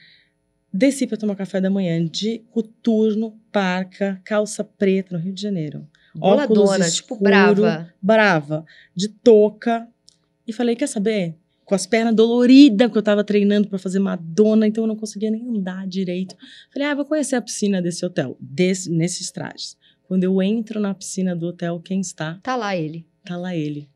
Desci 0.73 1.05
para 1.05 1.17
tomar 1.17 1.35
café 1.35 1.61
da 1.61 1.69
manhã 1.69 2.03
de 2.03 2.39
coturno, 2.49 3.39
parca, 3.51 4.19
calça 4.23 4.63
preta, 4.63 5.15
no 5.15 5.23
Rio 5.23 5.33
de 5.33 5.41
Janeiro. 5.41 5.87
Boladona, 6.15 6.61
óculos 6.61 6.95
tipo, 6.95 7.13
escuro. 7.13 7.23
brava. 7.23 7.93
brava, 8.01 8.65
de 8.95 9.09
touca. 9.09 9.87
E 10.47 10.53
falei, 10.53 10.75
quer 10.75 10.87
saber? 10.87 11.35
Com 11.65 11.75
as 11.75 11.85
pernas 11.85 12.13
doloridas, 12.13 12.91
que 12.91 12.97
eu 12.97 13.01
tava 13.01 13.23
treinando 13.23 13.69
para 13.69 13.79
fazer 13.79 13.99
Madonna, 13.99 14.67
então 14.67 14.83
eu 14.83 14.87
não 14.87 14.95
conseguia 14.95 15.31
nem 15.31 15.47
andar 15.47 15.87
direito. 15.87 16.35
Falei, 16.73 16.89
ah, 16.89 16.95
vou 16.95 17.05
conhecer 17.05 17.35
a 17.37 17.41
piscina 17.41 17.81
desse 17.81 18.05
hotel, 18.05 18.37
desse, 18.39 18.91
nesses 18.91 19.31
trajes. 19.31 19.77
Quando 20.05 20.25
eu 20.25 20.41
entro 20.41 20.79
na 20.79 20.93
piscina 20.93 21.35
do 21.35 21.47
hotel, 21.47 21.79
quem 21.79 22.01
está? 22.01 22.39
Tá 22.43 22.55
lá 22.55 22.75
ele. 22.75 23.05
Tá 23.23 23.37
lá 23.37 23.55
ele. 23.55 23.89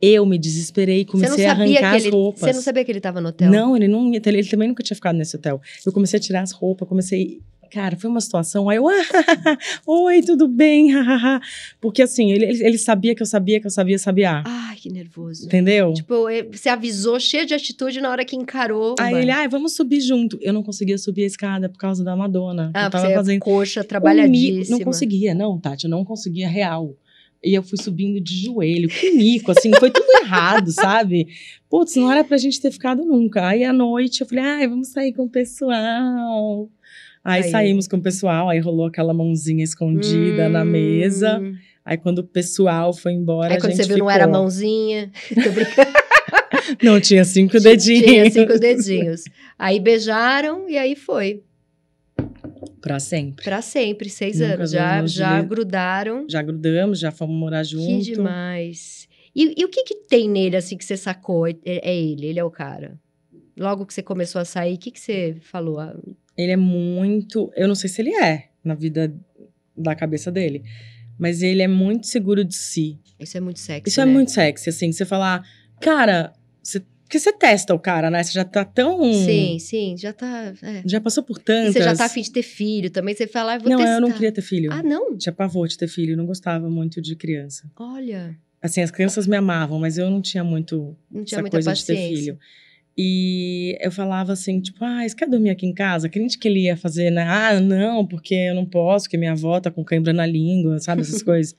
Eu 0.00 0.26
me 0.26 0.36
desesperei 0.36 1.04
comecei 1.04 1.46
a 1.46 1.52
arrancar 1.52 1.78
que 1.78 1.96
as 1.96 2.04
ele... 2.04 2.10
roupas. 2.10 2.40
Você 2.40 2.52
não 2.52 2.60
sabia 2.60 2.84
que 2.84 2.92
ele 2.92 3.00
tava 3.00 3.20
no 3.20 3.28
hotel? 3.28 3.50
Não, 3.50 3.76
ele 3.76 3.88
não 3.88 4.12
ele 4.12 4.44
também 4.44 4.68
nunca 4.68 4.82
tinha 4.82 4.94
ficado 4.94 5.16
nesse 5.16 5.36
hotel. 5.36 5.62
Eu 5.86 5.92
comecei 5.92 6.18
a 6.18 6.20
tirar 6.20 6.42
as 6.42 6.52
roupas, 6.52 6.86
comecei. 6.86 7.40
Cara, 7.74 7.96
foi 7.96 8.08
uma 8.08 8.20
situação. 8.20 8.68
Aí 8.68 8.76
eu, 8.76 8.88
ah, 8.88 8.92
oi, 9.84 10.22
tudo 10.22 10.46
bem? 10.46 10.90
Porque 11.80 12.02
assim, 12.02 12.30
ele, 12.30 12.44
ele 12.64 12.78
sabia 12.78 13.16
que 13.16 13.22
eu 13.22 13.26
sabia 13.26 13.58
que 13.58 13.66
eu 13.66 13.70
sabia 13.70 13.98
sabiar. 13.98 14.44
Ai, 14.46 14.76
que 14.76 14.88
nervoso. 14.88 15.46
Entendeu? 15.46 15.92
Tipo, 15.92 16.28
eh, 16.28 16.44
você 16.44 16.68
avisou 16.68 17.18
cheio 17.18 17.44
de 17.44 17.52
atitude 17.52 18.00
na 18.00 18.10
hora 18.10 18.24
que 18.24 18.36
encarou. 18.36 18.94
Aí 18.96 19.14
mano. 19.14 19.24
ele, 19.24 19.32
ah, 19.32 19.48
vamos 19.48 19.74
subir 19.74 20.00
junto. 20.00 20.38
Eu 20.40 20.52
não 20.52 20.62
conseguia 20.62 20.96
subir 20.96 21.24
a 21.24 21.26
escada 21.26 21.68
por 21.68 21.76
causa 21.76 22.04
da 22.04 22.14
Madonna. 22.14 22.70
Ah, 22.72 22.84
eu 22.84 22.90
tava 22.90 23.06
você 23.06 23.12
é 23.12 23.16
fazendo. 23.16 23.40
coxa, 23.40 23.80
um 23.80 23.84
trabalhadíssima. 23.84 24.78
Não 24.78 24.84
conseguia, 24.84 25.34
não, 25.34 25.58
Tati, 25.58 25.86
eu 25.86 25.90
não 25.90 26.04
conseguia 26.04 26.48
real. 26.48 26.96
E 27.42 27.54
eu 27.54 27.62
fui 27.64 27.76
subindo 27.76 28.20
de 28.20 28.44
joelho, 28.44 28.88
que 28.88 29.10
mico, 29.10 29.50
assim, 29.50 29.72
foi 29.80 29.90
tudo 29.90 30.06
errado, 30.22 30.70
sabe? 30.70 31.26
Putz, 31.68 31.96
não 31.96 32.10
era 32.10 32.22
pra 32.22 32.36
gente 32.36 32.60
ter 32.60 32.70
ficado 32.70 33.04
nunca. 33.04 33.48
Aí 33.48 33.64
à 33.64 33.72
noite 33.72 34.20
eu 34.20 34.28
falei, 34.28 34.44
ai, 34.44 34.68
vamos 34.68 34.88
sair 34.88 35.12
com 35.12 35.24
o 35.24 35.28
pessoal. 35.28 36.70
Aí, 37.24 37.42
Aí. 37.42 37.50
saímos 37.50 37.88
com 37.88 37.96
o 37.96 38.02
pessoal, 38.02 38.50
aí 38.50 38.60
rolou 38.60 38.86
aquela 38.86 39.14
mãozinha 39.14 39.64
escondida 39.64 40.48
na 40.48 40.62
mesa. 40.64 41.38
Hum. 41.40 41.56
Aí 41.82 41.96
quando 41.96 42.18
o 42.18 42.24
pessoal 42.24 42.92
foi 42.92 43.12
embora, 43.12 43.54
Aí 43.54 43.60
quando 43.60 43.72
você 43.74 43.82
viu, 43.82 43.98
não 43.98 44.06
ficou. 44.06 44.10
era 44.10 44.26
mãozinha. 44.28 45.10
Tô 45.28 45.50
brincando. 45.50 46.04
Não, 46.82 47.00
tinha 47.00 47.24
cinco 47.24 47.58
dedinhos. 47.60 48.04
Tinha 48.04 48.30
cinco 48.30 48.58
dedinhos. 48.58 49.24
Aí 49.58 49.80
beijaram 49.80 50.68
e 50.68 50.78
aí 50.78 50.94
foi. 50.94 51.42
Pra 52.80 53.00
sempre. 53.00 53.44
Pra 53.44 53.62
sempre, 53.62 54.10
seis 54.10 54.38
Nunca 54.40 54.54
anos. 54.54 54.70
Já, 54.70 55.06
já 55.06 55.42
grudaram. 55.42 56.26
Já 56.28 56.42
grudamos, 56.42 56.98
já 56.98 57.10
fomos 57.10 57.36
morar 57.36 57.64
junto. 57.64 57.86
Que 57.86 58.12
demais. 58.12 59.08
E, 59.34 59.60
e 59.60 59.64
o 59.64 59.68
que 59.68 59.82
que 59.84 59.94
tem 59.94 60.28
nele, 60.28 60.56
assim, 60.56 60.76
que 60.76 60.84
você 60.84 60.96
sacou? 60.96 61.46
É, 61.48 61.54
é 61.64 61.96
ele, 61.96 62.26
ele 62.26 62.38
é 62.38 62.44
o 62.44 62.50
cara. 62.50 62.98
Logo 63.58 63.86
que 63.86 63.94
você 63.94 64.02
começou 64.02 64.40
a 64.40 64.44
sair, 64.44 64.74
o 64.74 64.78
que 64.78 64.90
que 64.90 65.00
você 65.00 65.36
falou? 65.40 65.80
Ele 66.36 66.52
é 66.52 66.56
muito. 66.56 67.50
Eu 67.56 67.68
não 67.68 67.74
sei 67.74 67.88
se 67.88 68.00
ele 68.02 68.14
é 68.14 68.48
na 68.64 68.74
vida 68.74 69.14
da 69.76 69.94
cabeça 69.94 70.30
dele, 70.30 70.62
mas 71.18 71.42
ele 71.42 71.62
é 71.62 71.68
muito 71.68 72.06
seguro 72.06 72.44
de 72.44 72.54
si. 72.54 72.98
Isso 73.18 73.36
é 73.36 73.40
muito 73.40 73.60
sexy, 73.60 73.88
Isso 73.88 74.00
é 74.00 74.06
né? 74.06 74.12
muito 74.12 74.30
sexy, 74.30 74.68
assim. 74.68 74.90
Você 74.92 75.04
falar, 75.04 75.46
cara, 75.80 76.32
você... 76.62 76.80
porque 77.02 77.18
você 77.18 77.32
testa 77.32 77.74
o 77.74 77.78
cara, 77.78 78.10
né? 78.10 78.22
Você 78.22 78.32
já 78.32 78.44
tá 78.44 78.64
tão. 78.64 79.00
Sim, 79.12 79.58
sim, 79.60 79.96
já 79.96 80.12
tá... 80.12 80.52
é. 80.62 80.82
Já 80.84 81.00
passou 81.00 81.22
por 81.22 81.38
E 81.38 81.42
tantas. 81.42 81.72
você 81.74 81.82
já 81.82 81.94
tá 81.94 82.06
afim 82.06 82.22
de 82.22 82.32
ter 82.32 82.42
filho 82.42 82.90
também, 82.90 83.14
você 83.14 83.26
fala, 83.26 83.54
ah, 83.54 83.58
vou 83.58 83.70
Não, 83.70 83.78
testar. 83.78 83.94
eu 83.94 84.00
não 84.00 84.10
queria 84.10 84.32
ter 84.32 84.42
filho. 84.42 84.72
Ah, 84.72 84.82
não? 84.82 85.16
Tinha 85.16 85.32
pavor 85.32 85.68
de 85.68 85.78
ter 85.78 85.88
filho, 85.88 86.16
não 86.16 86.26
gostava 86.26 86.68
muito 86.68 87.00
de 87.00 87.14
criança. 87.16 87.70
Olha, 87.76 88.36
Assim, 88.60 88.80
as 88.80 88.90
crianças 88.90 89.26
me 89.26 89.36
amavam, 89.36 89.78
mas 89.78 89.98
eu 89.98 90.08
não 90.10 90.22
tinha 90.22 90.42
muito 90.42 90.96
não 91.10 91.22
tinha 91.22 91.36
essa 91.36 91.42
muita 91.42 91.56
coisa 91.58 91.70
paciência. 91.72 91.94
de 91.94 92.08
ter 92.08 92.16
filho. 92.16 92.38
E 92.96 93.76
eu 93.80 93.90
falava 93.90 94.32
assim, 94.32 94.60
tipo, 94.60 94.84
ah, 94.84 95.06
você 95.06 95.16
quer 95.16 95.28
dormir 95.28 95.50
aqui 95.50 95.66
em 95.66 95.74
casa? 95.74 96.08
Crente 96.08 96.38
que 96.38 96.46
ele 96.46 96.60
ia 96.60 96.76
fazer, 96.76 97.10
né? 97.10 97.22
Ah, 97.22 97.58
não, 97.58 98.06
porque 98.06 98.34
eu 98.34 98.54
não 98.54 98.64
posso, 98.64 99.06
porque 99.06 99.16
minha 99.16 99.32
avó 99.32 99.58
tá 99.60 99.70
com 99.70 99.82
cãibra 99.84 100.12
na 100.12 100.24
língua, 100.24 100.78
sabe? 100.78 101.02
Essas 101.02 101.20
coisas. 101.24 101.56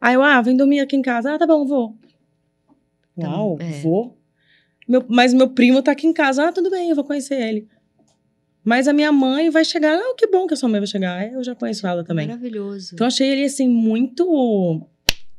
Aí 0.00 0.14
eu, 0.14 0.22
ah, 0.22 0.42
vem 0.42 0.56
dormir 0.56 0.80
aqui 0.80 0.94
em 0.94 1.02
casa. 1.02 1.34
Ah, 1.34 1.38
tá 1.38 1.46
bom, 1.46 1.64
vou. 1.64 1.96
Tá 3.18 3.28
Uau, 3.28 3.56
é. 3.60 3.80
vou? 3.80 4.18
Meu, 4.86 5.02
mas 5.08 5.32
meu 5.32 5.48
primo 5.48 5.82
tá 5.82 5.92
aqui 5.92 6.06
em 6.06 6.12
casa. 6.12 6.48
Ah, 6.48 6.52
tudo 6.52 6.70
bem, 6.70 6.90
eu 6.90 6.94
vou 6.96 7.04
conhecer 7.04 7.40
ele. 7.40 7.66
Mas 8.62 8.86
a 8.86 8.92
minha 8.92 9.12
mãe 9.12 9.48
vai 9.48 9.64
chegar. 9.64 9.96
Ah, 9.96 10.14
que 10.16 10.26
bom 10.26 10.46
que 10.46 10.52
a 10.52 10.56
sua 10.56 10.68
mãe 10.68 10.80
vai 10.80 10.86
chegar. 10.86 11.32
Eu 11.32 11.42
já 11.42 11.54
conheço 11.54 11.86
ela 11.86 12.04
também. 12.04 12.26
Maravilhoso. 12.26 12.90
Então 12.94 13.06
achei 13.06 13.30
ele, 13.30 13.44
assim, 13.44 13.68
muito... 13.68 14.86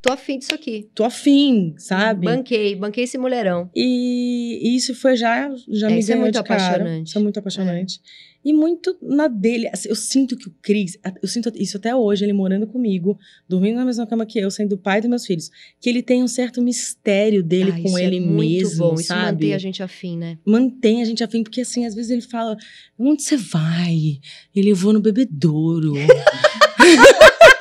Tô 0.06 0.14
afim 0.14 0.38
disso 0.38 0.54
aqui. 0.54 0.88
Tô 0.94 1.04
afim, 1.04 1.74
sabe? 1.80 2.28
Banquei, 2.28 2.76
banquei 2.76 3.06
esse 3.06 3.18
mulherão. 3.18 3.72
E 3.76 4.60
e 4.62 4.76
isso 4.76 4.94
foi 4.94 5.16
já, 5.16 5.52
já 5.68 5.90
É, 5.90 5.94
me 5.94 6.00
isso 6.00 6.12
é 6.12 6.16
muito 6.16 6.38
apaixonante. 6.38 7.08
Isso 7.08 7.18
é 7.18 7.22
muito 7.22 7.40
apaixonante. 7.40 8.00
E 8.44 8.54
muito 8.54 8.96
na 9.02 9.28
dele. 9.28 9.68
assim, 9.74 9.90
eu 9.90 9.96
sinto 9.96 10.38
que 10.38 10.48
o 10.48 10.54
Cris, 10.62 10.96
eu 11.24 11.28
sinto 11.28 11.52
isso 11.56 11.78
até 11.78 11.96
hoje, 11.96 12.24
ele 12.24 12.34
morando 12.34 12.68
comigo, 12.68 13.18
dormindo 13.50 13.78
na 13.78 13.86
mesma 13.86 14.06
cama 14.06 14.28
que 14.28 14.38
eu, 14.38 14.52
sendo 14.52 14.78
pai 14.78 15.02
dos 15.02 15.10
meus 15.10 15.26
filhos, 15.26 15.50
que 15.82 15.90
ele 15.90 16.04
tem 16.04 16.22
um 16.22 16.28
certo 16.28 16.62
mistério 16.62 17.42
dele 17.42 17.72
Ah, 17.72 17.82
com 17.82 17.88
isso 17.88 17.98
ele 17.98 18.18
é 18.18 18.20
muito 18.20 18.64
mesmo, 18.68 18.78
bom. 18.78 18.94
Isso 18.94 19.06
sabe? 19.08 19.32
mantém 19.32 19.54
a 19.56 19.58
gente 19.58 19.82
afim, 19.82 20.16
né? 20.20 20.38
Mantém 20.46 21.02
a 21.02 21.06
gente 21.06 21.24
afim, 21.24 21.42
porque 21.42 21.62
assim, 21.62 21.84
às 21.88 21.96
vezes 21.96 22.12
ele 22.12 22.22
fala: 22.22 22.56
onde 23.00 23.24
você 23.24 23.38
vai? 23.38 24.20
Ele 24.56 24.70
eu 24.70 24.76
vou 24.76 24.94
no 24.94 25.00
bebedouro. 25.02 25.94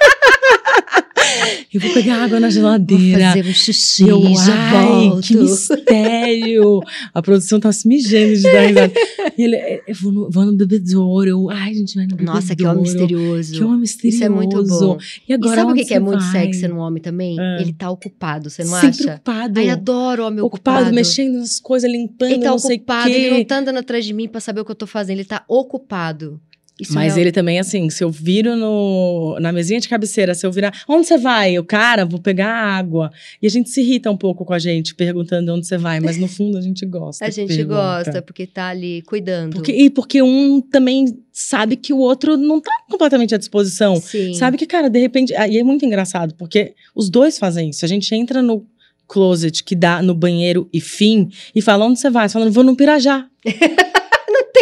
Eu 1.72 1.80
vou 1.80 1.90
pegar 1.92 2.22
água 2.24 2.38
na 2.40 2.47
Vou 2.49 2.55
geladeira. 2.55 3.28
fazer 3.28 3.49
um 3.49 3.53
xixi, 3.53 4.09
Eu, 4.09 4.22
já 4.34 4.55
ai, 4.55 5.09
volto. 5.09 5.22
que 5.22 5.36
mistério! 5.36 6.80
A 7.12 7.22
produção 7.22 7.59
tá 7.61 7.72
se 7.72 7.86
mijando 7.88 8.34
de 8.34 8.42
dar 8.42 8.61
risada. 8.66 8.92
E 9.36 9.42
ele, 9.42 9.57
"É, 9.57 9.82
eu 9.88 9.95
vou 9.95 10.12
no, 10.12 10.30
vou 10.30 10.45
no 10.45 10.53
bebedouro. 10.57 11.51
Ai, 11.51 11.70
a 11.70 11.74
gente 11.74 11.95
vai 11.97 12.05
no 12.05 12.11
bebedouro. 12.11 12.40
Nossa, 12.40 12.55
que 12.57 12.64
homem 12.66 12.82
misterioso. 12.82 13.53
Que 13.55 13.64
homem 13.64 13.80
misterioso. 13.80 14.16
Isso 14.16 14.24
é 14.24 14.28
muito 14.28 14.62
bom. 14.64 14.99
E 15.28 15.32
agora 15.32 15.53
e 15.53 15.57
sabe 15.61 15.72
o 15.72 15.74
que, 15.74 15.84
que 15.84 15.95
é 15.95 15.99
você 15.99 16.05
muito 16.05 16.20
vai? 16.22 16.32
sexy 16.32 16.68
no 16.68 16.78
homem 16.78 17.03
também? 17.03 17.38
Ah. 17.38 17.59
Ele 17.61 17.72
tá 17.72 17.90
ocupado, 17.90 18.49
você 18.51 18.62
não 18.64 18.70
Sempre 18.80 18.88
acha? 19.03 19.14
ocupado. 19.14 19.61
Ai, 19.61 19.70
adoro 19.70 20.26
homem 20.26 20.40
ocupado, 20.40 20.76
ocupado. 20.78 20.95
mexendo 20.95 21.38
nas 21.38 21.59
coisas, 21.61 21.90
limpando, 21.90 22.30
Ele 22.32 22.42
tá 22.42 22.51
não 22.51 22.59
sei 22.59 22.76
o 22.76 22.78
ocupado, 22.78 23.09
quê. 23.11 23.16
ele 23.16 23.38
não 23.38 23.45
tá 23.45 23.59
andando 23.59 23.78
atrás 23.78 24.05
de 24.05 24.12
mim 24.12 24.28
pra 24.28 24.40
saber 24.40 24.61
o 24.61 24.64
que 24.64 24.70
eu 24.70 24.76
tô 24.76 24.86
fazendo, 24.86 25.18
ele 25.18 25.24
tá 25.24 25.45
ocupado. 25.49 26.40
Isso 26.79 26.93
Mas 26.93 27.16
é 27.16 27.20
ele 27.20 27.31
também, 27.31 27.61
assim, 27.61 27.89
se 27.89 28.03
eu 28.03 28.11
viro 28.11 28.57
no, 28.57 29.39
na 29.39 29.53
mesinha 29.53 29.79
de 29.79 29.89
cabeceira, 29.89 30.35
se 30.35 30.45
eu 30.45 30.51
virar, 30.51 30.72
onde 30.89 31.07
você 31.07 31.16
vai? 31.16 31.53
Eu, 31.53 31.64
cara, 31.64 32.05
vou 32.05 32.20
pegar 32.20 32.49
água. 32.49 33.12
E 33.41 33.47
a 33.47 33.51
gente 33.51 33.70
se 33.70 33.81
irrita 33.81 34.11
um 34.11 34.16
pouco 34.16 34.45
com 34.45 34.53
a 34.53 34.59
gente, 34.59 34.93
perguntando 34.93 35.55
onde 35.55 35.68
você 35.68 35.79
vai, 35.79 36.01
mas 36.01 36.18
no 36.18 36.27
fundo 36.27 36.59
a 36.59 36.61
gente 36.61 36.85
gosta. 36.85 37.25
A 37.25 37.31
gente 37.31 37.55
pergunta. 37.55 37.75
gosta, 37.77 38.22
porque 38.22 38.45
tá 38.45 38.68
ali 38.68 39.03
cuidando. 39.03 39.55
Porque, 39.55 39.70
e 39.70 39.89
porque 39.89 40.20
um 40.20 40.61
também 40.61 41.16
sabe 41.33 41.77
que 41.77 41.93
o 41.93 41.99
outro 41.99 42.37
não 42.37 42.61
tá 42.61 42.72
completamente 42.91 43.37
à 43.37 43.39
disposição. 43.39 43.95
Sim. 44.01 44.35
Sabe 44.35 44.57
que, 44.57 44.66
cara, 44.66 44.91
de 44.91 44.99
repente. 44.99 45.33
E 45.33 45.59
é 45.59 45.62
muito 45.62 45.87
engraçado, 45.87 46.35
porque 46.35 46.75
os 46.93 47.09
dois 47.09 47.39
fazem 47.39 47.70
isso. 47.70 47.85
A 47.85 47.89
gente 47.89 48.12
entra 48.12 48.43
no 48.43 48.66
closet 49.07 49.62
que 49.62 49.77
dá 49.77 50.03
no 50.03 50.14
banheiro 50.14 50.68
e 50.72 50.81
fim 50.81 51.29
e 51.55 51.62
fala: 51.62 51.85
onde 51.85 52.01
você 52.01 52.11
vai? 52.11 52.29
Você 52.29 52.33
fala, 52.33 52.51
vou 52.51 52.64
no 52.64 52.75
Pirajá. 52.75 53.29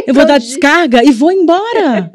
Eu 0.07 0.15
vou 0.15 0.27
dar 0.27 0.39
descarga 0.39 1.05
e 1.05 1.11
vou 1.11 1.33
embora. 1.33 2.11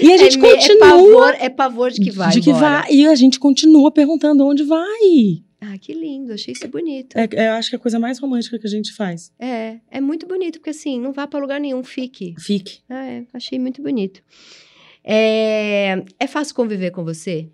E 0.00 0.12
a 0.12 0.16
gente 0.16 0.38
é, 0.38 0.40
continua. 0.40 0.86
É 0.86 0.90
pavor, 0.90 1.34
é 1.40 1.48
pavor 1.48 1.90
de 1.90 2.00
que 2.00 2.10
vai 2.10 2.30
de 2.30 2.40
que 2.40 2.50
embora. 2.50 2.82
vai. 2.82 2.92
E 2.92 3.06
a 3.06 3.14
gente 3.14 3.38
continua 3.38 3.90
perguntando 3.90 4.44
onde 4.46 4.64
vai. 4.64 5.42
Ah, 5.60 5.78
que 5.78 5.92
lindo, 5.92 6.32
achei 6.32 6.52
isso 6.52 6.68
bonito. 6.68 7.16
É, 7.16 7.28
é, 7.32 7.48
eu 7.48 7.52
acho 7.54 7.70
que 7.70 7.76
é 7.76 7.78
a 7.78 7.80
coisa 7.80 7.98
mais 7.98 8.18
romântica 8.18 8.58
que 8.58 8.66
a 8.66 8.70
gente 8.70 8.92
faz. 8.92 9.32
É, 9.38 9.78
é 9.90 10.00
muito 10.00 10.26
bonito, 10.26 10.58
porque 10.58 10.70
assim, 10.70 11.00
não 11.00 11.12
vá 11.12 11.26
pra 11.26 11.40
lugar 11.40 11.58
nenhum, 11.60 11.82
fique. 11.82 12.34
Fique. 12.38 12.80
Ah, 12.88 13.06
é, 13.06 13.24
achei 13.32 13.58
muito 13.58 13.82
bonito. 13.82 14.22
É, 15.02 16.02
é 16.18 16.26
fácil 16.26 16.54
conviver 16.54 16.90
com 16.90 17.04
você? 17.04 17.48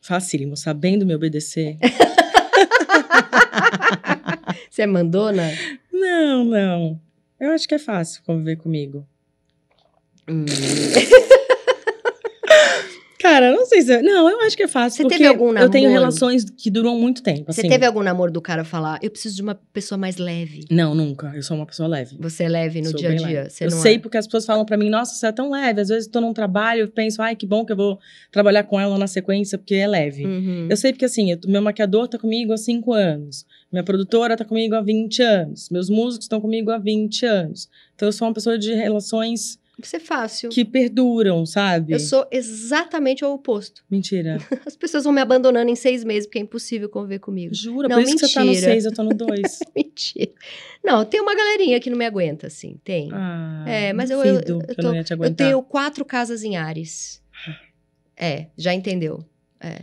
Facílimo, 0.00 0.56
sabendo 0.56 1.06
me 1.06 1.14
obedecer. 1.14 1.76
Você 4.70 4.82
é 4.82 4.86
mandona? 4.86 5.50
não, 5.92 6.44
não. 6.44 7.00
Eu 7.40 7.50
acho 7.52 7.66
que 7.68 7.74
é 7.74 7.78
fácil 7.78 8.22
conviver 8.24 8.56
comigo. 8.56 9.06
Hum. 10.28 10.44
Cara, 13.20 13.50
não 13.52 13.66
sei 13.66 13.82
se. 13.82 13.92
eu- 13.92 14.02
Não, 14.02 14.30
eu 14.30 14.40
acho 14.42 14.56
que 14.56 14.62
é 14.62 14.68
fácil. 14.68 15.02
Você 15.02 15.08
teve 15.08 15.26
algum 15.26 15.48
Eu 15.58 15.68
tenho 15.68 15.88
namoro? 15.90 16.00
relações 16.02 16.44
que 16.48 16.70
duram 16.70 16.96
muito 16.98 17.20
tempo. 17.20 17.52
Você 17.52 17.60
assim. 17.62 17.68
teve 17.68 17.84
algum 17.84 18.00
namoro 18.00 18.30
do 18.30 18.40
cara 18.40 18.64
falar, 18.64 19.00
eu 19.02 19.10
preciso 19.10 19.34
de 19.36 19.42
uma 19.42 19.56
pessoa 19.72 19.98
mais 19.98 20.16
leve? 20.18 20.60
Não, 20.70 20.94
nunca. 20.94 21.32
Eu 21.34 21.42
sou 21.42 21.56
uma 21.56 21.66
pessoa 21.66 21.88
leve. 21.88 22.16
Você 22.20 22.44
é 22.44 22.48
leve 22.48 22.80
no 22.80 22.90
Sou 22.90 22.98
dia 22.98 23.10
a 23.10 23.14
dia? 23.14 23.48
eu 23.60 23.70
sei 23.72 23.96
é? 23.96 23.98
porque 23.98 24.16
as 24.16 24.26
pessoas 24.26 24.46
falam 24.46 24.64
pra 24.64 24.76
mim, 24.76 24.88
nossa, 24.88 25.14
você 25.16 25.26
é 25.26 25.32
tão 25.32 25.50
leve. 25.50 25.80
Às 25.80 25.88
vezes 25.88 26.06
eu 26.06 26.12
tô 26.12 26.20
num 26.20 26.32
trabalho 26.32 26.84
e 26.84 26.86
penso, 26.86 27.20
ai, 27.20 27.34
que 27.34 27.44
bom 27.44 27.64
que 27.66 27.72
eu 27.72 27.76
vou 27.76 27.98
trabalhar 28.30 28.62
com 28.62 28.78
ela 28.80 28.96
na 28.96 29.08
sequência, 29.08 29.58
porque 29.58 29.74
é 29.74 29.86
leve. 29.88 30.24
Uhum. 30.24 30.68
Eu 30.70 30.76
sei 30.76 30.92
porque, 30.92 31.04
assim, 31.04 31.32
eu- 31.32 31.38
meu 31.48 31.60
maquiador 31.60 32.06
tá 32.06 32.18
comigo 32.18 32.52
há 32.52 32.56
5 32.56 32.92
anos. 32.92 33.44
Minha 33.70 33.84
produtora 33.84 34.36
tá 34.36 34.44
comigo 34.44 34.74
há 34.74 34.80
20 34.80 35.22
anos. 35.22 35.68
Meus 35.70 35.90
músicos 35.90 36.24
estão 36.24 36.40
comigo 36.40 36.70
há 36.70 36.78
20 36.78 37.26
anos. 37.26 37.68
Então, 37.94 38.08
eu 38.08 38.12
sou 38.12 38.26
uma 38.26 38.32
pessoa 38.32 38.58
de 38.58 38.72
relações 38.72 39.58
Isso 39.82 39.94
é 39.94 40.00
fácil. 40.00 40.48
que 40.48 40.64
perduram, 40.64 41.44
sabe? 41.44 41.92
Eu 41.92 42.00
sou 42.00 42.26
exatamente 42.30 43.22
o 43.24 43.30
oposto. 43.32 43.84
Mentira. 43.90 44.38
As 44.66 44.74
pessoas 44.74 45.04
vão 45.04 45.12
me 45.12 45.20
abandonando 45.20 45.70
em 45.70 45.76
seis 45.76 46.02
meses, 46.02 46.26
porque 46.26 46.38
é 46.38 46.42
impossível 46.42 46.88
conviver 46.88 47.18
comigo. 47.18 47.54
Jura? 47.54 47.88
Não, 47.88 47.96
Por 47.96 48.02
isso 48.04 48.16
que 48.16 48.26
você 48.26 48.34
tá 48.34 48.40
no 48.40 48.46
mentira. 48.46 48.70
6, 48.72 48.84
eu 48.86 48.92
tô 48.94 49.02
no 49.02 49.10
2. 49.14 49.58
Mentira. 49.76 50.30
Não, 50.82 51.04
tem 51.04 51.20
uma 51.20 51.34
galerinha 51.36 51.78
que 51.78 51.90
não 51.90 51.98
me 51.98 52.06
aguenta, 52.06 52.46
assim. 52.46 52.80
Tem. 52.82 53.10
Ah, 53.12 53.64
É, 53.68 53.92
mas 53.92 54.10
eu- 54.10 54.24
eu- 54.24 54.34
eu 54.36 54.40
eu 54.66 54.74
tô- 54.76 54.94
Eu 54.94 55.04
aguentar. 55.12 55.46
tenho 55.46 55.62
quatro 55.62 56.04
casas 56.06 56.42
em 56.42 56.56
Ares. 56.56 57.20
É, 58.16 58.46
já 58.56 58.72
entendeu. 58.74 59.22
É. 59.60 59.82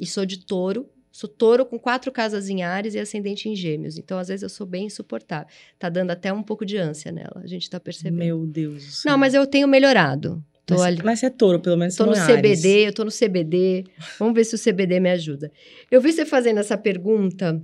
E 0.00 0.06
sou 0.06 0.24
de 0.24 0.38
touro. 0.38 0.88
Sou 1.14 1.28
touro 1.28 1.64
com 1.64 1.78
quatro 1.78 2.10
casas 2.10 2.48
em 2.48 2.64
Ares 2.64 2.94
e 2.94 2.98
ascendente 2.98 3.48
em 3.48 3.54
gêmeos. 3.54 3.96
Então, 3.96 4.18
às 4.18 4.26
vezes, 4.26 4.42
eu 4.42 4.48
sou 4.48 4.66
bem 4.66 4.86
insuportável. 4.86 5.46
Tá 5.78 5.88
dando 5.88 6.10
até 6.10 6.32
um 6.32 6.42
pouco 6.42 6.66
de 6.66 6.76
ânsia 6.76 7.12
nela. 7.12 7.40
A 7.40 7.46
gente 7.46 7.70
tá 7.70 7.78
percebendo. 7.78 8.18
Meu 8.18 8.44
Deus 8.44 8.84
do 8.84 8.90
céu. 8.90 9.12
Não, 9.12 9.16
mas 9.16 9.32
eu 9.32 9.46
tenho 9.46 9.68
melhorado. 9.68 10.42
Tô 10.66 10.74
mas, 10.74 10.82
ali. 10.82 11.02
mas 11.04 11.20
você 11.20 11.26
é 11.26 11.30
touro, 11.30 11.60
pelo 11.60 11.76
menos 11.76 11.94
Tô 11.94 12.04
no 12.04 12.14
é 12.14 12.18
Ares. 12.18 12.36
CBD, 12.36 12.88
eu 12.88 12.92
tô 12.92 13.04
no 13.04 13.12
CBD. 13.12 13.84
Vamos 14.18 14.34
ver 14.34 14.42
se 14.42 14.56
o 14.56 14.58
CBD 14.58 14.98
me 14.98 15.08
ajuda. 15.08 15.52
Eu 15.88 16.00
vi 16.00 16.12
você 16.12 16.26
fazendo 16.26 16.58
essa 16.58 16.76
pergunta. 16.76 17.62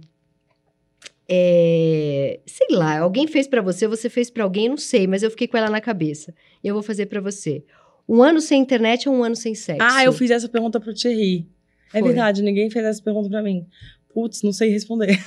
é, 1.28 2.38
sei 2.46 2.68
lá, 2.70 3.00
alguém 3.00 3.26
fez 3.26 3.48
pra 3.48 3.60
você, 3.60 3.88
você 3.88 4.08
fez 4.08 4.30
pra 4.30 4.44
alguém, 4.44 4.68
não 4.68 4.76
sei, 4.76 5.08
mas 5.08 5.24
eu 5.24 5.30
fiquei 5.30 5.48
com 5.48 5.56
ela 5.56 5.68
na 5.68 5.80
cabeça. 5.80 6.32
E 6.62 6.68
eu 6.68 6.74
vou 6.74 6.84
fazer 6.84 7.06
pra 7.06 7.20
você. 7.20 7.64
Um 8.08 8.22
ano 8.22 8.40
sem 8.40 8.62
internet 8.62 9.08
ou 9.08 9.14
um 9.16 9.24
ano 9.24 9.34
sem 9.34 9.56
sexo? 9.56 9.82
Ah, 9.82 10.04
eu 10.04 10.12
fiz 10.12 10.30
essa 10.30 10.48
pergunta 10.48 10.78
pro 10.78 10.94
Thierry. 10.94 11.48
É 11.92 11.98
Foi. 12.00 12.08
verdade, 12.08 12.42
ninguém 12.42 12.70
fez 12.70 12.84
essa 12.84 13.02
pergunta 13.02 13.28
pra 13.28 13.42
mim. 13.42 13.66
Putz, 14.12 14.42
não 14.42 14.52
sei 14.52 14.70
responder. 14.70 15.18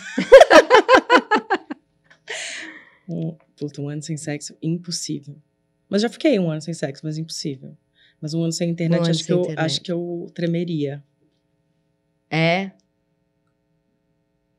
um, 3.07 3.35
puta, 3.57 3.81
um 3.81 3.89
ano 3.89 4.01
sem 4.01 4.17
sexo, 4.17 4.55
impossível. 4.61 5.35
Mas 5.89 6.01
já 6.01 6.09
fiquei 6.09 6.39
um 6.39 6.49
ano 6.49 6.61
sem 6.61 6.73
sexo, 6.73 7.01
mas 7.05 7.17
impossível. 7.17 7.75
Mas 8.21 8.33
um 8.33 8.41
ano 8.43 8.51
sem 8.53 8.69
internet, 8.69 8.99
Um 8.99 9.03
ano 9.03 9.11
acho, 9.11 9.19
sem 9.19 9.25
que 9.27 9.33
eu, 9.33 9.41
internet. 9.41 9.65
acho 9.65 9.81
que 9.81 9.91
eu 9.91 10.27
tremeria. 10.33 11.03
É. 12.29 12.71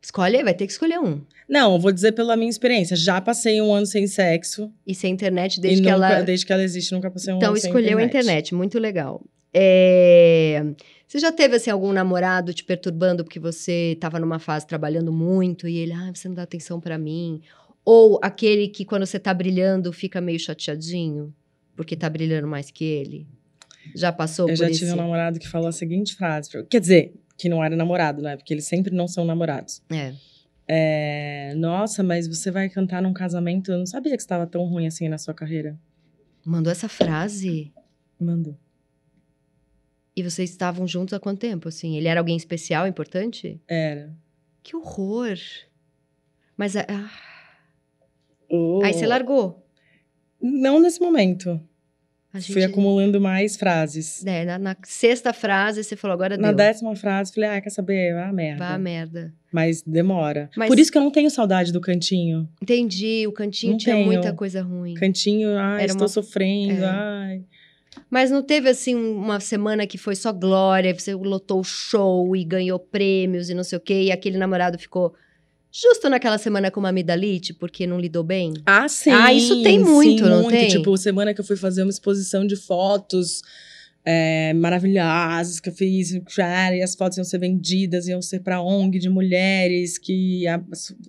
Escolhe, 0.02 0.42
vai 0.44 0.52
ter 0.54 0.66
que 0.66 0.72
escolher 0.72 1.00
um. 1.00 1.22
Não, 1.48 1.72
eu 1.74 1.80
vou 1.80 1.90
dizer 1.90 2.12
pela 2.12 2.36
minha 2.36 2.50
experiência. 2.50 2.94
Já 2.94 3.20
passei 3.22 3.60
um 3.62 3.72
ano 3.74 3.86
sem 3.86 4.06
sexo. 4.06 4.70
E 4.86 4.94
sem 4.94 5.12
internet 5.12 5.58
desde 5.60 5.80
e 5.80 5.84
que 5.84 5.90
nunca- 5.90 6.06
ela. 6.12 6.22
desde 6.22 6.44
que 6.44 6.52
ela 6.52 6.62
existe, 6.62 6.92
nunca 6.92 7.10
passei 7.10 7.32
um 7.32 7.38
Então, 7.38 7.50
ano 7.50 7.58
sem 7.58 7.70
escolheu 7.70 7.98
a 7.98 8.04
internet, 8.04 8.54
muito 8.54 8.78
legal. 8.78 9.24
É, 9.54 10.74
Você 11.06 11.20
já 11.20 11.30
teve, 11.30 11.54
assim, 11.56 11.70
algum 11.70 11.92
namorado 11.92 12.52
te 12.52 12.64
perturbando 12.64 13.22
porque 13.22 13.38
você 13.38 13.92
estava 13.92 14.18
numa 14.18 14.38
fase 14.40 14.66
trabalhando 14.66 15.12
muito 15.12 15.68
e 15.68 15.78
ele, 15.78 15.92
ah, 15.92 16.10
você 16.12 16.28
não 16.28 16.34
dá 16.34 16.42
atenção 16.42 16.80
pra 16.80 16.98
mim? 16.98 17.40
Ou 17.84 18.18
aquele 18.22 18.66
que, 18.68 18.84
quando 18.84 19.06
você 19.06 19.18
tá 19.18 19.32
brilhando, 19.32 19.92
fica 19.92 20.20
meio 20.20 20.40
chateadinho 20.40 21.32
porque 21.76 21.96
tá 21.96 22.08
brilhando 22.10 22.48
mais 22.48 22.70
que 22.70 22.84
ele? 22.84 23.26
Já 23.94 24.10
passou 24.12 24.48
Eu 24.48 24.54
por 24.54 24.64
já 24.64 24.70
isso? 24.70 24.80
tive 24.80 24.92
um 24.92 24.96
namorado 24.96 25.38
que 25.38 25.46
falou 25.48 25.68
a 25.68 25.72
seguinte 25.72 26.16
frase. 26.16 26.50
Quer 26.68 26.80
dizer, 26.80 27.14
que 27.38 27.48
não 27.48 27.62
era 27.62 27.76
namorado, 27.76 28.22
né? 28.22 28.36
Porque 28.36 28.52
eles 28.54 28.66
sempre 28.66 28.94
não 28.94 29.06
são 29.06 29.24
namorados. 29.24 29.82
É. 29.90 30.14
É, 30.66 31.54
Nossa, 31.56 32.02
mas 32.02 32.26
você 32.26 32.50
vai 32.50 32.68
cantar 32.70 33.02
num 33.02 33.12
casamento? 33.12 33.70
Eu 33.70 33.78
não 33.78 33.86
sabia 33.86 34.16
que 34.16 34.22
estava 34.22 34.46
tão 34.46 34.64
ruim 34.64 34.86
assim 34.86 35.08
na 35.08 35.18
sua 35.18 35.34
carreira. 35.34 35.78
Mandou 36.44 36.72
essa 36.72 36.88
frase 36.88 37.72
Mandou. 38.18 38.56
E 40.16 40.22
vocês 40.22 40.50
estavam 40.50 40.86
juntos 40.86 41.12
há 41.14 41.20
quanto 41.20 41.40
tempo, 41.40 41.68
assim? 41.68 41.96
Ele 41.96 42.08
era 42.08 42.20
alguém 42.20 42.36
especial, 42.36 42.86
importante? 42.86 43.60
Era. 43.68 44.12
Que 44.62 44.76
horror! 44.76 45.36
Mas, 46.56 46.76
ah, 46.76 47.10
Oh. 48.50 48.80
aí 48.84 48.92
você 48.92 49.06
largou. 49.06 49.66
Não 50.40 50.78
nesse 50.80 51.00
momento. 51.00 51.60
A 52.32 52.38
gente... 52.40 52.52
Fui 52.52 52.64
acumulando 52.64 53.20
mais 53.20 53.56
frases. 53.56 54.24
É, 54.26 54.44
na, 54.44 54.58
na 54.58 54.76
sexta 54.84 55.32
frase, 55.32 55.82
você 55.84 55.94
falou, 55.96 56.14
agora 56.14 56.36
Na 56.36 56.48
deu. 56.48 56.56
décima 56.56 56.94
frase, 56.96 57.32
falei, 57.32 57.48
ah, 57.50 57.60
quer 57.60 57.70
saber? 57.70 58.12
Vá 58.12 58.26
a 58.28 58.32
merda. 58.32 58.64
Vá 58.68 58.76
merda. 58.78 59.34
Mas 59.52 59.82
demora. 59.82 60.50
Mas- 60.56 60.68
Por 60.68 60.78
isso 60.78 60.90
que 60.90 60.98
eu 60.98 61.02
não 61.02 61.12
tenho 61.12 61.30
saudade 61.30 61.72
do 61.72 61.80
cantinho. 61.80 62.48
Entendi, 62.60 63.24
o 63.26 63.32
cantinho 63.32 63.72
Não 63.72 63.78
tinha 63.78 63.94
tenho. 63.94 64.06
muita 64.06 64.32
coisa 64.32 64.62
ruim. 64.62 64.94
Cantinho, 64.94 65.56
ai, 65.56 65.76
Era 65.84 65.92
estou 65.92 66.02
uma- 66.02 66.08
sofrendo, 66.08 66.82
É. 66.84 66.88
ai. 66.88 67.44
Mas 68.10 68.30
não 68.30 68.42
teve, 68.42 68.68
assim, 68.68 68.94
uma 68.94 69.40
semana 69.40 69.86
que 69.86 69.98
foi 69.98 70.14
só 70.14 70.32
glória, 70.32 70.94
você 70.94 71.14
lotou 71.14 71.60
o 71.60 71.64
show 71.64 72.34
e 72.36 72.44
ganhou 72.44 72.78
prêmios 72.78 73.50
e 73.50 73.54
não 73.54 73.64
sei 73.64 73.78
o 73.78 73.80
quê, 73.80 74.04
e 74.04 74.12
aquele 74.12 74.38
namorado 74.38 74.78
ficou 74.78 75.14
justo 75.72 76.08
naquela 76.08 76.38
semana 76.38 76.70
com 76.70 76.78
uma 76.78 76.90
amidalite, 76.90 77.52
porque 77.52 77.86
não 77.86 77.98
lidou 77.98 78.22
bem? 78.22 78.54
Ah, 78.64 78.88
sim. 78.88 79.10
Ah, 79.10 79.32
isso 79.32 79.62
tem 79.62 79.80
muito, 79.80 80.24
sim, 80.24 80.30
não 80.30 80.42
muito. 80.42 80.50
tem? 80.50 80.68
Tipo, 80.68 80.96
semana 80.96 81.34
que 81.34 81.40
eu 81.40 81.44
fui 81.44 81.56
fazer 81.56 81.82
uma 81.82 81.90
exposição 81.90 82.46
de 82.46 82.54
fotos 82.54 83.42
é, 84.04 84.52
maravilhosas 84.54 85.58
que 85.58 85.70
eu 85.70 85.72
fiz, 85.72 86.12
e 86.12 86.82
as 86.82 86.94
fotos 86.94 87.18
iam 87.18 87.24
ser 87.24 87.38
vendidas, 87.38 88.06
iam 88.06 88.20
ser 88.20 88.40
pra 88.40 88.62
ONG 88.62 88.98
de 88.98 89.08
mulheres 89.08 89.98
que 89.98 90.44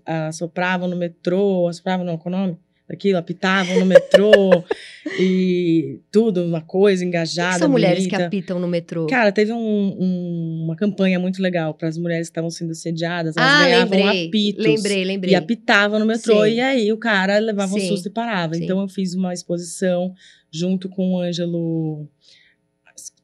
assopravam 0.05 0.87
no 0.87 0.95
metrô, 0.95 1.67
assopravam, 1.67 2.05
não, 2.05 2.17
qual 2.17 2.33
é 2.33 2.37
o 2.37 2.41
nome? 2.41 2.57
Daquilo, 2.87 3.17
apitavam 3.17 3.79
no 3.79 3.85
metrô, 3.85 4.63
e 5.19 5.99
tudo, 6.11 6.43
uma 6.43 6.61
coisa 6.61 7.03
engajada, 7.03 7.57
são 7.57 7.69
mulheres 7.69 8.03
que 8.03 8.09
bonita. 8.11 8.27
apitam 8.27 8.59
no 8.59 8.67
metrô? 8.67 9.07
Cara, 9.07 9.31
teve 9.31 9.51
um- 9.51 9.57
um- 9.99 10.61
uma 10.65 10.75
campanha 10.75 11.17
muito 11.19 11.41
legal 11.41 11.73
para 11.73 11.87
as 11.87 11.97
mulheres 11.97 12.27
que 12.27 12.31
estavam 12.31 12.51
sendo 12.51 12.71
assediadas, 12.71 13.35
elas 13.37 13.49
ah, 13.51 13.63
ganhavam 13.63 13.97
lembrei, 13.97 14.27
apitos. 14.27 14.65
lembrei, 14.65 15.03
lembrei. 15.03 15.33
E 15.33 15.35
apitava 15.35 15.97
no 15.97 16.05
metrô, 16.05 16.43
Sim. 16.45 16.51
e 16.53 16.59
aí 16.61 16.91
o 16.93 16.97
cara 16.97 17.39
levava 17.39 17.73
um 17.75 17.79
Sim. 17.79 17.87
susto 17.87 18.07
e 18.07 18.11
parava. 18.11 18.53
Sim. 18.53 18.63
Então 18.65 18.79
eu 18.79 18.87
fiz 18.87 19.15
uma 19.15 19.33
exposição 19.33 20.13
junto 20.51 20.87
com 20.87 21.13
o 21.13 21.19
Ângelo 21.21 22.07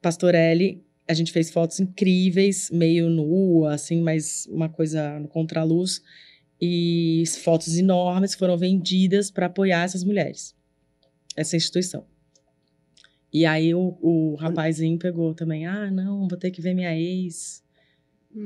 Pastorelli, 0.02 0.82
a 1.08 1.14
gente 1.14 1.32
fez 1.32 1.52
fotos 1.52 1.80
incríveis, 1.80 2.70
meio 2.72 3.10
nua, 3.10 3.74
assim, 3.74 4.02
mas 4.02 4.48
uma 4.50 4.70
coisa 4.70 5.20
no 5.20 5.28
contraluz. 5.28 6.02
E 6.62 7.24
fotos 7.42 7.76
enormes 7.78 8.36
foram 8.36 8.56
vendidas 8.58 9.32
para 9.32 9.48
apoiar 9.48 9.84
essas 9.84 10.04
mulheres, 10.04 10.56
essa 11.36 11.56
instituição. 11.58 12.06
E 13.34 13.46
aí 13.46 13.74
o, 13.74 13.98
o 14.02 14.36
rapazinho 14.36 14.98
pegou 15.00 15.34
também, 15.34 15.66
ah, 15.66 15.90
não, 15.90 16.28
vou 16.28 16.38
ter 16.38 16.52
que 16.52 16.62
ver 16.62 16.74
minha 16.74 16.96
ex 16.98 17.64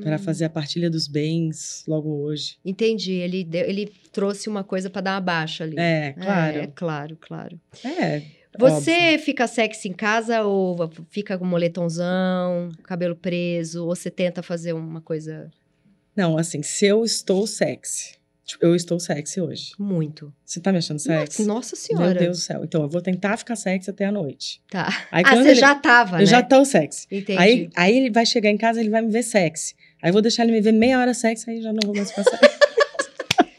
para 0.02 0.16
Hum. 0.16 0.20
fazer 0.20 0.46
a 0.46 0.50
partilha 0.50 0.90
dos 0.90 1.08
bens 1.08 1.84
logo 1.88 2.10
hoje. 2.24 2.58
Entendi. 2.66 3.12
Ele, 3.14 3.44
deu- 3.44 3.66
ele 3.70 3.92
trouxe 4.12 4.50
uma 4.50 4.64
coisa 4.64 4.90
pra 4.90 5.00
dar 5.02 5.14
uma 5.14 5.22
baixa 5.22 5.64
ali. 5.64 5.76
É, 5.78 6.14
claro. 6.14 6.58
É, 6.58 6.68
claro, 6.68 7.18
claro. 7.22 7.62
É. 7.84 8.22
Você 8.58 8.92
óbvio. 8.92 9.20
fica 9.20 9.46
sexy 9.48 9.90
em 9.90 9.94
casa 9.94 10.42
ou 10.44 10.90
fica 11.12 11.38
com 11.38 11.46
moletomzão, 11.46 12.70
cabelo 12.84 13.16
preso, 13.16 13.82
ou 13.86 13.96
você 13.96 14.10
tenta 14.10 14.42
fazer 14.42 14.74
uma 14.74 15.02
coisa 15.02 15.52
Não, 16.16 16.38
assim, 16.38 16.62
se 16.64 16.86
eu 16.86 17.04
estou 17.04 17.46
sexy, 17.46 18.16
tipo, 18.46 18.66
eu 18.66 18.76
estou 18.76 19.00
sexy 19.00 19.42
hoje. 19.42 19.72
muito? 19.78 20.34
Você 20.46 20.60
tá 20.60 20.72
me 20.72 20.78
achando 20.78 21.00
sexy? 21.00 21.44
Nossa, 21.46 21.76
senhora. 21.76 22.10
Meu 22.12 22.20
Deus 22.20 22.38
do 22.38 22.44
céu. 22.44 22.64
Então, 22.64 22.84
eu 22.84 22.90
vou 22.90 23.02
tentar 23.02 23.38
ficar 23.38 23.56
sexy 23.56 23.90
até 23.90 24.06
a 24.06 24.12
noite. 24.12 24.62
Tá. 24.70 25.06
Aí, 25.12 25.24
ah, 25.26 25.36
você 25.36 25.50
ele- 25.50 25.56
já 25.56 25.76
tava, 25.76 26.16
Eu 26.18 26.20
né? 26.20 26.26
já 26.26 26.42
tô 26.42 26.64
sexy. 26.64 27.08
Entendi. 27.12 27.38
Aí, 27.40 27.70
aí 27.76 27.98
ele 27.98 28.10
vai 28.10 28.26
chegar 28.26 28.50
em 28.50 28.58
casa, 28.58 28.80
ele 28.80 28.90
vai 28.90 29.02
me 29.02 29.12
ver 29.12 29.24
sexy. 29.24 29.76
Aí 30.02 30.10
eu 30.10 30.14
vou 30.14 30.22
deixar 30.22 30.44
ele 30.44 30.52
me 30.54 30.62
ver 30.62 30.72
meia 30.72 31.00
hora 31.00 31.14
sexy, 31.14 31.50
aí 31.50 31.62
já 31.62 31.74
não 31.74 31.80
vou 31.86 31.96
mais 31.96 32.10
ficar 32.12 32.24
sexy. 32.24 32.56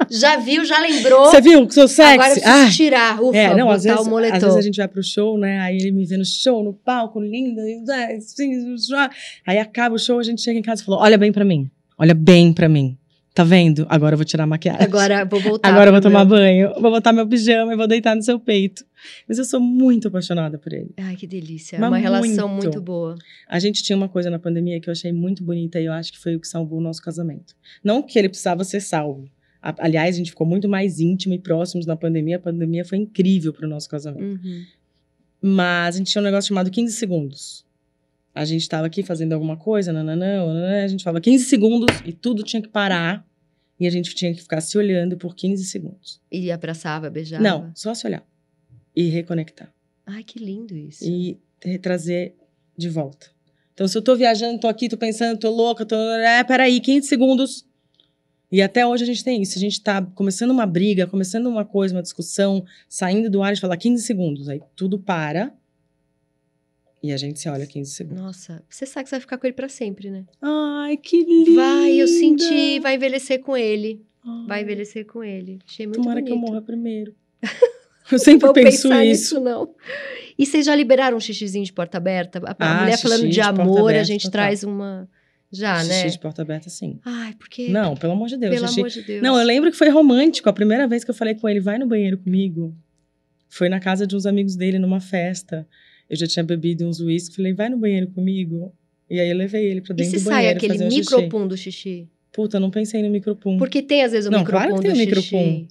Já 0.09 0.37
viu, 0.37 0.65
já 0.65 0.79
lembrou. 0.79 1.25
Você 1.29 1.41
viu 1.41 1.67
que 1.67 1.75
sou 1.75 1.89
sexy? 1.89 2.13
Agora 2.13 2.29
eu 2.29 2.35
preciso 2.35 2.53
Ah, 2.55 2.71
tirar, 2.71 3.21
ufa, 3.21 3.37
é, 3.37 3.49
não, 3.57 3.65
botar 3.67 3.75
às 3.75 3.83
vezes, 3.83 4.01
o 4.07 4.09
moletom. 4.09 4.37
às 4.37 4.43
vezes 4.45 4.57
a 4.59 4.63
gente 4.63 4.77
vai 4.77 4.87
pro 4.87 5.03
show, 5.03 5.37
né? 5.37 5.59
Aí 5.59 5.77
ele 5.79 5.91
me 5.91 6.07
vê 6.07 6.17
no 6.17 6.25
show, 6.25 6.63
no 6.63 6.73
palco, 6.73 7.19
linda. 7.21 7.61
ah, 7.93 8.15
assim. 8.17 8.63
Aí 9.45 9.59
acaba 9.59 9.97
o 9.97 9.99
show, 9.99 10.21
a 10.21 10.23
gente 10.23 10.43
chega 10.43 10.57
em 10.61 10.63
casa 10.63 10.81
e 10.83 10.85
fala: 10.85 10.99
olha 10.99 11.19
bem 11.19 11.33
pra 11.33 11.45
mim. 11.45 11.69
Olha 11.99 12.15
bem 12.15 12.53
pra 12.53 12.69
mim. 12.69 12.97
Tá 13.35 13.45
vendo? 13.45 13.85
Agora 13.91 14.15
eu 14.15 14.17
vou 14.17 14.25
tirar 14.25 14.45
a 14.45 14.47
maquiagem. 14.47 14.83
Agora 14.83 15.23
vou 15.27 15.39
voltar. 15.39 15.69
Agora 15.69 15.89
eu 15.89 15.93
vou 15.93 16.01
tomar 16.01 16.25
meu- 16.25 16.39
banho, 16.39 16.73
vou 16.81 16.91
botar 16.91 17.13
meu 17.13 17.29
pijama 17.29 17.75
e 17.75 17.77
vou 17.77 17.87
deitar 17.87 18.17
no 18.17 18.23
seu 18.23 18.41
peito. 18.41 18.83
Mas 19.29 19.37
eu 19.37 19.45
sou 19.45 19.61
muito 19.61 20.09
apaixonada 20.09 20.57
por 20.57 20.73
ele. 20.73 20.95
Ai, 20.97 21.17
que 21.17 21.27
delícia. 21.27 21.79
Mas 21.79 21.89
uma 21.91 21.99
relação 21.99 22.49
muito. 22.49 22.63
muito 22.65 22.81
boa. 22.81 23.15
A 23.47 23.59
gente 23.59 23.83
tinha 23.83 23.95
uma 23.95 24.09
coisa 24.09 24.31
na 24.31 24.39
pandemia 24.39 24.81
que 24.81 24.89
eu 24.89 24.93
achei 24.93 25.13
muito 25.13 25.45
bonita 25.45 25.79
e 25.79 25.85
eu 25.85 25.93
acho 25.93 26.13
que 26.13 26.19
foi 26.19 26.35
o 26.35 26.41
que 26.41 26.49
salvou 26.49 26.79
o 26.79 26.83
nosso 26.83 27.03
casamento. 27.03 27.55
Não 27.85 28.03
que 28.03 28.19
ele 28.19 28.31
precisava 28.31 28.65
ser 28.65 28.81
salvo. 28.81 29.29
Aliás, 29.61 30.15
a 30.15 30.19
gente 30.19 30.31
ficou 30.31 30.47
muito 30.47 30.67
mais 30.67 30.99
íntimo 30.99 31.35
e 31.35 31.39
próximos 31.39 31.85
na 31.85 31.95
pandemia. 31.95 32.37
A 32.37 32.41
pandemia 32.41 32.87
foi 32.87 32.97
incrível 32.97 33.53
para 33.53 33.67
o 33.67 33.69
nosso 33.69 33.87
casamento. 33.91 34.43
Uhum. 34.43 34.63
Mas 35.43 35.95
a 35.97 35.99
gente 35.99 36.11
tinha 36.11 36.23
um 36.23 36.25
negócio 36.25 36.49
chamado 36.49 36.71
15 36.71 36.95
segundos. 36.95 37.66
A 38.37 38.45
gente 38.45 38.61
estava 38.61 38.87
aqui 38.87 39.03
fazendo 39.03 39.33
alguma 39.33 39.57
coisa, 39.57 39.95
nananã, 39.95 40.45
nananã, 40.45 40.85
a 40.85 40.89
gente 40.89 41.03
falava 41.03 41.23
15 41.23 41.47
segundos 41.47 41.87
e 42.05 42.13
tudo 42.13 42.43
tinha 42.43 42.61
que 42.61 42.69
parar. 42.69 43.27
E 43.81 43.87
a 43.87 43.91
gente 43.91 44.15
tinha 44.15 44.35
que 44.35 44.43
ficar 44.43 44.61
se 44.61 44.77
olhando 44.77 45.17
por 45.17 45.35
15 45.35 45.65
segundos. 45.65 46.21
E 46.31 46.51
abraçava, 46.51 47.09
beijava. 47.09 47.43
Não, 47.43 47.73
só 47.75 47.95
se 47.95 48.07
olhar. 48.07 48.23
E 48.95 49.09
reconectar. 49.09 49.73
Ai, 50.05 50.23
que 50.23 50.39
lindo 50.39 50.77
isso. 50.77 51.03
e 51.65 51.79
trazer 51.79 52.35
de 52.77 52.91
volta. 52.91 53.27
Então, 53.73 53.89
se 53.89 53.97
eu 53.97 54.03
tô 54.03 54.15
viajando, 54.15 54.61
tô 54.61 54.69
aqui, 54.69 54.89
tô 54.89 54.99
pensando, 54.99 55.39
tô 55.39 55.51
louca, 55.51 55.87
tô. 55.87 55.97
É, 55.97 56.45
peraí, 56.45 56.79
15 56.79 57.09
segundos. 57.09 57.67
E 58.53 58.61
até 58.61 58.87
hoje 58.87 59.03
a 59.03 59.07
gente 59.07 59.25
tem 59.25 59.41
isso. 59.41 59.57
A 59.57 59.61
gente 59.61 59.81
tá 59.81 60.03
começando 60.15 60.51
uma 60.51 60.67
briga, 60.67 61.07
começando 61.07 61.47
uma 61.47 61.65
coisa, 61.65 61.95
uma 61.95 62.03
discussão, 62.03 62.65
saindo 62.87 63.31
do 63.31 63.43
ar, 63.43 63.55
gente 63.55 63.63
fala 63.63 63.77
15 63.77 64.03
segundos. 64.03 64.49
Aí 64.49 64.61
tudo 64.75 64.99
para. 64.99 65.53
E 67.03 67.13
a 67.13 67.17
gente 67.17 67.39
se 67.39 67.49
olha 67.49 67.67
15 67.67 67.91
segundos. 67.93 68.23
Nossa, 68.23 68.63
você 68.69 68.85
sabe 68.87 69.05
que 69.05 69.11
você 69.11 69.17
vai 69.17 69.21
ficar 69.21 69.39
com 69.39 69.47
ele 69.47 69.55
pra 69.55 69.69
sempre, 69.69 70.11
né? 70.11 70.25
Ai, 70.43 70.97
que 70.97 71.23
lindo. 71.25 71.55
Vai, 71.55 71.93
eu 72.01 72.09
senti, 72.09 72.81
vai 72.81 72.95
envelhecer 72.97 73.41
com 73.41 73.57
ele. 73.57 74.03
Vai 74.49 74.59
Ai, 74.59 74.63
envelhecer 74.65 75.07
com 75.07 75.23
ele. 75.23 75.59
Achei 75.69 75.87
muito 75.87 76.01
Tomara 76.01 76.21
bonito. 76.21 76.27
que 76.27 76.33
eu 76.33 76.39
morra 76.41 76.61
primeiro. 76.63 77.15
Eu 78.11 78.21
sempre 78.21 78.47
Vou 78.47 78.55
penso 78.55 78.83
pensar 78.89 79.05
isso. 79.05 79.35
nisso, 79.35 79.41
não. 79.41 79.75
E 80.39 80.47
vocês 80.47 80.65
já 80.65 80.77
liberaram 80.77 81.17
um 81.17 81.21
xixizinho 81.21 81.65
de 81.65 81.73
porta 81.73 81.97
aberta? 81.99 82.39
A, 82.47 82.51
a 82.53 82.57
Ah, 82.79 82.81
mulher 82.83 82.99
falando 83.01 83.23
xixi 83.23 83.33
de 83.33 83.41
amor, 83.41 83.79
a 83.79 83.83
aberta, 83.83 84.05
gente 84.05 84.23
total. 84.23 84.31
traz 84.33 84.63
uma. 84.63 85.09
Já, 85.51 85.79
Xixi 85.81 85.89
né? 86.05 86.09
de 86.11 86.19
porta 86.21 86.43
aberta, 86.43 86.71
sim. 86.71 87.01
Ai, 87.05 87.35
porque. 87.37 87.69
Não, 87.69 87.97
pelo 87.97 88.13
amor 88.13 88.29
de 88.29 88.37
Deus. 88.37 88.55
pelo 88.55 88.67
xixi- 88.69 88.81
amor 88.81 88.91
de 88.91 89.03
Deus. 89.03 89.23
Não, 89.25 89.37
eu 89.37 89.45
lembro 89.45 89.73
que 89.73 89.77
foi 89.77 89.89
romântico. 89.89 90.49
A 90.49 90.53
primeira 90.53 90.87
vez 90.87 91.03
que 91.03 91.11
eu 91.11 91.15
falei 91.17 91.35
com 91.35 91.49
ele, 91.49 91.59
vai 91.59 91.79
no 91.81 91.87
banheiro 91.89 92.17
comigo. 92.19 92.73
Foi 93.49 93.69
na 93.69 93.81
casa 93.81 94.07
de 94.07 94.15
uns 94.15 94.25
amigos 94.25 94.55
dele, 94.55 94.79
numa 94.79 95.01
festa. 95.01 95.67
Eu 96.09 96.17
já 96.17 96.27
tinha 96.27 96.45
bebido 96.45 96.87
uns 96.87 97.01
uísques. 97.01 97.37
Falei, 97.37 97.53
vai 97.53 97.69
no 97.69 97.77
banheiro 97.79 98.09
comigo. 98.09 98.73
E 99.11 99.21
aí 99.21 99.29
eu 99.31 99.37
levei 99.37 99.65
ele 99.71 99.81
pra 99.81 99.93
E 99.95 99.97
dentro 99.97 100.11
se 100.19 100.25
do 100.25 100.29
sai 100.29 100.35
banheiro 100.35 100.57
aquele 100.57 100.73
fazer 100.75 100.87
um 100.87 100.91
xixi. 100.91 101.01
micropum 101.17 101.49
do 101.49 101.57
xixi? 101.57 102.09
Puta, 102.33 102.61
não 102.61 102.71
pensei 102.71 103.03
no 103.03 103.11
micropum. 103.11 103.57
Porque 103.57 103.81
tem, 103.83 104.03
às 104.03 104.13
vezes, 104.13 104.27
o 104.27 104.31
Não, 104.31 104.41
micropum 104.41 104.59
claro 104.67 104.75
que 104.75 104.89
do 104.89 104.95
tem 104.95 105.05
o 105.05 105.07
micropum. 105.07 105.67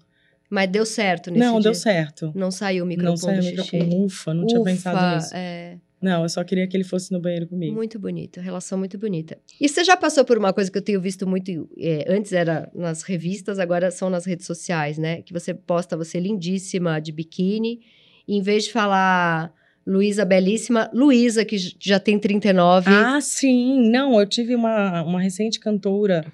Mas 0.49 0.69
deu 0.69 0.85
certo 0.85 1.31
nesse 1.31 1.43
Não, 1.43 1.53
dia. 1.53 1.63
deu 1.63 1.73
certo. 1.75 2.31
Não 2.35 2.51
saiu 2.51 2.83
o 2.85 2.87
micropum 2.87 3.09
Não 3.11 3.17
saiu 3.17 3.41
o 3.41 3.45
micropum. 3.45 4.03
Ufa, 4.05 4.33
não 4.33 4.45
tinha 4.45 4.61
Ufa, 4.61 4.69
pensado 4.69 5.15
nisso. 5.15 5.31
É, 5.35 5.77
Não, 6.01 6.23
eu 6.23 6.29
só 6.29 6.43
queria 6.43 6.67
que 6.67 6.77
ele 6.77 6.83
fosse 6.83 7.11
no 7.11 7.19
banheiro 7.19 7.47
comigo. 7.47 7.73
muito 7.73 7.97
bonito, 7.97 8.39
relação 8.39 8.77
muito 8.77 8.97
bonita. 8.97 9.37
E 9.59 9.67
você 9.67 9.83
já 9.83 9.97
passou 9.97 10.23
por 10.23 10.37
uma 10.37 10.53
coisa 10.53 10.71
que 10.71 10.77
eu 10.77 10.81
tenho 10.83 11.01
visto 11.01 11.27
muito, 11.27 11.67
é, 11.77 12.05
antes 12.07 12.31
era 12.31 12.69
nas 12.75 13.01
revistas, 13.01 13.57
agora 13.59 13.89
são 13.89 14.09
nas 14.09 14.23
redes 14.25 14.45
sociais, 14.45 14.97
né? 14.99 15.21
Que 15.23 15.33
você 15.33 15.53
posta 15.53 15.97
você 15.97 16.19
lindíssima 16.19 16.99
de 17.01 17.11
biquíni, 17.11 17.79
e 18.27 18.37
em 18.37 18.41
vez 18.41 18.65
de 18.65 18.71
falar 18.71 19.51
Luísa 19.87 20.25
belíssima, 20.25 20.89
Luísa 20.93 21.45
que 21.45 21.55
já 21.79 21.99
tem 21.99 22.17
39, 22.17 22.89
Ah, 22.89 23.19
sim. 23.21 23.89
Não, 23.89 24.19
eu 24.19 24.25
tive 24.25 24.55
uma, 24.55 25.03
uma 25.03 25.21
recente 25.21 25.59
cantora, 25.59 26.25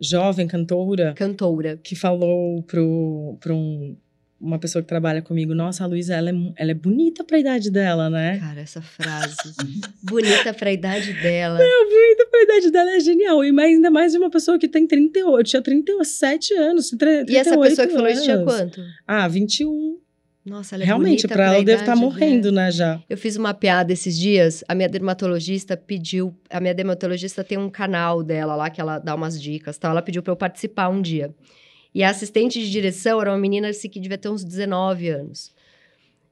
jovem 0.00 0.46
cantora, 0.46 1.12
cantora. 1.16 1.78
que 1.82 1.96
falou 1.96 2.62
pro, 2.62 3.36
pro 3.40 3.54
um- 3.54 3.96
uma 4.40 4.58
pessoa 4.58 4.82
que 4.82 4.88
trabalha 4.88 5.22
comigo, 5.22 5.54
nossa, 5.54 5.84
a 5.84 5.86
Luísa, 5.86 6.14
ela 6.14 6.28
é, 6.28 6.34
ela 6.56 6.70
é 6.72 6.74
bonita 6.74 7.24
pra 7.24 7.38
idade 7.38 7.70
dela, 7.70 8.10
né? 8.10 8.38
Cara, 8.38 8.60
essa 8.60 8.82
frase. 8.82 9.36
bonita 10.04 10.52
pra 10.52 10.70
idade 10.70 11.14
dela. 11.14 11.58
Bonita 11.58 12.26
pra 12.30 12.42
idade 12.42 12.70
dela 12.70 12.90
é 12.94 13.00
genial. 13.00 13.42
E 13.42 13.50
mais, 13.50 13.74
ainda 13.74 13.90
mais 13.90 14.12
de 14.12 14.18
uma 14.18 14.28
pessoa 14.28 14.58
que 14.58 14.68
tem 14.68 14.86
38, 14.86 15.38
eu 15.38 15.42
tinha 15.44 15.62
37 15.62 16.52
anos. 16.54 16.90
tre- 16.90 17.24
E 17.26 17.36
essa 17.36 17.56
38 17.56 17.68
pessoa 17.70 17.86
que 17.88 17.94
falou 17.94 18.08
isso 18.08 18.22
tinha 18.22 18.42
quanto? 18.44 18.82
Ah, 19.06 19.26
21. 19.28 19.96
Nossa, 20.44 20.74
ela 20.74 20.84
é 20.84 20.86
Realmente, 20.86 21.22
bonita 21.22 21.28
pra 21.28 21.46
ela 21.46 21.58
eu 21.58 21.64
devo 21.64 21.80
estar 21.80 21.92
idade 21.96 22.00
morrendo, 22.04 22.50
dela. 22.50 22.66
né, 22.66 22.70
já. 22.70 23.00
Eu 23.08 23.16
fiz 23.16 23.36
uma 23.36 23.54
piada 23.54 23.92
esses 23.92 24.16
dias, 24.18 24.62
a 24.68 24.74
minha 24.74 24.88
dermatologista 24.88 25.74
pediu, 25.76 26.36
a 26.50 26.60
minha 26.60 26.74
dermatologista 26.74 27.42
tem 27.42 27.56
um 27.56 27.70
canal 27.70 28.22
dela 28.22 28.54
lá 28.54 28.68
que 28.68 28.80
ela 28.80 28.98
dá 28.98 29.14
umas 29.14 29.40
dicas, 29.40 29.78
tal. 29.78 29.92
Ela 29.92 30.02
pediu 30.02 30.22
para 30.22 30.32
eu 30.32 30.36
participar 30.36 30.88
um 30.88 31.00
dia. 31.00 31.34
E 31.94 32.02
a 32.02 32.10
assistente 32.10 32.60
de 32.60 32.70
direção 32.70 33.20
era 33.20 33.30
uma 33.30 33.38
menina 33.38 33.68
assim, 33.68 33.88
que 33.88 33.98
devia 34.00 34.18
ter 34.18 34.28
uns 34.28 34.44
19 34.44 35.08
anos. 35.08 35.54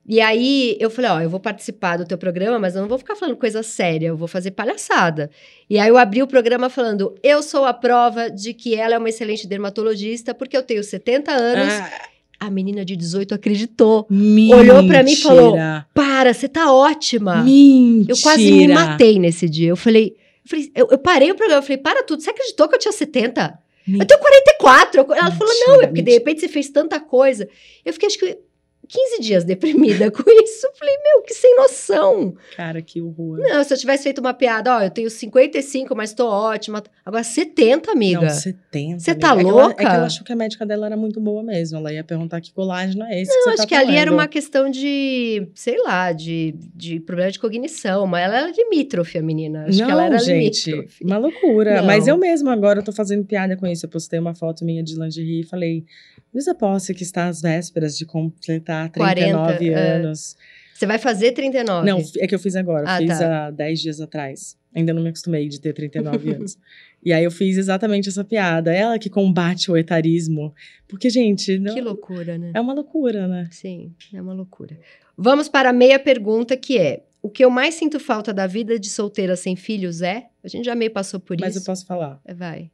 E 0.06 0.20
aí 0.20 0.76
eu 0.80 0.90
falei, 0.90 1.10
ó, 1.10 1.20
eu 1.20 1.30
vou 1.30 1.38
participar 1.38 1.96
do 1.96 2.04
teu 2.04 2.18
programa, 2.18 2.58
mas 2.58 2.74
eu 2.74 2.82
não 2.82 2.88
vou 2.88 2.98
ficar 2.98 3.14
falando 3.14 3.36
coisa 3.36 3.62
séria, 3.62 4.08
eu 4.08 4.16
vou 4.16 4.26
fazer 4.26 4.50
palhaçada. 4.50 5.30
E 5.70 5.78
aí 5.78 5.88
eu 5.88 5.96
abri 5.96 6.20
o 6.22 6.26
programa 6.26 6.68
falando, 6.68 7.14
eu 7.22 7.40
sou 7.42 7.64
a 7.64 7.72
prova 7.72 8.28
de 8.28 8.52
que 8.52 8.74
ela 8.74 8.94
é 8.96 8.98
uma 8.98 9.08
excelente 9.08 9.46
dermatologista, 9.46 10.34
porque 10.34 10.56
eu 10.56 10.62
tenho 10.62 10.82
70 10.82 11.30
anos. 11.30 11.72
Ah, 11.72 12.08
A 12.46 12.50
menina 12.50 12.84
de 12.84 12.96
18 12.96 13.34
acreditou. 13.34 14.06
mentira. 14.10 14.58
Olhou 14.58 14.86
pra 14.86 15.02
mim 15.02 15.12
e 15.12 15.16
falou, 15.16 15.54
Para, 15.94 16.34
você 16.34 16.48
tá 16.48 16.72
ótima. 16.72 17.42
Mentira. 17.42 18.12
Eu 18.12 18.16
quase 18.22 18.42
me 18.50 18.68
matei 18.68 19.18
nesse 19.18 19.48
dia. 19.48 19.68
Eu 19.68 19.76
falei, 19.76 20.16
eu, 20.44 20.48
falei, 20.50 20.72
eu, 20.74 20.88
eu 20.90 20.98
parei 20.98 21.30
o 21.30 21.34
programa, 21.36 21.60
eu 21.60 21.62
falei, 21.62 21.78
para 21.78 22.02
tudo, 22.02 22.22
você 22.22 22.30
acreditou 22.30 22.68
que 22.68 22.74
eu 22.74 22.78
tinha 22.78 22.92
70? 22.92 23.58
Eu 23.88 24.06
tenho 24.06 24.20
44. 24.20 25.00
Eu- 25.00 25.14
Ela 25.14 25.30
falou, 25.32 25.52
Mentira, 25.52 25.68
não, 25.68 25.74
é 25.82 25.86
porque 25.86 26.02
de 26.02 26.10
mentira. 26.10 26.18
repente 26.18 26.40
você 26.40 26.48
fez 26.48 26.68
tanta 26.68 26.98
coisa. 27.00 27.48
Eu 27.84 27.92
fiquei, 27.92 28.06
acho 28.08 28.18
que 28.18 28.38
15 28.88 29.20
dias 29.22 29.44
deprimida 29.44 30.10
com 30.12 30.22
isso. 30.42 30.66
Eu 30.66 30.72
falei, 30.74 30.94
meu, 31.02 31.22
que 31.22 31.32
sem 31.34 31.54
noção. 31.56 32.34
Cara, 32.56 32.82
que 32.82 33.00
horror. 33.00 33.38
Não, 33.38 33.62
se 33.64 33.72
eu 33.72 33.78
tivesse 33.78 34.02
feito 34.04 34.18
uma 34.20 34.34
piada, 34.34 34.76
ó, 34.76 34.80
eu 34.82 34.90
tenho 34.90 35.08
55, 35.08 35.94
mas 35.94 36.12
tô 36.12 36.26
ótima. 36.28 36.82
Agora 37.04 37.22
70, 37.24 37.90
amiga. 37.92 38.20
Não, 38.22 38.28
70. 38.28 38.98
Você 39.00 39.10
amiga. 39.12 39.26
tá 39.26 39.32
É 39.34 39.36
que 39.36 39.40
ela- 39.48 39.52
louca? 39.66 39.82
é 39.82 39.86
que 39.86 39.92
ela 39.94 40.06
achou 40.06 40.24
que 40.24 40.32
a 40.32 40.36
médica 40.36 40.66
dela 40.66 40.86
era 40.86 40.96
muito 40.96 41.20
boa 41.20 41.42
mesmo. 41.42 41.78
Ela 41.78 41.92
ia 41.92 42.04
perguntar 42.04 42.40
que 42.40 42.52
colágeno 42.52 43.04
é 43.04 43.20
esse 43.22 43.30
que 43.30 43.36
Não, 43.36 43.42
você 43.44 43.48
acho 43.50 43.56
tá 43.58 43.66
que 43.66 43.74
ali 43.74 43.96
era 43.96 44.12
uma 44.12 44.26
questão 44.28 44.68
de, 44.70 45.46
sei 45.54 45.78
lá, 45.82 46.12
de, 46.12 46.54
de 46.74 47.00
problema 47.00 47.30
de 47.30 47.38
cognição. 47.38 48.06
Mas 48.06 48.24
ela 48.24 48.38
era 48.38 48.52
limítrofe, 48.52 49.16
a 49.18 49.22
menina. 49.22 49.64
Acho 49.68 49.78
não, 49.78 49.86
que 49.86 49.92
ela 49.92 50.04
era 50.06 50.18
gente, 50.18 50.70
limítrofe. 50.70 51.04
uma 51.04 51.18
loucura. 51.18 51.76
Não. 51.76 51.86
Mas 51.86 52.06
eu 52.06 52.16
mesma 52.18 52.52
agora 52.52 52.80
eu 52.80 52.84
tô 52.84 52.92
fazendo 52.92 53.24
piada 53.24 53.56
com 53.56 53.66
isso. 53.66 53.86
Eu 53.86 53.90
postei 53.90 54.18
uma 54.18 54.34
foto 54.34 54.64
minha 54.64 54.82
de 54.82 54.94
lingerie 54.98 55.40
e 55.40 55.44
falei: 55.44 55.84
Luísa 56.32 56.54
Posse, 56.54 56.94
que 56.94 57.02
está 57.02 57.26
às 57.26 57.40
vésperas 57.42 57.96
de 57.96 58.06
completar 58.06 58.90
39 58.90 59.58
40, 59.58 59.64
é. 59.64 59.92
anos. 59.96 60.36
Você 60.74 60.86
vai 60.86 60.98
fazer 60.98 61.32
39? 61.32 61.86
Não, 61.86 62.02
é 62.18 62.26
que 62.26 62.34
eu 62.34 62.38
fiz 62.38 62.56
agora. 62.56 62.84
Ah, 62.88 62.98
fiz 62.98 63.18
tá. 63.18 63.46
há 63.46 63.50
10 63.50 63.80
dias 63.80 64.00
atrás. 64.00 64.56
Ainda 64.74 64.92
não 64.92 65.02
me 65.02 65.10
acostumei 65.10 65.46
de 65.46 65.60
ter 65.60 65.72
39 65.72 66.30
anos. 66.34 66.58
E 67.04 67.12
aí 67.12 67.24
eu 67.24 67.30
fiz 67.30 67.56
exatamente 67.56 68.08
essa 68.08 68.24
piada. 68.24 68.72
Ela 68.72 68.98
que 68.98 69.10
combate 69.10 69.70
o 69.70 69.76
etarismo. 69.76 70.54
Porque, 70.88 71.10
gente, 71.10 71.58
não, 71.58 71.74
Que 71.74 71.80
loucura, 71.80 72.38
né? 72.38 72.52
é 72.54 72.60
uma 72.60 72.72
loucura, 72.72 73.28
né? 73.28 73.48
Sim, 73.50 73.92
é 74.12 74.22
uma 74.22 74.32
loucura. 74.32 74.78
Vamos 75.16 75.48
para 75.48 75.70
a 75.70 75.72
meia 75.72 75.98
pergunta, 75.98 76.56
que 76.56 76.78
é: 76.78 77.04
O 77.20 77.28
que 77.28 77.44
eu 77.44 77.50
mais 77.50 77.74
sinto 77.74 78.00
falta 78.00 78.32
da 78.32 78.46
vida 78.46 78.78
de 78.78 78.88
solteira 78.88 79.36
sem 79.36 79.56
filhos 79.56 80.00
é. 80.00 80.28
A 80.42 80.48
gente 80.48 80.64
já 80.64 80.74
meio 80.74 80.90
passou 80.90 81.20
por 81.20 81.36
Mas 81.38 81.54
eu 81.54 81.58
isso. 81.58 81.66
posso 81.66 81.86
falar. 81.86 82.20
Vai. 82.34 82.70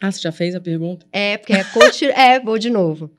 Ah, 0.00 0.10
você 0.10 0.20
já 0.20 0.30
fez 0.32 0.54
a 0.54 0.60
pergunta? 0.60 1.06
É, 1.12 1.36
porque 1.38 1.52
é, 1.54 1.64
continu... 1.64 2.12
é, 2.16 2.38
vou 2.40 2.58
de 2.58 2.68
novo. 2.70 3.10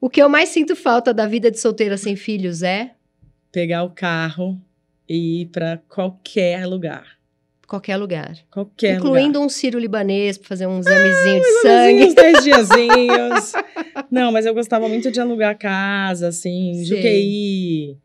O 0.00 0.10
que 0.10 0.20
eu 0.20 0.28
mais 0.28 0.48
sinto 0.50 0.74
falta 0.76 1.14
da 1.14 1.26
vida 1.26 1.50
de 1.50 1.58
solteira 1.58 1.96
sem 1.96 2.16
filhos 2.16 2.62
é 2.62 2.92
Pegar 3.52 3.84
o 3.84 3.90
carro 3.90 4.60
e 5.08 5.42
ir 5.42 5.46
pra 5.46 5.78
qualquer 5.88 6.66
lugar. 6.66 7.16
qualquer 7.66 7.96
lugar. 7.96 8.36
Qualquer 8.50 8.96
Incluindo 8.96 9.38
lugar. 9.38 9.46
um 9.46 9.48
ciro 9.48 9.78
libanês 9.78 10.36
pra 10.36 10.48
fazer 10.48 10.66
um 10.66 10.78
examezinho 10.80 11.40
de 11.40 11.60
Sangue. 11.62 12.04
Uns 12.04 12.14
10 12.14 12.44
diazinhos. 12.44 13.52
Não, 14.10 14.30
mas 14.32 14.44
eu 14.44 14.52
gostava 14.52 14.88
muito 14.88 15.10
de 15.10 15.20
alugar 15.20 15.56
casa, 15.56 16.28
assim, 16.28 16.74
Sei. 16.74 16.84
Juqueí, 16.84 17.96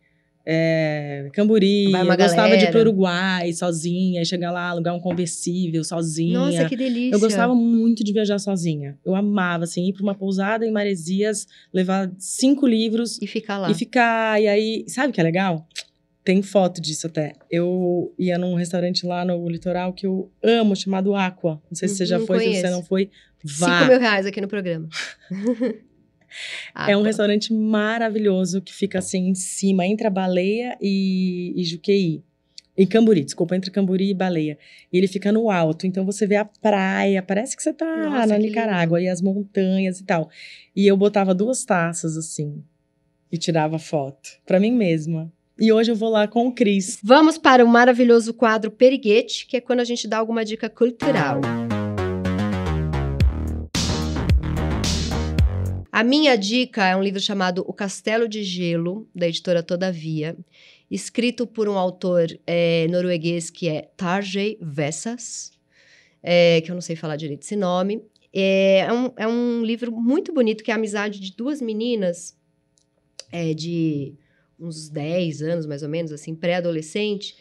é, 0.46 1.30
Camburi. 1.34 1.92
Eu 1.92 2.06
gostava 2.06 2.50
de 2.50 2.54
ir 2.56 2.58
galera. 2.58 2.72
pro 2.72 2.80
Uruguai 2.82 3.52
sozinha, 3.54 4.24
chegar 4.26 4.52
lá, 4.52 4.70
alugar 4.70 4.96
um 4.96 5.00
conversível 5.00 5.84
sozinha. 5.84 6.40
Nossa, 6.40 6.66
que 6.70 6.76
delícia. 6.76 7.16
Eu 7.16 7.20
gostava 7.20 7.54
muito 7.56 8.04
de 8.04 8.12
viajar 8.14 8.40
sozinha. 8.40 8.98
Eu 9.06 9.16
amava, 9.16 9.64
assim, 9.66 9.88
ir 9.88 9.94
pra 9.94 10.04
uma 10.04 10.16
pousada 10.16 10.66
em 10.66 10.72
Maresias, 10.72 11.48
levar 11.74 12.12
cinco 12.18 12.66
livros 12.68 13.20
E 13.22 13.28
ficar 13.28 13.58
lá. 13.58 13.70
e 13.72 13.74
ficar. 13.74 14.42
E 14.42 14.48
aí, 14.48 14.84
sabe 14.88 15.10
o 15.10 15.14
que 15.14 15.20
é 15.22 15.24
legal? 15.24 15.68
Tem 16.24 16.42
foto 16.44 16.80
disso 16.80 17.08
até. 17.08 17.34
Eu 17.50 18.14
ia 18.18 18.38
num 18.38 18.54
restaurante 18.54 19.06
lá 19.08 19.26
no 19.26 19.50
litoral 19.50 19.92
que 19.92 20.06
eu 20.06 20.32
amo, 20.44 20.76
chamado 20.76 21.16
Aqua. 21.16 21.60
Não 21.70 21.76
sei 21.76 21.88
se 21.88 21.96
você 21.96 22.06
já 22.06 22.20
Não 22.20 22.28
foi, 22.28 22.38
se 22.40 22.46
conheço. 22.46 22.62
você 22.62 22.70
não 22.70 22.84
foi, 22.84 23.10
vá. 23.44 23.80
Cinco 23.80 23.90
mil 23.92 24.00
reais 24.00 24.26
aqui 24.28 24.40
no 24.40 24.48
programa. 24.48 24.88
É 26.88 26.96
um 26.96 27.02
Ah, 27.02 27.06
restaurante 27.06 27.54
maravilhoso 27.54 28.62
que 28.62 28.74
fica 28.74 29.00
assim 29.00 29.30
em 29.30 29.36
cima, 29.36 29.86
entre 29.86 30.08
a 30.08 30.10
baleia 30.10 30.78
e, 30.82 31.54
e 31.56 31.64
Juqueí. 31.64 32.24
Em 32.78 32.88
Camburi, 32.88 33.24
desculpa, 33.24 33.56
entre 33.56 33.70
Camburi 33.70 34.10
e 34.10 34.14
Baleia. 34.14 34.58
E 34.92 34.98
ele 34.98 35.08
fica 35.08 35.32
no 35.32 35.52
alto, 35.52 35.86
então 35.86 36.06
você 36.06 36.26
vê 36.26 36.38
a 36.38 36.46
praia, 36.46 37.22
parece 37.22 37.56
que 37.56 37.62
você 37.62 37.74
tá 37.74 37.86
Nossa, 37.98 38.28
na 38.28 38.38
Nicarágua, 38.38 39.02
e 39.02 39.10
as 39.10 39.22
montanhas 39.22 40.00
e 40.00 40.06
tal. 40.06 40.30
E 40.76 40.88
eu 40.88 40.96
botava 40.96 41.36
duas 41.36 41.66
taças 41.66 42.16
assim 42.18 42.64
e 43.32 43.38
tirava 43.38 43.78
foto 43.78 44.30
pra 44.46 44.60
mim 44.60 44.72
mesma. 44.72 45.32
E 45.60 45.72
hoje 45.72 45.92
eu 45.92 45.96
vou 45.96 46.10
lá 46.10 46.28
com 46.28 46.48
o 46.48 46.54
Cris. 46.54 46.98
Vamos 47.04 47.38
para 47.38 47.64
o 47.64 47.68
maravilhoso 47.68 48.34
quadro 48.34 48.72
Periguete, 48.72 49.46
que 49.46 49.58
é 49.58 49.62
quando 49.62 49.82
a 49.82 49.86
gente 49.86 50.08
dá 50.08 50.18
alguma 50.18 50.44
dica 50.44 50.70
cultural. 50.70 51.42
A 55.92 56.06
minha 56.06 56.38
dica 56.38 56.88
é 56.88 56.96
um 56.96 57.04
livro 57.04 57.20
chamado 57.20 57.66
O 57.68 57.74
Castelo 57.74 58.26
de 58.26 58.44
Gelo, 58.44 59.10
da 59.14 59.28
editora 59.28 59.62
Todavia, 59.62 60.38
escrito 60.90 61.46
por 61.46 61.68
um 61.68 61.78
autor 61.78 62.28
eh, 62.48 62.88
norueguês 62.90 63.50
que 63.50 63.68
é 63.68 63.90
Tarjei 63.98 64.58
Vessas, 64.62 65.52
eh, 66.24 66.62
que 66.62 66.72
eu 66.72 66.76
não 66.76 66.82
sei 66.82 66.96
falar 66.96 67.18
direito 67.18 67.44
esse 67.44 67.58
nome. 67.58 68.02
É, 68.34 68.86
é 68.88 68.94
um, 68.94 69.12
é 69.18 69.28
um 69.28 69.66
livro 69.66 69.92
muito 69.92 70.34
bonito, 70.34 70.64
que 70.64 70.72
é 70.72 70.74
a 70.74 70.78
amizade 70.78 71.20
de 71.20 71.36
duas 71.36 71.62
meninas 71.62 72.38
eh, 73.30 73.54
de 73.54 74.14
uns 74.58 74.88
10 74.88 75.42
anos, 75.42 75.66
mais 75.66 75.84
ou 75.84 75.90
menos, 75.90 76.14
assim, 76.14 76.34
pré-adolescente, 76.34 77.36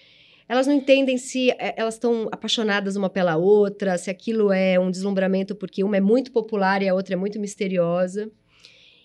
elas 0.48 0.66
não 0.66 0.74
entendem 0.74 1.16
se 1.16 1.50
eh, 1.52 1.74
elas 1.76 1.94
estão 1.94 2.28
apaixonadas 2.32 2.96
uma 2.96 3.08
pela 3.08 3.36
outra, 3.36 3.96
se 3.96 4.10
aquilo 4.10 4.52
é 4.52 4.76
um 4.80 4.90
deslumbramento 4.90 5.54
porque 5.54 5.84
uma 5.84 5.96
é 5.96 6.00
muito 6.00 6.32
popular 6.32 6.82
e 6.82 6.88
a 6.88 6.94
outra 6.94 7.14
é 7.14 7.16
muito 7.16 7.38
misteriosa. 7.38 8.28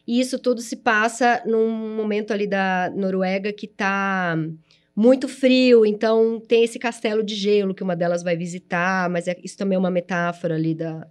E 0.08 0.20
isso 0.20 0.38
tudo 0.38 0.62
se 0.62 0.76
passa 0.76 1.42
num 1.46 1.70
momento 1.96 2.32
ali 2.32 2.46
da 2.48 2.92
Noruega 2.96 3.52
que 3.52 3.68
tá 3.68 4.38
muito 4.96 5.28
frio, 5.28 5.86
então 5.86 6.40
tem 6.40 6.64
esse 6.64 6.80
castelo 6.80 7.22
de 7.24 7.36
gelo 7.36 7.74
que 7.74 7.84
uma 7.84 7.96
delas 7.96 8.24
vai 8.24 8.38
visitar, 8.38 9.10
mas 9.10 9.28
é- 9.28 9.38
isso 9.44 9.58
também 9.58 9.76
é 9.76 9.80
uma 9.80 9.92
metáfora 9.92 10.56
ali 10.56 10.74
da, 10.74 11.06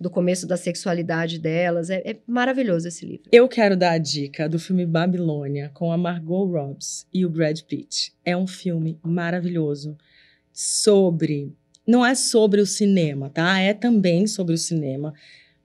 do 0.00 0.10
começo 0.10 0.46
da 0.46 0.56
sexualidade 0.56 1.38
delas. 1.38 1.88
É, 1.88 2.02
é 2.04 2.16
maravilhoso 2.26 2.88
esse 2.88 3.06
livro. 3.06 3.28
Eu 3.30 3.46
quero 3.48 3.76
dar 3.76 3.92
a 3.92 3.98
dica 3.98 4.48
do 4.48 4.58
filme 4.58 4.84
Babilônia 4.84 5.70
com 5.72 5.92
a 5.92 5.96
Margot 5.96 6.44
Robbie 6.46 6.84
e 7.14 7.24
o 7.24 7.30
Brad 7.30 7.60
Pitt. 7.60 8.12
É 8.24 8.36
um 8.36 8.46
filme 8.46 8.98
maravilhoso 9.02 9.96
sobre. 10.52 11.52
Não 11.86 12.04
é 12.04 12.14
sobre 12.14 12.60
o 12.60 12.66
cinema, 12.66 13.30
tá? 13.30 13.58
É 13.60 13.72
também 13.74 14.26
sobre 14.26 14.54
o 14.54 14.58
cinema. 14.58 15.14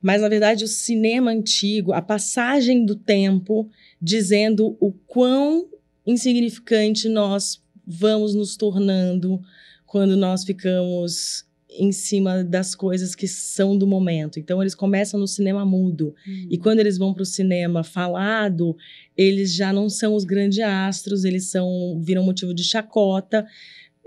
Mas, 0.01 0.21
na 0.21 0.29
verdade, 0.29 0.63
o 0.63 0.67
cinema 0.67 1.31
antigo, 1.31 1.93
a 1.93 2.01
passagem 2.01 2.85
do 2.85 2.95
tempo, 2.95 3.69
dizendo 4.01 4.77
o 4.79 4.91
quão 4.91 5.67
insignificante 6.05 7.09
nós 7.09 7.61
vamos 7.85 8.35
nos 8.35 8.55
tornando 8.55 9.41
quando 9.85 10.15
nós 10.15 10.43
ficamos 10.43 11.45
em 11.69 11.91
cima 11.91 12.43
das 12.43 12.73
coisas 12.73 13.13
que 13.13 13.27
são 13.27 13.77
do 13.77 13.85
momento. 13.85 14.39
Então, 14.39 14.61
eles 14.61 14.73
começam 14.73 15.19
no 15.19 15.27
cinema 15.27 15.65
mudo. 15.65 16.15
E 16.49 16.57
quando 16.57 16.79
eles 16.79 16.97
vão 16.97 17.13
para 17.13 17.23
o 17.23 17.25
cinema 17.25 17.83
falado, 17.83 18.75
eles 19.15 19.53
já 19.53 19.71
não 19.71 19.89
são 19.89 20.15
os 20.15 20.23
grandes 20.23 20.59
astros, 20.59 21.23
eles 21.23 21.45
são 21.45 21.99
viram 22.01 22.23
motivo 22.23 22.53
de 22.53 22.63
chacota. 22.63 23.45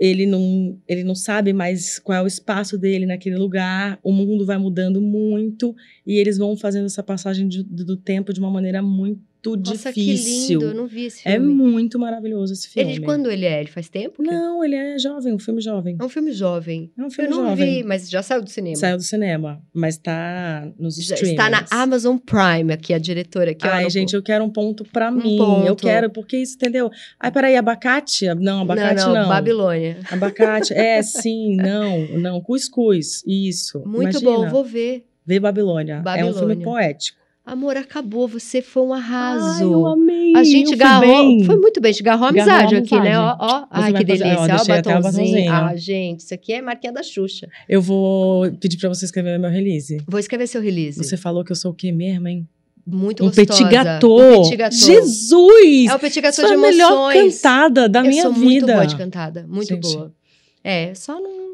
Ele 0.03 0.25
não, 0.25 0.75
ele 0.87 1.03
não 1.03 1.13
sabe 1.13 1.53
mais 1.53 1.99
qual 1.99 2.17
é 2.17 2.23
o 2.23 2.27
espaço 2.27 2.75
dele 2.75 3.05
naquele 3.05 3.37
lugar. 3.37 3.99
O 4.03 4.11
mundo 4.11 4.43
vai 4.47 4.57
mudando 4.57 4.99
muito 4.99 5.75
e 6.07 6.17
eles 6.17 6.39
vão 6.39 6.57
fazendo 6.57 6.87
essa 6.87 7.03
passagem 7.03 7.47
de- 7.47 7.61
do 7.61 7.95
tempo 7.95 8.33
de 8.33 8.39
uma 8.39 8.49
maneira 8.49 8.81
muito 8.81 9.21
Nossa, 9.43 9.91
que 9.91 10.01
difícil. 10.03 10.59
lindo, 10.59 10.71
eu 10.71 10.75
não 10.75 10.85
vi 10.87 11.05
esse 11.05 11.27
é 11.27 11.31
filme. 11.33 11.53
muito 11.53 11.97
maravilhoso 11.97 12.53
esse 12.53 12.67
filme. 12.67 12.91
Ele 12.91 12.99
de 12.99 13.05
quando 13.05 13.29
ele 13.31 13.45
é? 13.45 13.59
Ele 13.59 13.69
faz 13.69 13.89
tempo? 13.89 14.21
que- 14.21 14.29
Não, 14.29 14.63
ele 14.63 14.75
é 14.75 14.99
jovem, 14.99 15.33
um 15.33 15.39
filme 15.39 15.59
jovem. 15.61 15.97
É 15.99 16.03
um 16.03 16.09
filme 16.09 16.31
jovem. 16.31 16.91
É 16.97 17.01
um 17.01 17.05
Eu 17.05 17.11
filme 17.11 17.29
não 17.31 17.49
jovem. 17.49 17.77
vi, 17.77 17.83
mas 17.83 18.09
já 18.09 18.21
saiu 18.21 18.41
do 18.43 18.49
cinema. 18.49 18.75
Saiu 18.75 18.97
do 18.97 19.03
cinema, 19.03 19.61
mas 19.73 19.97
tá 19.97 20.71
nos 20.77 20.95
Já 20.95 21.15
streamings. 21.15 21.31
está 21.31 21.49
na 21.49 21.65
Amazon 21.83 22.17
Prime, 22.17 22.71
aqui 22.73 22.93
a 22.93 22.97
diretora. 22.99 23.51
Aqui, 23.51 23.67
Ai, 23.67 23.89
gente, 23.89 24.13
eu 24.15 24.21
quero 24.21 24.43
um 24.43 24.49
ponto 24.49 24.83
pra 24.83 25.09
Um 25.09 25.15
mim. 25.15 25.37
ponto. 25.37 25.67
Eu 25.67 25.75
quero, 25.75 26.09
porque 26.09 26.37
isso, 26.37 26.55
entendeu? 26.55 26.89
Ai, 27.19 27.31
peraí, 27.31 27.55
abacate? 27.55 28.25
Não, 28.35 28.61
abacate 28.61 28.95
não, 29.01 29.13
não. 29.13 29.29
Babilônia. 29.29 29.99
Abacate, 30.11 30.73
é, 30.73 31.01
sim, 31.03 31.55
não, 31.55 32.07
não. 32.19 32.41
Cuscuz, 32.41 33.23
isso. 33.25 33.79
Muito 33.85 34.19
Imagina. 34.19 34.31
bom, 34.31 34.49
vou 34.49 34.63
ver. 34.63 35.05
Vê 35.25 35.39
Babilônia. 35.39 35.93
É 35.93 35.99
um 35.99 36.03
Babilônia. 36.03 36.39
filme 36.39 36.63
poético. 36.63 37.20
Amor, 37.43 37.75
acabou, 37.75 38.27
você 38.27 38.61
foi 38.61 38.83
um 38.83 38.93
Ai, 38.93 38.99
arraso. 39.01 39.63
eu 39.63 39.85
amei. 39.87 40.33
a 40.35 40.43
gente 40.43 40.75
garrou, 40.75 41.43
foi 41.43 41.57
muito 41.57 41.81
bem, 41.81 41.89
a 41.89 41.91
gente 41.91 42.03
garrou 42.03 42.27
a 42.27 42.31
Garrou 42.31 42.51
a 42.53 42.55
amizade 42.59 42.75
aqui, 42.75 42.99
né? 43.03 43.19
Ó, 43.19 43.23
amizade. 43.23 43.37
ó. 43.41 43.67
Ai, 43.71 43.93
que 43.93 43.97
fazer- 43.99 44.01
ó, 44.01 44.05
delícia, 44.05 44.37
ó, 44.39 44.43
o 44.43 44.47
deixei 44.47 44.75
até 44.75 44.89
o 44.89 44.93
batonzinho. 45.01 45.25
batonzinho. 45.25 45.51
Ah, 45.53 45.75
gente, 45.75 46.19
isso 46.19 46.33
aqui 46.33 46.53
é 46.53 46.61
marquinha 46.61 46.93
da 46.93 47.01
Xuxa. 47.03 47.49
Eu 47.67 47.81
vou 47.81 48.51
pedir 48.53 48.77
pra 48.77 48.89
você 48.89 49.05
escrever 49.05 49.39
meu 49.39 49.49
release. 49.49 49.97
Vou 50.07 50.19
escrever 50.19 50.45
seu 50.47 50.61
release. 50.61 50.97
Você 51.03 51.17
falou 51.17 51.43
que 51.43 51.51
eu 51.51 51.55
sou 51.55 51.71
o 51.71 51.73
quê 51.73 51.91
mesmo, 51.91 52.27
hein? 52.27 52.47
Muito 52.85 53.23
Um 53.23 53.27
gostosa. 53.27 53.47
petit 53.47 53.63
gâteau. 53.69 54.19
Um 54.19 54.41
petit 54.43 54.55
gâteau. 54.57 54.77
Jesus! 54.79 55.89
É 55.89 55.95
o 55.95 55.99
petit 55.99 56.21
gâteau 56.21 56.45
de 56.45 56.51
é 56.51 56.55
a 56.55 56.57
melhor 56.59 57.11
emoções. 57.15 57.35
cantada 57.41 57.89
da 57.89 57.99
eu 57.99 58.05
minha 58.07 58.29
vida. 58.29 58.39
muito 58.45 58.65
boa 58.67 58.85
de 58.85 58.95
cantada, 58.97 59.45
muito 59.49 59.67
Gente. 59.67 59.81
boa. 59.95 60.11
É, 60.63 60.93
só 60.93 61.19
não. 61.19 61.51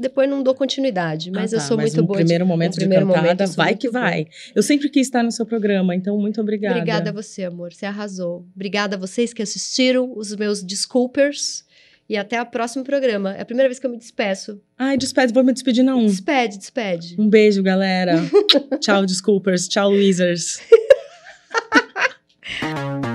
Depois 0.00 0.28
não 0.28 0.42
dou 0.42 0.54
continuidade, 0.54 1.30
mas 1.30 1.52
Ah, 1.52 1.56
eu 1.56 1.60
tá, 1.60 1.66
sou 1.66 1.76
mas 1.76 1.90
muito 1.90 2.00
no 2.02 2.06
boa. 2.06 2.18
primeiro 2.18 2.44
de, 2.44 2.48
momento 2.48 2.72
no 2.72 2.76
primeiro 2.80 3.04
de 3.04 3.08
cantada, 3.12 3.26
momento, 3.26 3.40
eu 3.42 3.48
vai 3.48 3.74
que 3.76 3.90
boa. 3.90 4.00
vai. 4.02 4.26
Eu 4.54 4.62
sempre 4.62 4.88
quis 4.88 5.06
estar 5.06 5.22
no 5.22 5.30
seu 5.32 5.46
programa, 5.46 5.94
então 5.94 6.18
muito 6.18 6.40
obrigada. 6.40 6.76
Obrigada 6.76 7.10
a 7.10 7.12
você, 7.12 7.44
amor. 7.44 7.72
Você 7.72 7.86
arrasou. 7.86 8.46
Obrigada 8.54 8.96
a 8.96 8.98
vocês 8.98 9.32
que 9.32 9.42
assistiram 9.42 10.12
os 10.16 10.34
meus 10.34 10.62
Desculpers. 10.64 11.64
E 12.06 12.18
até 12.18 12.40
o 12.42 12.44
próximo 12.44 12.84
programa. 12.84 13.34
É 13.34 13.40
a 13.40 13.44
primeira 13.46 13.66
vez 13.66 13.78
que 13.78 13.86
eu 13.86 13.90
me 13.90 13.96
despeço. 13.96 14.60
Ai, 14.76 14.98
despede, 14.98 15.32
vou 15.32 15.42
me 15.42 15.54
despedir 15.54 15.82
não. 15.82 16.04
Despede, 16.04 16.58
despede. 16.58 17.16
Um 17.18 17.30
beijo, 17.30 17.62
galera. 17.62 18.16
tchau, 18.78 19.06
desculpers. 19.06 19.66
Tchau, 19.68 19.88
Luizers. 19.90 20.58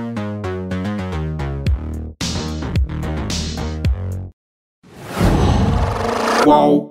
Qual? 6.50 6.89